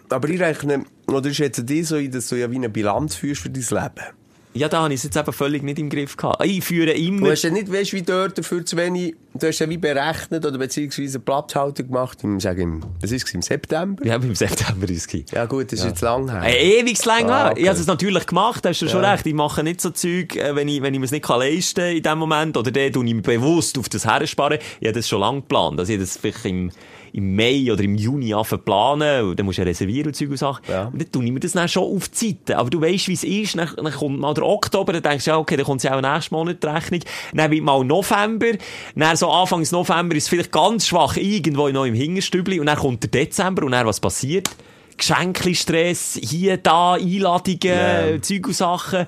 Aber 0.09 0.29
ich 0.29 0.39
rechne, 0.39 0.85
oder 1.07 1.29
ist 1.29 1.39
jetzt 1.39 1.67
die 1.67 1.83
so, 1.83 1.95
ein, 1.95 2.11
dass 2.11 2.27
du 2.27 2.35
ja 2.35 2.49
wie 2.51 2.55
eine 2.55 2.69
Bilanz 2.69 3.15
führst 3.15 3.41
für 3.41 3.49
dein 3.49 3.63
Leben? 3.63 4.15
Ja, 4.55 4.69
da 4.69 4.83
habe 4.83 4.93
ich 4.93 4.99
es 4.99 5.03
jetzt 5.03 5.17
eben 5.17 5.33
völlig 5.33 5.63
nicht 5.63 5.77
im 5.79 5.89
Griff 5.89 6.15
gehabt. 6.15 6.43
Ich 6.45 6.63
führe 6.63 6.93
Du 6.93 6.99
immer... 6.99 7.31
hast 7.31 7.43
ja 7.43 7.49
nicht, 7.49 7.71
weißt 7.71 7.91
wie 7.91 8.01
dort 8.01 8.37
dafür 8.37 8.65
zu 8.65 8.77
wenig, 8.77 9.13
du 9.33 9.47
hast 9.47 9.59
ja 9.59 9.69
wie 9.69 9.77
berechnet 9.77 10.45
oder 10.45 10.57
beziehungsweise 10.57 11.19
Platzhaltung 11.19 11.87
gemacht, 11.87 12.19
im, 12.23 12.39
sag 12.39 12.57
im, 12.57 12.81
was 13.01 13.11
ist 13.11 13.33
im 13.33 13.41
September? 13.41 14.05
Ja, 14.05 14.15
im 14.15 14.33
September 14.33 14.89
ist 14.89 15.13
es. 15.13 15.31
Ja 15.31 15.43
gut, 15.45 15.71
das 15.73 15.79
ist 15.81 15.85
jetzt 15.85 16.01
lang 16.01 16.29
her. 16.31 16.41
Äh, 16.43 16.79
ewig 16.79 17.03
lang 17.03 17.29
Ah, 17.29 17.43
her. 17.43 17.51
okay. 17.51 17.61
Ich 17.63 17.67
habe 17.67 17.77
es 17.79 17.85
natürlich 17.87 18.25
gemacht, 18.25 18.65
hast 18.65 18.81
du 18.81 18.87
schon 18.87 19.03
recht. 19.03 19.25
Ich 19.25 19.33
mache 19.33 19.61
nicht 19.61 19.81
so 19.81 19.89
Zeug, 19.89 20.35
äh, 20.37 20.55
wenn 20.55 20.69
ich, 20.69 20.81
wenn 20.81 20.93
ich 20.93 20.99
mir 21.01 21.05
es 21.05 21.11
nicht 21.11 21.25
kann 21.25 21.39
leisten 21.39 21.81
kann 21.81 21.95
in 21.97 22.03
dem 22.03 22.17
Moment. 22.17 22.55
Oder 22.55 22.71
dann 22.71 22.93
tue 22.93 23.05
ich 23.05 23.13
mich 23.13 23.23
bewusst 23.23 23.77
auf 23.77 23.89
das 23.89 24.05
hersparen. 24.05 24.59
Ich 24.79 24.87
habe 24.87 24.97
das 24.97 25.09
schon 25.09 25.19
lange 25.19 25.41
geplant. 25.41 25.79
Also 25.79 25.91
ich 25.91 25.99
das 25.99 26.15
vielleicht 26.17 26.45
im, 26.45 26.71
im 27.15 27.35
Mai 27.35 27.71
oder 27.71 27.83
im 27.83 27.95
Juni 27.95 28.33
anfangen 28.33 28.61
zu 28.61 28.65
planen. 28.65 29.29
Und 29.29 29.39
dann 29.39 29.45
musst 29.45 29.57
du 29.57 29.61
ja 29.61 29.67
reservieren 29.67 30.07
und 30.07 30.15
Zeug 30.15 30.29
und 30.31 30.37
Sachen. 30.37 30.63
Ja. 30.69 30.87
Und 30.87 31.15
dann 31.15 31.23
ich 31.23 31.31
mir 31.31 31.39
das 31.39 31.53
dann 31.53 31.69
schon 31.69 31.83
auf 31.83 32.09
die 32.09 32.29
Seite. 32.29 32.57
Aber 32.57 32.69
du 32.69 32.81
weißt, 32.81 33.07
wie 33.07 33.13
es 33.13 33.23
ist. 33.23 33.57
Dann, 33.57 33.69
dann 33.75 33.91
kommt 33.91 34.19
mal 34.19 34.33
der 34.33 34.45
Oktober, 34.45 34.91
dann 34.91 35.03
denkst 35.03 35.25
du, 35.25 35.31
ja, 35.31 35.37
okay, 35.37 35.55
dann 35.55 35.65
kommt 35.65 35.81
ja 35.83 35.95
auch 35.95 36.01
nächsten 36.01 36.35
Monat 36.35 36.61
die 36.61 36.67
Rechnung. 36.67 37.01
Dann 37.33 37.51
wird 37.51 37.63
mal 37.63 37.83
November. 37.85 38.51
Dann 38.95 39.15
so 39.15 39.29
Anfangs 39.29 39.71
November 39.71 40.15
ist 40.15 40.23
es 40.23 40.29
vielleicht 40.29 40.51
ganz 40.51 40.87
schwach 40.87 41.15
irgendwo 41.15 41.69
noch 41.69 41.85
im 41.85 41.93
Hingerstübli. 41.93 42.59
Und 42.59 42.65
dann 42.65 42.77
kommt 42.77 43.03
der 43.03 43.11
Dezember 43.11 43.63
und 43.63 43.71
dann 43.71 43.87
was 43.87 43.99
passiert? 43.99 44.49
Geschenkli-Stress, 44.97 46.19
hier, 46.21 46.57
da, 46.57 46.93
Einladungen, 46.93 47.59
Ja. 47.61 48.21
Zeug 48.21 48.47
und 48.47 48.55
Sachen. 48.55 49.07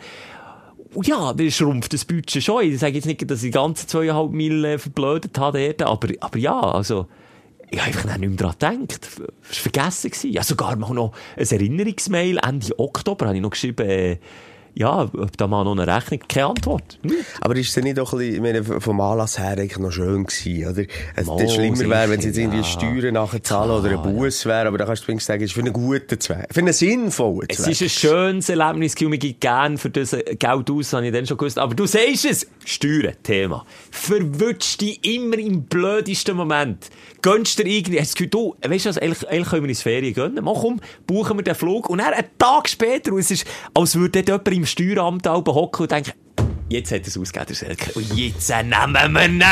Und 0.93 1.07
ja, 1.07 1.33
das 1.33 1.53
schrumpft 1.53 1.93
das 1.93 2.05
Budget 2.05 2.43
schon. 2.43 2.63
Ich 2.63 2.79
sage 2.79 2.95
jetzt 2.95 3.05
nicht, 3.05 3.29
dass 3.29 3.43
ich 3.43 3.51
die 3.51 3.57
ganzen 3.57 3.87
zweieinhalb 3.87 4.31
Mil 4.31 4.63
äh, 4.65 4.77
verblödet 4.77 5.37
habe 5.37 5.73
dort, 5.77 5.81
aber, 5.83 6.13
aber 6.19 6.37
ja, 6.37 6.59
also, 6.59 7.07
ich 7.69 7.79
habe 7.79 7.87
einfach 7.87 8.17
nicht 8.17 8.41
mehr 8.41 8.53
daran 8.57 8.87
gedacht. 8.87 9.01
Das 9.03 9.19
war 9.19 9.27
vergessen. 9.49 10.31
Ja, 10.31 10.43
sogar 10.43 10.75
noch 10.75 11.13
ein 11.35 11.45
Erinnerungsmail 11.45 12.37
Ende 12.37 12.79
Oktober 12.79 13.27
habe 13.27 13.35
ich 13.35 13.41
noch 13.41 13.49
geschrieben, 13.49 13.87
äh, 13.87 14.17
ja, 14.77 15.09
ob 15.11 15.35
da 15.37 15.47
mal 15.47 15.63
noch 15.63 15.71
eine 15.77 15.87
Rechnung, 15.87 16.19
keine 16.29 16.47
Antwort. 16.47 16.99
Nicht. 17.01 17.15
Aber 17.41 17.55
ist 17.55 17.75
es 17.75 17.83
nicht 17.83 17.99
auch 17.99 18.13
ein 18.13 18.19
bisschen, 18.19 18.35
ich 18.35 18.41
meine, 18.41 18.63
vom 18.63 19.01
Anlass 19.01 19.39
her 19.39 19.57
eigentlich 19.57 19.79
noch 19.79 19.91
schön 19.91 20.25
gewesen, 20.25 20.67
oder? 20.71 20.83
Also, 21.15 21.33
Mal, 21.35 21.43
das 21.43 21.53
schlimmer 21.55 21.89
wäre, 21.89 22.09
wenn 22.11 22.21
sie 22.21 22.27
jetzt 22.27 22.37
irgendwie 22.37 22.57
ja. 22.59 22.63
Steuern 22.63 23.13
nachher 23.15 23.41
zahlen 23.43 23.71
oder 23.71 23.89
ein 23.89 24.01
Bus 24.15 24.45
wäre, 24.45 24.67
aber 24.67 24.77
da 24.77 24.85
kannst 24.85 25.03
du 25.03 25.07
wenigstens 25.07 25.27
sagen, 25.27 25.43
es 25.43 25.49
ist 25.49 25.53
für 25.55 25.61
einen 25.61 25.73
guten 25.73 26.19
Zweck, 26.19 26.47
für 26.51 26.59
einen 26.59 26.73
sinnvollen 26.73 27.47
Es 27.49 27.57
Zweck. 27.57 27.71
ist 27.71 27.81
ein 27.81 27.89
schönes 27.89 28.49
Erlebnis, 28.49 28.93
gewesen, 28.93 29.09
mir 29.09 29.17
gibt 29.17 29.41
gern 29.41 29.77
für 29.79 29.89
das 29.89 30.13
äh, 30.13 30.35
Geld 30.37 30.69
aus, 30.69 30.93
habe 30.93 31.07
ich 31.07 31.13
dann 31.13 31.25
schon 31.25 31.37
gewusst. 31.37 31.57
Aber 31.57 31.73
du 31.73 31.87
sagst 31.87 32.25
es, 32.25 32.47
Steuern, 32.63 33.15
Thema. 33.23 33.65
Verwünscht 33.89 34.81
dich 34.81 35.03
immer 35.03 35.37
im 35.39 35.63
blödesten 35.63 36.37
Moment. 36.37 36.89
Gönnst 37.21 37.57
dir 37.57 37.65
irgendwie, 37.65 37.99
hast 37.99 38.11
du 38.19 38.25
das 38.25 38.31
Gefühl, 38.31 38.55
du, 38.61 38.69
weißt 38.69 38.85
du 38.85 38.89
was, 38.89 38.97
eigentlich, 38.99 39.27
eigentlich 39.27 39.49
können 39.49 39.63
wir 39.63 39.69
ins 39.69 39.81
Ferien 39.81 40.13
gönnen. 40.13 40.43
Mal 40.43 40.53
komm, 40.53 40.79
buchen 41.07 41.37
wir 41.37 41.43
den 41.43 41.55
Flug. 41.55 41.89
Und 41.89 41.97
dann 41.97 42.13
einen 42.13 42.27
Tag 42.37 42.69
später, 42.69 43.11
und 43.11 43.19
es 43.19 43.31
ist, 43.31 43.45
als 43.73 43.95
würde 43.95 44.21
dort 44.23 44.45
jemand 44.47 44.57
im 44.57 44.65
Steueramt 44.67 45.27
hocken 45.27 45.83
und 45.83 45.91
denken, 45.91 46.13
jetzt 46.69 46.91
hat 46.91 47.01
er 47.01 47.07
es 47.07 47.17
ausgegeben, 47.17 47.47
der 47.47 47.55
Selke. 47.55 47.91
Und 47.93 48.13
jetzt 48.15 48.49
nehmen 48.49 49.13
wir 49.13 49.25
ihn. 49.25 49.43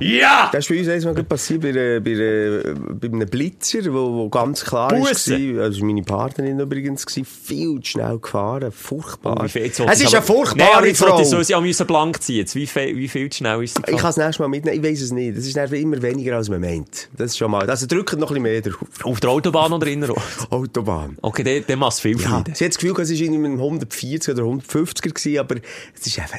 Ja! 0.00 0.48
Das 0.52 0.64
ist 0.64 0.68
bei 0.68 0.78
uns 0.94 1.06
einmal 1.06 1.24
passiert 1.24 1.62
bei, 1.62 1.72
bei, 1.72 2.74
bei 2.94 3.08
einem 3.08 3.28
Blitzer, 3.28 3.80
wo, 3.92 4.12
wo 4.14 4.28
ganz 4.28 4.64
klar 4.64 4.88
Busse. 4.88 5.56
war, 5.56 5.64
also 5.64 5.84
meine 5.84 6.02
Partnerin 6.02 6.58
übrigens, 6.58 7.06
gewesen, 7.06 7.24
viel 7.24 7.80
zu 7.80 7.90
schnell 7.92 8.18
gefahren, 8.18 8.72
furchtbar. 8.72 9.42
Wie 9.44 9.48
viel- 9.48 9.62
es 9.62 9.78
ist 9.78 9.80
ich 9.80 10.06
eine 10.08 10.16
aber- 10.18 10.22
furchtbare 10.26 10.86
jetzt 10.86 10.98
Frau. 10.98 11.10
wollte 11.10 11.22
ich 11.22 11.28
so, 11.28 11.42
sie 11.42 11.54
müssen 11.60 11.86
blank 11.86 12.22
ziehen. 12.22 12.46
Wie 12.52 12.66
viel, 12.66 12.96
wie 12.96 13.08
viel 13.08 13.30
zu 13.30 13.38
schnell 13.38 13.62
ist 13.62 13.74
sie 13.76 13.80
Ich 13.80 13.86
gefahren? 13.86 14.00
kann 14.00 14.10
es 14.10 14.16
nächstes 14.16 14.38
Mal 14.40 14.48
mitnehmen, 14.48 14.84
ich 14.84 14.90
weiß 14.90 15.00
es 15.00 15.12
nicht. 15.12 15.36
Das 15.36 15.46
ist 15.46 15.56
immer 15.56 16.02
weniger, 16.02 16.36
als 16.36 16.48
man 16.48 16.60
meint. 16.60 17.08
Das 17.16 17.32
ist 17.32 17.38
schon 17.38 17.50
mal, 17.50 17.68
also 17.68 17.86
drückt 17.86 18.12
noch 18.18 18.30
ein 18.30 18.42
bisschen 18.42 18.42
mehr 18.42 18.60
drauf. 18.60 18.76
Auf 19.04 19.20
der 19.20 19.30
Autobahn 19.30 19.72
oder 19.72 19.86
innerorts? 19.86 20.46
Autobahn. 20.50 21.16
Okay, 21.22 21.64
dann 21.66 21.78
macht 21.78 21.94
es 21.94 22.00
viel 22.00 22.20
Ja, 22.20 22.28
Freude. 22.28 22.52
sie 22.54 22.64
hat 22.64 22.72
das 22.72 22.78
Gefühl, 22.78 23.00
es 23.00 23.10
war 23.10 23.16
irgendwie 23.16 23.38
mit 23.38 23.50
einem 23.52 23.60
140 23.60 24.34
oder 24.34 24.42
150er 24.44 25.12
gewesen, 25.12 25.38
aber 25.38 25.56
es 25.98 26.06
ist 26.06 26.18
einfach, 26.18 26.38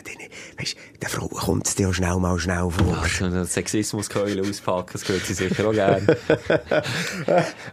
weißt, 0.59 0.75
der 1.01 1.09
Frau 1.09 1.27
kommt 1.27 1.67
es 1.67 1.75
dir 1.75 1.89
auch 1.89 1.93
schnell 1.93 2.15
mal 2.17 2.37
schnell 2.39 2.69
vor. 2.69 2.97
Also, 3.01 3.25
eine 3.25 3.45
Sexismuskeule 3.55 4.41
auspacken, 4.41 4.89
das 4.93 5.03
gehört 5.03 5.25
sie 5.25 5.33
sicher 5.33 5.67
auch 5.67 5.73
gerne. 5.73 6.05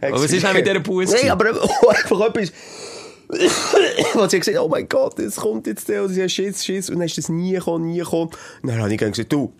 Aber 0.01 0.11
was 0.11 0.31
ist 0.31 0.43
denn 0.43 0.53
mit 0.53 0.65
dieser 0.65 0.79
Busse? 0.79 1.15
Nein, 1.15 1.31
aber 1.31 1.51
auch 1.61 1.87
einfach 1.87 2.27
etwas, 2.27 2.51
wo 4.13 4.27
sie 4.27 4.39
gesagt 4.39 4.57
hat, 4.57 4.63
oh 4.63 4.69
mein 4.69 4.87
Gott, 4.87 5.19
es 5.19 5.35
kommt 5.35 5.67
jetzt 5.67 5.89
der, 5.89 6.03
und 6.03 6.09
sie 6.09 6.23
hat 6.23 6.31
Schiss, 6.31 6.63
Schiss, 6.63 6.89
und 6.89 6.97
dann 6.97 7.05
ist 7.05 7.17
das 7.17 7.29
nie 7.29 7.53
gekommen, 7.53 7.87
nie 7.87 7.99
gekommen. 7.99 8.31
Und 8.61 8.69
dann 8.69 8.81
habe 8.81 8.91
ich 8.91 8.97
gesagt, 8.97 9.31
du, 9.31 9.53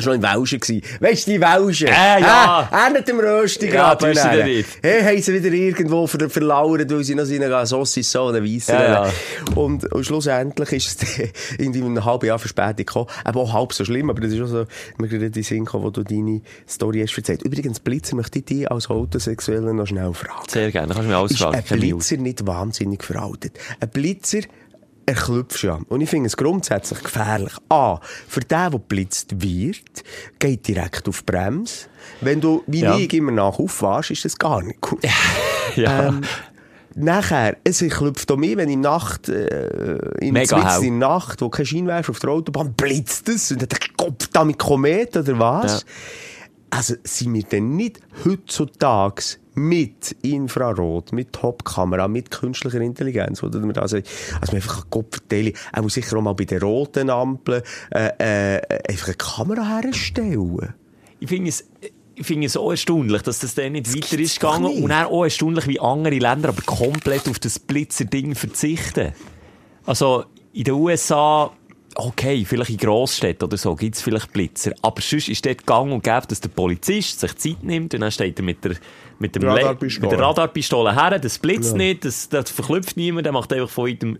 noch 0.00 0.12
in 0.14 0.22
Welschen. 0.22 0.60
gewesen. 0.60 0.82
Weisst 1.00 1.26
du, 1.26 1.32
die 1.32 1.40
Welschen? 1.40 1.88
Äh, 1.88 2.20
ja. 2.20 2.68
Äh, 2.70 2.74
er 2.74 2.90
nicht 2.90 3.08
im 3.08 3.20
Rösti 3.20 3.68
Ja. 3.70 3.96
Hey, 4.00 5.02
haben 5.02 5.22
sie 5.22 5.34
wieder 5.34 5.52
irgendwo 5.54 6.06
ver 6.06 6.30
verlauert, 6.30 6.90
weil 6.90 7.04
sie 7.04 7.14
noch 7.14 7.24
seine 7.24 7.66
Sauce 7.66 7.94
so 8.02 8.26
eine 8.26 8.42
Weisse. 8.42 8.72
Ja, 8.72 9.06
ja. 9.06 9.12
Und, 9.54 9.90
und 9.92 10.04
schlussendlich 10.04 10.72
ist 10.72 11.02
es 11.02 11.18
irgendwie 11.58 11.80
in 11.80 11.86
einem 11.86 12.04
halben 12.04 12.26
Jahr 12.26 12.38
Verspätung 12.38 12.86
gekommen. 12.86 13.06
Aber 13.24 13.40
auch 13.40 13.52
halb 13.52 13.72
so 13.72 13.84
schlimm, 13.84 14.10
aber 14.10 14.20
das 14.20 14.32
ist 14.32 14.40
auch 14.40 14.46
so, 14.46 14.66
mir 14.98 15.08
gerade 15.08 15.26
in 15.26 15.32
den 15.32 15.42
Sinn 15.42 15.64
gekommen, 15.64 15.84
wo 15.84 15.90
du 15.90 16.02
deine 16.02 16.40
Story 16.68 17.00
hast 17.00 17.16
erzählt. 17.16 17.42
Übrigens, 17.42 17.80
Blitzer 17.80 18.16
möchte 18.16 18.38
ich 18.38 18.44
dich 18.46 18.70
als 18.70 18.88
Autosexueller 18.88 19.72
noch 19.72 19.86
schnell 19.86 20.12
fragen. 20.14 20.48
Sehr 20.48 20.70
gerne, 20.70 20.88
kannst 20.88 21.04
du 21.04 21.08
mir 21.08 21.16
alles 21.16 21.32
Ist 21.32 21.40
fragen. 21.40 21.56
ein 21.56 21.78
mich 21.78 21.94
aus. 21.94 22.08
Blitzer 22.08 22.22
nicht 22.22 22.46
wahnsinnig 22.46 23.04
veraltet? 23.04 23.58
Ein 23.80 23.90
Blitzer 23.90 24.40
erklüpfst 25.06 25.62
ja. 25.62 25.80
Und 25.88 26.00
ich 26.00 26.10
finde 26.10 26.26
es 26.26 26.36
grundsätzlich 26.36 27.02
gefährlich. 27.02 27.52
A, 27.68 27.98
für 28.28 28.40
den, 28.40 28.48
der 28.48 28.70
geblitzt 28.70 29.42
wird, 29.42 30.04
geht 30.38 30.66
direkt 30.68 31.08
auf 31.08 31.22
die 31.22 31.32
Bremse. 31.32 31.86
Wenn 32.20 32.40
du, 32.40 32.62
wie 32.66 32.80
Ja. 32.80 32.96
ich, 32.96 33.12
immer 33.12 33.32
nach 33.32 33.58
aufwachst, 33.58 34.10
ist 34.10 34.24
das 34.24 34.36
gar 34.36 34.62
nicht 34.62 34.80
gut. 34.80 35.00
Ja. 35.76 36.08
Ähm, 36.08 36.22
nachher, 36.96 37.56
es 37.64 37.78
klopft 37.78 38.30
auch 38.30 38.36
mir, 38.36 38.56
wenn 38.56 38.68
in 38.68 38.80
Nacht, 38.80 39.28
äh, 39.28 39.96
in, 40.18 40.34
der 40.34 40.90
Nacht, 40.90 41.40
wo 41.40 41.48
kein 41.48 41.64
Scheinwerfer 41.64 42.10
auf 42.10 42.18
der 42.18 42.30
Autobahn 42.30 42.74
blitzt 42.74 43.28
es 43.28 43.52
und 43.52 43.62
dann 43.62 43.68
der 43.68 43.78
Kopf 43.96 44.26
da 44.32 44.44
mit 44.44 44.58
Komet 44.58 45.16
oder 45.16 45.38
was. 45.38 45.86
Also 46.68 46.94
sind 47.04 47.32
wir 47.34 47.44
denn 47.44 47.76
nicht 47.76 48.00
heutzutage 48.24 49.22
mit 49.54 50.16
Infrarot, 50.22 51.12
mit 51.12 51.32
Topkamera, 51.32 52.08
mit 52.08 52.30
künstlicher 52.30 52.80
Intelligenz, 52.80 53.42
oder 53.42 53.60
da 53.60 53.86
sagen, 53.86 54.04
also 54.40 54.52
wir 54.52 54.56
einfach 54.56 54.88
Kopf 54.90 55.18
verteilen, 55.18 55.52
auch 55.72 55.88
sicher 55.90 56.16
auch 56.16 56.22
mal 56.22 56.34
bei 56.34 56.44
den 56.44 56.62
roten 56.62 57.10
Ampeln, 57.10 57.62
äh, 57.90 58.56
äh, 58.56 58.60
einfach 58.88 59.08
eine 59.08 59.16
Kamera 59.16 59.80
herstellen. 59.80 60.74
Ich 61.20 61.28
finde 61.28 61.50
es, 61.50 61.68
ich 62.14 62.26
finde 62.26 62.46
es 62.46 62.56
auch 62.56 62.70
erstaunlich, 62.70 63.22
dass 63.22 63.40
das 63.40 63.54
dann 63.54 63.72
nicht 63.72 63.88
weiter 63.88 64.16
gibt's 64.16 64.32
ist 64.32 64.40
gegangen. 64.40 64.64
nicht. 64.64 64.82
Und 64.82 64.92
auch, 64.92 65.10
auch 65.10 65.24
erstaunlich, 65.24 65.66
wie 65.66 65.80
andere 65.80 66.18
Länder 66.18 66.48
aber 66.48 66.62
komplett 66.62 67.28
auf 67.28 67.38
das 67.38 67.58
Blitzer-Ding 67.58 68.34
verzichten. 68.34 69.12
Also, 69.84 70.24
in 70.52 70.64
den 70.64 70.74
USA, 70.74 71.50
okay, 71.94 72.44
vielleicht 72.44 72.70
in 72.70 72.76
Grossstädten 72.76 73.46
oder 73.46 73.56
so, 73.56 73.74
gibt 73.74 73.96
es 73.96 74.02
vielleicht 74.02 74.32
Blitzer. 74.32 74.72
Aber 74.82 75.00
sonst 75.00 75.28
ist 75.28 75.44
dort 75.44 75.66
gang 75.66 75.92
und 75.92 76.02
gäbe, 76.02 76.26
dass 76.28 76.40
der 76.40 76.50
Polizist 76.50 77.20
sich 77.20 77.36
Zeit 77.36 77.62
nimmt 77.62 77.94
und 77.94 78.00
dann 78.00 78.12
steht 78.12 78.38
er 78.38 78.44
mit 78.44 78.64
der, 78.64 78.76
mit 79.22 79.34
dem 79.34 79.42
Le- 79.44 79.48
Radarpistole. 79.50 80.10
mit 80.10 80.12
der 80.18 80.26
Radarpistole 80.26 80.94
her, 80.94 81.18
das 81.18 81.38
blitzt 81.38 81.74
nicht, 81.76 82.04
das, 82.04 82.28
das 82.28 82.50
verklüpft 82.50 82.96
niemand, 82.98 83.24
der 83.24 83.32
macht 83.32 83.50
einfach 83.52 83.70
von 83.70 83.88
jedem 83.88 84.18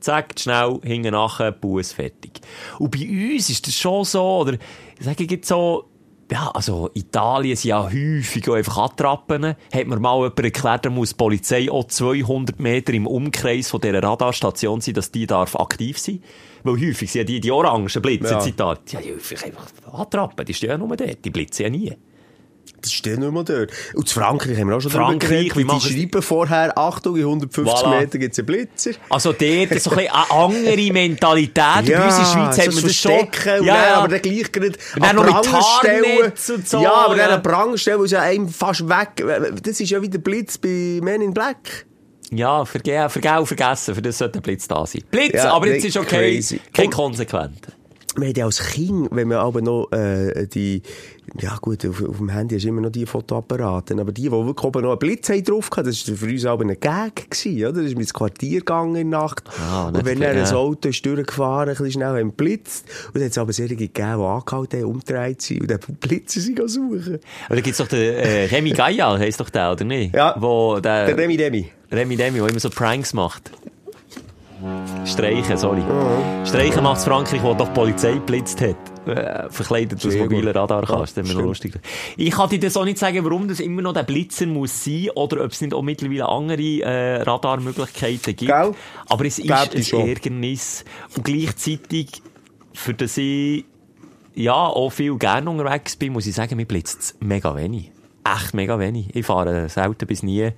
zack, 0.00 0.34
schnell, 0.38 0.80
hinten 0.84 1.12
nachher, 1.12 1.52
Bus 1.52 1.92
fertig. 1.92 2.40
Und 2.78 2.90
bei 2.90 3.08
uns 3.34 3.48
ist 3.48 3.66
das 3.66 3.74
schon 3.74 4.04
so, 4.04 4.22
oder, 4.40 4.54
ich 4.54 5.04
sage 5.04 5.24
jetzt 5.24 5.48
so, 5.48 5.86
ja, 6.30 6.50
also, 6.54 6.90
Italien 6.94 7.54
sind 7.56 7.68
ja 7.68 7.84
häufig 7.84 8.48
auch 8.48 8.54
einfach 8.54 8.78
Attrappen. 8.78 9.44
Hat 9.72 9.86
mir 9.86 9.98
mal 10.00 10.16
jemand 10.16 10.40
erklärt, 10.40 10.86
da 10.86 10.90
muss 10.90 11.10
die 11.10 11.16
Polizei 11.16 11.70
auch 11.70 11.84
200 11.84 12.58
Meter 12.58 12.94
im 12.94 13.06
Umkreis 13.06 13.68
von 13.70 13.80
dieser 13.80 14.02
Radarstation 14.02 14.80
sein, 14.80 14.94
dass 14.94 15.10
die 15.12 15.26
darf 15.26 15.54
aktiv 15.54 15.98
sein. 15.98 16.22
Weil 16.62 16.80
häufig 16.80 17.12
sind 17.12 17.20
ja 17.20 17.24
die, 17.24 17.40
die 17.40 17.50
orangen 17.52 17.90
Blitze 18.00 18.32
Ja. 18.32 18.42
in 18.42 18.48
Italien, 18.48 18.78
die 18.90 18.96
haben 18.96 19.04
ja 19.06 19.14
häufig 19.14 19.44
einfach 19.44 19.66
Attrappen, 19.92 20.46
die 20.46 20.54
stehen 20.54 20.70
ja 20.70 20.78
nur 20.78 20.96
dort, 20.96 21.24
die 21.24 21.30
blitzen 21.30 21.62
ja 21.64 21.70
nie. 21.70 21.92
Das 22.84 22.92
steht 22.92 23.18
nicht 23.18 23.32
mehr 23.32 23.44
dort. 23.44 23.70
Und 23.94 24.08
zu 24.08 24.20
Frankreich 24.20 24.58
haben 24.58 24.68
wir 24.68 24.76
auch 24.76 24.80
schon 24.80 24.90
Frankreich, 24.90 25.48
drüber 25.48 25.72
geredet, 25.72 25.84
wie 25.90 25.94
die 25.94 26.00
schreiben 26.00 26.22
vorher, 26.22 26.76
Achtung, 26.76 27.16
in 27.16 27.22
150 27.22 27.74
Voilà. 27.74 27.98
Meter 28.00 28.18
gibt 28.18 28.32
es 28.32 28.38
einen 28.38 28.46
Blitzer. 28.46 28.90
Also 29.08 29.32
dort 29.32 29.80
so 29.80 29.90
ein 29.90 29.98
eine 29.98 30.30
andere 30.30 30.92
Mentalität. 30.92 31.54
Bei 31.56 31.78
uns 31.80 31.88
in 31.88 31.94
der 31.94 32.30
Schweiz 32.30 32.58
hat 32.58 32.74
man 32.74 32.82
das 32.84 32.94
schon. 32.94 33.10
verstecken 33.12 33.60
und 33.60 33.66
dann, 33.66 33.94
aber 33.94 34.08
dann 34.08 34.22
gleich 34.22 34.52
gerade 34.52 34.66
Und 34.66 35.02
dann 35.04 35.16
noch 35.16 35.24
mit 35.24 35.32
Pranger 35.32 35.62
stellen. 35.78 36.04
Haarnetz 36.18 36.50
und 36.50 36.68
so, 36.68 36.82
Ja, 36.82 36.92
aber 36.92 37.16
dann 37.16 37.30
ja. 37.30 37.36
an 37.36 37.42
Pranger 37.42 37.78
stellen, 37.78 37.98
wo 38.00 38.04
es 38.04 38.10
ja 38.10 38.20
einem 38.20 38.48
fast 38.48 38.88
weg... 38.88 39.24
Das 39.62 39.80
ist 39.80 39.90
ja 39.90 40.02
wie 40.02 40.08
der 40.10 40.18
Blitz 40.18 40.58
bei 40.58 41.00
Men 41.02 41.22
in 41.22 41.32
Black. 41.32 41.86
Ja, 42.30 42.64
verge 42.64 43.08
vergau, 43.08 43.44
vergessen, 43.44 43.94
für 43.94 44.02
das 44.02 44.18
sollte 44.18 44.40
ein 44.40 44.42
Blitz 44.42 44.66
da 44.68 44.84
sein. 44.86 45.02
Blitz, 45.10 45.34
Ja, 45.34 45.52
aber 45.52 45.68
jetzt 45.68 45.84
ist 45.84 45.96
okay, 45.96 46.34
crazy. 46.34 46.60
kein 46.72 46.90
konsequent. 46.90 47.60
Wir 48.16 48.28
haben 48.28 48.34
ja 48.36 48.44
als 48.44 48.60
Kind, 48.60 49.08
wenn 49.10 49.28
wir 49.28 49.40
aber 49.40 49.60
noch 49.62 49.90
äh, 49.92 50.46
die... 50.46 50.82
Ja 51.40 51.56
gut, 51.60 51.84
auf, 51.86 52.02
auf 52.02 52.18
dem 52.18 52.28
Handy 52.28 52.54
hast 52.56 52.64
du 52.64 52.68
immer 52.68 52.82
noch 52.82 52.90
die 52.90 53.06
Fotoapparate, 53.06 53.98
aber 53.98 54.12
die, 54.12 54.24
die 54.24 54.30
wirklich 54.30 54.62
oben 54.62 54.82
noch 54.82 54.90
einen 54.90 54.98
Blitz 54.98 55.30
haben 55.30 55.42
drauf 55.42 55.70
gehabt, 55.70 55.88
das 55.88 56.06
war 56.06 56.16
für 56.16 56.26
uns 56.26 56.44
aber 56.44 56.64
ein 56.64 56.78
Gag 56.78 57.30
gewesen, 57.30 57.64
oder? 57.64 57.72
Das 57.72 57.84
ist 57.84 57.92
mit 57.92 58.02
ins 58.02 58.14
Quartier 58.14 58.58
gegangen 58.58 58.94
in 58.94 59.10
der 59.10 59.20
Nacht. 59.20 59.42
Ah, 59.58 59.88
und 59.88 60.04
wenn 60.04 60.20
dann 60.20 60.36
ja. 60.36 60.44
ein 60.44 60.54
Auto 60.54 60.90
ist 60.90 61.04
durchgefahren, 61.04 61.70
ein 61.70 61.76
bisschen 61.76 61.92
schnell, 61.92 62.20
haben 62.20 62.32
blitzt. 62.32 62.84
Und 63.08 63.16
dann 63.16 63.24
hat 63.24 63.30
es 63.30 63.38
aber 63.38 63.52
solche 63.54 63.74
gegeben, 63.74 64.18
die 64.18 64.24
angehalten 64.24 64.80
haben, 64.80 64.90
umgedreht 64.90 65.42
sind 65.42 65.62
und 65.62 65.70
dann 65.70 65.80
Blitzer 65.98 66.40
sie 66.40 66.54
gehen 66.54 66.68
suchen. 66.68 67.18
Aber 67.46 67.56
da 67.56 67.60
gibt's 67.62 67.78
doch 67.78 67.88
den 67.88 68.14
äh, 68.14 68.44
Remy 68.44 68.70
Gaillard, 68.72 69.18
heisst 69.18 69.40
doch 69.40 69.50
der, 69.50 69.72
oder 69.72 69.84
nicht? 69.84 70.14
Ja. 70.14 70.36
Wo 70.38 70.78
der, 70.78 71.06
Der 71.06 71.16
Demi 71.16 71.38
Demi. 71.38 71.70
Remy 71.90 72.16
Demi, 72.16 72.38
der 72.38 72.48
immer 72.48 72.60
so 72.60 72.68
Pranks 72.68 73.14
macht. 73.14 73.50
Streichen, 75.04 75.56
sorry. 75.56 75.82
Streichen 76.46 76.82
macht 76.82 77.02
Frankreich, 77.02 77.42
wo 77.42 77.54
doch 77.54 77.68
die 77.68 77.74
Polizei 77.74 78.12
geblitzt 78.14 78.60
hat. 78.60 78.76
Äh, 79.06 79.50
verkleidet 79.50 80.02
als 80.02 80.14
Sehr 80.14 80.22
mobile 80.22 80.46
gut. 80.46 80.56
Radarkast. 80.56 81.16
Ja, 81.18 81.22
ist 81.22 81.34
lustig. 81.34 81.78
Ich 82.16 82.30
kann 82.30 82.48
dir 82.48 82.58
das 82.58 82.76
auch 82.76 82.84
nicht 82.86 82.98
sagen, 82.98 83.22
warum 83.24 83.48
das 83.48 83.60
immer 83.60 83.82
noch 83.82 83.92
der 83.92 84.04
Blitzer 84.04 84.46
muss 84.46 84.82
sein 84.84 85.10
oder 85.14 85.44
ob 85.44 85.52
es 85.52 85.60
nicht 85.60 85.74
auch 85.74 85.82
mittlerweile 85.82 86.26
andere 86.26 86.80
äh, 86.80 87.22
Radarmöglichkeiten 87.22 88.36
gibt. 88.36 88.50
Gell? 88.50 88.72
Aber 89.08 89.24
es 89.26 89.38
ist 89.38 89.46
Gäbe 89.46 89.78
es 89.78 89.92
ein. 89.92 90.08
Ärgernis. 90.08 90.84
Und 91.16 91.24
gleichzeitig, 91.24 92.22
für 92.72 92.94
das 92.94 93.18
ich 93.18 93.66
ja 94.34 94.54
auch 94.54 94.90
viel 94.90 95.16
gerne 95.18 95.50
unterwegs 95.50 95.96
bin, 95.96 96.14
muss 96.14 96.26
ich 96.26 96.34
sagen, 96.34 96.56
mir 96.56 96.66
blitzt 96.66 97.00
es 97.00 97.16
mega 97.20 97.54
wenig. 97.54 97.92
Echt 98.24 98.54
mega 98.54 98.78
wenig. 98.78 99.14
Ich 99.14 99.26
fahre 99.26 99.68
selten 99.68 100.06
bis 100.06 100.22
nie 100.22 100.50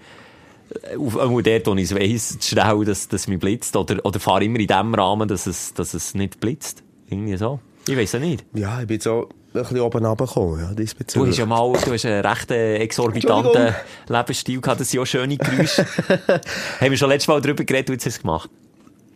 auf, 0.98 1.16
auf 1.16 1.42
dort, 1.42 1.66
wo 1.66 1.74
ich 1.74 1.90
es 1.90 1.94
weiss, 1.94 2.38
zu 2.38 2.48
schnell, 2.50 2.84
dass, 2.84 3.08
dass 3.08 3.28
mich 3.28 3.38
blitzt. 3.38 3.76
Oder, 3.76 4.04
oder 4.04 4.20
fahre 4.20 4.44
immer 4.44 4.58
in 4.58 4.66
dem 4.66 4.94
Rahmen, 4.94 5.28
dass 5.28 5.46
es, 5.46 5.74
dass 5.74 5.94
es 5.94 6.14
nicht 6.14 6.40
blitzt. 6.40 6.82
Irgendwie 7.08 7.36
so. 7.36 7.60
Ich 7.88 7.96
weiss 7.96 8.12
ja 8.12 8.18
nicht. 8.18 8.44
Ja, 8.54 8.80
ich 8.80 8.86
bin 8.86 9.00
so 9.00 9.28
ein 9.54 9.62
bisschen 9.62 9.80
oben 9.80 10.04
runtergekommen, 10.04 10.60
ja, 10.60 10.72
Du 10.74 11.26
hast 11.26 11.38
ja 11.38 11.46
mal, 11.46 11.72
du 11.72 11.92
hast 11.92 12.04
einen 12.04 12.26
recht 12.26 12.50
äh, 12.50 12.76
exorbitanten. 12.78 13.74
Lebensstil 14.08 14.60
gehabt. 14.60 14.80
Das 14.80 14.90
sind 14.90 15.00
auch 15.00 15.06
schöne 15.06 15.36
Geräusche. 15.36 15.86
Haben 16.80 16.90
wir 16.90 16.96
schon 16.96 17.08
letztes 17.08 17.28
Mal 17.28 17.40
darüber 17.40 17.64
geredet, 17.64 17.90
wie 17.90 17.96
du 17.96 18.08
es 18.08 18.20
gemacht 18.20 18.50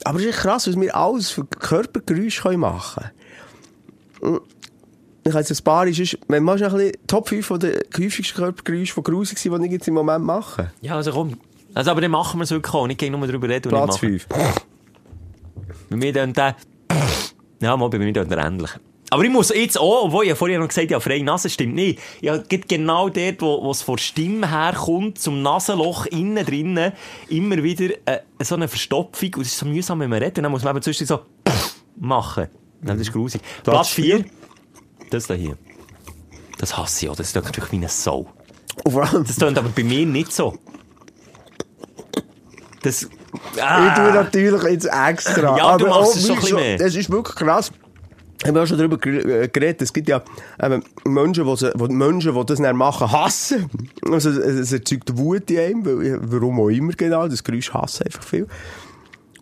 Aber 0.05 0.19
es 0.21 0.27
ist 0.27 0.39
krass, 0.39 0.69
was 0.69 0.81
wir 0.81 0.97
alles 0.97 1.31
für 1.31 1.45
Körpergeräusche 1.45 2.57
machen 2.57 3.11
können. 4.21 4.41
Ich 5.23 5.33
habe 5.33 5.41
jetzt 5.41 5.51
ein 5.51 5.65
paar, 5.65 5.87
ist, 5.87 6.19
wenn 6.29 6.43
man 6.43 6.63
ein 6.63 6.73
bisschen 6.73 6.93
Top 7.07 7.29
5 7.29 7.59
der 7.59 7.83
häufigsten 7.99 8.37
Körpergeräusche, 8.37 8.95
die 8.95 9.03
grusig 9.03 9.39
sind, 9.39 9.59
die 9.61 9.67
ich 9.67 9.73
jetzt 9.73 9.89
im 9.89 9.95
Moment 9.95 10.25
mache. 10.25 10.73
Ja, 10.81 10.97
also 10.97 11.13
komm. 11.13 11.37
Also, 11.75 11.91
aber 11.91 12.01
dann 12.01 12.11
machen 12.11 12.39
wir 12.41 12.45
es 12.45 12.51
wirklich 12.51 12.75
auch. 12.75 12.87
Nicht 12.87 12.99
gegen 12.99 13.17
nur 13.17 13.27
darüber 13.27 13.49
reden 13.49 13.69
Platz 13.69 14.03
nicht 14.03 14.21
machen. 14.29 14.47
5. 14.49 14.61
Bei 15.91 15.97
mir 15.97 16.13
dann 16.13 16.33
der, 16.33 16.57
ja, 17.61 17.77
mal 17.77 17.91
bei 17.91 17.99
mir 17.99 18.13
dann 18.13 18.29
der 18.29 18.39
ähnlich. 18.39 18.71
Aber 19.13 19.25
ich 19.25 19.31
muss 19.31 19.51
jetzt 19.51 19.79
auch, 19.79 20.05
obwohl 20.05 20.23
ich 20.25 20.31
ja 20.31 20.37
vorher 20.37 20.61
noch 20.61 20.69
gesagt 20.69 20.85
habe, 20.87 20.93
ja, 20.93 21.01
freie 21.01 21.25
Nase 21.25 21.51
stimmt 21.51 21.75
nicht. 21.75 21.99
Ja, 22.21 22.41
genau 22.49 23.09
dort, 23.09 23.43
wo, 23.43 23.63
wo 23.65 23.73
es 23.73 23.83
von 23.83 23.97
der 23.97 24.03
Stimme 24.03 24.49
herkommt, 24.49 25.19
zum 25.19 25.43
Nasenloch 25.43 26.07
innen 26.07 26.47
drinnen, 26.47 26.93
immer 27.29 27.61
wieder 27.63 27.93
äh, 28.07 28.21
so 28.41 28.55
eine 28.55 28.69
Verstopfung. 28.69 29.35
Und 29.35 29.43
es 29.43 29.49
ist 29.49 29.59
so 29.59 29.67
mühsam, 29.67 29.99
wenn 29.99 30.11
man 30.11 30.21
redet. 30.21 30.39
Und 30.39 30.45
dann 30.45 30.53
muss 30.53 30.63
man 30.63 30.77
eben 30.77 30.83
zwischendurch 30.83 31.21
so 31.45 31.51
machen. 31.97 32.47
Ja, 32.83 32.93
das 32.93 33.01
ist 33.01 33.13
grusig. 33.13 33.43
Platz 33.65 33.89
4. 33.89 34.25
Das 35.11 35.27
da 35.27 35.35
hier. 35.35 35.57
Das 36.59 36.77
hasse 36.77 37.05
ich 37.07 37.11
auch. 37.11 37.17
Das 37.17 37.29
ist 37.29 37.35
natürlich 37.35 37.71
wie 37.73 37.77
eine 37.77 37.89
Sau. 37.89 38.27
Und 38.85 38.93
vor 38.93 39.03
allem, 39.05 39.25
Das 39.25 39.37
tönt 39.37 39.59
aber 39.59 39.69
bei 39.71 39.83
mir 39.85 40.07
nicht 40.07 40.33
so. 40.33 40.57
Das... 42.83 43.03
ich 43.03 43.63
Ah. 43.63 43.95
tue 43.95 44.13
natürlich 44.15 44.63
jetzt 44.65 44.87
extra. 44.87 45.57
Ja, 45.57 45.77
du 45.77 45.87
machst 45.87 46.01
auch 46.13 46.17
es 46.17 46.27
schon 46.27 46.37
ein 46.37 46.41
bisschen 46.41 46.57
mehr. 46.57 46.79
Das 46.79 46.95
ist 46.95 47.11
wirklich 47.11 47.37
krass. 47.37 47.71
Ich 48.43 48.49
habe 48.49 48.63
auch 48.63 48.67
schon 48.67 48.79
darüber 48.79 48.97
äh, 49.07 49.49
geredet. 49.49 49.83
Es 49.83 49.93
gibt 49.93 50.09
ja 50.09 50.23
ähm, 50.59 50.83
Menschen, 51.05 51.45
die, 51.45 51.57
sie- 51.57 51.73
die 51.77 51.95
Menschen, 51.95 52.35
die 52.35 52.45
das 52.47 52.59
dann 52.59 52.77
machen, 52.77 53.11
hassen. 53.13 53.69
Also, 54.11 54.31
es, 54.31 54.39
es 54.39 54.73
erzeugt 54.73 55.17
Wut 55.19 55.51
in 55.51 55.59
einem, 55.59 55.85
weil, 55.85 56.19
warum 56.23 56.59
auch 56.61 56.69
immer 56.71 56.93
genau. 56.95 57.29
Das 57.29 57.45
Geräusch 57.45 57.71
hassen 57.75 58.05
einfach 58.07 58.23
viel. 58.23 58.47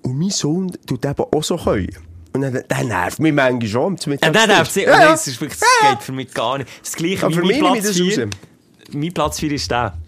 Und 0.02 0.18
mein 0.18 0.30
Sohn 0.30 0.72
tut 0.86 1.04
eben 1.04 1.24
auch 1.32 1.44
so 1.44 1.56
können. 1.56 1.88
Und 2.32 2.42
dann, 2.42 2.52
der 2.52 2.84
nervt 2.84 3.18
mich 3.20 3.32
manchmal 3.32 3.68
schon. 3.68 3.96
Ja, 3.96 4.30
nein, 4.30 4.32
nein, 4.32 4.48
das, 4.48 4.74
ja, 4.74 4.82
ja. 4.82 5.10
das, 5.10 5.26
ist 5.26 5.40
wirklich, 5.40 5.60
das 5.60 5.90
geht 5.90 6.02
für 6.02 6.12
mich 6.12 6.32
gar 6.32 6.58
nicht. 6.58 6.70
Das 6.82 6.94
gleiche 6.94 7.26
Aber 7.26 7.34
für 7.34 7.40
mein 7.40 7.48
mich 7.48 7.58
Platz 7.60 7.82
das 7.82 7.96
4. 7.96 8.24
raus. 8.24 8.30
Mein 8.92 9.12
Platz 9.12 9.40
4 9.40 9.52
ist 9.52 9.70
der. 9.70 9.98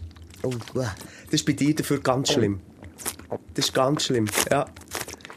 Oh, 0.43 0.53
das 0.75 0.95
ist 1.31 1.47
bei 1.47 1.53
dir 1.53 1.75
dafür 1.75 2.01
ganz 2.01 2.33
schlimm. 2.33 2.61
Das 3.55 3.67
ist 3.67 3.75
ganz 3.75 4.05
schlimm, 4.05 4.27
ja. 4.51 4.67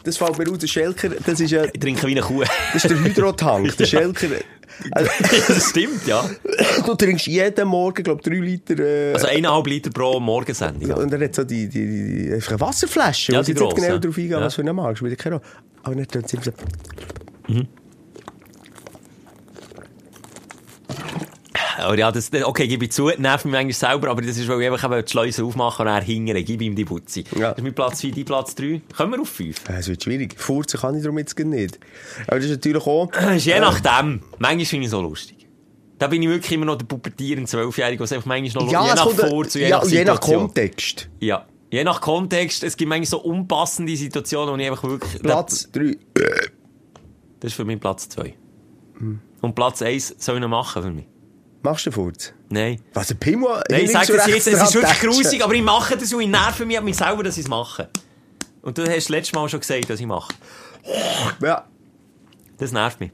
Das 0.04 0.18
fällt 0.18 0.38
mir 0.38 0.52
aus, 0.52 0.58
der 0.58 0.68
Schelker, 0.68 1.10
das 1.10 1.40
ist 1.40 1.52
ja, 1.52 1.64
Ich 1.66 1.80
trinke 1.80 2.06
wie 2.08 2.12
eine 2.12 2.22
Kuh. 2.22 2.44
das 2.74 2.84
ist 2.84 2.90
der 2.90 3.00
Hydrotank, 3.00 3.78
der 3.78 3.86
Schelker. 3.86 4.28
Also, 4.92 5.12
das 5.48 5.70
stimmt, 5.70 6.06
ja. 6.08 6.30
du 6.86 6.96
trinkst 6.96 7.28
jeden 7.28 7.68
Morgen, 7.68 8.04
glaube 8.04 8.22
drei 8.22 8.36
Liter, 8.36 8.78
äh, 8.80 9.14
Also 9.14 9.28
eineinhalb 9.28 9.68
Liter 9.68 9.90
pro 9.92 10.20
Morgensendung. 10.20 10.90
Ja. 10.90 10.96
und 10.96 11.12
er 11.14 11.20
hat 11.24 11.36
so 11.36 11.44
die, 11.44 11.68
die, 11.68 11.86
die 12.28 12.34
einfach 12.34 12.52
eine 12.52 12.62
Wasserflasche, 12.62 13.32
Ja, 13.34 13.42
die 13.42 13.52
jetzt 13.52 13.60
nicht 13.62 13.70
grosse. 13.72 13.86
genau 13.88 13.98
darauf 14.00 14.18
eingehen, 14.18 14.32
Ja. 14.32 14.42
was 14.42 14.56
für 14.56 14.62
eine 14.62 14.74
Marke, 14.74 14.98
spielt 14.98 15.18
keine 15.20 15.36
Rolle. 15.36 15.48
Aber 15.84 15.96
dann 15.96 16.08
tun 16.08 16.24
sie 16.26 16.38
immer 16.38 16.46
so, 16.46 16.52
Aber 21.78 21.98
ja, 21.98 22.12
das, 22.12 22.32
okay, 22.44 22.68
gebe 22.68 22.86
ich 22.86 22.92
zu, 22.92 23.10
nervt 23.18 23.46
mich 23.46 23.56
eigentlich 23.56 23.78
selber, 23.78 24.10
aber 24.10 24.22
das 24.22 24.38
ist, 24.38 24.48
weil 24.48 24.62
ich 24.62 24.70
einfach 24.70 25.02
die 25.04 25.10
Schleuse 25.10 25.44
aufmache 25.44 25.82
und 25.84 25.88
er 25.88 26.02
hingere, 26.02 26.44
gib 26.44 26.62
ihm 26.62 26.76
die 26.76 26.86
Putzi. 26.86 27.24
Ja. 27.36 27.50
Das 27.50 27.58
ist 27.58 27.64
mein 27.64 27.74
Platz 27.74 28.02
4, 28.02 28.14
dein 28.14 28.26
Platz 28.26 28.56
3. 28.56 28.82
Kommen 28.96 29.14
wir 29.14 29.22
auf 29.22 29.30
5? 29.30 29.70
äh, 29.70 29.74
es 29.74 29.88
wird 29.88 30.04
schwierig. 30.04 30.36
Furzen 30.40 30.80
kann 30.80 30.96
ich 30.96 31.04
darum 31.04 31.18
jetzt 31.18 31.36
gar 31.36 31.46
nicht. 31.46 31.80
Aber 32.28 32.38
das 32.38 32.46
ist 32.46 32.52
natürlich 32.52 32.86
auch, 32.86 33.12
ist 33.36 33.46
je 33.46 33.60
nachdem. 33.60 34.22
Manchmal 34.40 34.66
finde 34.66 34.84
ich 34.84 34.88
es 34.88 34.92
so 34.92 35.02
lustig. 35.02 35.48
Da 36.00 36.08
bin 36.08 36.22
ich 36.22 36.30
wirklich 36.30 36.52
immer 36.52 36.66
noch 36.66 36.78
der 36.78 36.86
pubertierende 36.86 37.50
Zwölfjährige, 37.50 38.04
was 38.04 38.12
einfach 38.12 38.26
manchmal 38.26 38.66
noch 38.66 38.72
ja, 38.72 38.84
je 38.84 38.94
nach 38.96 39.48
zu 39.48 39.60
je 39.60 39.68
ja, 39.70 39.80
nach 39.80 39.88
je 39.90 40.04
nach. 40.04 40.20
Kontext. 40.20 41.10
Ja, 41.20 41.46
Je 41.74 41.84
nach 41.84 42.02
Kontext, 42.02 42.64
es 42.64 42.78
gibt 42.78 42.88
manchmal 42.90 43.08
so 43.08 43.20
unpassende 43.24 43.98
Situationen, 43.98 44.54
wo 44.54 44.58
ich 44.60 44.70
einfach 44.70 44.84
wirklich... 44.84 45.20
Platz 45.24 45.72
3. 45.72 45.98
Das 47.40 47.50
ist 47.52 47.56
für 47.56 47.66
mich 47.66 47.80
Platz 47.80 48.08
2. 48.10 48.36
Und 49.42 49.56
Platz 49.56 49.82
1 49.82 50.18
soll 50.20 50.36
ich 50.36 50.42
noch 50.42 50.50
machen 50.50 50.84
für 50.84 50.92
mich? 50.92 51.06
Machst 51.64 51.86
du 51.86 51.90
den 51.90 51.96
Furz? 51.96 52.34
Nein. 52.50 52.82
Was, 52.94 53.10
ein 53.10 53.18
Pimmel? 53.18 53.64
Nein, 53.70 53.86
ich 53.86 53.92
sage 53.92 54.14
das 54.14 54.28
rechts 54.28 54.46
jetzt, 54.46 54.62
es 54.62 54.70
ist 54.70 54.76
wirklich 54.76 55.00
grusig, 55.00 55.44
aber 55.44 55.54
ich 55.54 55.62
mache 55.62 55.96
das 55.96 56.14
und 56.14 56.22
ich 56.22 56.28
nerve 56.28 56.66
mich 56.66 56.78
an 56.78 56.84
mich 56.84 56.98
selber, 56.98 57.24
dass 57.24 57.38
ich 57.38 57.46
es 57.46 57.50
mache. 57.50 57.90
Und 58.62 58.78
du 58.78 58.86
hast 58.86 59.10
letztes 59.10 59.34
Mal 59.34 59.48
schon 59.48 59.62
gesagt, 59.62 59.90
dass 59.90 60.00
ich 60.00 60.06
mache. 60.06 60.34
Ja. 61.42 61.66
Das 62.58 62.72
nervt 62.74 63.00
mich. 63.00 63.12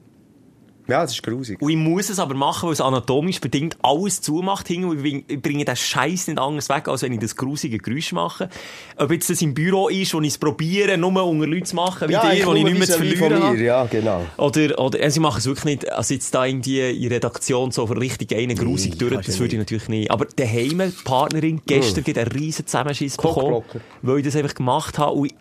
Ja, 0.90 1.02
das 1.02 1.12
ist 1.14 1.24
grusig. 1.24 1.62
Und 1.62 1.70
ich 1.70 1.78
muss 1.78 2.10
es 2.10 2.20
aber 2.20 2.34
machen, 2.34 2.68
weil 2.68 2.74
es 2.74 2.82
anatomisch 2.82 3.40
bedingt 3.40 3.78
alles 3.82 4.22
zumacht. 4.22 4.70
Und 4.70 5.06
ich 5.06 5.42
bringe 5.42 5.66
den 5.66 5.76
Scheiß 5.76 6.28
nicht 6.28 6.40
anders 6.40 6.70
weg, 6.70 6.88
als 6.88 7.02
wenn 7.04 7.14
ich 7.14 7.20
das 7.20 7.36
grusige 7.36 7.78
Geräusch 7.78 8.12
mache. 8.12 8.50
Ob 8.98 9.12
jetzt 9.12 9.30
das 9.30 9.42
im 9.42 9.54
Büro 9.54 9.88
ist, 9.90 10.14
wo 10.14 10.22
ich 10.22 10.30
es 10.30 10.38
probiere, 10.38 10.98
nur 10.98 11.24
unter 11.24 11.48
Leuten 11.48 11.66
zu 11.66 11.76
machen, 11.76 12.10
wie 12.10 12.14
ja, 12.14 12.30
dir, 12.30 12.46
wo 12.46 12.54
ich 12.54 12.64
nicht 12.64 12.78
mehr 12.78 12.88
zu 12.88 12.98
verlieren 12.98 13.34
von 13.34 13.44
habe. 13.44 13.58
Ja, 13.58 13.86
genau. 13.86 14.26
Oder, 14.38 14.80
oder, 14.80 15.00
also 15.02 15.18
ich 15.18 15.22
mache 15.22 15.40
es 15.40 15.46
wirklich 15.46 15.66
nicht, 15.66 15.92
also 15.92 16.14
jetzt 16.14 16.34
da 16.34 16.46
irgendwie 16.46 16.80
in 16.80 17.12
Redaktion 17.12 17.72
so 17.72 17.84
richtig 17.86 18.36
einen 18.36 18.58
grusig 18.58 18.98
durch, 18.98 19.14
kannst 19.14 19.30
das 19.30 19.36
du 19.36 19.42
würde 19.42 19.54
ich 19.56 19.60
natürlich 19.60 19.88
nicht. 19.90 20.12
Aber 20.12 20.26
daheim, 20.26 20.80
die 20.80 21.04
Partnerin, 21.04 21.62
gestern 21.66 22.04
gibt 22.04 22.18
einen 22.18 22.32
riesen 22.32 22.66
Zusammenschiss 22.66 23.18
bekommen, 23.18 23.64
weil 24.02 24.20
ich 24.20 24.26
das 24.26 24.36
einfach 24.36 24.56
gemacht 24.56 24.98
habe. 24.98 25.14
Und 25.14 25.34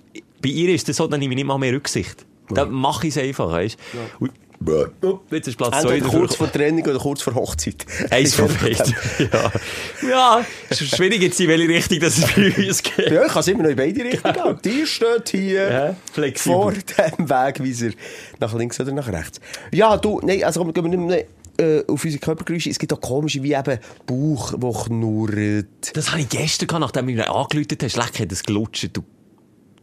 bei 0.42 0.49
ihr 0.49 0.72
ist 0.74 0.88
das 0.88 0.96
so, 0.96 1.07
dann 1.07 1.20
nehme 1.20 1.34
ich 1.34 1.36
nicht 1.36 1.46
mal 1.46 1.59
mehr 1.59 1.72
Rücksicht. 1.72 2.24
Dann 2.51 2.70
mache 2.70 3.07
ich 3.07 3.16
es 3.16 3.22
einfach, 3.22 3.51
weißt 3.51 3.76
du. 4.18 4.24
Und- 4.24 4.32
Oh, 4.66 5.20
Jetzt 5.30 5.48
ist 5.48 5.56
Platz 5.56 5.80
2 5.82 5.94
Entweder 5.96 6.09
kurz 6.18 6.34
vor 6.34 6.50
Trennung 6.50 6.82
oder 6.82 6.98
kurz 6.98 7.22
vor 7.22 7.34
Hochzeit. 7.34 7.86
Eins 8.11 8.34
von 8.34 8.48
beiden. 8.61 8.94
ja. 9.32 9.52
ja, 10.09 10.44
es 10.68 10.80
ist 10.80 10.96
schwierig 10.96 11.22
jetzt, 11.22 11.40
in 11.40 11.48
welche 11.48 11.68
Richtung 11.68 12.00
das 12.00 12.18
es 12.18 12.26
bei 12.34 12.66
uns 12.66 12.82
geht. 12.82 13.11
Ja, 13.11 13.24
ich 13.24 13.32
kann 13.32 13.40
es 13.40 13.48
immer 13.48 13.62
noch 13.62 13.70
in 13.70 13.76
beide 13.76 14.04
Richtungen 14.04 14.34
gehen. 14.34 14.59
Die 14.64 14.86
steht 14.86 15.28
hier 15.30 15.70
Ja, 15.70 15.96
flexibel. 16.12 16.56
vor 16.56 16.72
dem 16.72 17.30
Wegweiser 17.30 17.90
nach 18.40 18.52
links 18.54 18.80
oder 18.80 18.92
nach 18.92 19.09
rechts. 19.09 19.40
Ja, 19.72 19.96
du, 19.96 20.20
nein, 20.24 20.42
also 20.42 20.61
komm, 20.61 20.72
gehen 20.72 20.90
wir 20.90 20.98
nicht 20.98 21.28
mehr 21.59 21.78
äh, 21.78 21.84
auf 21.86 22.04
unsere 22.04 22.20
Körpergeräusche. 22.20 22.70
Es 22.70 22.78
gibt 22.78 22.92
auch 22.92 23.00
komische, 23.00 23.42
wie 23.42 23.52
eben 23.54 23.78
Bauch, 24.06 24.54
der 24.54 24.72
knurrt. 24.84 25.96
Das 25.96 26.11
habe 26.11 26.20
ich 26.20 26.28
gestern 26.28 26.66
gehabt, 26.66 26.80
nachdem 26.80 27.06
du 27.06 27.12
mir 27.14 27.30
angeläutet 27.30 27.82
hast. 27.82 27.96
Leck, 27.96 28.20
hat 28.20 28.32
es 28.32 28.42
gelutscht. 28.42 28.90
Du. 28.92 29.02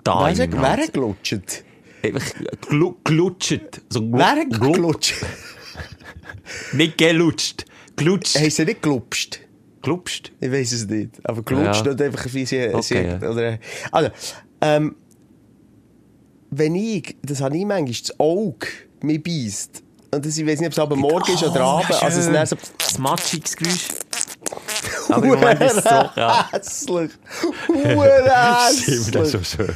Da 0.03 0.29
Wer 0.35 0.77
hat 0.77 0.93
gelutscht? 0.93 1.63
Einfach 2.05 2.25
glu 2.61 2.95
gelutscht. 3.03 3.81
So 3.89 4.01
glu 4.01 4.17
Wer 4.17 4.25
hat 4.27 4.49
glu 4.49 4.71
gelutscht? 4.71 5.15
Nicht 6.73 6.97
gelutscht. 6.97 7.65
Gelutscht. 7.95 8.35
Haben 8.39 8.49
sie 8.49 8.65
nicht 8.65 8.81
gelupscht? 8.81 9.39
Gelutscht. 9.81 10.31
Ich 10.39 10.51
weiß 10.51 10.71
es 10.71 10.87
nicht. 10.87 11.11
Aber 11.23 11.41
gelutscht 11.43 11.85
Ja. 11.85 11.91
und 11.91 12.01
einfach 12.01 12.25
wie 12.33 12.45
sie... 12.45 12.69
Okay, 12.69 12.81
sie 12.81 12.95
ja. 12.95 13.29
oder, 13.29 13.59
also, 13.91 14.09
ähm, 14.61 14.95
wenn 16.51 16.75
ich, 16.75 17.15
das 17.21 17.41
habe 17.41 17.57
ich 17.57 17.65
manchmal, 17.65 17.93
das 17.93 18.19
Auge 18.19 18.67
mich 19.01 19.21
beißt, 19.23 19.83
und 20.11 20.25
das, 20.25 20.37
ich 20.37 20.47
weiß 20.47 20.59
nicht, 20.59 20.67
ob 20.67 20.73
es 20.73 20.79
aber 20.79 20.95
morgen 20.95 21.33
ist 21.33 21.43
oder 21.43 21.65
Oh, 21.65 21.79
abend, 21.79 22.01
also 22.01 22.19
es 22.19 22.31
dann 22.31 22.45
so... 22.45 22.55
Das 22.77 22.97
matschiges 22.97 23.55
Geräusch. 23.57 23.87
Aber 25.09 25.23
im 25.23 25.33
Moment 25.33 25.61
ist 25.61 25.77
es 25.77 25.83
so, 25.83 25.89
ja. 25.89 26.49
Hässlich. 26.51 27.11
Stimmt, 28.71 29.15
das 29.15 29.27
ist 29.27 29.31
so 29.31 29.43
schön. 29.43 29.75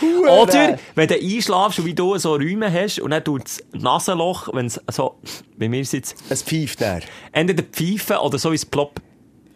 Oder, 0.00 0.78
wenn 0.94 1.08
du 1.08 1.14
einschlafst 1.14 1.78
und 1.78 1.84
wie 1.86 1.94
du 1.94 2.16
so 2.18 2.34
Räume 2.34 2.72
hast 2.72 3.00
und 3.00 3.10
dann 3.10 3.24
tut 3.24 3.44
das 3.44 3.62
Nasenloch, 3.72 4.48
wenn 4.54 4.66
es 4.66 4.80
so, 4.90 5.16
bei 5.56 5.68
mir 5.68 5.80
ist 5.80 5.88
es 5.88 5.92
jetzt, 5.92 6.16
Es 6.28 6.42
pfeift 6.42 6.80
dann. 6.80 7.02
entweder 7.32 7.62
pfeifen 7.62 8.16
oder 8.18 8.38
so 8.38 8.50
ins 8.52 8.64
Plopp. 8.66 9.00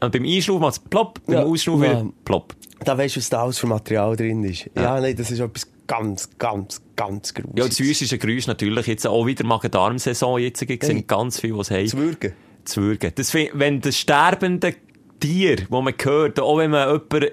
Und 0.02 0.12
beim 0.12 0.24
Einschlafen 0.24 0.60
macht 0.62 0.72
es 0.72 0.78
plopp, 0.78 1.20
beim 1.26 1.34
Ja. 1.36 1.42
Ausschlafen 1.44 1.82
Ja. 1.82 1.90
wieder 2.00 2.12
plopp. 2.24 2.54
Da 2.84 2.96
weißt 2.96 3.16
du, 3.16 3.20
was 3.20 3.28
da 3.28 3.42
alles 3.42 3.58
für 3.58 3.66
Material 3.66 4.16
drin 4.16 4.42
ist. 4.44 4.70
Ja, 4.74 4.98
nein, 5.00 5.14
das 5.14 5.30
ist 5.30 5.40
etwas 5.40 5.68
ganz, 5.86 6.30
ganz, 6.38 6.80
ganz 6.96 7.34
Ja, 7.36 7.42
das 7.42 7.66
Grusiges. 7.76 7.78
wüstische 7.90 8.16
Geräusch 8.18 8.46
natürlich 8.46 8.86
jetzt 8.86 9.06
auch 9.06 9.26
wieder 9.26 9.44
Magen-Darm-Saison 9.44 10.38
jetzt. 10.38 10.60
Sehe 10.60 10.78
Hey. 10.80 11.04
ganz 11.06 11.38
viel, 11.40 11.54
was 11.58 11.70
haben. 11.70 11.86
Zu 11.86 11.98
würgen. 11.98 12.32
zu 12.64 12.82
würgen. 12.82 13.12
Das, 13.14 13.34
wenn 13.34 13.80
das 13.82 13.96
sterbende 13.98 14.74
Tier, 15.18 15.56
das 15.56 15.68
man 15.68 15.92
hört, 16.02 16.40
auch 16.40 16.56
wenn 16.56 16.70
man 16.70 16.88
jemanden 16.88 17.30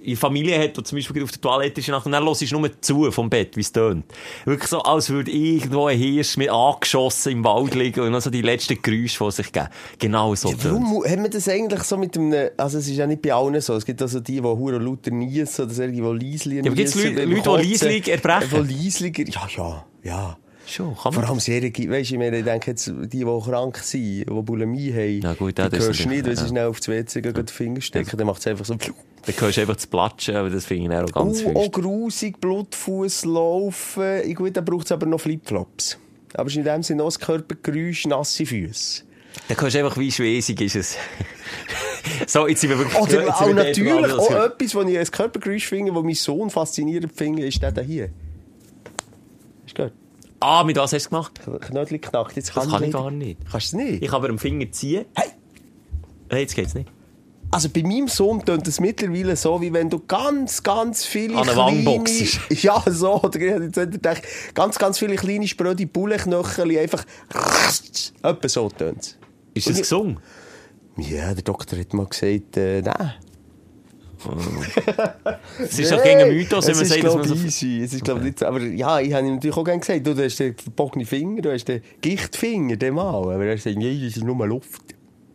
in 0.00 0.06
der 0.10 0.16
Familie 0.16 0.58
hat, 0.62 0.76
der 0.76 0.84
zum 0.84 0.96
Beispiel 0.96 1.22
auf 1.22 1.30
der 1.30 1.40
Toilette 1.40 1.80
ist, 1.80 1.88
und 1.88 2.12
dann 2.12 2.24
hörst 2.24 2.42
du 2.50 2.58
nur 2.58 2.80
zu 2.80 3.10
vom 3.10 3.28
Bett, 3.30 3.56
wie 3.56 3.60
es 3.60 3.72
tönt. 3.72 4.04
Wirklich 4.44 4.68
so, 4.68 4.80
als 4.82 5.10
würde 5.10 5.30
irgendwo 5.30 5.86
ein 5.86 5.98
Hirsch 5.98 6.36
mit 6.36 6.50
angeschossen 6.50 7.32
im 7.32 7.44
Wald 7.44 7.74
liegen 7.74 8.00
und 8.00 8.12
noch 8.12 8.20
so 8.20 8.30
die 8.30 8.42
letzten 8.42 8.80
Geräusche 8.80 9.16
von 9.16 9.30
sich 9.30 9.52
geben. 9.52 9.68
Genau 9.98 10.34
so 10.34 10.50
tönt. 10.50 10.64
Warum 10.64 11.04
hat 11.04 11.18
man 11.18 11.30
das 11.30 11.48
eigentlich 11.48 11.82
so 11.82 11.96
mit 11.96 12.16
einem, 12.16 12.50
also 12.56 12.78
es 12.78 12.88
ist 12.88 12.96
ja 12.96 13.06
nicht 13.06 13.22
bei 13.22 13.32
allen 13.32 13.60
so, 13.60 13.74
es 13.74 13.84
gibt 13.84 14.00
also 14.02 14.20
die, 14.20 14.36
die 14.36 14.42
hure 14.42 14.78
lauter 14.78 15.10
niesen 15.10 15.64
oder 15.64 15.74
solche, 15.74 15.92
die 15.92 16.00
leisli 16.00 16.56
Ja, 16.56 16.62
aber 16.62 16.74
gibt's 16.74 16.94
niesen 16.94 17.30
Leute- 17.30 17.62
die 17.62 17.70
leislig 17.70 18.08
erbrechen? 18.08 18.68
Die 18.68 19.30
ja, 19.30 19.48
ja, 19.56 19.84
ja. 20.02 20.38
Schon, 20.68 20.94
kann 20.98 21.14
Vor 21.14 21.26
allem 21.26 21.40
Serien, 21.40 21.72
weißt 21.72 22.10
du, 22.10 22.20
ich 22.20 22.44
denke 22.44 22.70
jetzt, 22.72 22.86
die, 22.88 23.08
die 23.08 23.24
krank 23.24 23.78
sind, 23.78 24.02
die 24.02 24.24
Bulimie 24.24 24.92
haben, 24.92 25.20
Ja, 25.22 25.32
gut, 25.32 25.58
ja, 25.58 25.66
die 25.70 25.76
das 25.76 25.86
hörst 25.86 26.00
ist 26.00 26.04
du 26.04 26.10
nicht, 26.10 26.26
wenn 26.26 26.36
sie 26.36 26.42
ja. 26.42 26.48
schnell 26.48 26.66
auf 26.66 26.78
das 26.78 26.88
WC 26.88 27.22
gehen, 27.22 27.32
den 27.32 27.48
Finger 27.48 27.80
stecken, 27.80 28.16
dann 28.18 28.26
macht 28.26 28.40
es 28.40 28.48
einfach 28.48 28.66
so, 28.66 28.74
Dann 28.74 29.34
hörst 29.38 29.56
du 29.56 29.60
einfach 29.62 29.76
zu 29.76 29.88
platschen, 29.88 30.36
aber 30.36 30.50
das 30.50 30.66
finde 30.66 30.94
ich 30.94 31.02
auch 31.02 31.10
ganz 31.10 31.42
oh, 31.42 31.52
oh, 31.54 31.60
fest. 31.62 31.72
grusig, 31.72 32.40
Blutfuß 32.42 33.24
laufen, 33.24 34.20
Ich 34.26 34.34
gut, 34.34 34.54
dann 34.58 34.64
braucht 34.66 34.84
es 34.84 34.92
aber 34.92 35.06
noch 35.06 35.22
Flipflops. 35.22 35.96
Aber 36.34 36.48
ist 36.48 36.56
in 36.56 36.64
dem 36.64 36.82
Sinne 36.82 37.02
auch 37.02 37.06
das 37.06 37.18
Körpergeräusch, 37.18 38.06
nasse 38.06 38.44
Füße. 38.44 39.04
Dann 39.48 39.58
hörst 39.58 39.74
du 39.74 39.78
einfach, 39.78 39.96
wie 39.96 40.12
schwesig 40.12 40.60
ist 40.60 40.76
es. 40.76 40.96
so, 42.26 42.46
jetzt 42.46 42.60
sind 42.60 42.68
wir 42.68 42.78
wirklich... 42.78 43.00
Oder 43.00 43.22
jetzt 43.22 43.40
auch 43.40 43.54
natürlich 43.54 43.90
dort, 43.90 44.12
auch 44.12 44.30
also- 44.30 44.44
etwas, 44.44 44.74
was 44.74 44.86
ich 44.90 44.98
als 44.98 45.12
Körpergeräusch 45.12 45.66
finde, 45.66 45.94
was 45.94 46.02
mein 46.02 46.14
Sohn 46.14 46.50
faszinierend 46.50 47.10
finde, 47.16 47.46
ist 47.46 47.62
der 47.62 47.82
hier. 47.82 48.10
Du 49.66 49.74
gehört? 49.74 49.94
Ah, 50.40 50.62
mit 50.64 50.76
was 50.76 50.92
hast 50.92 51.06
du 51.06 51.10
gemacht? 51.10 51.40
Knödel 51.60 51.98
knackt. 51.98 52.36
Jetzt 52.36 52.56
Das 52.56 52.64
kann 52.68 52.74
ich 52.74 52.80
nicht. 52.80 52.92
gar 52.92 53.10
nicht. 53.10 53.40
Kannst 53.50 53.72
du 53.72 53.78
es 53.78 53.84
nicht? 53.84 54.02
Ich 54.02 54.08
kann 54.08 54.16
aber 54.16 54.28
am 54.30 54.38
Finger 54.38 54.70
ziehen. 54.70 55.04
Hey! 55.14 55.30
Nein, 56.30 56.40
jetzt 56.40 56.54
geht's 56.54 56.74
nicht. 56.74 56.88
Also 57.50 57.70
bei 57.70 57.82
meinem 57.82 58.08
Sohn 58.08 58.44
tönt 58.44 58.68
es 58.68 58.78
mittlerweile 58.78 59.34
so, 59.34 59.60
wie 59.62 59.72
wenn 59.72 59.88
du 59.88 60.00
ganz, 60.06 60.62
ganz 60.62 61.06
viele 61.06 61.36
An 61.38 61.48
eine 61.48 61.56
Wand 61.56 61.84
boxst. 61.84 62.40
Ja, 62.62 62.82
so. 62.86 63.22
Oder 63.22 63.40
ich 63.40 63.74
jetzt 63.74 63.74
gedacht, 63.74 64.22
ganz, 64.54 64.78
ganz 64.78 64.98
viele 64.98 65.16
kleine 65.16 65.48
spröde 65.48 65.86
Bullenknöchel 65.86 66.78
einfach... 66.78 67.04
Etwa 68.22 68.48
so 68.48 68.68
tönt 68.68 68.98
es. 69.00 69.16
Ist 69.54 69.66
das 69.68 69.76
ich- 69.76 69.82
gesungen? 69.82 70.20
Ja, 70.98 71.32
der 71.32 71.42
Doktor 71.42 71.78
hat 71.78 71.94
mal 71.94 72.06
gesagt, 72.06 72.56
äh, 72.58 72.82
nein. 72.82 73.14
Es 75.58 75.78
ist 75.78 75.92
doch 75.92 76.02
gegen 76.02 76.20
einen 76.20 76.34
Mythos, 76.36 76.66
wenn 76.66 76.74
man 76.74 76.82
ist, 76.82 76.88
sagt, 76.88 77.04
dass 77.04 77.14
man 77.14 77.24
so... 77.28 77.34
easy. 77.34 77.82
Es 77.82 77.92
ist, 77.94 78.04
glaub, 78.04 78.22
nicht 78.22 78.38
so. 78.38 78.46
Aber 78.46 78.60
ja, 78.60 79.00
ich 79.00 79.12
habe 79.12 79.26
ihm 79.26 79.34
natürlich 79.34 79.56
auch 79.56 79.64
gerne 79.64 79.80
gesagt, 79.80 80.06
du, 80.06 80.14
du 80.14 80.24
hast 80.24 80.38
den 80.38 80.56
verbogenen 80.56 81.06
Finger, 81.06 81.42
du 81.42 81.52
hast 81.52 81.66
den 81.66 81.82
Gichtfinger, 82.00 82.76
den 82.76 82.94
mal. 82.94 83.14
Aber 83.14 83.44
er 83.44 83.58
sagt, 83.58 83.76
nee, 83.76 84.04
das 84.04 84.16
ist 84.16 84.24
nur 84.24 84.46
Luft. 84.46 84.82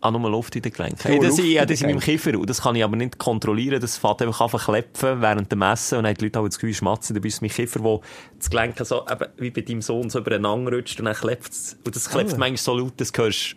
Ah, 0.01 0.11
nur 0.11 0.29
Luft 0.29 0.53
in 0.57 0.61
den 0.61 0.73
Gelenken. 0.73 0.99
Hey, 1.01 1.17
das, 1.17 1.39
ich, 1.39 1.53
ja, 1.53 1.65
das 1.65 1.79
den 1.79 1.89
in 1.89 1.95
meinem 1.95 2.01
Kiefer. 2.03 2.37
Und 2.37 2.49
das 2.49 2.61
kann 2.61 2.75
ich 2.75 2.83
aber 2.83 2.97
nicht 2.97 3.17
kontrollieren. 3.17 3.79
Das 3.79 3.97
fährt 3.97 4.21
einfach 4.21 4.41
an 4.41 4.49
verklepfen 4.49 5.21
während 5.21 5.49
dem 5.49 5.59
Messen. 5.59 5.97
Und 5.97 6.03
dann 6.03 6.09
haben 6.09 6.17
die 6.17 6.25
Leute 6.25 6.43
das 6.43 6.59
Gefühl, 6.59 6.73
schmatzen. 6.73 7.13
Dabei 7.15 7.29
ist 7.29 7.41
mein 7.41 7.51
Kiefer, 7.51 7.81
wo 7.81 8.01
das 8.37 8.49
Gelenk 8.49 8.75
so, 8.79 9.05
eben, 9.09 9.25
wie 9.37 9.51
bei 9.51 9.61
deinem 9.61 9.81
Sohn, 9.81 10.09
so 10.09 10.19
übereinander 10.19 10.73
rutscht. 10.73 10.99
Und 10.99 11.05
dann 11.05 11.15
klepft 11.15 11.53
es. 11.53 11.77
Und 11.85 11.95
das 11.95 12.09
klepft 12.09 12.33
Ah. 12.33 12.37
manchmal 12.37 12.57
so 12.57 12.77
laut, 12.77 12.93
das 12.97 13.13
hörst 13.15 13.55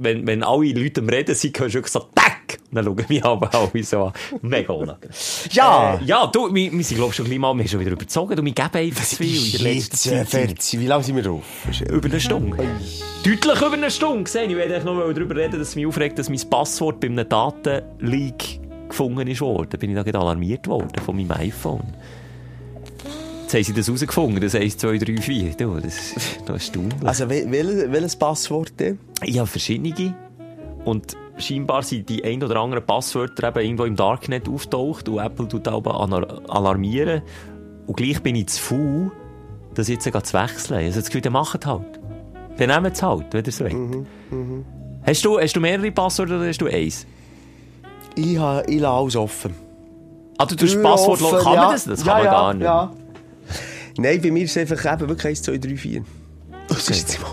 wenn, 0.00 0.26
wenn 0.26 0.42
alle 0.42 0.72
Leute 0.72 1.00
am 1.00 1.08
Reden 1.08 1.34
sind, 1.34 1.58
hörst 1.58 1.74
du 1.74 1.78
wirklich 1.78 1.92
so, 1.92 2.00
tack! 2.14 2.37
Und 2.70 2.76
dann 2.76 2.84
schauen 2.84 3.04
mich 3.08 3.24
aber 3.24 3.54
alle 3.54 3.82
so 3.82 4.04
an. 4.04 4.12
Mega 4.42 4.72
unangenehm. 4.72 5.10
Ja! 5.50 5.94
Äh, 6.00 6.04
ja, 6.04 6.26
du, 6.26 6.52
wir, 6.54 6.72
wir 6.72 6.84
sind, 6.84 6.96
glaube 6.96 7.10
ich, 7.10 7.16
schon 7.16 7.26
gleich 7.26 7.38
mal, 7.38 7.52
wir 7.54 7.60
haben 7.60 7.68
schon 7.68 7.80
wieder 7.80 7.92
überzogen. 7.92 8.38
Und 8.38 8.44
wir 8.44 8.52
geben 8.52 8.70
einfach 8.72 9.04
zu 9.04 9.16
viel 9.16 9.44
in 9.46 9.52
der 9.52 9.60
letzten 9.74 9.96
Zeit. 9.96 10.12
äh, 10.12 10.24
Ferzi, 10.46 10.80
wie 10.80 10.86
lange 10.86 11.04
sind 11.04 11.16
wir 11.16 11.22
drauf? 11.22 11.44
Über 11.90 12.08
eine 12.08 12.20
Stunde. 12.20 12.56
Deutlich 13.24 13.60
über 13.60 13.72
eine 13.72 13.90
Stunde 13.90 14.24
gesehen. 14.24 14.50
Ich 14.50 14.56
werde 14.56 14.74
eigentlich 14.74 14.84
noch 14.84 15.12
darüber 15.12 15.36
reden, 15.36 15.58
dass 15.58 15.68
es 15.68 15.76
mich 15.76 15.86
aufregt, 15.86 16.18
dass 16.18 16.28
mein 16.28 16.40
Passwort 16.50 17.00
bei 17.00 17.08
einem 17.08 17.28
Datenleak 17.28 18.60
gefunden 18.88 19.26
ist 19.28 19.40
worden. 19.40 19.78
Bin 19.78 19.90
ich 19.90 19.96
da 19.96 20.02
gerade 20.02 20.18
alarmiert 20.18 20.66
worden 20.66 21.00
von 21.04 21.16
meinem 21.16 21.30
iPhone. 21.32 21.82
Jetzt 23.42 23.54
haben 23.54 23.64
sie 23.64 23.72
das 23.72 23.86
herausgefunden, 23.86 24.40
das 24.42 24.54
1, 24.54 24.76
2, 24.76 24.98
3, 24.98 25.16
4. 25.22 25.54
Du, 25.54 25.76
das 25.80 25.96
ist 25.96 26.16
das 26.16 26.24
ist 26.26 26.48
erstaunlich. 26.48 26.94
Also, 27.02 27.30
wel, 27.30 27.50
wel, 27.50 27.90
welches 27.90 28.14
Passwort 28.16 28.72
denn? 28.78 28.98
Ich 29.24 29.38
habe 29.38 29.46
verschiedene. 29.46 30.14
Und 30.84 31.16
scheinbar 31.38 31.82
sind 31.82 32.08
die 32.08 32.24
ein 32.24 32.42
oder 32.42 32.56
anderen 32.56 32.84
Passwörter 32.84 33.48
eben 33.48 33.60
irgendwo 33.60 33.84
im 33.84 33.96
Darknet 33.96 34.48
auftaucht 34.48 35.08
und 35.08 35.18
Apple 35.18 35.48
tut 35.48 35.66
auch 35.68 35.82
anar- 35.84 36.40
alarmieren. 36.48 37.22
Und 37.86 37.96
gleich 37.96 38.22
bin 38.22 38.36
ich 38.36 38.48
zu 38.48 38.60
faul, 38.62 39.12
das 39.74 39.88
jetzt 39.88 40.04
zu 40.04 40.12
wechseln. 40.12 40.78
Also 40.84 41.00
das 41.00 41.06
Gefühl, 41.06 41.20
der 41.22 41.30
macht 41.30 41.64
halt. 41.66 42.00
Der 42.58 42.66
nehmt 42.66 42.94
es 42.96 43.02
halt, 43.02 43.26
wenn 43.32 43.44
ihr 43.44 43.48
es 43.48 43.60
wollt. 43.60 43.74
Hast, 45.06 45.24
du, 45.24 45.38
hast 45.38 45.54
du 45.54 45.60
mehrere 45.60 45.90
Passwörter 45.92 46.36
oder 46.36 46.48
hast 46.48 46.58
du 46.60 46.66
eins? 46.66 47.06
Ich, 48.14 48.36
ha, 48.38 48.62
ich 48.66 48.80
lasse 48.80 48.94
alles 48.94 49.16
offen. 49.16 49.54
Ah, 50.36 50.44
du 50.46 50.54
tust 50.56 50.74
Tür 50.74 50.82
Passwort 50.82 51.22
offen, 51.22 51.38
Kann 51.38 51.54
ja. 51.54 51.62
man 51.64 51.72
das? 51.72 51.84
Das 51.84 52.04
kann 52.04 52.24
ja, 52.24 52.32
man 52.32 52.60
ja, 52.60 52.74
gar 52.74 52.88
nicht. 52.88 53.98
Nein, 53.98 54.20
bei 54.22 54.30
mir 54.30 54.44
ist 54.44 54.56
es 54.56 54.70
einfach 54.70 54.92
eben 54.92 55.08
wirklich 55.08 55.26
1, 55.26 55.42
2, 55.42 55.58
3, 55.58 55.76
4. 55.76 56.04
Das 56.68 56.88
ist 56.90 56.98
jetzt 56.98 57.20
mal. 57.22 57.30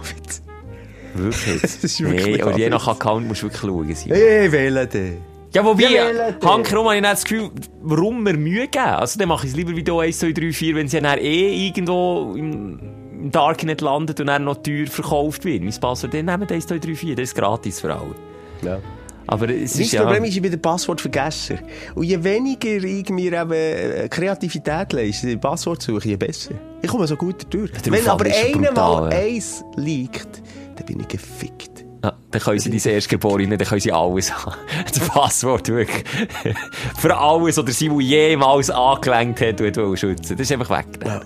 Wirklich? 1.15 1.61
Das 1.61 1.83
ist 1.83 2.01
wirklich 2.01 2.37
nee, 2.37 2.43
und 2.43 2.57
je 2.57 2.69
nach 2.69 2.87
Account 2.87 3.27
musst 3.27 3.41
du 3.41 3.47
wirklich 3.47 3.61
schauen. 3.61 3.95
Simon. 3.95 4.17
Hey, 4.17 4.51
wähle 4.51 4.87
den. 4.87 5.17
Ja, 5.53 5.63
wobei, 5.63 5.83
Ja, 5.83 6.07
wählen, 6.07 6.35
hankerum 6.43 6.85
habe 6.85 6.95
ich 6.95 7.01
nicht 7.01 7.13
das 7.13 7.23
Gefühl, 7.23 7.49
warum 7.81 8.23
mir 8.23 8.33
Mühe 8.33 8.67
geben. 8.67 8.85
Also, 8.85 9.17
dann 9.17 9.29
mache 9.29 9.45
ich 9.45 9.53
es 9.53 9.57
lieber 9.57 9.75
wie 9.75 9.83
da 9.83 9.97
1, 9.99 10.19
2, 10.19 10.31
3, 10.33 10.51
4, 10.51 10.75
wenn 10.75 10.87
sie 10.89 10.99
dann 10.99 11.17
eh 11.17 11.67
irgendwo 11.67 12.33
im, 12.35 12.79
im 13.11 13.31
Darknet 13.31 13.79
landet 13.79 14.19
und 14.19 14.27
dann 14.27 14.43
noch 14.43 14.61
teuer 14.61 14.87
verkauft 14.87 15.45
wird. 15.45 15.63
Mein 15.63 15.73
Passwort, 15.79 16.13
dann 16.13 16.25
nehmen 16.25 16.47
1, 16.49 16.67
2, 16.67 16.79
3, 16.79 16.95
4, 16.95 17.15
das 17.15 17.23
ist 17.23 17.35
gratis 17.35 17.79
für 17.79 17.95
alle. 17.95 18.15
Ja. 18.61 18.79
Aber 19.27 19.49
es 19.49 19.79
ist 19.79 19.91
ja... 19.91 20.03
Problem 20.03 20.23
ist, 20.25 20.35
ich 20.35 20.41
bin 20.41 20.51
der 20.51 20.59
Passwortvergesser. 20.59 21.55
Und 21.95 22.03
je 22.03 22.23
weniger 22.23 22.83
ich 22.83 23.09
mir 23.09 23.33
eben 23.33 23.51
äh, 23.51 24.07
Kreativität 24.09 24.93
leiste, 24.93 25.27
die 25.27 25.37
Passwortsuche, 25.37 26.09
je 26.09 26.15
besser. 26.17 26.51
Ich 26.81 26.89
komme 26.89 27.07
so 27.07 27.15
gut 27.15 27.47
durch. 27.49 27.71
Wenn 27.85 28.07
aber 28.07 28.25
einer 28.25 28.71
mal 28.71 29.11
ja. 29.11 29.17
eins 29.17 29.63
liegt, 29.77 30.43
dann 30.75 30.85
bin 30.85 30.99
ich 30.99 31.07
gefickt. 31.07 31.85
Ja, 32.03 32.13
dann 32.29 32.41
können 32.41 32.59
sie 32.59 32.69
dein 32.69 32.93
Erstgeborene, 32.93 33.57
dann 33.57 33.67
können 33.67 33.81
sie 33.81 33.91
alles 33.91 34.31
haben. 34.45 34.55
Das 34.93 34.99
Passwort 35.09 35.67
wirklich. 35.69 36.03
Für 36.97 37.17
alles 37.17 37.57
oder 37.57 37.71
sie, 37.71 37.89
die 37.89 38.03
jemals 38.03 38.69
angelenkt 38.69 39.41
hat, 39.41 39.59
und 39.61 39.75
wollte 39.77 39.97
schützen. 39.97 40.37
Das 40.37 40.49
ist 40.49 40.51
einfach 40.51 40.69
weg. 40.77 40.85
Ja. 41.03 41.21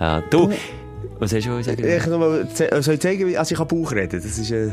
Ja, 0.00 0.20
du, 0.30 0.50
was 1.18 1.32
hast 1.32 1.46
du 1.46 1.50
wollen 1.52 1.62
sagen? 1.62 1.82
Ich 1.84 2.06
mal, 2.06 2.48
ze- 2.52 2.82
soll 2.82 2.94
ich 2.94 3.00
zeigen, 3.00 3.26
wie- 3.28 3.38
also 3.38 3.52
ich 3.52 3.58
kann 3.58 3.68
Bauch 3.68 3.92
reden. 3.92 4.20
Das 4.22 4.38
ist, 4.38 4.50
äh, 4.50 4.70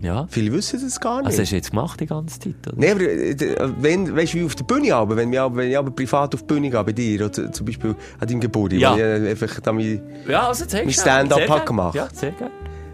Ja. 0.00 0.26
viele 0.28 0.52
wissen 0.52 0.80
das 0.82 1.00
gar 1.00 1.18
nicht. 1.22 1.28
Was 1.28 1.38
hast 1.38 1.52
du 1.52 1.56
jetzt 1.56 1.70
gemacht 1.70 1.98
die 2.00 2.06
ganze 2.06 2.38
Zeit? 2.38 2.54
Oder? 2.66 2.76
Nee, 2.76 2.90
aber 2.90 3.00
äh, 3.02 3.34
d- 3.34 3.56
wenn, 3.80 4.14
weißt 4.16 4.34
du, 4.34 4.38
wie 4.38 4.44
auf 4.44 4.54
der 4.56 4.64
Bühne 4.64 4.94
aber, 4.94 5.16
wenn, 5.16 5.30
wir, 5.32 5.48
wenn 5.54 5.70
ich 5.70 5.78
aber 5.78 5.90
privat 5.90 6.34
auf 6.34 6.42
die 6.42 6.46
Bühne 6.54 6.68
gehe, 6.70 6.84
bei 6.84 6.92
dir, 6.92 7.24
oder 7.26 7.50
zum 7.52 7.64
Beispiel 7.66 7.94
an 8.20 8.28
deinem 8.28 8.40
Geburtstag, 8.40 8.80
Ja. 8.80 8.92
wo 8.92 8.96
ich 8.96 9.02
äh, 9.02 9.30
einfach 9.30 9.60
da 9.60 9.72
mein, 9.72 10.00
Ja, 10.28 10.48
also 10.48 10.64
Mein. 10.72 10.90
Stand-up 10.92 11.66
gemacht. 11.66 11.94
Ja, 11.94 12.08
sehr 12.12 12.32
gerne. 12.32 12.52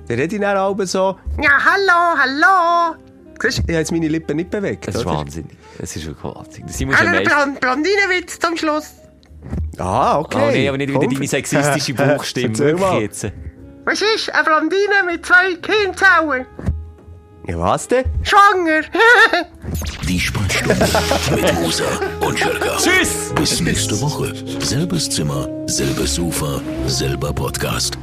Dann 0.09 0.18
rede 0.18 0.35
ich 0.36 0.40
dann 0.40 0.56
auch 0.56 0.76
so, 0.85 1.18
ja, 1.43 1.51
hallo, 1.64 2.18
hallo. 2.18 2.97
Siehst 3.43 3.59
du, 3.59 3.62
ich 3.62 3.68
habe 3.68 3.72
jetzt 3.72 3.93
meine 3.93 4.09
Lippen 4.09 4.36
nicht 4.36 4.51
bewegt, 4.51 4.86
Das 4.89 4.94
ist 4.94 5.06
oder? 5.06 5.16
wahnsinnig. 5.18 5.56
Das 5.78 5.94
ist 5.97 6.06
wirklich 6.06 6.35
wahnsinnig. 6.35 6.66
Das 6.70 6.81
muss 6.81 7.02
meist... 7.02 7.24
Blond 7.24 7.60
Blondinenwitz 7.60 8.39
zum 8.39 8.56
Schluss. 8.56 8.94
Ah, 9.78 10.18
okay. 10.18 10.39
Oh 10.40 10.51
nee, 10.51 10.68
aber 10.68 10.78
nicht 10.78 10.89
wieder 10.90 11.01
Komm. 11.01 11.12
deine 11.14 11.26
sexistische 11.26 11.94
Bauchstimme. 11.94 13.01
Jetzt. 13.01 13.26
Was 13.85 14.01
ist 14.01 14.32
eine 14.32 14.44
Blondine 14.44 15.02
mit 15.06 15.26
zwei 15.26 15.56
Hirnzellen? 15.66 16.47
Ja, 17.47 17.59
was 17.59 17.86
denn? 17.89 18.05
Schwanger. 18.22 18.82
Die 20.09 20.18
Sprechstunde 20.18 20.86
mit 21.35 21.55
Musa 21.55 21.85
und 22.20 22.39
Schelka. 22.39 22.76
Tschüss! 22.78 23.32
Bis 23.35 23.60
nächste 23.60 24.01
Woche. 24.01 24.32
Selbes 24.60 25.10
Zimmer, 25.10 25.48
selbes 25.66 26.14
Sofa, 26.14 26.60
selber 26.86 27.32
Podcast. 27.35 27.98